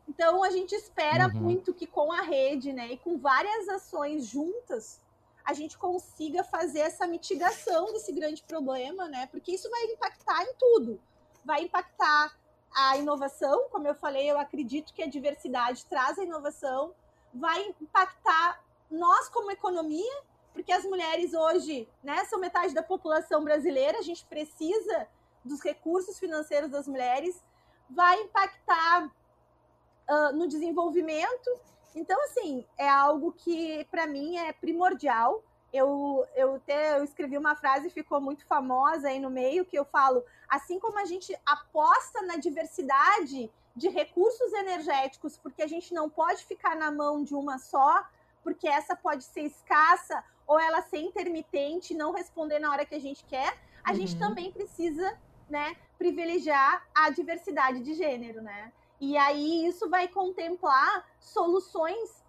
Então 0.06 0.42
a 0.44 0.50
gente 0.50 0.74
espera 0.74 1.26
uhum. 1.28 1.40
muito 1.40 1.72
que 1.72 1.86
com 1.86 2.12
a 2.12 2.20
rede, 2.20 2.72
né, 2.72 2.92
e 2.92 2.98
com 2.98 3.18
várias 3.18 3.68
ações 3.68 4.26
juntas, 4.26 5.00
a 5.44 5.52
gente 5.52 5.76
consiga 5.76 6.44
fazer 6.44 6.80
essa 6.80 7.06
mitigação 7.06 7.92
desse 7.92 8.12
grande 8.12 8.42
problema, 8.42 9.08
né? 9.08 9.26
Porque 9.26 9.52
isso 9.52 9.68
vai 9.68 9.84
impactar 9.84 10.42
em 10.42 10.54
tudo. 10.54 11.00
Vai 11.44 11.62
impactar 11.62 12.34
a 12.74 12.96
inovação, 12.96 13.68
como 13.70 13.86
eu 13.86 13.94
falei, 13.94 14.30
eu 14.30 14.38
acredito 14.38 14.92
que 14.94 15.02
a 15.02 15.06
diversidade 15.06 15.84
traz 15.84 16.18
a 16.18 16.24
inovação, 16.24 16.94
vai 17.34 17.74
impactar 17.80 18.62
nós 18.90 19.28
como 19.28 19.50
economia, 19.50 20.22
porque 20.52 20.72
as 20.72 20.84
mulheres 20.84 21.34
hoje, 21.34 21.88
né, 22.02 22.24
são 22.26 22.38
metade 22.38 22.72
da 22.72 22.82
população 22.82 23.42
brasileira, 23.42 23.98
a 23.98 24.02
gente 24.02 24.24
precisa 24.24 25.08
dos 25.44 25.60
recursos 25.60 26.18
financeiros 26.18 26.70
das 26.70 26.86
mulheres, 26.86 27.42
vai 27.90 28.20
impactar 28.22 29.06
uh, 29.06 30.32
no 30.32 30.46
desenvolvimento. 30.46 31.50
Então, 31.94 32.22
assim, 32.24 32.64
é 32.78 32.88
algo 32.88 33.32
que 33.32 33.84
para 33.90 34.06
mim 34.06 34.36
é 34.36 34.52
primordial. 34.52 35.42
Eu, 35.72 36.24
eu 36.36 36.54
até 36.54 36.98
eu 36.98 37.04
escrevi 37.04 37.36
uma 37.36 37.56
frase 37.56 37.90
ficou 37.90 38.20
muito 38.20 38.46
famosa 38.46 39.08
aí 39.08 39.18
no 39.18 39.28
meio 39.28 39.64
que 39.64 39.76
eu 39.76 39.84
falo, 39.84 40.24
assim 40.48 40.78
como 40.78 41.00
a 41.00 41.04
gente 41.04 41.36
aposta 41.44 42.22
na 42.22 42.36
diversidade 42.36 43.50
de 43.74 43.88
recursos 43.88 44.52
energéticos, 44.52 45.36
porque 45.36 45.62
a 45.62 45.66
gente 45.66 45.92
não 45.92 46.08
pode 46.08 46.44
ficar 46.44 46.76
na 46.76 46.92
mão 46.92 47.24
de 47.24 47.34
uma 47.34 47.58
só, 47.58 48.06
porque 48.42 48.68
essa 48.68 48.94
pode 48.94 49.24
ser 49.24 49.42
escassa 49.42 50.22
ou 50.46 50.60
ela 50.60 50.82
ser 50.82 50.98
intermitente, 50.98 51.94
não 51.94 52.12
responder 52.12 52.58
na 52.58 52.70
hora 52.70 52.84
que 52.84 52.94
a 52.94 53.00
gente 53.00 53.24
quer, 53.24 53.58
a 53.82 53.90
uhum. 53.90 53.96
gente 53.96 54.18
também 54.18 54.52
precisa, 54.52 55.18
né, 55.48 55.76
privilegiar 55.98 56.86
a 56.94 57.10
diversidade 57.10 57.80
de 57.80 57.94
gênero, 57.94 58.42
né? 58.42 58.72
E 59.00 59.16
aí 59.16 59.66
isso 59.66 59.88
vai 59.88 60.06
contemplar 60.06 61.06
soluções 61.18 62.22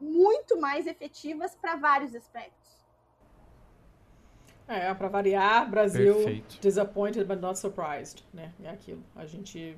muito 0.00 0.60
mais 0.60 0.86
efetivas 0.86 1.54
para 1.54 1.76
vários 1.76 2.14
aspectos. 2.14 2.62
É, 4.66 4.92
para 4.94 5.08
variar, 5.08 5.68
Brasil 5.68 6.14
Perfeito. 6.14 6.60
disappointed 6.60 7.26
but 7.26 7.40
not 7.40 7.58
surprised, 7.58 8.24
né? 8.32 8.52
É 8.62 8.70
aquilo. 8.70 9.04
A 9.14 9.26
gente 9.26 9.76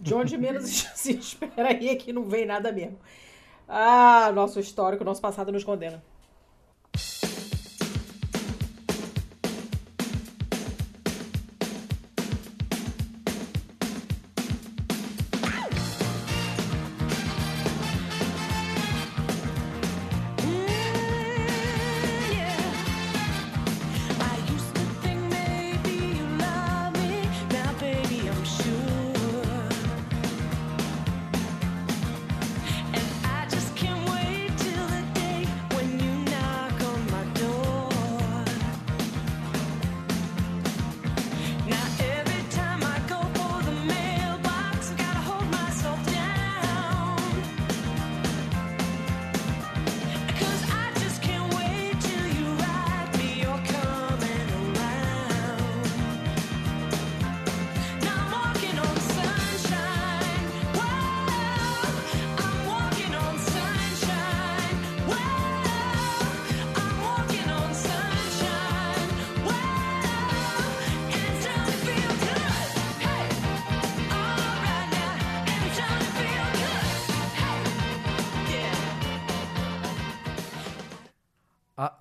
de 0.00 0.14
onde 0.14 0.36
menos 0.36 0.64
se 0.94 1.12
espera 1.12 1.70
aí 1.70 1.88
é 1.88 1.96
que 1.96 2.12
não 2.12 2.24
vem 2.24 2.46
nada 2.46 2.72
mesmo. 2.72 2.98
Ah, 3.68 4.32
nosso 4.32 4.58
histórico, 4.60 5.04
nosso 5.04 5.20
passado 5.20 5.52
nos 5.52 5.64
condena. 5.64 6.02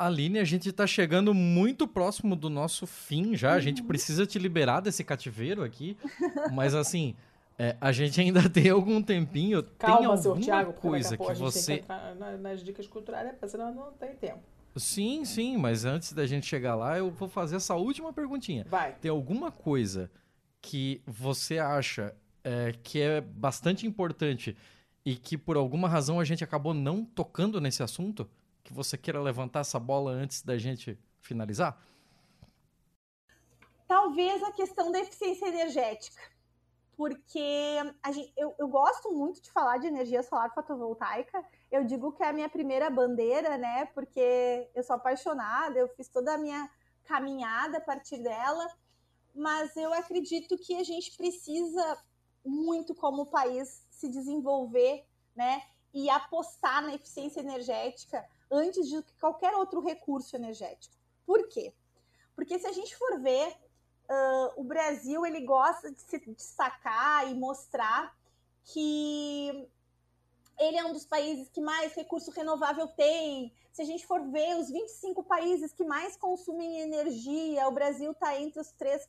Aline, 0.09 0.39
a 0.39 0.43
gente 0.43 0.69
está 0.69 0.85
chegando 0.85 1.33
muito 1.33 1.87
próximo 1.87 2.35
do 2.35 2.49
nosso 2.49 2.85
fim 2.85 3.35
já. 3.35 3.53
A 3.53 3.59
gente 3.59 3.81
uhum. 3.81 3.87
precisa 3.87 4.25
te 4.25 4.37
liberar 4.37 4.81
desse 4.81 5.03
cativeiro 5.03 5.63
aqui. 5.63 5.97
Mas 6.51 6.75
assim, 6.75 7.15
é, 7.57 7.75
a 7.79 7.91
gente 7.91 8.19
ainda 8.19 8.47
tem 8.49 8.69
algum 8.69 9.01
tempinho. 9.01 9.63
Calma, 9.77 9.99
tem 9.99 10.07
alguma 10.07 10.39
Thiago, 10.39 10.73
coisa 10.73 11.17
que, 11.17 11.25
que 11.25 11.33
você. 11.35 11.83
nas 12.41 12.63
dicas 12.63 12.87
culturais, 12.87 13.25
né? 13.25 13.47
senão 13.47 13.73
não 13.73 13.91
tem 13.93 14.15
tempo. 14.15 14.39
Sim, 14.75 15.25
sim, 15.25 15.57
mas 15.57 15.83
antes 15.83 16.13
da 16.13 16.25
gente 16.25 16.45
chegar 16.45 16.75
lá, 16.75 16.97
eu 16.97 17.09
vou 17.09 17.27
fazer 17.27 17.55
essa 17.55 17.75
última 17.75 18.13
perguntinha. 18.13 18.65
Vai. 18.69 18.93
Tem 18.93 19.11
alguma 19.11 19.51
coisa 19.51 20.09
que 20.61 21.01
você 21.05 21.57
acha 21.57 22.15
é, 22.43 22.73
que 22.83 23.01
é 23.01 23.19
bastante 23.19 23.85
importante 23.85 24.55
e 25.05 25.15
que 25.15 25.37
por 25.37 25.57
alguma 25.57 25.89
razão 25.89 26.19
a 26.19 26.23
gente 26.23 26.43
acabou 26.43 26.73
não 26.73 27.03
tocando 27.03 27.59
nesse 27.59 27.83
assunto? 27.83 28.29
Que 28.69 28.73
você 28.73 28.95
queira 28.95 29.19
levantar 29.19 29.61
essa 29.61 29.79
bola 29.79 30.11
antes 30.11 30.43
da 30.43 30.55
gente 30.55 30.97
finalizar? 31.21 31.75
Talvez 33.87 34.43
a 34.43 34.51
questão 34.51 34.91
da 34.91 34.99
eficiência 34.99 35.47
energética. 35.47 36.21
porque 36.95 37.77
gente, 38.13 38.31
eu, 38.37 38.53
eu, 38.59 38.67
gosto 38.67 39.11
muito 39.11 39.41
de 39.41 39.49
falar 39.49 39.77
de 39.77 39.87
energia 39.87 40.21
solar 40.21 40.53
fotovoltaica. 40.53 41.43
Eu 41.71 41.83
digo 41.83 42.11
que 42.11 42.21
é 42.21 42.27
a 42.27 42.33
minha 42.33 42.49
primeira 42.49 42.89
bandeira, 42.91 43.57
né? 43.57 43.85
Porque 43.87 44.69
eu 44.75 44.83
sou 44.83 44.97
apaixonada, 44.97 45.79
eu 45.79 45.87
fiz 45.87 46.07
toda 46.09 46.33
a 46.33 46.37
minha 46.37 46.69
caminhada 47.05 47.77
a 47.77 47.81
partir 47.81 48.21
dela, 48.21 48.67
mas 49.33 49.75
eu 49.77 49.91
acredito 49.93 50.57
que 50.57 50.75
a 50.75 50.83
gente 50.83 51.17
precisa 51.17 51.97
muito, 52.45 52.93
como 52.93 53.31
país, 53.31 53.87
se 53.89 54.07
desenvolver, 54.09 55.07
né? 55.35 55.63
E 55.91 56.07
apostar 56.09 56.83
na 56.83 56.93
eficiência 56.93 57.39
energética 57.39 58.23
antes 58.51 58.87
de 58.87 59.01
qualquer 59.19 59.53
outro 59.55 59.81
recurso 59.81 60.35
energético. 60.35 60.95
Por 61.25 61.47
quê? 61.47 61.73
Porque 62.35 62.57
se 62.57 62.67
a 62.67 62.71
gente 62.71 62.95
for 62.95 63.19
ver 63.19 63.55
uh, 64.09 64.61
o 64.61 64.63
Brasil 64.63 65.25
ele 65.25 65.41
gosta 65.41 65.91
de 65.91 66.01
se 66.01 66.19
destacar 66.19 67.29
e 67.29 67.35
mostrar 67.35 68.17
que 68.65 69.67
ele 70.59 70.77
é 70.77 70.83
um 70.83 70.91
dos 70.91 71.05
países 71.05 71.49
que 71.49 71.61
mais 71.61 71.93
recurso 71.93 72.31
renovável 72.31 72.87
tem. 72.87 73.53
Se 73.71 73.81
a 73.81 73.85
gente 73.85 74.05
for 74.05 74.21
ver 74.29 74.57
os 74.57 74.69
25 74.69 75.23
países 75.23 75.71
que 75.71 75.85
mais 75.85 76.17
consumem 76.17 76.81
energia, 76.81 77.67
o 77.67 77.71
Brasil 77.71 78.11
está 78.11 78.37
entre 78.37 78.59
os 78.59 78.71
três 78.71 79.07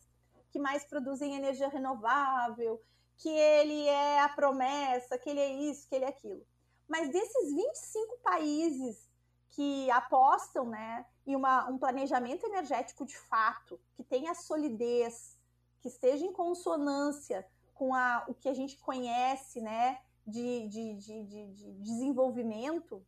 que 0.50 0.58
mais 0.58 0.84
produzem 0.84 1.34
energia 1.34 1.68
renovável, 1.68 2.80
que 3.16 3.28
ele 3.28 3.86
é 3.86 4.20
a 4.20 4.28
promessa, 4.28 5.18
que 5.18 5.28
ele 5.28 5.40
é 5.40 5.52
isso, 5.52 5.88
que 5.88 5.94
ele 5.94 6.04
é 6.04 6.08
aquilo. 6.08 6.46
Mas 6.88 7.10
desses 7.10 7.52
25 7.52 8.18
países 8.18 9.09
que 9.50 9.90
apostam 9.90 10.66
né, 10.66 11.04
em 11.26 11.34
uma, 11.34 11.68
um 11.68 11.78
planejamento 11.78 12.46
energético 12.46 13.04
de 13.04 13.16
fato, 13.16 13.80
que 13.94 14.04
tenha 14.04 14.34
solidez, 14.34 15.38
que 15.80 15.88
esteja 15.88 16.24
em 16.24 16.32
consonância 16.32 17.46
com 17.74 17.94
a, 17.94 18.24
o 18.28 18.34
que 18.34 18.48
a 18.48 18.54
gente 18.54 18.78
conhece 18.78 19.60
né, 19.60 20.00
de, 20.26 20.68
de, 20.68 20.94
de, 20.94 21.24
de, 21.24 21.72
desenvolvimento, 21.80 23.04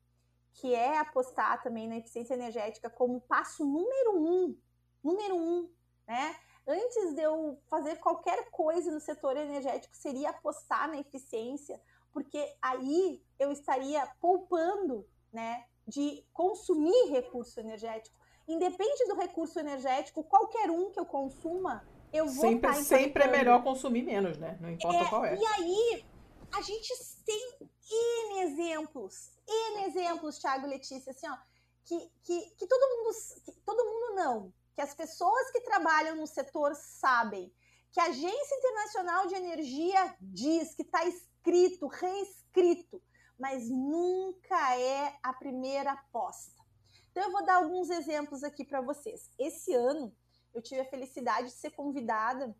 que 0.54 0.74
é 0.74 0.98
apostar 0.98 1.62
também 1.62 1.88
na 1.88 1.98
eficiência 1.98 2.34
energética 2.34 2.90
como 2.90 3.20
passo 3.20 3.64
número 3.64 4.18
um, 4.18 4.58
número 5.02 5.36
um, 5.36 5.70
né? 6.06 6.36
Antes 6.66 7.14
de 7.14 7.22
eu 7.22 7.60
fazer 7.68 7.96
qualquer 7.96 8.50
coisa 8.50 8.90
no 8.90 9.00
setor 9.00 9.36
energético, 9.36 9.96
seria 9.96 10.30
apostar 10.30 10.88
na 10.88 10.98
eficiência, 10.98 11.80
porque 12.12 12.54
aí 12.60 13.24
eu 13.38 13.50
estaria 13.50 14.06
poupando, 14.20 15.08
né, 15.32 15.64
de 15.92 16.24
consumir 16.32 17.10
recurso 17.10 17.60
energético. 17.60 18.16
Independe 18.48 19.06
do 19.06 19.14
recurso 19.14 19.60
energético, 19.60 20.24
qualquer 20.24 20.70
um 20.70 20.90
que 20.90 20.98
eu 20.98 21.04
consuma, 21.04 21.86
eu 22.12 22.26
vou 22.26 22.48
sempre, 22.48 22.70
estar 22.70 22.82
Sempre 22.82 23.24
é 23.24 23.28
melhor 23.28 23.62
consumir 23.62 24.02
menos, 24.02 24.38
né? 24.38 24.56
Não 24.60 24.70
importa 24.70 24.96
é, 24.96 25.08
qual 25.08 25.24
é. 25.24 25.36
E 25.36 25.46
aí, 25.46 26.04
a 26.50 26.62
gente 26.62 26.88
tem 27.26 27.58
N 27.60 28.40
exemplos, 28.40 29.30
N 29.46 29.84
exemplos, 29.84 30.38
Thiago 30.38 30.66
e 30.66 30.70
Letícia, 30.70 31.10
assim, 31.10 31.28
ó, 31.28 31.36
que, 31.84 32.10
que, 32.22 32.40
que 32.56 32.66
todo 32.66 32.96
mundo, 32.96 33.14
que 33.44 33.52
todo 33.60 33.84
mundo 33.84 34.14
não, 34.14 34.52
que 34.74 34.80
as 34.80 34.94
pessoas 34.94 35.50
que 35.50 35.60
trabalham 35.60 36.16
no 36.16 36.26
setor 36.26 36.74
sabem, 36.74 37.52
que 37.90 38.00
a 38.00 38.06
Agência 38.06 38.56
Internacional 38.56 39.26
de 39.26 39.34
Energia 39.34 40.16
diz 40.20 40.74
que 40.74 40.82
está 40.82 41.04
escrito, 41.04 41.86
reescrito, 41.86 43.02
mas 43.38 43.68
nunca 43.68 44.78
é 44.78 45.16
a 45.22 45.32
primeira 45.32 45.92
aposta. 45.92 46.62
Então, 47.10 47.24
eu 47.24 47.32
vou 47.32 47.44
dar 47.44 47.56
alguns 47.56 47.90
exemplos 47.90 48.42
aqui 48.42 48.64
para 48.64 48.80
vocês. 48.80 49.30
Esse 49.38 49.74
ano, 49.74 50.14
eu 50.54 50.62
tive 50.62 50.80
a 50.80 50.88
felicidade 50.88 51.48
de 51.48 51.54
ser 51.54 51.70
convidada 51.70 52.54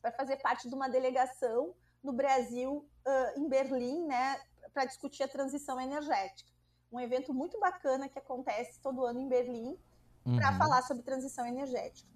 para 0.00 0.12
fazer 0.12 0.36
parte 0.36 0.68
de 0.68 0.74
uma 0.74 0.88
delegação 0.88 1.74
no 2.02 2.12
Brasil, 2.12 2.88
uh, 3.06 3.40
em 3.40 3.48
Berlim, 3.48 4.06
né, 4.06 4.40
para 4.72 4.84
discutir 4.84 5.22
a 5.22 5.28
transição 5.28 5.80
energética. 5.80 6.50
Um 6.90 7.00
evento 7.00 7.34
muito 7.34 7.58
bacana 7.58 8.08
que 8.08 8.18
acontece 8.18 8.80
todo 8.80 9.04
ano 9.04 9.20
em 9.20 9.28
Berlim 9.28 9.78
uhum. 10.24 10.36
para 10.36 10.56
falar 10.56 10.82
sobre 10.82 11.02
transição 11.02 11.46
energética. 11.46 12.08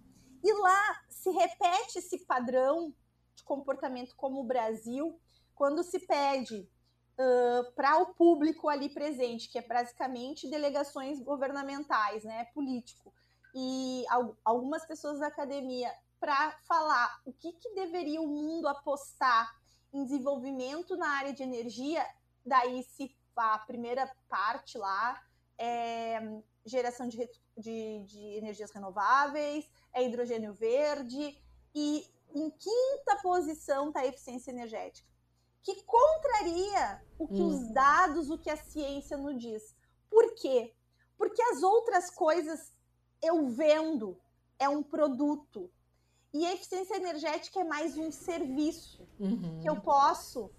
E 0.42 0.52
lá 0.54 1.02
se 1.08 1.30
repete 1.30 1.98
esse 1.98 2.18
padrão 2.20 2.92
de 3.34 3.44
comportamento 3.44 4.14
como 4.16 4.40
o 4.40 4.44
Brasil, 4.44 5.18
quando 5.54 5.82
se 5.82 6.00
pede 6.00 6.68
para 7.74 7.98
o 7.98 8.14
público 8.14 8.68
ali 8.68 8.88
presente, 8.88 9.48
que 9.48 9.58
é 9.58 9.62
basicamente 9.62 10.48
delegações 10.48 11.20
governamentais, 11.20 12.24
né, 12.24 12.44
político, 12.54 13.12
e 13.54 14.04
al 14.08 14.36
algumas 14.44 14.86
pessoas 14.86 15.18
da 15.18 15.26
academia, 15.26 15.92
para 16.18 16.52
falar 16.68 17.20
o 17.24 17.32
que, 17.32 17.52
que 17.52 17.74
deveria 17.74 18.20
o 18.20 18.26
mundo 18.26 18.68
apostar 18.68 19.52
em 19.92 20.04
desenvolvimento 20.04 20.96
na 20.96 21.08
área 21.08 21.32
de 21.32 21.42
energia, 21.42 22.06
daí 22.46 22.82
se 22.84 23.14
a 23.36 23.58
primeira 23.58 24.10
parte 24.28 24.78
lá 24.78 25.20
é 25.58 26.20
geração 26.64 27.08
de, 27.08 27.28
de, 27.58 28.04
de 28.04 28.20
energias 28.38 28.70
renováveis, 28.70 29.68
é 29.92 30.04
hidrogênio 30.04 30.54
verde, 30.54 31.36
e 31.74 32.06
em 32.34 32.50
quinta 32.50 33.16
posição 33.22 33.88
está 33.88 34.00
a 34.00 34.06
eficiência 34.06 34.50
energética 34.50 35.11
que 35.62 35.82
contraria 35.84 37.02
o 37.18 37.26
que 37.26 37.40
hum. 37.40 37.48
os 37.48 37.72
dados, 37.72 38.30
o 38.30 38.38
que 38.38 38.50
a 38.50 38.56
ciência 38.56 39.16
nos 39.16 39.40
diz. 39.40 39.74
Por 40.10 40.34
quê? 40.34 40.74
Porque 41.16 41.40
as 41.42 41.62
outras 41.62 42.10
coisas 42.10 42.72
eu 43.22 43.48
vendo, 43.48 44.20
é 44.58 44.68
um 44.68 44.82
produto. 44.82 45.70
E 46.34 46.44
a 46.46 46.52
eficiência 46.54 46.96
energética 46.96 47.60
é 47.60 47.64
mais 47.64 47.96
um 47.96 48.10
serviço 48.10 49.06
uhum. 49.20 49.60
que 49.60 49.68
eu 49.68 49.80
posso 49.80 50.50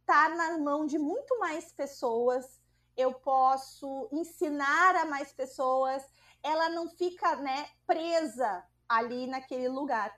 estar 0.00 0.30
tá 0.30 0.34
na 0.34 0.58
mão 0.58 0.86
de 0.86 0.98
muito 0.98 1.38
mais 1.38 1.72
pessoas, 1.72 2.60
eu 2.96 3.12
posso 3.12 4.08
ensinar 4.12 4.96
a 4.96 5.04
mais 5.04 5.32
pessoas, 5.32 6.02
ela 6.42 6.68
não 6.70 6.88
fica 6.88 7.36
né, 7.36 7.68
presa 7.86 8.64
ali 8.88 9.26
naquele 9.26 9.68
lugar. 9.68 10.14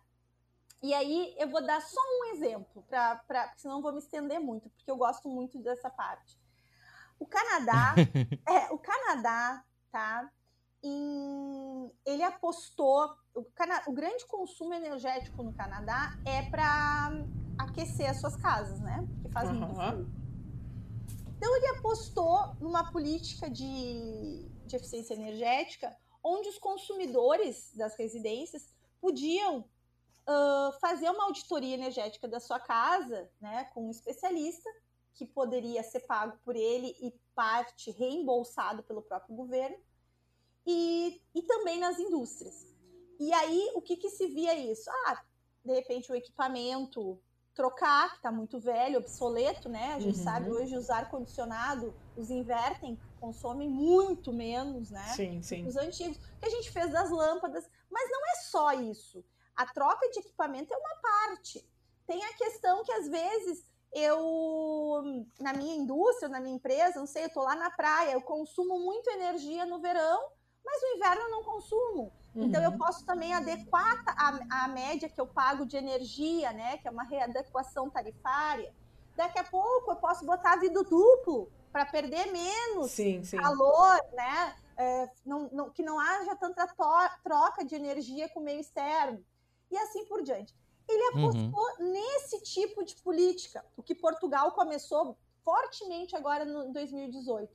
E 0.83 0.93
aí 0.93 1.35
eu 1.39 1.49
vou 1.49 1.65
dar 1.65 1.81
só 1.81 2.01
um 2.01 2.25
exemplo, 2.35 2.83
pra, 2.89 3.17
pra, 3.17 3.53
senão 3.57 3.77
eu 3.77 3.83
vou 3.83 3.93
me 3.93 4.01
estender 4.01 4.41
muito, 4.41 4.69
porque 4.71 4.91
eu 4.91 4.97
gosto 4.97 5.29
muito 5.29 5.59
dessa 5.61 5.89
parte. 5.89 6.37
O 7.21 7.27
Canadá, 7.27 7.95
é, 8.49 8.73
o 8.73 8.79
Canadá, 8.79 9.65
tá? 9.93 10.29
Em, 10.83 11.89
ele 12.05 12.25
apostou. 12.25 13.15
O, 13.33 13.45
Cana, 13.55 13.81
o 13.87 13.93
grande 13.93 14.27
consumo 14.27 14.75
energético 14.75 15.43
no 15.43 15.55
Canadá 15.55 16.19
é 16.27 16.43
para 16.51 17.13
aquecer 17.57 18.11
as 18.11 18.19
suas 18.19 18.35
casas, 18.37 18.81
né? 18.81 19.07
Porque 19.15 19.33
faz 19.33 19.49
uhum. 19.49 19.55
muito 19.55 19.75
frio. 19.77 20.23
Então 21.37 21.57
ele 21.57 21.79
apostou 21.79 22.57
numa 22.61 22.91
política 22.91 23.49
de, 23.49 24.49
de 24.67 24.77
eficiência 24.77 25.15
energética 25.15 25.97
onde 26.23 26.49
os 26.49 26.59
consumidores 26.59 27.73
das 27.75 27.97
residências 27.97 28.75
podiam 29.01 29.65
uh, 30.29 30.73
fazer 30.81 31.11
uma 31.11 31.25
auditoria 31.25 31.75
energética 31.75 32.29
da 32.29 32.41
sua 32.41 32.61
casa, 32.61 33.31
né, 33.41 33.65
com 33.75 33.87
um 33.87 33.91
especialista 33.91 34.69
que 35.15 35.27
poderia 35.27 35.83
ser 35.83 36.01
pago 36.01 36.39
por 36.45 36.57
ele 36.57 36.97
e 37.01 37.13
parte 37.35 37.91
reembolsado 37.91 38.83
pelo 38.83 39.03
próprio 39.03 39.37
governo, 39.37 39.77
e, 40.67 41.21
e 41.35 41.43
também 41.43 41.79
nas 41.79 41.99
indústrias. 41.99 42.73
E 43.19 43.33
aí, 43.33 43.73
o 43.75 43.83
que, 43.83 43.97
que 43.97 44.09
se 44.09 44.27
via 44.29 44.55
isso? 44.55 44.91
Ah, 45.07 45.23
de 45.65 45.73
repente 45.73 46.11
o 46.11 46.15
equipamento 46.15 47.21
trocar, 47.55 48.11
que 48.11 48.17
está 48.17 48.33
muito 48.33 48.59
velho, 48.59 48.99
obsoleto, 48.99 49.69
né? 49.69 49.95
A 49.95 50.01
gente 50.01 50.19
uhum. 50.19 50.25
sabe 50.25 50.51
hoje 50.51 50.77
os 50.77 50.89
ar-condicionado, 50.89 51.95
os 52.17 52.31
invertem, 52.31 52.99
consomem 53.21 53.69
muito 53.69 54.33
menos, 54.33 54.91
né? 54.91 55.07
Sim, 55.15 55.43
sim. 55.43 55.67
Os 55.67 55.77
antigos. 55.77 56.17
que 56.41 56.47
a 56.47 56.51
gente 56.51 56.71
fez 56.71 56.91
das 56.91 57.11
lâmpadas. 57.11 57.69
Mas 57.91 58.11
não 58.11 58.21
é 58.21 58.35
só 58.51 58.73
isso. 58.73 59.23
A 59.57 59.67
troca 59.67 60.09
de 60.11 60.21
equipamento 60.21 60.73
é 60.73 60.77
uma 60.77 60.97
parte. 60.97 61.67
Tem 62.07 62.23
a 62.25 62.35
questão 62.35 62.83
que 62.85 62.93
às 62.93 63.09
vezes 63.09 63.67
eu, 63.93 65.27
na 65.39 65.53
minha 65.53 65.77
indústria, 65.77 66.29
na 66.29 66.41
minha 66.41 66.57
empresa, 66.57 66.99
não 66.99 67.07
sei, 67.07 67.25
eu 67.25 67.29
estou 67.29 67.43
lá 67.43 67.55
na 67.55 67.71
praia, 67.71 68.13
eu 68.13 68.23
consumo 68.23 68.79
muito 68.79 69.11
energia 69.11 69.67
no 69.67 69.81
verão, 69.81 70.31
mas 70.65 70.81
no 70.81 70.89
inverno 70.97 71.23
eu 71.23 71.31
não 71.31 71.45
consumo. 71.45 72.13
Uhum. 72.35 72.45
Então 72.45 72.63
eu 72.63 72.71
uhum. 72.71 72.79
posso 72.79 73.05
também 73.05 73.35
adequar 73.35 74.03
a, 74.07 74.65
a 74.65 74.69
média 74.69 75.09
que 75.09 75.21
eu 75.21 75.27
pago 75.27 75.67
de 75.67 75.77
energia, 75.77 76.53
né? 76.53 76.79
Que 76.79 76.89
é 76.89 76.91
uma 76.91 77.05
readequação 77.05 77.91
tarifária. 77.91 78.75
Daqui 79.15 79.39
a 79.39 79.45
pouco 79.45 79.91
eu 79.91 79.97
posso 79.97 80.25
botar 80.25 80.57
vidro 80.57 80.83
duplo 80.85 81.53
para 81.71 81.85
perder 81.85 82.33
menos 82.33 82.91
sim, 82.91 83.23
sim. 83.23 83.37
calor, 83.37 84.01
né? 84.13 84.57
É, 84.79 85.11
não, 85.27 85.51
não, 85.53 85.71
que 85.71 85.83
não 85.83 86.01
haja 86.01 86.35
tanta 86.37 86.67
troca 87.23 87.63
de 87.63 87.75
energia 87.75 88.29
com 88.31 88.41
o 88.41 88.43
meio 88.43 88.61
externo 88.61 89.23
e 89.73 89.79
assim 89.79 90.05
por 90.05 90.23
diante. 90.23 90.55
Ele 90.89 91.03
uhum. 91.03 91.29
apostou 91.29 91.65
uhum. 91.79 91.93
nesse 91.93 92.43
tipo 92.43 92.85
de 92.85 92.95
política, 92.97 93.65
o 93.77 93.83
que 93.83 93.95
Portugal 93.95 94.53
começou 94.53 95.17
fortemente 95.43 96.15
agora 96.15 96.45
no 96.45 96.73
2018. 96.73 97.51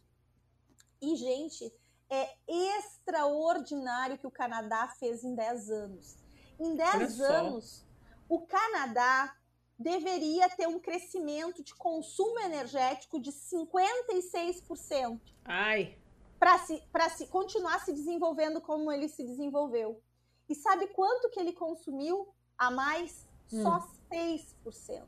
E, 1.02 1.15
gente, 1.15 1.72
é 2.10 2.35
extraordinário 2.48 4.15
o 4.15 4.18
que 4.18 4.27
o 4.27 4.31
Canadá 4.31 4.88
fez 4.99 5.23
em 5.23 5.35
10 5.35 5.69
anos. 5.69 6.18
Em 6.60 6.76
10 6.76 7.22
anos, 7.22 7.85
o 8.27 8.41
Canadá 8.41 9.35
deveria 9.77 10.49
ter 10.49 10.68
um 10.68 10.80
crescimento 10.80 11.64
de 11.64 11.76
consumo 11.76 12.39
energético 12.39 13.19
de 13.19 13.31
56%. 13.31 15.22
Ai. 15.45 15.98
Para 16.39 16.57
se, 16.60 16.81
se 17.15 17.27
continuar 17.27 17.80
se 17.85 17.94
desenvolvendo 17.94 18.60
como 18.60 18.91
ele 18.91 19.07
se 19.07 19.23
desenvolveu. 19.23 20.02
E 20.49 20.56
sabe 20.56 20.88
quanto 20.88 21.30
que 21.30 21.40
ele 21.40 21.53
consumiu 21.53 22.28
a 22.57 22.72
mais? 22.72 23.28
Hum. 23.52 23.64
Só 23.64 23.88
6%. 24.11 25.03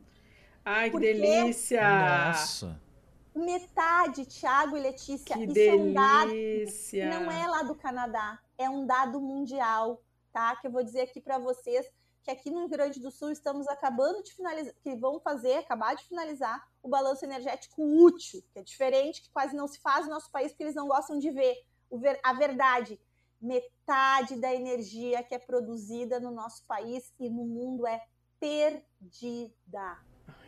Ai, 0.66 0.92
que 0.92 1.00
delícia! 1.00 1.82
Nossa! 1.82 2.82
Metade, 3.34 4.26
Tiago 4.26 4.76
e 4.76 4.82
Letícia, 4.82 5.36
que 5.36 5.46
isso 5.46 5.54
delícia. 5.54 7.04
é 7.04 7.08
um 7.08 7.14
dado. 7.14 7.26
Não 7.26 7.32
é 7.32 7.48
lá 7.48 7.64
do 7.64 7.76
Canadá, 7.76 8.40
é 8.58 8.70
um 8.70 8.86
dado 8.86 9.22
mundial, 9.22 10.04
tá? 10.34 10.56
Que 10.58 10.68
eu 10.68 10.72
vou 10.72 10.84
dizer 10.84 11.02
aqui 11.02 11.22
para 11.22 11.38
vocês 11.38 11.90
que 12.22 12.32
aqui 12.32 12.50
no 12.50 12.60
Rio 12.60 12.70
Grande 12.70 13.00
do 13.00 13.10
Sul 13.12 13.32
estamos 13.32 13.68
acabando 13.68 14.22
de 14.24 14.34
finalizar, 14.34 14.74
que 14.82 14.96
vão 14.96 15.20
fazer, 15.20 15.56
acabar 15.56 15.96
de 15.96 16.04
finalizar 16.04 16.62
o 16.84 16.90
balanço 16.90 17.24
energético 17.24 17.82
útil, 17.82 18.44
que 18.52 18.60
é 18.60 18.64
diferente, 18.64 19.22
que 19.22 19.32
quase 19.32 19.56
não 19.56 19.68
se 19.68 19.80
faz 19.80 20.06
no 20.06 20.12
nosso 20.12 20.30
país, 20.30 20.52
porque 20.52 20.64
eles 20.64 20.76
não 20.76 20.88
gostam 20.88 21.18
de 21.18 21.32
ver 21.32 21.58
a 22.24 22.34
verdade. 22.34 23.00
Metade 23.42 24.36
da 24.36 24.54
energia 24.54 25.24
que 25.24 25.34
é 25.34 25.40
produzida 25.40 26.20
no 26.20 26.32
nosso 26.32 26.66
país 26.66 27.14
e 27.20 27.30
no 27.30 27.46
mundo 27.46 27.88
é 27.88 28.04
perdida. 28.40 29.98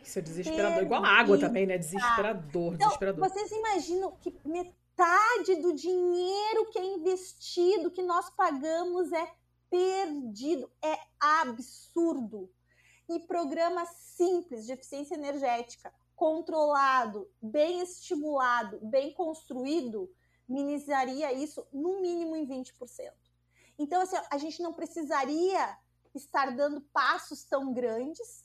Isso 0.02 0.18
é 0.18 0.22
desesperador. 0.22 0.74
Perdida. 0.74 0.86
Igual 0.86 1.04
a 1.04 1.08
água 1.08 1.38
também, 1.38 1.66
né? 1.66 1.78
Desesperador, 1.78 2.74
então, 2.74 2.88
desesperador. 2.88 3.28
Vocês 3.28 3.50
imaginam 3.50 4.16
que 4.16 4.36
metade 4.44 5.56
do 5.60 5.72
dinheiro 5.74 6.70
que 6.70 6.78
é 6.78 6.84
investido, 6.84 7.90
que 7.90 8.02
nós 8.02 8.28
pagamos, 8.30 9.12
é 9.12 9.32
perdido. 9.70 10.70
É 10.82 10.98
absurdo. 11.18 12.50
E 13.08 13.20
programa 13.20 13.84
simples 13.86 14.66
de 14.66 14.72
eficiência 14.72 15.14
energética, 15.14 15.92
controlado, 16.14 17.28
bem 17.40 17.80
estimulado, 17.80 18.78
bem 18.82 19.12
construído, 19.12 20.08
minimizaria 20.48 21.32
isso 21.32 21.66
no 21.72 22.00
mínimo 22.00 22.36
em 22.36 22.46
20%. 22.46 23.12
Então, 23.78 24.02
assim, 24.02 24.16
a 24.30 24.38
gente 24.38 24.62
não 24.62 24.72
precisaria 24.72 25.76
estar 26.14 26.54
dando 26.54 26.80
passos 26.92 27.44
tão 27.44 27.72
grandes 27.72 28.44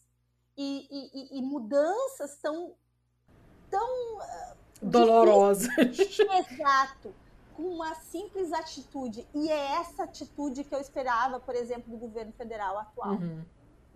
e, 0.56 0.88
e, 0.90 1.38
e 1.38 1.42
mudanças 1.42 2.38
tão, 2.38 2.74
tão 3.70 4.18
uh, 4.18 4.56
dolorosas. 4.82 5.70
Exato 5.78 7.14
com 7.58 7.64
uma 7.64 7.96
simples 7.96 8.54
atitude. 8.54 9.28
E 9.34 9.50
é 9.50 9.72
essa 9.80 10.04
atitude 10.04 10.64
que 10.64 10.76
eu 10.76 10.80
esperava, 10.80 11.40
por 11.40 11.56
exemplo, 11.56 11.90
do 11.90 11.98
governo 11.98 12.32
federal 12.34 12.78
atual. 12.78 13.16
Uhum. 13.16 13.44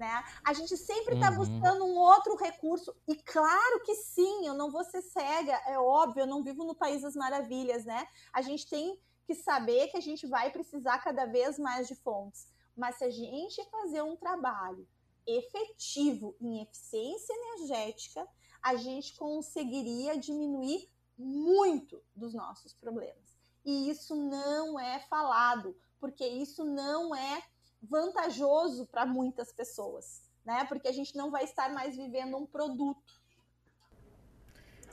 Né? 0.01 0.23
A 0.43 0.51
gente 0.51 0.75
sempre 0.75 1.13
está 1.13 1.29
uhum. 1.29 1.37
buscando 1.37 1.85
um 1.85 1.95
outro 1.95 2.35
recurso, 2.35 2.91
e 3.07 3.15
claro 3.15 3.83
que 3.85 3.93
sim, 3.93 4.47
eu 4.47 4.55
não 4.55 4.71
vou 4.71 4.83
ser 4.83 5.03
cega, 5.03 5.53
é 5.67 5.77
óbvio, 5.77 6.21
eu 6.21 6.27
não 6.27 6.43
vivo 6.43 6.63
no 6.63 6.73
País 6.73 7.03
das 7.03 7.15
Maravilhas, 7.15 7.85
né? 7.85 8.07
A 8.33 8.41
gente 8.41 8.67
tem 8.67 8.99
que 9.27 9.35
saber 9.35 9.89
que 9.89 9.97
a 9.97 10.01
gente 10.01 10.25
vai 10.25 10.49
precisar 10.49 10.97
cada 11.03 11.27
vez 11.27 11.59
mais 11.59 11.87
de 11.87 11.93
fontes. 11.93 12.47
Mas 12.75 12.95
se 12.95 13.03
a 13.03 13.11
gente 13.11 13.63
fazer 13.69 14.01
um 14.01 14.15
trabalho 14.15 14.87
efetivo 15.27 16.35
em 16.41 16.63
eficiência 16.63 17.31
energética, 17.31 18.27
a 18.59 18.75
gente 18.75 19.15
conseguiria 19.15 20.17
diminuir 20.17 20.89
muito 21.15 22.01
dos 22.15 22.33
nossos 22.33 22.73
problemas 22.73 23.31
e 23.63 23.89
isso 23.89 24.15
não 24.15 24.79
é 24.79 24.99
falado, 25.01 25.75
porque 25.99 26.25
isso 26.25 26.65
não 26.65 27.15
é 27.15 27.43
vantajoso 27.81 28.85
para 28.87 29.05
muitas 29.05 29.51
pessoas, 29.51 30.21
né? 30.45 30.65
Porque 30.65 30.87
a 30.87 30.91
gente 30.91 31.15
não 31.15 31.31
vai 31.31 31.43
estar 31.43 31.73
mais 31.73 31.95
vivendo 31.95 32.37
um 32.37 32.45
produto. 32.45 33.21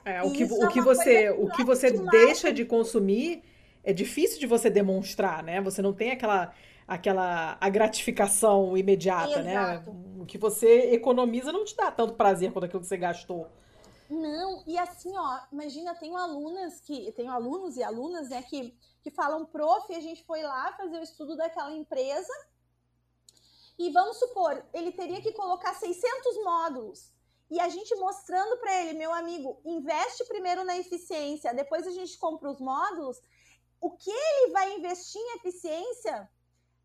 É, 0.05 0.23
o 0.23 0.33
que, 0.33 0.45
o 0.45 0.65
é 0.65 0.73
que 0.73 0.81
você, 0.81 1.31
o 1.31 1.49
que 1.51 1.65
você 1.65 1.91
deixa 1.91 2.53
de 2.53 2.65
consumir 2.65 3.43
é 3.85 3.93
difícil 3.93 4.39
de 4.39 4.47
você 4.47 4.71
demonstrar, 4.71 5.43
né? 5.43 5.61
Você 5.61 5.83
não 5.83 5.93
tem 5.93 6.11
aquela 6.11 6.55
aquela 6.87 7.59
a 7.61 7.69
gratificação 7.69 8.75
imediata, 8.75 9.43
né? 9.43 9.53
Exato. 9.53 9.93
né? 9.93 10.23
O 10.23 10.25
que 10.25 10.39
você 10.39 10.93
economiza 10.93 11.53
não 11.53 11.65
te 11.65 11.77
dá 11.77 11.91
tanto 11.91 12.15
prazer 12.15 12.51
quanto 12.51 12.65
aquilo 12.65 12.81
que 12.81 12.87
você 12.87 12.97
gastou. 12.97 13.47
Não, 14.09 14.65
e 14.67 14.79
assim, 14.79 15.13
ó, 15.15 15.41
imagina, 15.53 15.95
tenho 15.95 16.17
alunas 16.17 16.81
que, 16.81 17.13
tenho 17.13 17.31
alunos 17.31 17.77
e 17.77 17.83
alunas, 17.83 18.31
né, 18.31 18.41
que, 18.41 18.75
que 19.03 19.11
falam, 19.11 19.45
prof, 19.45 19.95
a 19.95 20.01
gente 20.01 20.25
foi 20.25 20.43
lá 20.43 20.73
fazer 20.73 20.99
o 20.99 21.03
estudo 21.03 21.37
daquela 21.37 21.71
empresa 21.73 22.33
e 23.79 23.91
vamos 23.91 24.19
supor, 24.19 24.65
ele 24.75 24.91
teria 24.93 25.23
que 25.23 25.33
colocar 25.33 25.75
600 25.75 26.45
módulos. 26.45 27.13
E 27.51 27.61
a 27.61 27.69
gente 27.69 27.95
mostrando 27.97 28.59
para 28.59 28.83
ele, 28.83 28.99
meu 28.99 29.13
amigo, 29.13 29.61
investe 29.65 30.25
primeiro 30.27 30.65
na 30.65 30.77
eficiência, 30.77 31.55
depois 31.55 31.87
a 31.87 31.91
gente 31.91 32.19
compra 32.19 32.51
os 32.51 32.61
módulos. 32.61 33.21
O 33.81 33.93
que 33.93 34.11
ele 34.11 34.53
vai 34.53 34.77
investir 34.77 35.21
em 35.21 35.37
eficiência 35.37 36.29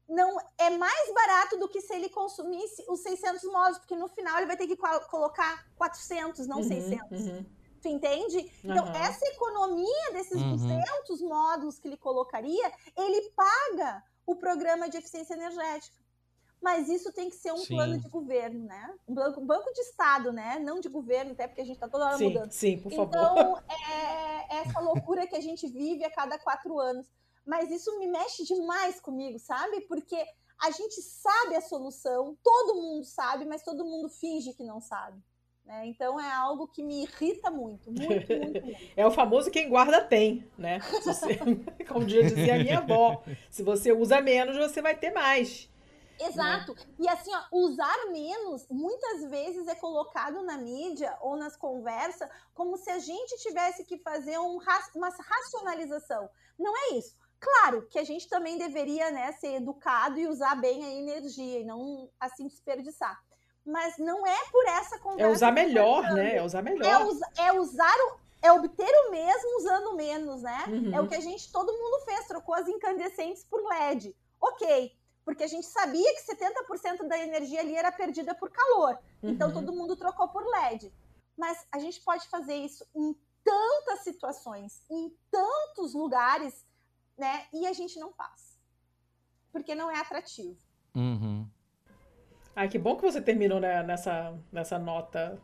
não 0.07 0.37
é 0.57 0.69
mais 0.69 1.13
barato 1.13 1.57
do 1.57 1.67
que 1.67 1.81
se 1.81 1.93
ele 1.93 2.09
consumisse 2.09 2.85
os 2.87 3.01
600 3.01 3.43
módulos, 3.45 3.79
porque 3.79 3.95
no 3.95 4.07
final 4.07 4.37
ele 4.37 4.45
vai 4.45 4.57
ter 4.57 4.67
que 4.67 4.77
colocar 5.09 5.65
400, 5.75 6.47
não 6.47 6.57
uhum, 6.57 6.63
600. 6.63 7.21
Uhum. 7.21 7.45
Tu 7.81 7.87
entende? 7.89 8.51
Então, 8.63 8.85
uhum. 8.85 8.95
essa 8.95 9.25
economia 9.25 10.11
desses 10.13 10.39
uhum. 10.39 10.55
200 10.55 11.21
módulos 11.21 11.79
que 11.79 11.87
ele 11.87 11.97
colocaria, 11.97 12.71
ele 12.95 13.29
paga 13.31 14.03
o 14.25 14.35
programa 14.35 14.87
de 14.87 14.97
eficiência 14.97 15.33
energética. 15.33 16.02
Mas 16.63 16.87
isso 16.87 17.11
tem 17.11 17.29
que 17.29 17.35
ser 17.35 17.51
um 17.51 17.57
sim. 17.57 17.75
plano 17.75 17.99
de 17.99 18.07
governo, 18.07 18.65
né? 18.65 18.95
Um 19.07 19.13
banco, 19.13 19.41
um 19.41 19.45
banco 19.45 19.71
de 19.73 19.81
Estado, 19.81 20.31
né? 20.31 20.57
Não 20.59 20.79
de 20.79 20.87
governo, 20.87 21.33
até 21.33 21.45
porque 21.45 21.61
a 21.61 21.65
gente 21.65 21.75
está 21.75 21.89
toda 21.89 22.05
hora 22.05 22.17
sim, 22.17 22.29
mudando. 22.29 22.51
Sim, 22.51 22.77
por 22.79 22.91
favor. 22.91 23.07
Então, 23.07 23.57
é 23.69 24.61
essa 24.61 24.79
loucura 24.79 25.27
que 25.27 25.35
a 25.35 25.41
gente 25.41 25.67
vive 25.67 26.05
a 26.05 26.09
cada 26.09 26.39
quatro 26.39 26.79
anos 26.79 27.05
mas 27.45 27.69
isso 27.71 27.97
me 27.99 28.07
mexe 28.07 28.43
demais 28.43 28.99
comigo, 28.99 29.37
sabe? 29.37 29.81
Porque 29.81 30.15
a 30.61 30.71
gente 30.71 31.01
sabe 31.01 31.55
a 31.55 31.61
solução, 31.61 32.37
todo 32.41 32.75
mundo 32.75 33.03
sabe, 33.03 33.45
mas 33.45 33.63
todo 33.63 33.85
mundo 33.85 34.09
finge 34.09 34.53
que 34.53 34.63
não 34.63 34.79
sabe. 34.79 35.21
Né? 35.65 35.87
Então 35.87 36.19
é 36.19 36.31
algo 36.33 36.67
que 36.67 36.83
me 36.83 37.03
irrita 37.03 37.49
muito, 37.49 37.89
muito, 37.89 38.09
muito, 38.09 38.61
muito. 38.63 38.79
É 38.97 39.05
o 39.05 39.11
famoso 39.11 39.49
quem 39.49 39.69
guarda 39.69 40.01
tem, 40.01 40.45
né? 40.57 40.79
Você, 41.03 41.37
como 41.87 42.05
dizia 42.05 42.55
a 42.55 42.59
minha 42.59 42.79
avó, 42.79 43.23
se 43.49 43.63
você 43.63 43.91
usa 43.93 44.21
menos, 44.21 44.57
você 44.57 44.81
vai 44.81 44.95
ter 44.95 45.11
mais. 45.11 45.69
Exato. 46.27 46.73
Né? 46.73 46.85
E 46.99 47.09
assim, 47.09 47.31
ó, 47.33 47.41
usar 47.51 48.05
menos 48.11 48.67
muitas 48.69 49.29
vezes 49.29 49.67
é 49.67 49.75
colocado 49.75 50.41
na 50.43 50.57
mídia 50.57 51.17
ou 51.21 51.35
nas 51.35 51.55
conversas 51.55 52.29
como 52.53 52.77
se 52.77 52.89
a 52.89 52.99
gente 52.99 53.37
tivesse 53.37 53.83
que 53.85 53.97
fazer 53.97 54.37
um, 54.39 54.59
uma 54.95 55.09
racionalização. 55.09 56.29
Não 56.57 56.75
é 56.75 56.95
isso. 56.95 57.15
Claro 57.39 57.85
que 57.89 57.99
a 57.99 58.03
gente 58.03 58.29
também 58.29 58.57
deveria 58.57 59.11
né, 59.11 59.31
ser 59.33 59.55
educado 59.55 60.17
e 60.17 60.27
usar 60.27 60.55
bem 60.55 60.85
a 60.85 60.89
energia 60.89 61.59
e 61.59 61.65
não 61.65 62.09
assim 62.19 62.47
desperdiçar. 62.47 63.19
Mas 63.65 63.97
não 63.97 64.25
é 64.25 64.45
por 64.51 64.65
essa 64.67 64.97
conversa. 64.99 65.29
É 65.29 65.31
usar 65.31 65.51
melhor, 65.51 66.03
né? 66.13 66.37
É 66.37 66.43
usar 66.43 66.61
melhor. 66.61 66.85
É, 66.85 67.05
us 67.05 67.19
é 67.37 67.51
usar 67.53 67.95
o, 68.07 68.19
é 68.41 68.51
obter 68.51 68.93
o 69.07 69.11
mesmo 69.11 69.57
usando 69.57 69.95
menos, 69.95 70.41
né? 70.41 70.65
Uhum. 70.67 70.95
É 70.95 71.01
o 71.01 71.07
que 71.07 71.15
a 71.15 71.21
gente, 71.21 71.51
todo 71.51 71.71
mundo 71.71 72.03
fez, 72.05 72.27
trocou 72.27 72.55
as 72.55 72.67
incandescentes 72.67 73.45
por 73.45 73.61
LED. 73.69 74.15
Ok, 74.39 74.91
porque 75.25 75.43
a 75.43 75.47
gente 75.47 75.65
sabia 75.65 76.13
que 76.15 76.35
70% 76.35 77.07
da 77.07 77.17
energia 77.17 77.61
ali 77.61 77.75
era 77.75 77.91
perdida 77.91 78.35
por 78.35 78.49
calor. 78.49 78.97
Então, 79.21 79.23
uhum. 79.23 79.31
Então 79.31 79.53
todo 79.53 79.73
mundo 79.73 79.95
trocou 79.95 80.27
por 80.29 80.43
LED. 80.45 80.93
Mas 81.37 81.65
a 81.71 81.79
gente 81.79 82.01
pode 82.01 82.27
fazer 82.27 82.55
isso 82.55 82.85
em 82.95 83.15
tantas 83.43 84.03
situações, 84.03 84.83
em 84.89 85.15
tantos 85.31 85.93
lugares 85.93 86.65
né? 87.17 87.45
E 87.53 87.65
a 87.67 87.73
gente 87.73 87.99
não 87.99 88.11
faz. 88.11 88.59
Porque 89.51 89.75
não 89.75 89.89
é 89.89 89.99
atrativo. 89.99 90.57
Uhum. 90.95 91.47
Ai, 92.55 92.67
que 92.67 92.77
bom 92.77 92.95
que 92.95 93.03
você 93.03 93.21
terminou 93.21 93.59
né, 93.59 93.83
nessa, 93.83 94.37
nessa 94.51 94.77
nota. 94.79 95.41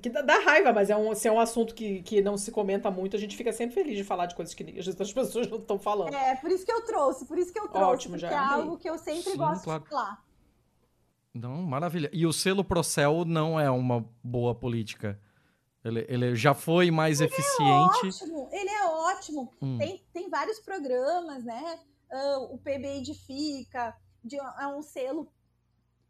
Que 0.00 0.08
dá, 0.08 0.22
dá, 0.22 0.38
raiva, 0.38 0.72
mas 0.72 0.88
é 0.88 0.96
um, 0.96 1.14
se 1.14 1.26
é 1.26 1.32
um 1.32 1.40
assunto 1.40 1.74
que, 1.74 2.02
que 2.02 2.22
não 2.22 2.36
se 2.36 2.50
comenta 2.50 2.90
muito, 2.90 3.16
a 3.16 3.18
gente 3.18 3.36
fica 3.36 3.52
sempre 3.52 3.74
feliz 3.74 3.96
de 3.96 4.04
falar 4.04 4.26
de 4.26 4.34
coisas 4.34 4.54
que 4.54 4.62
as 4.78 5.12
pessoas 5.12 5.48
não 5.48 5.58
estão 5.58 5.78
falando. 5.78 6.14
É, 6.14 6.36
por 6.36 6.50
isso 6.50 6.64
que 6.64 6.72
eu 6.72 6.82
trouxe, 6.82 7.24
por 7.26 7.38
isso 7.38 7.52
que 7.52 7.58
eu 7.58 7.68
trouxe. 7.68 7.86
Ótimo, 7.86 8.18
já. 8.18 8.30
É 8.30 8.36
algo 8.36 8.78
que 8.78 8.88
eu 8.88 8.96
sempre 8.98 9.32
Sim, 9.32 9.36
gosto 9.36 9.64
claro. 9.64 9.82
de 9.82 9.88
falar. 9.88 10.24
Não, 11.32 11.62
maravilha. 11.62 12.10
E 12.12 12.26
o 12.26 12.32
selo 12.32 12.64
Procel 12.64 13.24
não 13.24 13.58
é 13.58 13.70
uma 13.70 14.04
boa 14.22 14.54
política. 14.54 15.20
Ele, 15.84 16.04
ele 16.08 16.34
já 16.34 16.54
foi 16.54 16.90
mais 16.90 17.20
ele 17.20 17.30
é 17.30 17.32
eficiente. 17.32 18.04
É 18.04 18.08
ótimo, 18.08 18.48
ele 18.52 18.70
é 18.70 18.86
ótimo. 18.86 19.52
Hum. 19.62 19.78
Tem, 19.78 20.04
tem 20.12 20.28
vários 20.28 20.58
programas, 20.60 21.44
né? 21.44 21.78
Uh, 22.12 22.54
o 22.54 22.58
PB 22.58 22.98
Edifica, 22.98 23.96
de, 24.22 24.36
é 24.36 24.66
um 24.66 24.82
selo 24.82 25.32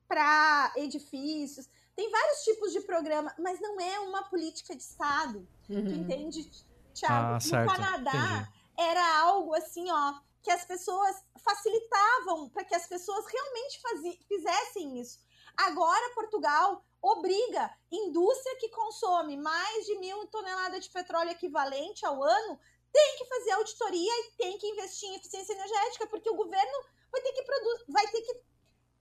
para 0.08 0.72
edifícios. 0.76 1.68
Tem 2.00 2.10
vários 2.10 2.42
tipos 2.44 2.72
de 2.72 2.80
programa, 2.80 3.30
mas 3.38 3.60
não 3.60 3.78
é 3.78 4.00
uma 4.00 4.22
política 4.30 4.74
de 4.74 4.82
Estado. 4.82 5.46
Uhum. 5.68 5.84
Tu 5.84 5.90
entende, 5.90 6.50
Thiago? 6.94 7.34
Ah, 7.34 7.38
certo. 7.38 7.68
No 7.68 7.76
Canadá 7.76 8.10
Entendi. 8.10 8.90
era 8.90 9.18
algo 9.20 9.54
assim, 9.54 9.84
ó, 9.90 10.14
que 10.42 10.50
as 10.50 10.64
pessoas 10.64 11.22
facilitavam 11.44 12.48
para 12.48 12.64
que 12.64 12.74
as 12.74 12.86
pessoas 12.86 13.26
realmente 13.26 13.82
fizessem 14.26 14.98
isso. 14.98 15.18
Agora, 15.54 16.14
Portugal 16.14 16.82
obriga 17.02 17.70
indústria 17.92 18.56
que 18.56 18.70
consome 18.70 19.36
mais 19.36 19.84
de 19.84 19.98
mil 19.98 20.26
toneladas 20.28 20.84
de 20.84 20.90
petróleo 20.90 21.32
equivalente 21.32 22.06
ao 22.06 22.24
ano 22.24 22.58
tem 22.90 23.16
que 23.18 23.26
fazer 23.26 23.50
auditoria 23.50 24.12
e 24.20 24.32
tem 24.38 24.56
que 24.56 24.66
investir 24.68 25.06
em 25.10 25.16
eficiência 25.16 25.52
energética, 25.52 26.06
porque 26.06 26.30
o 26.30 26.34
governo 26.34 26.78
vai 27.12 27.20
ter 27.20 27.32
que 27.34 27.42
produzir, 27.42 27.84
vai 27.88 28.06
ter 28.06 28.22
que. 28.22 28.40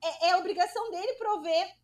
É, 0.03 0.29
é 0.31 0.35
obrigação 0.35 0.91
dele 0.91 1.13
prover 1.13 1.79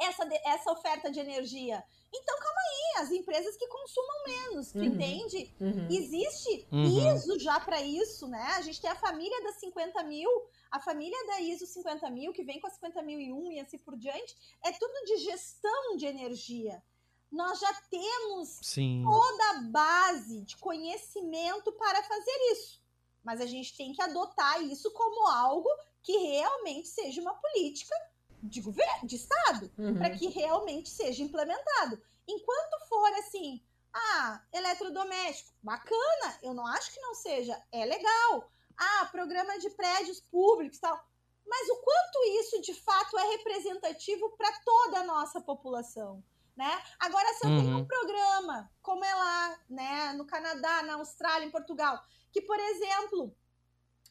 essa, 0.00 0.28
essa 0.44 0.72
oferta 0.72 1.10
de 1.10 1.20
energia. 1.20 1.82
Então, 2.12 2.36
calma 2.38 2.60
aí, 2.60 3.02
as 3.02 3.10
empresas 3.12 3.56
que 3.56 3.66
consumam 3.68 4.24
menos, 4.26 4.74
Uhum. 4.74 4.84
entende? 4.84 5.54
Uhum. 5.60 5.88
Existe 5.90 6.66
Uhum. 6.72 7.14
ISO 7.14 7.38
já 7.38 7.60
para 7.60 7.80
isso, 7.82 8.26
né? 8.28 8.42
A 8.56 8.62
gente 8.62 8.80
tem 8.80 8.90
a 8.90 8.96
família 8.96 9.42
das 9.42 9.56
50 9.60 10.02
mil, 10.04 10.28
a 10.70 10.80
família 10.80 11.26
da 11.26 11.40
ISO 11.40 11.66
50 11.66 12.10
mil, 12.10 12.32
que 12.32 12.42
vem 12.42 12.60
com 12.60 12.66
a 12.66 12.70
50.001 12.70 13.52
e 13.52 13.60
assim 13.60 13.78
por 13.78 13.96
diante, 13.96 14.34
é 14.64 14.72
tudo 14.72 15.04
de 15.04 15.18
gestão 15.18 15.96
de 15.96 16.06
energia. 16.06 16.82
Nós 17.30 17.60
já 17.60 17.72
temos 17.88 18.58
Sim. 18.60 19.04
toda 19.04 19.50
a 19.50 19.62
base 19.70 20.40
de 20.42 20.56
conhecimento 20.56 21.70
para 21.72 22.02
fazer 22.02 22.36
isso. 22.52 22.80
Mas 23.22 23.40
a 23.40 23.46
gente 23.46 23.76
tem 23.76 23.92
que 23.92 24.02
adotar 24.02 24.60
isso 24.62 24.90
como 24.92 25.28
algo 25.28 25.68
que 26.02 26.16
realmente 26.16 26.88
seja 26.88 27.20
uma 27.20 27.34
política 27.34 27.94
de 28.42 28.60
governo, 28.60 29.06
de 29.06 29.16
Estado, 29.16 29.70
Uhum. 29.78 29.98
para 29.98 30.10
que 30.10 30.28
realmente 30.28 30.88
seja 30.88 31.22
implementado. 31.22 32.00
Enquanto 32.28 32.88
for 32.88 33.12
assim, 33.14 33.62
ah, 33.92 34.42
eletrodoméstico, 34.52 35.52
bacana, 35.62 36.38
eu 36.42 36.54
não 36.54 36.66
acho 36.66 36.92
que 36.92 37.00
não 37.00 37.14
seja, 37.14 37.60
é 37.72 37.84
legal. 37.84 38.50
Ah, 38.76 39.06
programa 39.10 39.58
de 39.58 39.68
prédios 39.70 40.20
públicos 40.20 40.78
tal. 40.78 40.98
Mas 41.46 41.68
o 41.68 41.76
quanto 41.82 42.24
isso 42.40 42.60
de 42.62 42.72
fato 42.74 43.18
é 43.18 43.22
representativo 43.36 44.30
para 44.36 44.52
toda 44.60 45.00
a 45.00 45.04
nossa 45.04 45.40
população? 45.40 46.22
Né? 46.56 46.82
Agora, 46.98 47.26
se 47.34 47.46
eu 47.46 47.50
tenho 47.56 47.70
um 47.70 47.78
Uhum. 47.78 47.86
programa, 47.86 48.70
como 48.82 49.04
é 49.04 49.14
lá, 49.14 49.58
né, 49.68 50.12
no 50.12 50.26
Canadá, 50.26 50.82
na 50.82 50.94
Austrália, 50.94 51.46
em 51.46 51.50
Portugal, 51.50 51.98
que, 52.30 52.42
por 52.42 52.58
exemplo, 52.60 53.34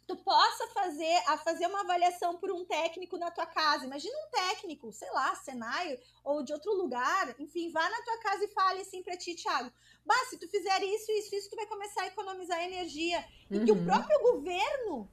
tu 0.10 0.15
possa 0.15 0.68
fazer, 0.69 1.15
a 1.27 1.38
fazer 1.38 1.68
uma 1.68 1.81
avaliação 1.81 2.36
por 2.38 2.52
um 2.52 2.65
técnico 2.65 3.15
na 3.15 3.30
tua 3.30 3.45
casa. 3.45 3.86
Imagina 3.86 4.18
um 4.18 4.31
técnico, 4.31 4.91
sei 4.91 5.10
lá, 5.11 5.36
Senai 5.36 5.99
ou 6.23 6.41
de 6.41 6.52
outro 6.52 6.73
lugar, 6.73 7.36
enfim, 7.40 7.72
vá 7.72 7.88
na 7.88 8.02
tua 8.02 8.18
casa 8.18 8.44
e 8.44 8.48
fale 8.48 8.81
assim 8.81 9.03
para 9.03 9.15
ti, 9.15 9.36
Thiago. 9.36 9.72
Bah, 10.03 10.26
se 10.27 10.40
tu 10.40 10.48
fizer 10.49 10.81
isso, 10.84 11.11
isso, 11.11 11.36
isso, 11.36 11.49
tu 11.52 11.56
vai 11.56 11.68
começar 11.68 12.02
a 12.02 12.07
economizar 12.07 12.60
energia. 12.64 13.23
E 13.52 13.60
que 13.60 13.72
o 13.72 13.76
Uhum. 13.76 13.86
próprio 13.86 14.19
governo 14.31 15.07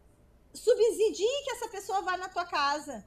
subsidie 0.55 1.45
que 1.45 1.51
essa 1.51 1.69
pessoa 1.69 2.01
vá 2.01 2.17
na 2.17 2.31
tua 2.31 2.47
casa. 2.47 3.07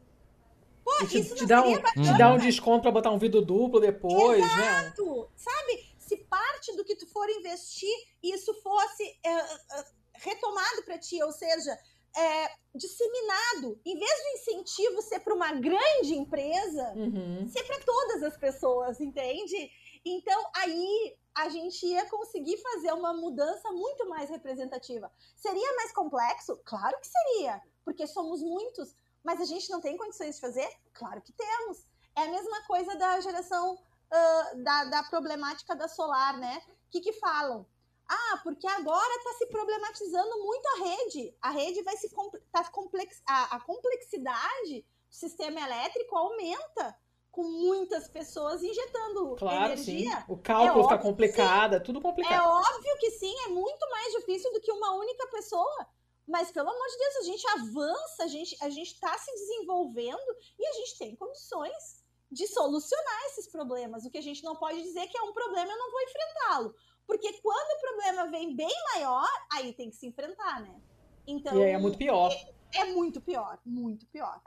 Pô, 0.85 0.95
te, 1.07 1.19
isso 1.19 1.33
te 1.33 1.41
não 1.41 1.47
dá 1.47 1.61
seria 1.61 1.77
um, 1.79 1.81
bacana? 1.81 2.13
te 2.13 2.17
dá 2.19 2.31
um 2.33 2.37
desconto 2.37 2.81
pra 2.83 2.91
botar 2.91 3.09
um 3.09 3.17
vidro 3.17 3.41
duplo 3.41 3.79
depois, 3.79 4.41
né? 4.41 4.81
Exato, 4.83 5.31
sabe? 5.35 5.89
Se 5.97 6.17
parte 6.17 6.75
do 6.75 6.85
que 6.85 6.95
tu 6.95 7.07
for 7.07 7.27
investir, 7.29 7.95
isso 8.21 8.53
fosse 8.61 9.03
é, 9.23 9.29
é, 9.31 9.85
retomado 10.21 10.83
para 10.83 10.97
ti, 10.97 11.21
ou 11.23 11.31
seja, 11.31 11.77
é, 12.15 12.51
disseminado, 12.75 13.79
em 13.85 13.97
vez 13.97 14.11
do 14.23 14.27
incentivo 14.39 15.01
ser 15.01 15.19
para 15.19 15.33
uma 15.33 15.51
grande 15.53 16.15
empresa, 16.15 16.93
Uhum. 16.95 17.47
ser 17.47 17.63
para 17.63 17.79
todas 17.83 18.23
as 18.23 18.37
pessoas, 18.37 18.99
entende? 18.99 19.71
Então 20.03 20.43
aí 20.55 21.17
a 21.35 21.49
gente 21.49 21.85
ia 21.85 22.05
conseguir 22.09 22.57
fazer 22.57 22.93
uma 22.93 23.13
mudança 23.13 23.71
muito 23.71 24.07
mais 24.09 24.29
representativa. 24.29 25.11
Seria 25.35 25.75
mais 25.75 25.91
complexo? 25.93 26.59
Claro 26.65 26.97
que 26.99 27.07
seria, 27.07 27.61
porque 27.85 28.07
somos 28.07 28.41
muitos, 28.41 28.95
mas 29.23 29.39
a 29.39 29.45
gente 29.45 29.69
não 29.69 29.79
tem 29.79 29.97
condições 29.97 30.35
de 30.35 30.41
fazer? 30.41 30.69
Claro 30.93 31.21
que 31.21 31.31
temos. 31.33 31.77
É 32.15 32.23
a 32.23 32.31
mesma 32.31 32.61
coisa 32.65 32.95
da 32.95 33.19
geração 33.21 33.77
ah, 34.11 34.51
da, 34.55 34.83
da 34.85 35.03
problemática 35.03 35.75
da 35.75 35.87
solar, 35.87 36.37
né? 36.37 36.61
O 36.87 36.91
que, 36.91 36.99
que 37.01 37.13
falam? 37.13 37.65
Ah, 38.09 38.39
porque 38.43 38.67
agora 38.67 39.15
está 39.17 39.33
se 39.33 39.45
problematizando 39.47 40.43
muito 40.43 40.65
a 40.67 40.77
rede. 40.83 41.37
A 41.41 41.51
rede 41.51 41.83
vai 41.83 41.95
se 41.95 42.09
tá 42.51 42.63
complex, 42.71 43.21
a, 43.27 43.57
a 43.57 43.59
complexidade 43.61 44.81
do 44.81 45.15
sistema 45.15 45.59
elétrico 45.61 46.17
aumenta 46.17 46.97
com 47.31 47.43
muitas 47.43 48.07
pessoas 48.07 48.63
injetando 48.63 49.35
Claro, 49.35 49.77
sim. 49.77 49.91
energia. 50.01 50.25
O 50.27 50.37
cálculo 50.37 50.79
É 50.79 50.83
fica 50.83 50.95
óbvio, 50.95 50.99
complicado, 51.11 51.75
é 51.75 51.79
tudo 51.79 51.99
É 51.99 52.01
complicado. 52.01 52.47
óbvio 52.47 52.97
que 52.99 53.11
sim, 53.11 53.33
é 53.45 53.47
muito 53.49 53.89
mais 53.91 54.13
difícil 54.13 54.51
do 54.53 54.59
que 54.61 54.71
uma 54.71 54.91
única 54.95 55.27
pessoa. 55.27 55.87
Mas, 56.27 56.51
pelo 56.51 56.69
amor 56.69 56.87
de 56.87 56.97
Deus, 56.97 57.15
a 57.17 57.23
gente 57.23 57.47
avança, 57.47 58.23
a 58.23 58.27
gente 58.27 58.55
a 58.61 58.69
está 58.69 59.17
se 59.17 59.31
desenvolvendo 59.31 60.35
e 60.59 60.65
a 60.65 60.73
gente 60.73 60.97
tem 60.97 61.15
condições 61.15 62.03
de 62.31 62.47
solucionar 62.47 63.25
esses 63.27 63.47
problemas. 63.47 64.05
O 64.05 64.11
que 64.11 64.17
a 64.17 64.21
gente 64.21 64.43
não 64.43 64.55
pode 64.55 64.81
dizer 64.81 64.99
é 64.99 65.07
que 65.07 65.17
é 65.17 65.21
um 65.23 65.33
problema, 65.33 65.71
eu 65.71 65.77
não 65.77 65.91
vou 65.91 66.01
enfrentá-lo. 66.01 66.75
Porque 67.09 67.33
quando 67.41 67.71
o 67.75 67.79
problema 67.81 68.27
vem 68.27 68.55
bem 68.55 68.83
maior, 68.93 69.27
aí 69.51 69.73
tem 69.73 69.89
que 69.89 69.95
se 69.95 70.05
enfrentar, 70.05 70.61
né? 70.61 70.79
Então, 71.25 71.57
E 71.57 71.63
aí 71.63 71.71
é 71.71 71.77
muito 71.79 71.97
pior. 71.97 72.31
é 72.71 72.85
muito 72.85 73.19
pior, 73.19 73.59
muito 73.65 74.05
pior. 74.05 74.39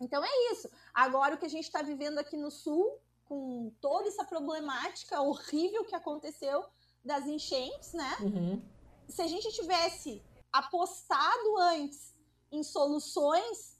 Então 0.00 0.24
é 0.24 0.52
isso. 0.52 0.70
Agora 0.94 1.34
o 1.34 1.38
que 1.38 1.44
a 1.44 1.50
gente 1.50 1.66
está 1.66 1.82
vivendo 1.82 2.18
aqui 2.18 2.38
no 2.38 2.50
sul, 2.50 2.98
com 3.26 3.70
toda 3.82 4.08
essa 4.08 4.24
problemática 4.24 5.20
horrível 5.20 5.84
que 5.84 5.94
aconteceu 5.94 6.64
das 7.04 7.26
enchentes, 7.26 7.92
né? 7.92 8.16
Uhum. 8.20 8.62
Se 9.06 9.20
a 9.20 9.26
gente 9.26 9.52
tivesse 9.52 10.22
apostado 10.50 11.58
antes 11.58 12.16
em 12.50 12.62
soluções 12.62 13.78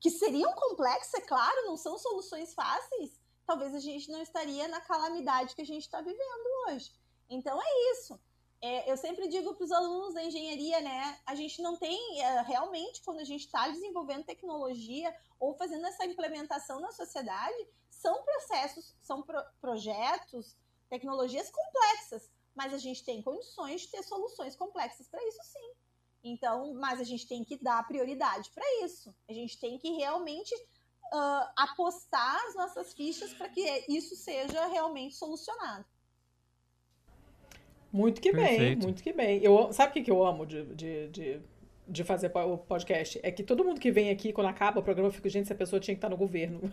que 0.00 0.10
seriam 0.10 0.52
complexas, 0.54 1.14
é 1.14 1.20
claro, 1.20 1.64
não 1.64 1.76
são 1.76 1.96
soluções 1.96 2.52
fáceis, 2.54 3.20
talvez 3.46 3.74
a 3.74 3.80
gente 3.80 4.10
não 4.10 4.22
estaria 4.22 4.68
na 4.68 4.80
calamidade 4.80 5.54
que 5.54 5.62
a 5.62 5.66
gente 5.66 5.82
está 5.82 6.00
vivendo 6.00 6.68
hoje. 6.68 6.92
Então 7.28 7.60
é 7.60 7.92
isso. 7.92 8.20
É, 8.60 8.90
eu 8.90 8.96
sempre 8.96 9.26
digo 9.26 9.54
para 9.54 9.64
os 9.64 9.72
alunos 9.72 10.14
da 10.14 10.22
engenharia, 10.22 10.80
né? 10.80 11.18
A 11.26 11.34
gente 11.34 11.60
não 11.60 11.76
tem 11.76 12.20
é, 12.20 12.42
realmente 12.42 13.02
quando 13.02 13.18
a 13.18 13.24
gente 13.24 13.44
está 13.44 13.68
desenvolvendo 13.68 14.24
tecnologia 14.24 15.12
ou 15.40 15.54
fazendo 15.54 15.84
essa 15.86 16.04
implementação 16.04 16.78
na 16.78 16.92
sociedade, 16.92 17.66
são 17.90 18.22
processos, 18.22 18.94
são 19.02 19.22
pro- 19.22 19.44
projetos, 19.60 20.56
tecnologias 20.88 21.50
complexas, 21.50 22.30
mas 22.54 22.72
a 22.72 22.78
gente 22.78 23.04
tem 23.04 23.20
condições 23.20 23.80
de 23.80 23.88
ter 23.88 24.02
soluções 24.04 24.54
complexas 24.54 25.08
para 25.08 25.26
isso 25.26 25.42
sim. 25.42 25.72
Então, 26.22 26.74
mas 26.74 27.00
a 27.00 27.04
gente 27.04 27.26
tem 27.26 27.44
que 27.44 27.56
dar 27.56 27.84
prioridade 27.88 28.50
para 28.54 28.64
isso. 28.84 29.12
A 29.28 29.32
gente 29.32 29.58
tem 29.58 29.76
que 29.76 29.90
realmente 29.90 30.54
ah, 31.12 31.52
apostar 31.56 32.40
as 32.48 32.54
nossas 32.54 32.92
fichas 32.94 33.32
para 33.34 33.48
que 33.48 33.84
isso 33.88 34.16
seja 34.16 34.66
realmente 34.66 35.14
solucionado. 35.14 35.84
Muito 37.92 38.20
que 38.22 38.32
bem, 38.32 38.46
Perfeito. 38.46 38.82
muito 38.82 39.02
que 39.02 39.12
bem. 39.12 39.38
Eu, 39.42 39.70
sabe 39.72 39.90
o 39.90 39.92
que, 39.92 40.02
que 40.02 40.10
eu 40.10 40.24
amo 40.24 40.46
de, 40.46 40.64
de, 40.74 41.08
de, 41.08 41.40
de 41.86 42.04
fazer 42.04 42.32
o 42.34 42.56
podcast? 42.56 43.20
É 43.22 43.30
que 43.30 43.42
todo 43.42 43.64
mundo 43.64 43.78
que 43.78 43.92
vem 43.92 44.08
aqui, 44.08 44.32
quando 44.32 44.46
acaba 44.46 44.80
o 44.80 44.82
programa, 44.82 45.08
eu 45.08 45.12
fico, 45.12 45.28
gente, 45.28 45.44
essa 45.44 45.54
pessoa 45.54 45.78
tinha 45.78 45.94
que 45.94 45.98
estar 45.98 46.08
no 46.08 46.16
governo. 46.16 46.60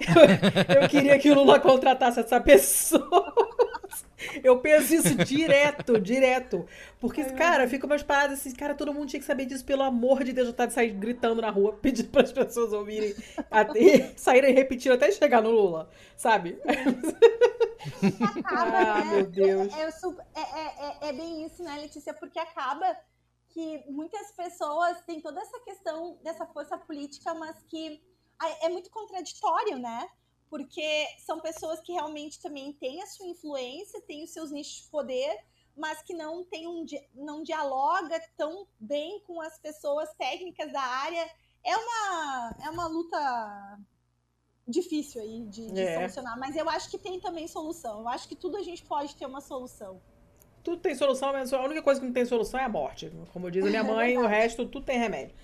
eu, 0.00 0.82
eu 0.82 0.88
queria 0.88 1.18
que 1.18 1.30
o 1.30 1.34
Lula 1.34 1.60
contratasse 1.60 2.20
essa 2.20 2.40
pessoa. 2.40 3.34
Eu 4.44 4.58
penso 4.60 4.94
isso 4.94 5.14
direto, 5.24 5.98
direto. 5.98 6.66
Porque, 7.00 7.24
cara, 7.24 7.66
fica 7.68 7.86
umas 7.86 8.02
paradas 8.02 8.40
assim, 8.40 8.52
cara, 8.54 8.74
todo 8.74 8.92
mundo 8.92 9.08
tinha 9.08 9.20
que 9.20 9.26
saber 9.26 9.46
disso, 9.46 9.64
pelo 9.64 9.82
amor 9.82 10.22
de 10.22 10.32
Deus, 10.32 10.48
eu 10.48 10.66
de 10.66 10.72
sair 10.72 10.90
gritando 10.90 11.40
na 11.40 11.50
rua, 11.50 11.72
pedindo 11.80 12.10
para 12.10 12.22
as 12.22 12.32
pessoas 12.32 12.72
ouvirem, 12.72 13.14
até, 13.50 14.12
saírem 14.16 14.54
repetindo 14.54 14.92
até 14.92 15.10
chegar 15.10 15.42
no 15.42 15.50
Lula, 15.50 15.90
sabe? 16.16 16.58
Acaba, 18.22 18.78
Ah, 18.78 19.04
né? 19.04 19.12
meu 19.12 19.26
Deus. 19.26 19.72
É, 19.74 19.90
su- 19.90 20.16
é, 20.34 20.40
é, 20.40 21.06
é- 21.06 21.08
é 21.08 21.12
bem 21.12 21.44
isso, 21.44 21.62
né, 21.62 21.78
Letícia? 21.78 22.12
Porque 22.14 22.38
acaba 22.38 22.96
que 23.48 23.82
muitas 23.90 24.30
pessoas 24.32 25.00
têm 25.02 25.20
toda 25.20 25.40
essa 25.40 25.58
questão 25.60 26.18
dessa 26.22 26.46
força 26.46 26.76
política, 26.78 27.34
mas 27.34 27.56
que 27.68 28.00
é 28.62 28.68
muito 28.68 28.90
contraditório, 28.90 29.78
né? 29.78 30.08
Porque 30.50 31.06
são 31.24 31.40
pessoas 31.40 31.80
que 31.80 31.92
realmente 31.92 32.40
também 32.42 32.72
têm 32.72 33.00
a 33.00 33.06
sua 33.06 33.26
influência, 33.26 34.02
têm 34.02 34.24
os 34.24 34.30
seus 34.30 34.50
nichos 34.50 34.82
de 34.82 34.88
poder, 34.90 35.38
mas 35.76 36.02
que 36.02 36.12
não 36.12 36.44
tem 36.44 36.66
um 36.66 36.84
não 37.14 37.42
dialoga 37.42 38.20
tão 38.36 38.66
bem 38.78 39.20
com 39.20 39.40
as 39.40 39.56
pessoas 39.58 40.12
técnicas 40.18 40.70
da 40.72 40.82
área. 40.82 41.30
É 41.64 41.76
uma, 41.76 42.56
é 42.64 42.70
uma 42.70 42.86
luta 42.88 43.78
difícil 44.66 45.20
aí 45.22 45.44
de, 45.46 45.70
de 45.70 45.80
É. 45.80 45.94
solucionar, 45.94 46.38
mas 46.38 46.56
eu 46.56 46.68
acho 46.68 46.90
que 46.90 46.98
tem 46.98 47.20
também 47.20 47.46
solução. 47.46 48.00
Eu 48.00 48.08
acho 48.08 48.28
que 48.28 48.36
tudo 48.36 48.56
a 48.56 48.62
gente 48.62 48.84
pode 48.84 49.14
ter 49.16 49.26
uma 49.26 49.40
solução. 49.40 50.00
Tudo 50.62 50.82
tem 50.82 50.94
solução, 50.94 51.32
mas 51.32 51.52
a 51.52 51.62
única 51.62 51.82
coisa 51.82 52.00
que 52.00 52.06
não 52.06 52.12
tem 52.12 52.24
solução 52.24 52.60
é 52.60 52.64
a 52.64 52.68
morte. 52.68 53.10
Como 53.32 53.50
diz 53.50 53.64
a 53.64 53.68
minha 53.68 53.84
mãe, 53.84 54.16
o 54.18 54.26
resto 54.26 54.66
tudo 54.66 54.84
tem 54.84 54.98
remédio. 54.98 55.34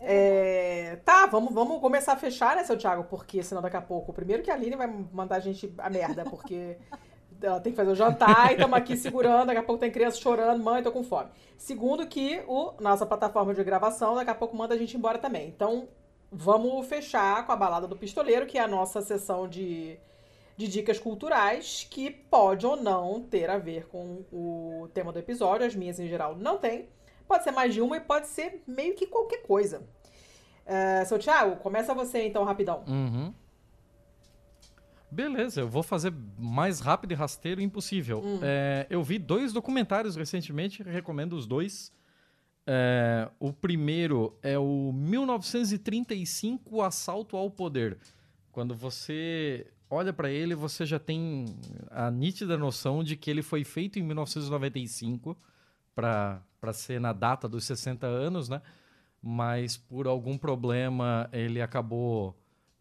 É, 0.00 0.98
tá, 1.04 1.26
vamos, 1.26 1.52
vamos 1.52 1.80
começar 1.80 2.12
a 2.12 2.16
fechar, 2.16 2.56
né, 2.56 2.64
seu 2.64 2.76
Thiago? 2.76 3.04
Porque 3.04 3.42
senão 3.42 3.62
daqui 3.62 3.76
a 3.76 3.82
pouco, 3.82 4.12
primeiro 4.12 4.42
que 4.42 4.50
a 4.50 4.54
Aline 4.54 4.76
vai 4.76 4.86
mandar 5.12 5.36
a 5.36 5.40
gente 5.40 5.72
a 5.78 5.88
merda, 5.88 6.24
porque 6.24 6.76
ela 7.40 7.60
tem 7.60 7.72
que 7.72 7.76
fazer 7.76 7.90
o 7.90 7.94
jantar 7.94 8.50
e 8.50 8.54
estamos 8.54 8.76
aqui 8.76 8.96
segurando, 8.96 9.46
daqui 9.46 9.58
a 9.58 9.62
pouco 9.62 9.80
tem 9.80 9.90
criança 9.90 10.18
chorando, 10.18 10.62
mãe, 10.62 10.82
tô 10.82 10.92
com 10.92 11.02
fome. 11.02 11.30
Segundo 11.56 12.06
que 12.06 12.42
o 12.46 12.72
nossa 12.80 13.06
plataforma 13.06 13.54
de 13.54 13.64
gravação 13.64 14.14
daqui 14.14 14.30
a 14.30 14.34
pouco 14.34 14.56
manda 14.56 14.74
a 14.74 14.78
gente 14.78 14.96
embora 14.96 15.18
também. 15.18 15.48
Então, 15.48 15.88
vamos 16.30 16.86
fechar 16.86 17.46
com 17.46 17.52
a 17.52 17.56
balada 17.56 17.86
do 17.86 17.96
pistoleiro, 17.96 18.46
que 18.46 18.58
é 18.58 18.62
a 18.62 18.68
nossa 18.68 19.00
sessão 19.00 19.48
de, 19.48 19.98
de 20.56 20.68
dicas 20.68 20.98
culturais, 20.98 21.86
que 21.90 22.10
pode 22.10 22.66
ou 22.66 22.76
não 22.76 23.22
ter 23.22 23.48
a 23.48 23.58
ver 23.58 23.86
com 23.88 24.24
o 24.32 24.88
tema 24.92 25.12
do 25.12 25.18
episódio. 25.18 25.66
As 25.66 25.74
minhas, 25.74 25.98
em 25.98 26.08
geral, 26.08 26.36
não 26.36 26.58
tem. 26.58 26.88
Pode 27.26 27.44
ser 27.44 27.50
mais 27.50 27.74
de 27.74 27.80
uma 27.80 27.96
e 27.96 28.00
pode 28.00 28.28
ser 28.28 28.62
meio 28.66 28.94
que 28.94 29.06
qualquer 29.06 29.42
coisa. 29.42 29.82
Uh, 30.66 31.06
seu 31.06 31.18
Thiago, 31.18 31.56
começa 31.56 31.94
você 31.94 32.26
então, 32.26 32.44
rapidão. 32.44 32.84
Uhum. 32.86 33.32
Beleza, 35.10 35.60
eu 35.62 35.68
vou 35.68 35.82
fazer 35.82 36.12
mais 36.38 36.80
rápido 36.80 37.12
e 37.12 37.14
rasteiro 37.14 37.60
impossível. 37.60 38.20
Hum. 38.22 38.40
É, 38.42 38.86
eu 38.90 39.02
vi 39.02 39.18
dois 39.18 39.52
documentários 39.52 40.16
recentemente, 40.16 40.82
recomendo 40.82 41.34
os 41.34 41.46
dois. 41.46 41.92
É, 42.66 43.30
o 43.38 43.52
primeiro 43.52 44.36
é 44.42 44.58
o 44.58 44.92
1935 44.92 46.82
Assalto 46.82 47.36
ao 47.36 47.48
Poder. 47.48 47.96
Quando 48.50 48.74
você 48.74 49.66
olha 49.88 50.12
para 50.12 50.28
ele, 50.28 50.54
você 50.54 50.84
já 50.84 50.98
tem 50.98 51.46
a 51.90 52.10
nítida 52.10 52.58
noção 52.58 53.04
de 53.04 53.16
que 53.16 53.30
ele 53.30 53.42
foi 53.42 53.62
feito 53.62 54.00
em 54.00 54.02
1995 54.02 55.36
para 55.96 56.72
ser 56.72 57.00
na 57.00 57.12
data 57.12 57.48
dos 57.48 57.64
60 57.64 58.06
anos, 58.06 58.48
né? 58.48 58.62
Mas 59.20 59.76
por 59.76 60.06
algum 60.06 60.38
problema 60.38 61.28
ele 61.32 61.60
acabou 61.60 62.36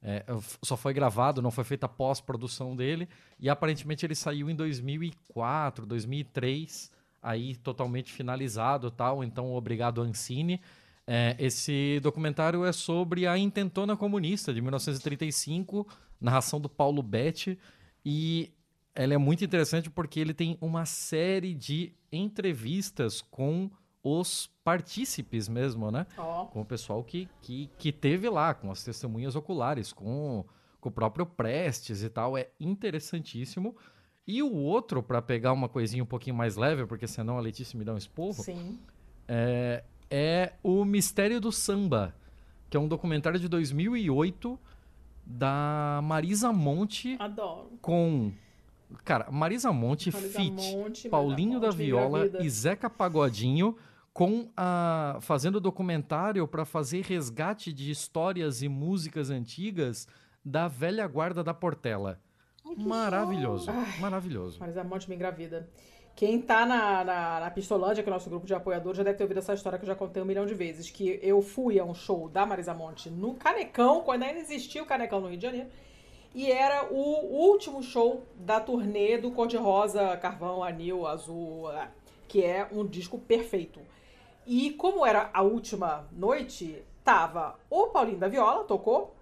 é, 0.08 0.24
só 0.62 0.78
foi 0.78 0.94
gravado, 0.94 1.42
não 1.42 1.50
foi 1.50 1.64
feita 1.64 1.88
a 1.88 1.90
pós-produção 1.90 2.76
dele, 2.76 3.10
e 3.40 3.50
aparentemente 3.50 4.06
ele 4.06 4.14
saiu 4.14 4.48
em 4.52 4.56
2004, 4.56 5.84
2003, 5.84 6.92
aí 7.24 7.56
totalmente 7.56 8.14
finalizado 8.14 8.92
tal, 8.92 9.24
então 9.24 9.52
obrigado 9.56 10.02
Ancine. 10.02 10.62
É, 11.08 11.36
esse 11.40 12.00
documentário 12.04 12.64
é 12.64 12.72
sobre 12.72 13.26
a 13.26 13.36
intentona 13.36 13.98
comunista 13.98 14.54
de 14.54 14.62
1935, 14.62 15.88
narração 16.22 16.62
do 16.62 16.70
Paulo 16.70 17.02
Betti, 17.02 17.58
e 18.06 18.52
ela 18.94 19.16
é 19.16 19.18
muito 19.18 19.44
interessante 19.44 19.90
porque 19.90 20.20
ele 20.20 20.36
tem 20.36 20.56
uma 20.62 20.86
série 20.86 21.56
de 21.56 21.94
entrevistas 22.18 23.22
com 23.22 23.70
os 24.04 24.48
partícipes 24.64 25.48
mesmo, 25.48 25.90
né? 25.90 26.06
Ó. 26.18 26.46
Com 26.46 26.62
o 26.62 26.66
pessoal 26.66 27.04
que, 27.04 27.28
que, 27.42 27.70
que 27.78 27.92
teve 27.92 28.30
lá, 28.30 28.54
com 28.54 28.72
as 28.72 28.84
testemunhas 28.84 29.36
oculares, 29.36 29.92
com, 29.92 30.46
com 30.80 30.90
o 30.90 30.92
próprio 30.92 31.26
Prestes 31.26 32.04
e 32.04 32.10
tal. 32.10 32.38
É 32.38 32.50
interessantíssimo. 32.60 33.76
E 34.28 34.42
o 34.42 34.54
outro, 34.54 35.04
para 35.04 35.22
pegar 35.22 35.54
uma 35.54 35.70
coisinha 35.70 36.04
um 36.04 36.08
pouquinho 36.08 36.36
mais 36.36 36.56
leve, 36.56 36.86
porque 36.86 37.08
senão 37.08 37.38
a 37.38 37.42
Letícia 37.42 37.78
me 37.78 37.86
dá 37.86 37.94
um 37.94 37.98
esporro, 37.98 38.44
Sim. 38.44 38.80
é, 39.28 39.84
é 40.10 40.54
O 40.64 40.84
Mistério 40.84 41.40
do 41.40 41.52
Samba, 41.52 42.16
que 42.70 42.78
é 42.78 42.80
um 42.80 42.88
documentário 42.88 43.40
de 43.40 43.48
2008 43.48 44.60
da 45.26 46.00
Marisa 46.04 46.52
Monte 46.52 47.18
Adoro. 47.20 47.72
com... 47.82 48.32
Cara, 49.04 49.30
Marisa 49.32 49.72
Monte, 49.72 50.12
Marisa 50.12 50.40
Fit, 50.40 50.76
Monte, 50.76 51.10
Paulinho 51.10 51.60
da 51.60 51.68
Monte, 51.68 51.78
me 51.78 51.86
Viola 51.86 52.30
e 52.40 52.50
Zeca 52.50 52.90
Pagodinho 52.90 53.76
com 54.14 54.50
a 54.56 55.18
fazendo 55.22 55.60
documentário 55.60 56.48
para 56.48 56.64
fazer 56.64 57.04
resgate 57.04 57.74
de 57.74 57.92
histórias 57.92 58.62
e 58.62 58.70
músicas 58.70 59.30
antigas 59.30 60.08
da 60.44 60.68
velha 60.68 61.06
guarda 61.08 61.44
da 61.44 61.54
Portela. 61.54 62.20
Maravilhoso, 62.78 63.72
maravilhoso. 64.00 64.60
Marisa 64.60 64.84
Monte 64.84 65.10
me 65.10 65.16
engravida. 65.16 65.70
Quem 66.16 66.42
tá 66.42 66.66
na, 66.66 67.04
na, 67.04 67.40
na 67.42 67.52
Pistolândia, 67.52 68.02
que 68.02 68.10
é 68.10 68.12
o 68.12 68.14
nosso 68.14 68.30
grupo 68.30 68.48
de 68.48 68.54
apoiadores, 68.54 68.98
já 68.98 69.04
deve 69.04 69.18
ter 69.18 69.26
ouvido 69.26 69.40
essa 69.40 69.54
história 69.54 69.78
que 69.78 69.84
eu 69.84 69.88
já 69.88 69.96
contei 69.96 70.24
um 70.24 70.26
milhão 70.26 70.46
de 70.46 70.54
vezes. 70.54 70.90
Que 70.90 71.20
eu 71.22 71.42
fui 71.42 71.78
a 71.78 71.84
um 71.84 71.94
show 71.94 72.30
da 72.30 72.46
Marisa 72.46 72.74
Monte 72.74 73.10
no 73.10 73.34
Canecão, 73.34 74.02
quando 74.02 74.24
ainda 74.24 74.40
existia 74.40 74.82
o 74.82 74.86
Canecão 74.86 75.20
no 75.20 75.28
Rio 75.28 75.38
de 75.38 75.44
Janeiro. 75.44 75.68
E 76.36 76.52
era 76.52 76.92
o 76.94 76.98
último 77.50 77.82
show 77.82 78.24
da 78.36 78.60
turnê 78.60 79.18
do 79.18 79.32
Cor-de-Rosa, 79.32 80.18
Carvão, 80.18 80.62
Anil, 80.62 81.08
Azul, 81.08 81.70
ah, 81.70 81.90
que 82.28 82.44
é 82.44 82.68
um 82.74 82.86
disco 82.86 83.18
perfeito. 83.18 83.80
E 84.46 84.72
como 84.72 85.06
era 85.06 85.30
a 85.34 85.42
última 85.42 86.06
noite, 86.12 86.84
tava 87.06 87.58
o 87.70 87.88
Paulinho 87.88 88.18
da 88.18 88.28
Viola, 88.28 88.66
tocou, 88.66 89.16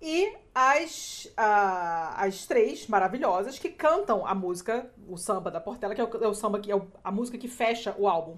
e 0.00 0.32
as, 0.54 1.28
ah, 1.36 2.14
as 2.24 2.46
três 2.46 2.86
maravilhosas 2.86 3.58
que 3.58 3.68
cantam 3.68 4.24
a 4.24 4.32
música, 4.32 4.88
o 5.08 5.16
samba 5.16 5.50
da 5.50 5.60
Portela, 5.60 5.92
que 5.92 6.00
é 6.00 6.04
o, 6.04 6.24
é 6.24 6.28
o 6.28 6.34
samba 6.34 6.60
que 6.60 6.70
é 6.70 6.76
o- 6.76 6.86
a 7.02 7.10
música 7.10 7.36
que 7.36 7.48
fecha 7.48 7.96
o 7.98 8.06
álbum. 8.06 8.36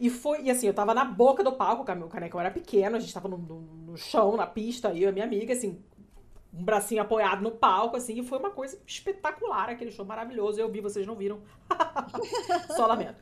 E 0.00 0.08
foi, 0.10 0.42
e 0.42 0.50
assim, 0.50 0.66
eu 0.66 0.74
tava 0.74 0.94
na 0.94 1.04
boca 1.04 1.44
do 1.44 1.52
palco, 1.52 1.82
o 1.82 2.08
canecão 2.08 2.40
era 2.40 2.50
pequeno, 2.50 2.96
a 2.96 2.98
gente 2.98 3.12
tava 3.12 3.28
no, 3.28 3.36
no- 3.36 3.60
no 3.60 3.96
chão, 3.96 4.36
na 4.36 4.46
pista, 4.46 4.88
eu 4.88 4.94
e 5.02 5.06
a 5.06 5.12
minha 5.12 5.24
amiga, 5.24 5.52
assim, 5.52 5.78
um 6.52 6.62
bracinho 6.62 7.00
apoiado 7.00 7.42
no 7.42 7.50
palco, 7.50 7.96
assim, 7.96 8.18
e 8.18 8.22
foi 8.22 8.38
uma 8.38 8.50
coisa 8.50 8.78
espetacular, 8.86 9.70
aquele 9.70 9.90
show 9.90 10.04
maravilhoso. 10.04 10.60
Eu 10.60 10.70
vi, 10.70 10.80
vocês 10.80 11.06
não 11.06 11.14
viram. 11.14 11.40
Só 12.76 12.86
lamento. 12.86 13.16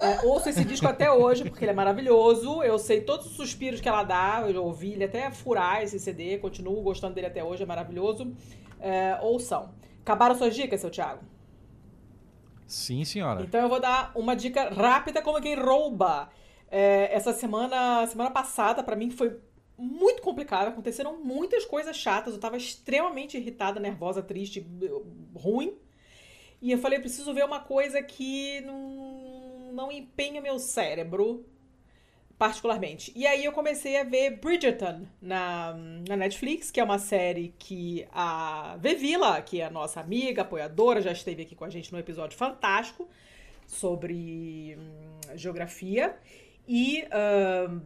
É, 0.00 0.26
ouço 0.26 0.48
esse 0.48 0.64
disco 0.64 0.88
até 0.88 1.10
hoje, 1.12 1.44
porque 1.44 1.64
ele 1.64 1.70
é 1.70 1.74
maravilhoso. 1.74 2.60
Eu 2.62 2.76
sei 2.78 3.02
todos 3.02 3.26
os 3.26 3.32
suspiros 3.36 3.80
que 3.80 3.88
ela 3.88 4.02
dá. 4.02 4.44
Eu 4.48 4.64
ouvi 4.64 4.94
ele 4.94 5.04
até 5.04 5.30
furar 5.30 5.82
esse 5.82 5.98
CD. 6.00 6.38
Continuo 6.38 6.82
gostando 6.82 7.14
dele 7.14 7.28
até 7.28 7.44
hoje, 7.44 7.62
é 7.62 7.66
maravilhoso. 7.66 8.34
É, 8.80 9.16
ouçam. 9.22 9.70
Acabaram 10.00 10.34
suas 10.34 10.54
dicas, 10.54 10.80
seu 10.80 10.90
Thiago? 10.90 11.20
Sim, 12.66 13.04
senhora. 13.04 13.42
Então 13.42 13.60
eu 13.60 13.68
vou 13.68 13.78
dar 13.78 14.10
uma 14.16 14.34
dica 14.34 14.70
rápida 14.70 15.22
como 15.22 15.40
quem 15.40 15.54
rouba. 15.54 16.30
É, 16.68 17.14
essa 17.14 17.32
semana, 17.32 18.04
semana 18.08 18.30
passada, 18.30 18.82
pra 18.82 18.96
mim 18.96 19.10
foi 19.10 19.38
muito 19.76 20.22
complicada. 20.22 20.70
Aconteceram 20.70 21.22
muitas 21.22 21.64
coisas 21.64 21.96
chatas. 21.96 22.34
Eu 22.34 22.40
tava 22.40 22.56
extremamente 22.56 23.36
irritada, 23.36 23.80
nervosa, 23.80 24.22
triste, 24.22 24.66
ruim. 25.34 25.74
E 26.60 26.70
eu 26.70 26.78
falei, 26.78 27.00
preciso 27.00 27.34
ver 27.34 27.44
uma 27.44 27.60
coisa 27.60 28.02
que 28.02 28.60
não, 28.60 29.72
não 29.72 29.92
empenha 29.92 30.40
meu 30.40 30.58
cérebro 30.58 31.44
particularmente. 32.42 33.12
E 33.14 33.24
aí 33.24 33.44
eu 33.44 33.52
comecei 33.52 33.96
a 33.96 34.02
ver 34.02 34.40
Bridgerton 34.40 35.06
na, 35.20 35.74
na 36.08 36.16
Netflix, 36.16 36.72
que 36.72 36.80
é 36.80 36.84
uma 36.84 36.98
série 36.98 37.54
que 37.56 38.04
a 38.12 38.76
Vevila, 38.80 39.40
que 39.40 39.60
é 39.60 39.66
a 39.66 39.70
nossa 39.70 40.00
amiga, 40.00 40.42
apoiadora, 40.42 41.00
já 41.00 41.12
esteve 41.12 41.42
aqui 41.42 41.54
com 41.54 41.64
a 41.64 41.70
gente 41.70 41.92
num 41.92 42.00
episódio 42.00 42.36
fantástico 42.36 43.08
sobre 43.64 44.76
hum, 44.76 45.36
geografia. 45.36 46.16
E 46.66 47.04
ahn, 47.12 47.80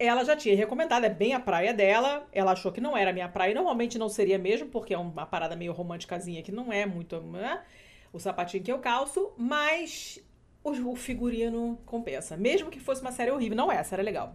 ela 0.00 0.24
já 0.24 0.34
tinha 0.34 0.56
recomendado, 0.56 1.04
é 1.04 1.10
bem 1.10 1.34
a 1.34 1.38
praia 1.38 1.74
dela. 1.74 2.26
Ela 2.32 2.52
achou 2.52 2.72
que 2.72 2.80
não 2.80 2.96
era 2.96 3.10
a 3.10 3.12
minha 3.12 3.28
praia. 3.28 3.54
Normalmente 3.54 3.98
não 3.98 4.08
seria 4.08 4.38
mesmo, 4.38 4.66
porque 4.68 4.94
é 4.94 4.98
uma 4.98 5.26
parada 5.26 5.54
meio 5.54 5.72
românticazinha 5.72 6.42
que 6.42 6.50
não 6.50 6.72
é 6.72 6.86
muito 6.86 7.20
né, 7.20 7.62
o 8.10 8.18
sapatinho 8.18 8.64
que 8.64 8.72
eu 8.72 8.78
calço, 8.78 9.30
mas 9.36 10.18
o, 10.64 10.70
o 10.90 10.96
figurino 10.96 11.78
compensa. 11.84 12.34
Mesmo 12.34 12.70
que 12.70 12.80
fosse 12.80 13.02
uma 13.02 13.12
série 13.12 13.30
horrível, 13.30 13.54
não 13.54 13.70
é, 13.70 13.76
essa 13.76 13.94
era 13.94 14.02
legal. 14.02 14.34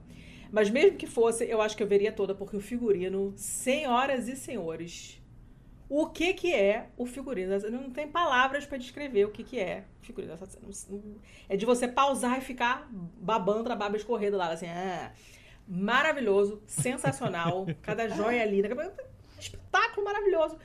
Mas 0.51 0.69
mesmo 0.69 0.97
que 0.97 1.07
fosse, 1.07 1.43
eu 1.49 1.59
acho 1.59 1.75
que 1.75 1.81
eu 1.81 1.87
veria 1.87 2.11
toda, 2.11 2.35
porque 2.35 2.55
o 2.55 2.61
figurino, 2.61 3.33
senhoras 3.35 4.27
e 4.27 4.35
senhores, 4.35 5.19
o 5.89 6.05
que 6.05 6.31
que 6.35 6.53
é 6.53 6.89
o 6.95 7.07
figurino? 7.07 7.57
Não 7.71 7.89
tem 7.89 8.07
palavras 8.07 8.67
pra 8.67 8.77
descrever 8.77 9.25
o 9.25 9.31
que 9.31 9.43
que 9.43 9.59
é 9.59 9.85
o 9.99 10.05
figurino. 10.05 10.37
É 11.49 11.57
de 11.57 11.65
você 11.65 11.87
pausar 11.87 12.37
e 12.37 12.41
ficar 12.41 12.87
babando 12.91 13.71
a 13.71 13.75
baba 13.75 13.97
escorrer 13.97 14.29
do 14.29 14.37
lado, 14.37 14.53
assim, 14.53 14.67
ah, 14.67 15.11
maravilhoso, 15.67 16.61
sensacional, 16.67 17.65
cada 17.81 18.07
joia 18.09 18.45
linda, 18.45 18.93
espetáculo 19.39 20.05
maravilhoso. 20.05 20.57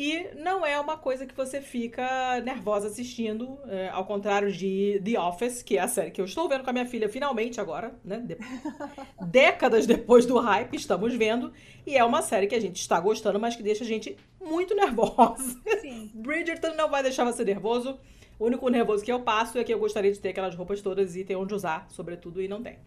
E 0.00 0.28
não 0.36 0.64
é 0.64 0.78
uma 0.78 0.96
coisa 0.96 1.26
que 1.26 1.34
você 1.34 1.60
fica 1.60 2.40
nervosa 2.42 2.86
assistindo, 2.86 3.58
é, 3.66 3.88
ao 3.88 4.04
contrário 4.06 4.52
de 4.52 5.02
The 5.04 5.18
Office, 5.18 5.60
que 5.60 5.76
é 5.76 5.80
a 5.80 5.88
série 5.88 6.12
que 6.12 6.20
eu 6.20 6.24
estou 6.24 6.48
vendo 6.48 6.62
com 6.62 6.70
a 6.70 6.72
minha 6.72 6.86
filha 6.86 7.08
finalmente 7.08 7.60
agora, 7.60 7.98
né? 8.04 8.18
De- 8.20 8.38
Décadas 9.26 9.86
depois 9.86 10.24
do 10.24 10.38
hype, 10.38 10.76
estamos 10.76 11.14
vendo. 11.16 11.52
E 11.84 11.96
é 11.96 12.04
uma 12.04 12.22
série 12.22 12.46
que 12.46 12.54
a 12.54 12.60
gente 12.60 12.76
está 12.80 13.00
gostando, 13.00 13.40
mas 13.40 13.56
que 13.56 13.62
deixa 13.62 13.82
a 13.82 13.86
gente 13.86 14.16
muito 14.40 14.72
nervosa. 14.72 15.60
Sim. 15.80 16.10
Bridgerton 16.14 16.74
não 16.76 16.88
vai 16.88 17.02
deixar 17.02 17.24
você 17.24 17.44
nervoso. 17.44 17.98
O 18.38 18.46
único 18.46 18.68
nervoso 18.68 19.04
que 19.04 19.10
eu 19.10 19.18
passo 19.22 19.58
é 19.58 19.64
que 19.64 19.74
eu 19.74 19.80
gostaria 19.80 20.12
de 20.12 20.20
ter 20.20 20.28
aquelas 20.28 20.54
roupas 20.54 20.80
todas 20.80 21.16
e 21.16 21.24
ter 21.24 21.34
onde 21.34 21.54
usar, 21.54 21.88
sobretudo, 21.90 22.40
e 22.40 22.46
não 22.46 22.62
tem. 22.62 22.78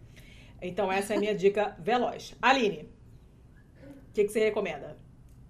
Então 0.61 0.91
essa 0.91 1.13
é 1.13 1.17
a 1.17 1.19
minha 1.19 1.35
dica 1.35 1.75
veloz. 1.79 2.35
Aline, 2.41 2.93
o 4.09 4.13
que, 4.13 4.23
que 4.23 4.29
você 4.29 4.39
recomenda? 4.39 4.97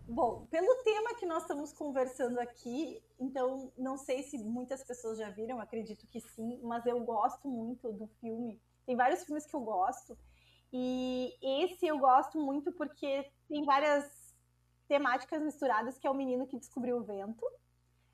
Bom, 0.07 0.45
pelo 0.49 0.83
tema 0.83 1.15
que 1.15 1.25
nós 1.25 1.43
estamos 1.43 1.71
conversando 1.73 2.39
aqui, 2.39 3.01
então 3.19 3.71
não 3.77 3.97
sei 3.97 4.23
se 4.23 4.38
muitas 4.38 4.83
pessoas 4.83 5.17
já 5.17 5.29
viram, 5.29 5.59
acredito 5.59 6.05
que 6.07 6.19
sim, 6.19 6.59
mas 6.63 6.85
eu 6.85 6.99
gosto 7.01 7.47
muito 7.47 7.91
do 7.93 8.07
filme. 8.19 8.61
Tem 8.85 8.95
vários 8.95 9.23
filmes 9.23 9.45
que 9.45 9.55
eu 9.55 9.61
gosto, 9.61 10.17
e 10.73 11.33
esse 11.41 11.85
eu 11.85 11.97
gosto 11.99 12.39
muito 12.39 12.71
porque 12.71 13.29
tem 13.47 13.63
várias 13.65 14.35
temáticas 14.88 15.41
misturadas, 15.41 15.97
que 15.97 16.07
é 16.07 16.09
o 16.09 16.13
menino 16.13 16.47
que 16.47 16.57
descobriu 16.57 16.97
o 16.97 17.03
vento. 17.03 17.45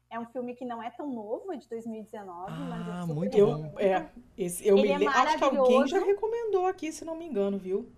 É 0.09 0.19
um 0.19 0.25
filme 0.27 0.55
que 0.55 0.63
não 0.65 0.81
é 0.81 0.89
tão 0.91 1.11
novo, 1.11 1.51
é 1.51 1.57
de 1.57 1.67
2019, 1.67 2.51
mas 2.69 2.87
Ah, 2.87 3.01
eu 3.01 3.01
super 3.01 3.13
muito 3.13 3.37
Eu, 3.37 3.47
bom. 3.47 3.61
recomendo. 3.63 3.79
é, 3.81 4.11
esse, 4.37 4.67
eu 4.67 4.77
Ele 4.77 4.97
me 4.97 5.05
é. 5.05 5.07
Acho 5.07 5.37
que 5.37 5.43
alguém 5.43 5.87
já 5.87 5.99
recomendou 5.99 6.65
aqui, 6.65 6.91
se 6.91 7.03
não 7.03 7.15
me 7.15 7.25
engano, 7.25 7.57
viu? 7.57 7.91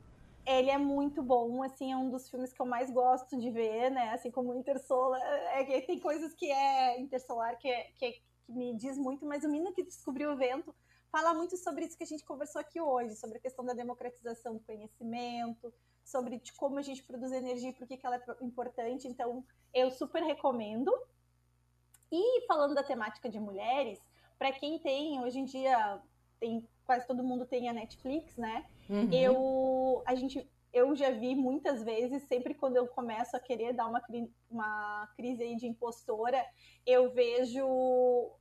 ele 0.45 0.71
é 0.71 0.77
muito 0.79 1.21
bom, 1.21 1.61
assim, 1.61 1.91
é 1.91 1.95
um 1.95 2.09
dos 2.09 2.27
filmes 2.27 2.51
que 2.51 2.59
eu 2.59 2.65
mais 2.65 2.89
gosto 2.89 3.37
de 3.37 3.51
ver, 3.51 3.91
né? 3.91 4.09
Assim 4.13 4.31
como 4.31 4.55
Intersolar, 4.55 5.21
é 5.21 5.81
tem 5.81 5.99
coisas 5.99 6.33
que 6.33 6.51
é 6.51 6.99
Intersolar 6.99 7.55
que, 7.59 7.67
é, 7.67 7.83
que, 7.95 8.05
é, 8.05 8.11
que 8.13 8.21
me 8.47 8.73
diz 8.75 8.97
muito, 8.97 9.25
mas 9.27 9.43
o 9.43 9.49
Menino 9.49 9.71
que 9.71 9.83
Descobriu 9.83 10.31
o 10.31 10.35
Vento 10.35 10.73
fala 11.11 11.35
muito 11.35 11.55
sobre 11.55 11.85
isso 11.85 11.95
que 11.97 12.03
a 12.03 12.07
gente 12.07 12.25
conversou 12.25 12.59
aqui 12.59 12.81
hoje, 12.81 13.15
sobre 13.15 13.37
a 13.37 13.41
questão 13.41 13.63
da 13.63 13.73
democratização 13.73 14.55
do 14.55 14.59
conhecimento, 14.61 15.71
sobre 16.03 16.39
de 16.39 16.51
como 16.53 16.79
a 16.79 16.81
gente 16.81 17.03
produz 17.03 17.31
energia 17.31 17.69
e 17.69 17.73
por 17.73 17.87
que, 17.87 17.97
que 17.97 18.05
ela 18.05 18.15
é 18.15 18.43
importante. 18.43 19.07
Então, 19.07 19.45
eu 19.71 19.91
super 19.91 20.23
recomendo. 20.23 20.91
E 22.11 22.45
falando 22.47 22.73
da 22.73 22.83
temática 22.83 23.29
de 23.29 23.39
mulheres, 23.39 23.99
para 24.37 24.51
quem 24.51 24.79
tem, 24.79 25.21
hoje 25.21 25.39
em 25.39 25.45
dia, 25.45 26.01
tem, 26.39 26.67
quase 26.85 27.05
todo 27.05 27.23
mundo 27.23 27.45
tem 27.45 27.69
a 27.69 27.73
Netflix, 27.73 28.35
né? 28.37 28.65
Uhum. 28.89 29.09
Eu, 29.11 30.03
a 30.05 30.15
gente, 30.15 30.49
eu 30.73 30.95
já 30.95 31.11
vi 31.11 31.35
muitas 31.35 31.83
vezes, 31.83 32.23
sempre 32.23 32.53
quando 32.53 32.77
eu 32.77 32.87
começo 32.87 33.35
a 33.35 33.39
querer 33.39 33.73
dar 33.73 33.87
uma, 33.87 34.01
uma 34.49 35.07
crise 35.15 35.43
aí 35.43 35.55
de 35.55 35.67
impostora, 35.67 36.43
eu 36.85 37.11
vejo 37.11 38.31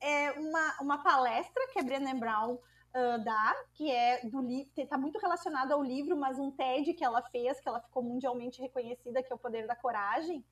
é, 0.00 0.32
uma, 0.32 0.76
uma 0.80 1.02
palestra 1.02 1.68
que 1.72 1.78
a 1.78 1.82
Brené 1.82 2.14
Brown 2.14 2.54
uh, 2.54 3.24
dá, 3.24 3.54
que 3.74 3.90
é 3.90 4.26
do 4.26 4.40
livro, 4.40 4.70
está 4.76 4.96
muito 4.96 5.18
relacionado 5.18 5.72
ao 5.72 5.82
livro, 5.82 6.16
mas 6.16 6.38
um 6.38 6.50
TED 6.50 6.94
que 6.94 7.04
ela 7.04 7.22
fez, 7.22 7.60
que 7.60 7.68
ela 7.68 7.80
ficou 7.80 8.02
mundialmente 8.02 8.60
reconhecida, 8.60 9.22
que 9.22 9.32
é 9.32 9.36
o 9.36 9.38
Poder 9.38 9.66
da 9.66 9.76
Coragem. 9.76 10.44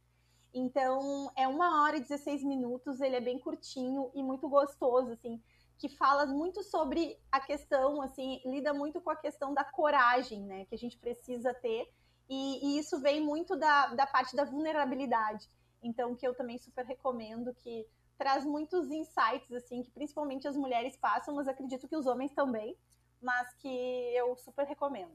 Então, 0.53 1.31
é 1.37 1.47
uma 1.47 1.83
hora 1.83 1.99
e 1.99 2.01
16 2.01 2.43
minutos, 2.43 3.01
ele 3.01 3.17
é 3.17 3.21
bem 3.21 3.39
curtinho 3.39 4.11
e 4.15 4.23
muito 4.23 4.49
gostoso, 4.49 5.13
assim, 5.13 5.41
que 5.79 5.89
fala 5.89 6.27
muito 6.27 6.63
sobre 6.63 7.19
a 7.31 7.41
questão, 7.41 8.01
assim, 8.01 8.41
lida 8.45 8.73
muito 8.73 9.01
com 9.01 9.11
a 9.11 9.17
questão 9.17 9.53
da 9.53 9.65
coragem, 9.65 10.43
né, 10.43 10.65
que 10.65 10.75
a 10.75 10.79
gente 10.79 10.97
precisa 10.97 11.53
ter, 11.53 11.93
e, 12.29 12.67
e 12.67 12.79
isso 12.79 13.01
vem 13.01 13.21
muito 13.21 13.55
da, 13.57 13.95
da 13.95 14.07
parte 14.07 14.35
da 14.35 14.45
vulnerabilidade. 14.45 15.49
Então, 15.83 16.15
que 16.15 16.27
eu 16.27 16.35
também 16.35 16.59
super 16.59 16.85
recomendo, 16.85 17.55
que 17.55 17.87
traz 18.19 18.45
muitos 18.45 18.91
insights, 18.91 19.53
assim, 19.53 19.83
que 19.83 19.91
principalmente 19.91 20.49
as 20.49 20.57
mulheres 20.57 20.97
passam, 20.97 21.35
mas 21.35 21.47
acredito 21.47 21.87
que 21.87 21.97
os 21.97 22.07
homens 22.07 22.33
também, 22.33 22.77
mas 23.21 23.53
que 23.55 23.69
eu 24.15 24.35
super 24.37 24.67
recomendo. 24.67 25.15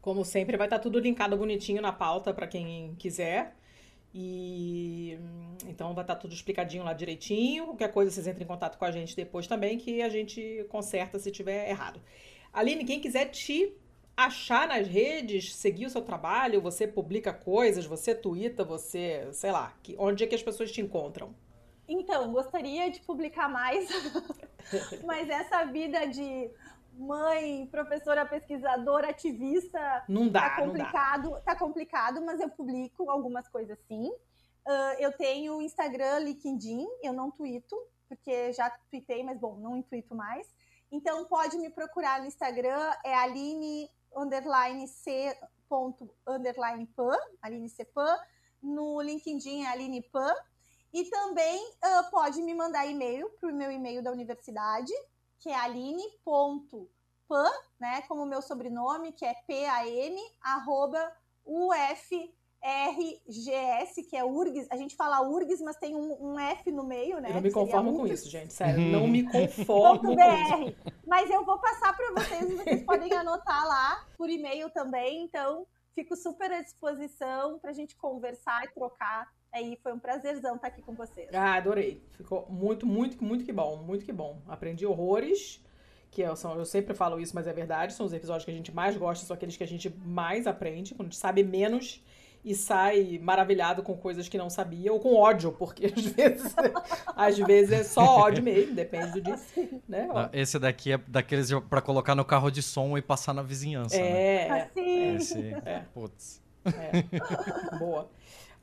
Como 0.00 0.24
sempre, 0.24 0.56
vai 0.56 0.66
estar 0.66 0.78
tudo 0.78 0.98
linkado 0.98 1.36
bonitinho 1.36 1.82
na 1.82 1.92
pauta 1.92 2.32
para 2.32 2.46
quem 2.46 2.94
quiser. 2.94 3.56
E 4.18 5.18
então 5.66 5.92
vai 5.92 6.02
estar 6.02 6.16
tudo 6.16 6.32
explicadinho 6.32 6.82
lá 6.82 6.94
direitinho. 6.94 7.66
Qualquer 7.66 7.92
coisa 7.92 8.10
vocês 8.10 8.26
entrem 8.26 8.44
em 8.44 8.48
contato 8.48 8.78
com 8.78 8.84
a 8.86 8.90
gente 8.90 9.14
depois 9.14 9.46
também, 9.46 9.76
que 9.76 10.00
a 10.00 10.08
gente 10.08 10.64
conserta 10.70 11.18
se 11.18 11.30
tiver 11.30 11.68
errado. 11.68 12.00
Aline, 12.50 12.86
quem 12.86 12.98
quiser 12.98 13.26
te 13.26 13.74
achar 14.16 14.66
nas 14.68 14.88
redes, 14.88 15.54
seguir 15.54 15.84
o 15.84 15.90
seu 15.90 16.00
trabalho, 16.00 16.62
você 16.62 16.86
publica 16.86 17.30
coisas, 17.30 17.84
você 17.84 18.14
twitta, 18.14 18.64
você, 18.64 19.28
sei 19.32 19.52
lá, 19.52 19.76
que, 19.82 19.94
onde 19.98 20.24
é 20.24 20.26
que 20.26 20.34
as 20.34 20.42
pessoas 20.42 20.72
te 20.72 20.80
encontram? 20.80 21.34
Então, 21.86 22.32
gostaria 22.32 22.90
de 22.90 23.00
publicar 23.02 23.50
mais, 23.50 23.86
mas 25.04 25.28
essa 25.28 25.66
vida 25.66 26.06
de 26.06 26.50
mãe, 26.96 27.66
professora, 27.66 28.26
pesquisadora, 28.26 29.10
ativista. 29.10 30.04
Não 30.08 30.28
dá, 30.28 30.50
tá 30.50 30.56
complicado, 30.56 31.24
não 31.24 31.32
dá. 31.32 31.40
tá 31.40 31.56
complicado, 31.56 32.24
mas 32.24 32.40
eu 32.40 32.50
publico 32.50 33.10
algumas 33.10 33.48
coisas 33.48 33.78
sim. 33.86 34.08
Uh, 34.08 34.94
eu 34.98 35.12
tenho 35.12 35.62
Instagram, 35.62 36.18
LinkedIn, 36.20 36.86
eu 37.02 37.12
não 37.12 37.30
tuito, 37.30 37.76
porque 38.08 38.52
já 38.52 38.70
tuitei, 38.90 39.22
mas 39.22 39.38
bom, 39.38 39.56
não 39.56 39.76
intuito 39.76 40.14
mais. 40.14 40.48
Então 40.90 41.24
pode 41.26 41.56
me 41.58 41.70
procurar 41.70 42.20
no 42.20 42.26
Instagram, 42.26 42.92
é 43.04 43.14
Aline 43.14 43.88
underline 44.14 44.88
C 44.88 45.36
ponto 45.68 46.08
underline 46.26 46.86
Pan, 46.96 47.16
Aline. 47.42 47.68
No 48.62 49.00
LinkedIn 49.00 49.64
é 49.64 49.68
Aline 49.68 50.02
Pan. 50.02 50.34
E 50.92 51.04
também 51.10 51.62
uh, 51.62 52.10
pode 52.10 52.40
me 52.42 52.54
mandar 52.54 52.86
e-mail 52.86 53.28
para 53.38 53.50
o 53.50 53.54
meu 53.54 53.70
e-mail 53.70 54.02
da 54.02 54.10
universidade, 54.10 54.92
que 55.38 55.48
é 55.48 55.54
aline.pan, 55.54 56.88
né, 57.78 58.02
como 58.02 58.26
meu 58.26 58.42
sobrenome, 58.42 59.12
que 59.12 59.24
é 59.24 59.34
P-A-N, 59.46 60.20
arroba 60.42 61.12
UFRGS, 61.44 62.32
que 64.08 64.16
é 64.16 64.24
URGS. 64.24 64.66
A 64.70 64.76
gente 64.76 64.96
fala 64.96 65.20
URGS, 65.22 65.60
mas 65.62 65.76
tem 65.76 65.94
um, 65.94 66.16
um 66.20 66.38
F 66.38 66.70
no 66.72 66.84
meio, 66.84 67.20
né? 67.20 67.30
Eu 67.30 67.34
não 67.34 67.40
me 67.42 67.52
conformo 67.52 67.96
com 67.96 68.06
isso, 68.06 68.28
gente, 68.28 68.52
sério. 68.52 68.80
Não 68.80 69.06
me 69.06 69.22
conformo 69.30 70.00
com 70.00 70.12
isso. 70.12 70.16
BR. 70.16 70.74
Mas 71.06 71.30
eu 71.30 71.44
vou 71.44 71.58
passar 71.60 71.96
para 71.96 72.12
vocês, 72.14 72.52
vocês 72.56 72.82
podem 72.84 73.12
anotar 73.12 73.66
lá 73.66 74.06
por 74.16 74.28
e-mail 74.28 74.68
também, 74.70 75.22
então 75.24 75.66
fico 75.94 76.14
super 76.16 76.52
à 76.52 76.60
disposição 76.60 77.58
para 77.58 77.70
a 77.70 77.72
gente 77.72 77.96
conversar 77.96 78.64
e 78.64 78.68
trocar 78.68 79.32
Aí 79.56 79.78
foi 79.82 79.92
um 79.92 79.98
prazerzão 79.98 80.56
estar 80.56 80.68
aqui 80.68 80.82
com 80.82 80.92
vocês. 80.94 81.28
Ah, 81.32 81.54
adorei. 81.54 82.02
Ficou 82.12 82.46
muito, 82.50 82.84
muito, 82.86 83.22
muito 83.24 83.44
que 83.44 83.52
bom. 83.52 83.76
Muito 83.78 84.04
que 84.04 84.12
bom. 84.12 84.38
Aprendi 84.46 84.84
horrores. 84.84 85.64
Que 86.10 86.22
eu, 86.22 86.36
são, 86.36 86.56
eu 86.58 86.64
sempre 86.64 86.94
falo 86.94 87.18
isso, 87.18 87.34
mas 87.34 87.46
é 87.46 87.52
verdade. 87.52 87.92
São 87.94 88.04
os 88.06 88.12
episódios 88.12 88.44
que 88.44 88.50
a 88.50 88.54
gente 88.54 88.72
mais 88.72 88.96
gosta, 88.96 89.24
são 89.26 89.34
aqueles 89.34 89.56
que 89.56 89.64
a 89.64 89.68
gente 89.68 89.88
mais 90.04 90.46
aprende. 90.46 90.94
Quando 90.94 91.08
a 91.08 91.10
gente 91.10 91.18
sabe 91.18 91.42
menos 91.42 92.02
e 92.44 92.54
sai 92.54 93.18
maravilhado 93.20 93.82
com 93.82 93.96
coisas 93.96 94.28
que 94.28 94.38
não 94.38 94.48
sabia, 94.48 94.92
ou 94.92 95.00
com 95.00 95.16
ódio, 95.16 95.50
porque 95.52 95.86
às 95.86 95.92
vezes, 96.06 96.54
às 97.16 97.36
vezes 97.38 97.72
é 97.72 97.82
só 97.82 98.02
ódio 98.20 98.42
mesmo, 98.42 98.72
depende 98.74 99.10
do 99.12 99.20
dia. 99.20 99.36
Né? 99.88 100.08
Ah, 100.14 100.30
Esse 100.32 100.58
daqui 100.58 100.92
é 100.92 100.98
daqueles 101.08 101.50
para 101.68 101.80
colocar 101.82 102.14
no 102.14 102.24
carro 102.24 102.50
de 102.50 102.62
som 102.62 102.96
e 102.96 103.02
passar 103.02 103.32
na 103.34 103.42
vizinhança. 103.42 103.96
né? 103.96 104.46
É, 104.46 104.50
Assim. 104.62 105.16
Esse, 105.16 105.38
É. 105.64 105.82
putz. 105.92 106.40
é. 106.66 107.02
Boa. 107.78 108.08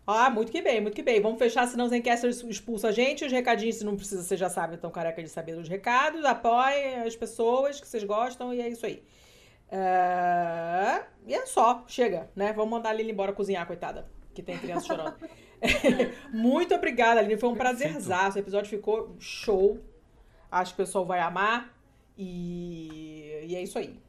Ah, 0.05 0.29
muito 0.29 0.51
que 0.51 0.61
bem, 0.61 0.81
muito 0.81 0.95
que 0.95 1.01
bem. 1.01 1.21
Vamos 1.21 1.39
fechar, 1.39 1.65
senão 1.65 1.85
os 1.85 1.93
Encaster 1.93 2.29
expulsa 2.29 2.89
a 2.89 2.91
gente. 2.91 3.23
Os 3.23 3.31
recadinhos, 3.31 3.77
se 3.77 3.85
não 3.85 3.95
precisa, 3.95 4.21
você 4.21 4.35
já 4.35 4.49
sabe, 4.49 4.75
então 4.75 4.91
careca 4.91 5.23
de 5.23 5.29
saber 5.29 5.55
dos 5.55 5.69
recados. 5.69 6.25
Apoie 6.25 6.95
as 7.05 7.15
pessoas 7.15 7.79
que 7.79 7.87
vocês 7.87 8.03
gostam 8.03 8.53
e 8.53 8.61
é 8.61 8.67
isso 8.67 8.85
aí. 8.85 9.01
É, 9.71 11.03
E 11.25 11.33
é 11.33 11.45
só, 11.45 11.83
chega, 11.87 12.29
né? 12.35 12.51
Vamos 12.53 12.71
mandar 12.71 12.89
a 12.89 12.93
Lili 12.93 13.11
embora 13.11 13.31
cozinhar, 13.31 13.65
coitada, 13.65 14.05
que 14.33 14.43
tem 14.43 14.57
criança 14.57 14.87
chorando. 14.87 15.15
muito 16.33 16.75
obrigada, 16.75 17.21
Lili. 17.21 17.37
Foi 17.37 17.49
um 17.49 17.55
prazerzaço. 17.55 18.37
O 18.37 18.41
episódio 18.41 18.69
ficou 18.69 19.15
show. 19.19 19.79
Acho 20.51 20.75
que 20.75 20.81
o 20.81 20.85
pessoal 20.85 21.05
vai 21.05 21.21
amar. 21.21 21.73
E, 22.17 23.45
e 23.47 23.55
é 23.55 23.63
isso 23.63 23.79
aí. 23.79 23.99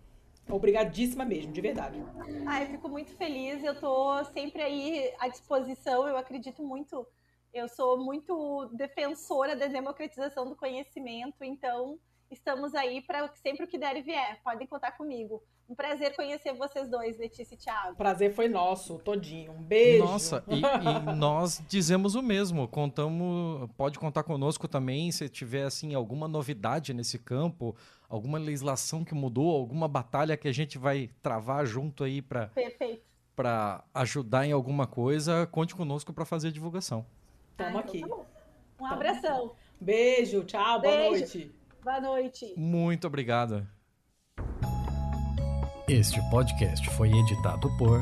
Obrigadíssima 0.48 1.24
mesmo, 1.24 1.52
de 1.52 1.60
verdade. 1.60 1.98
Eu 1.98 2.66
fico 2.66 2.88
muito 2.88 3.14
feliz, 3.16 3.62
eu 3.64 3.78
tô 3.78 4.24
sempre 4.26 4.62
aí 4.62 5.12
à 5.18 5.28
disposição, 5.28 6.06
eu 6.06 6.16
acredito 6.16 6.62
muito, 6.62 7.06
eu 7.52 7.68
sou 7.68 7.98
muito 7.98 8.70
defensora 8.74 9.56
da 9.56 9.66
democratização 9.66 10.48
do 10.48 10.56
conhecimento, 10.56 11.42
então 11.42 11.98
estamos 12.30 12.74
aí 12.74 13.00
para 13.00 13.28
sempre 13.34 13.64
o 13.64 13.68
que 13.68 13.78
der 13.78 13.96
e 13.96 14.02
vier, 14.02 14.40
podem 14.42 14.66
contar 14.66 14.92
comigo. 14.92 15.42
Um 15.66 15.74
prazer 15.74 16.14
conhecer 16.14 16.52
vocês 16.52 16.90
dois, 16.90 17.16
Letícia 17.16 17.54
e 17.54 17.56
Thiago. 17.56 17.96
Prazer 17.96 18.34
foi 18.34 18.48
nosso, 18.48 18.98
todinho. 18.98 19.52
Um 19.52 19.62
beijo. 19.62 20.04
Nossa, 20.04 20.44
e, 20.46 20.60
e 20.60 20.60
nós 21.16 21.62
dizemos 21.66 22.14
o 22.14 22.22
mesmo. 22.22 22.68
Contamos, 22.68 23.70
pode 23.74 23.98
contar 23.98 24.24
conosco 24.24 24.68
também 24.68 25.10
se 25.10 25.26
tiver 25.26 25.64
assim 25.64 25.94
alguma 25.94 26.28
novidade 26.28 26.92
nesse 26.92 27.18
campo, 27.18 27.74
alguma 28.14 28.38
legislação 28.38 29.04
que 29.04 29.14
mudou, 29.14 29.50
alguma 29.54 29.86
batalha 29.88 30.36
que 30.36 30.48
a 30.48 30.52
gente 30.52 30.78
vai 30.78 31.10
travar 31.22 31.66
junto 31.66 32.04
aí 32.04 32.22
para 32.22 32.50
para 33.36 33.82
ajudar 33.92 34.46
em 34.46 34.52
alguma 34.52 34.86
coisa. 34.86 35.44
Conte 35.50 35.74
conosco 35.74 36.12
para 36.12 36.24
fazer 36.24 36.48
a 36.48 36.52
divulgação. 36.52 37.04
Tamo 37.56 37.78
Ah, 37.78 37.80
aqui. 37.80 37.98
então 37.98 38.08
tá 38.10 38.16
bom. 38.16 38.26
Um 38.80 38.86
abração. 38.86 39.52
Beijo, 39.80 40.44
tchau, 40.44 40.80
boa 40.80 40.96
Beijo. 40.96 41.10
noite. 41.18 41.52
Boa 41.82 42.00
noite. 42.00 42.54
Muito 42.56 43.06
obrigado. 43.08 43.66
Este 45.88 46.20
podcast 46.30 46.88
foi 46.90 47.10
editado 47.10 47.68
por 47.76 48.00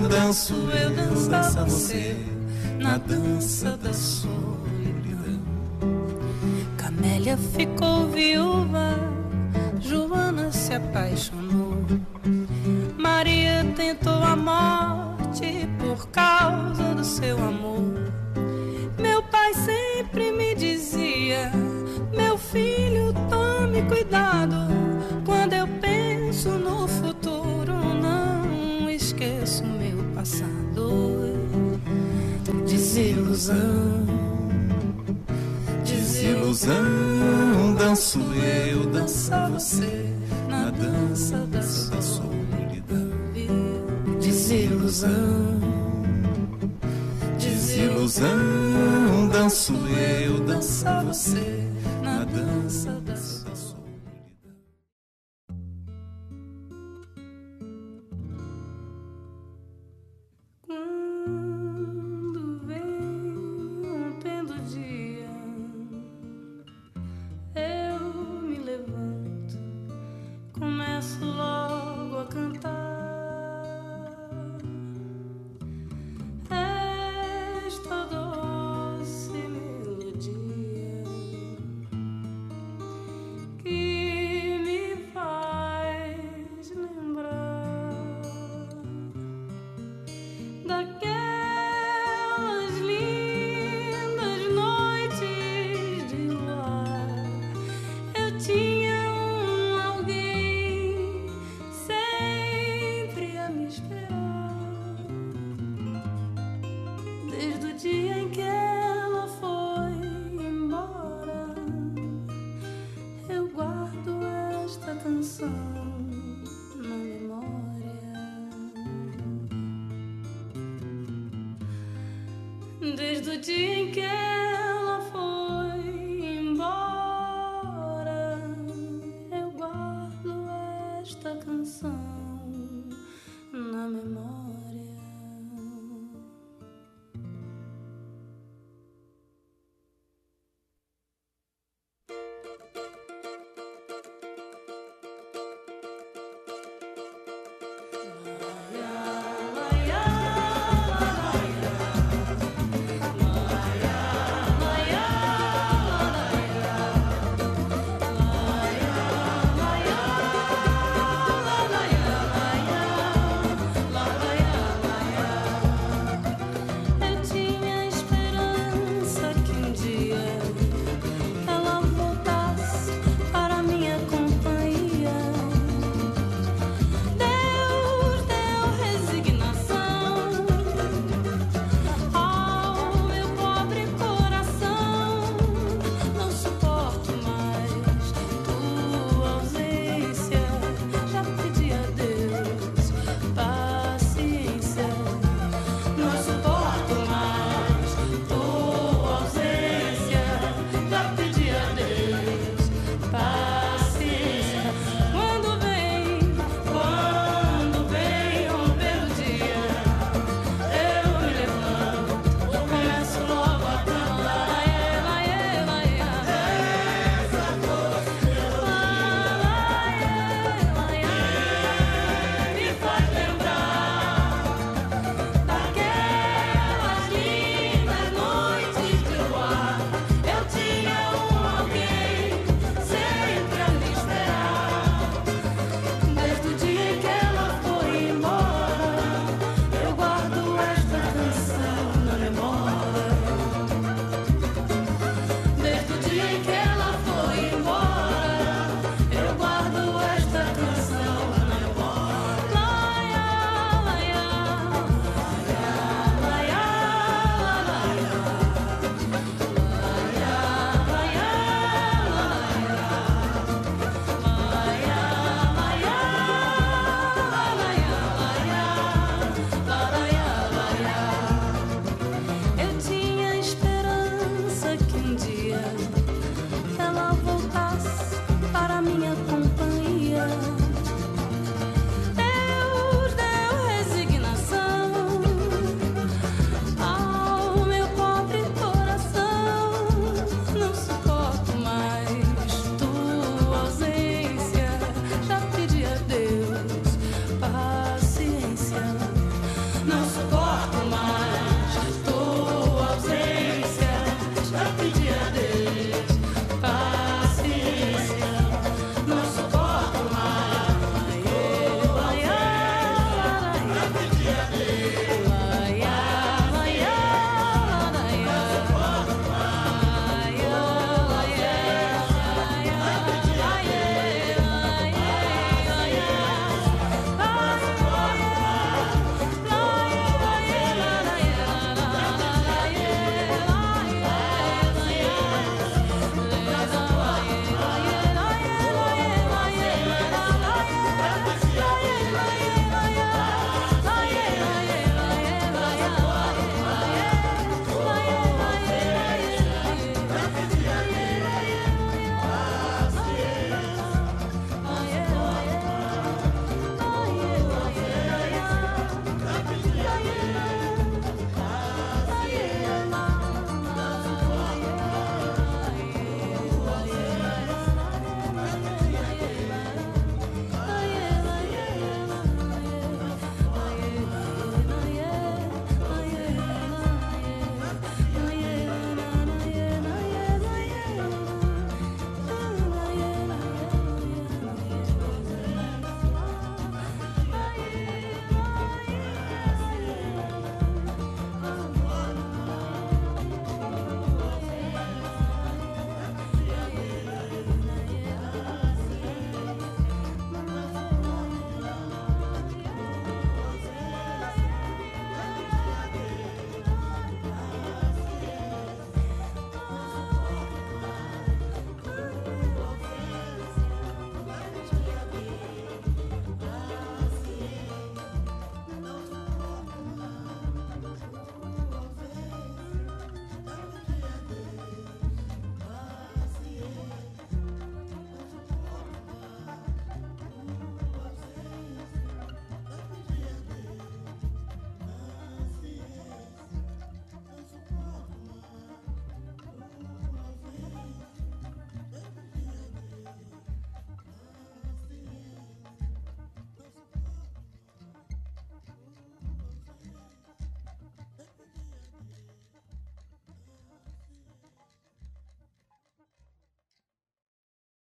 danço 0.07 0.53
eu, 0.55 0.91
dança 0.91 1.65
você, 1.65 2.15
na 2.79 2.99
dança 2.99 3.75
da 3.79 3.91
solidão. 3.95 5.41
Camélia 6.77 7.39
ficou 7.39 8.11
viúva, 8.11 8.97
Joana 9.81 10.53
se 10.53 10.75
apaixonou. 10.75 11.79
Maria 12.99 13.65
tentou 13.75 14.23
a 14.23 14.37
morte 14.37 15.67
por 15.79 16.07
causa 16.09 16.95
do 16.95 17.03
seu 17.03 17.39
amor. 17.39 18.13
Meu 18.99 19.23
pai 19.23 19.55
sempre 19.55 20.33
me 20.33 20.55
dizia: 20.55 21.51
Meu 22.15 22.37
filho, 22.37 23.15
tome 23.31 23.81
cuidado. 23.89 24.58
Desilusão, 33.49 34.05
desilusão, 35.83 37.75
danço 37.79 38.21
eu, 38.21 38.85
dança 38.91 39.49
você, 39.49 40.05
na 40.49 40.71
dança 40.71 41.39
da 41.47 41.63
solidão. 41.63 42.29
Desilusão, 44.21 45.61
desilusão, 47.39 49.29
danço 49.33 49.73
eu, 49.73 50.41
dança 50.45 51.03
você, 51.05 51.71
na 52.03 52.25
dança 52.25 53.01
da 53.01 53.17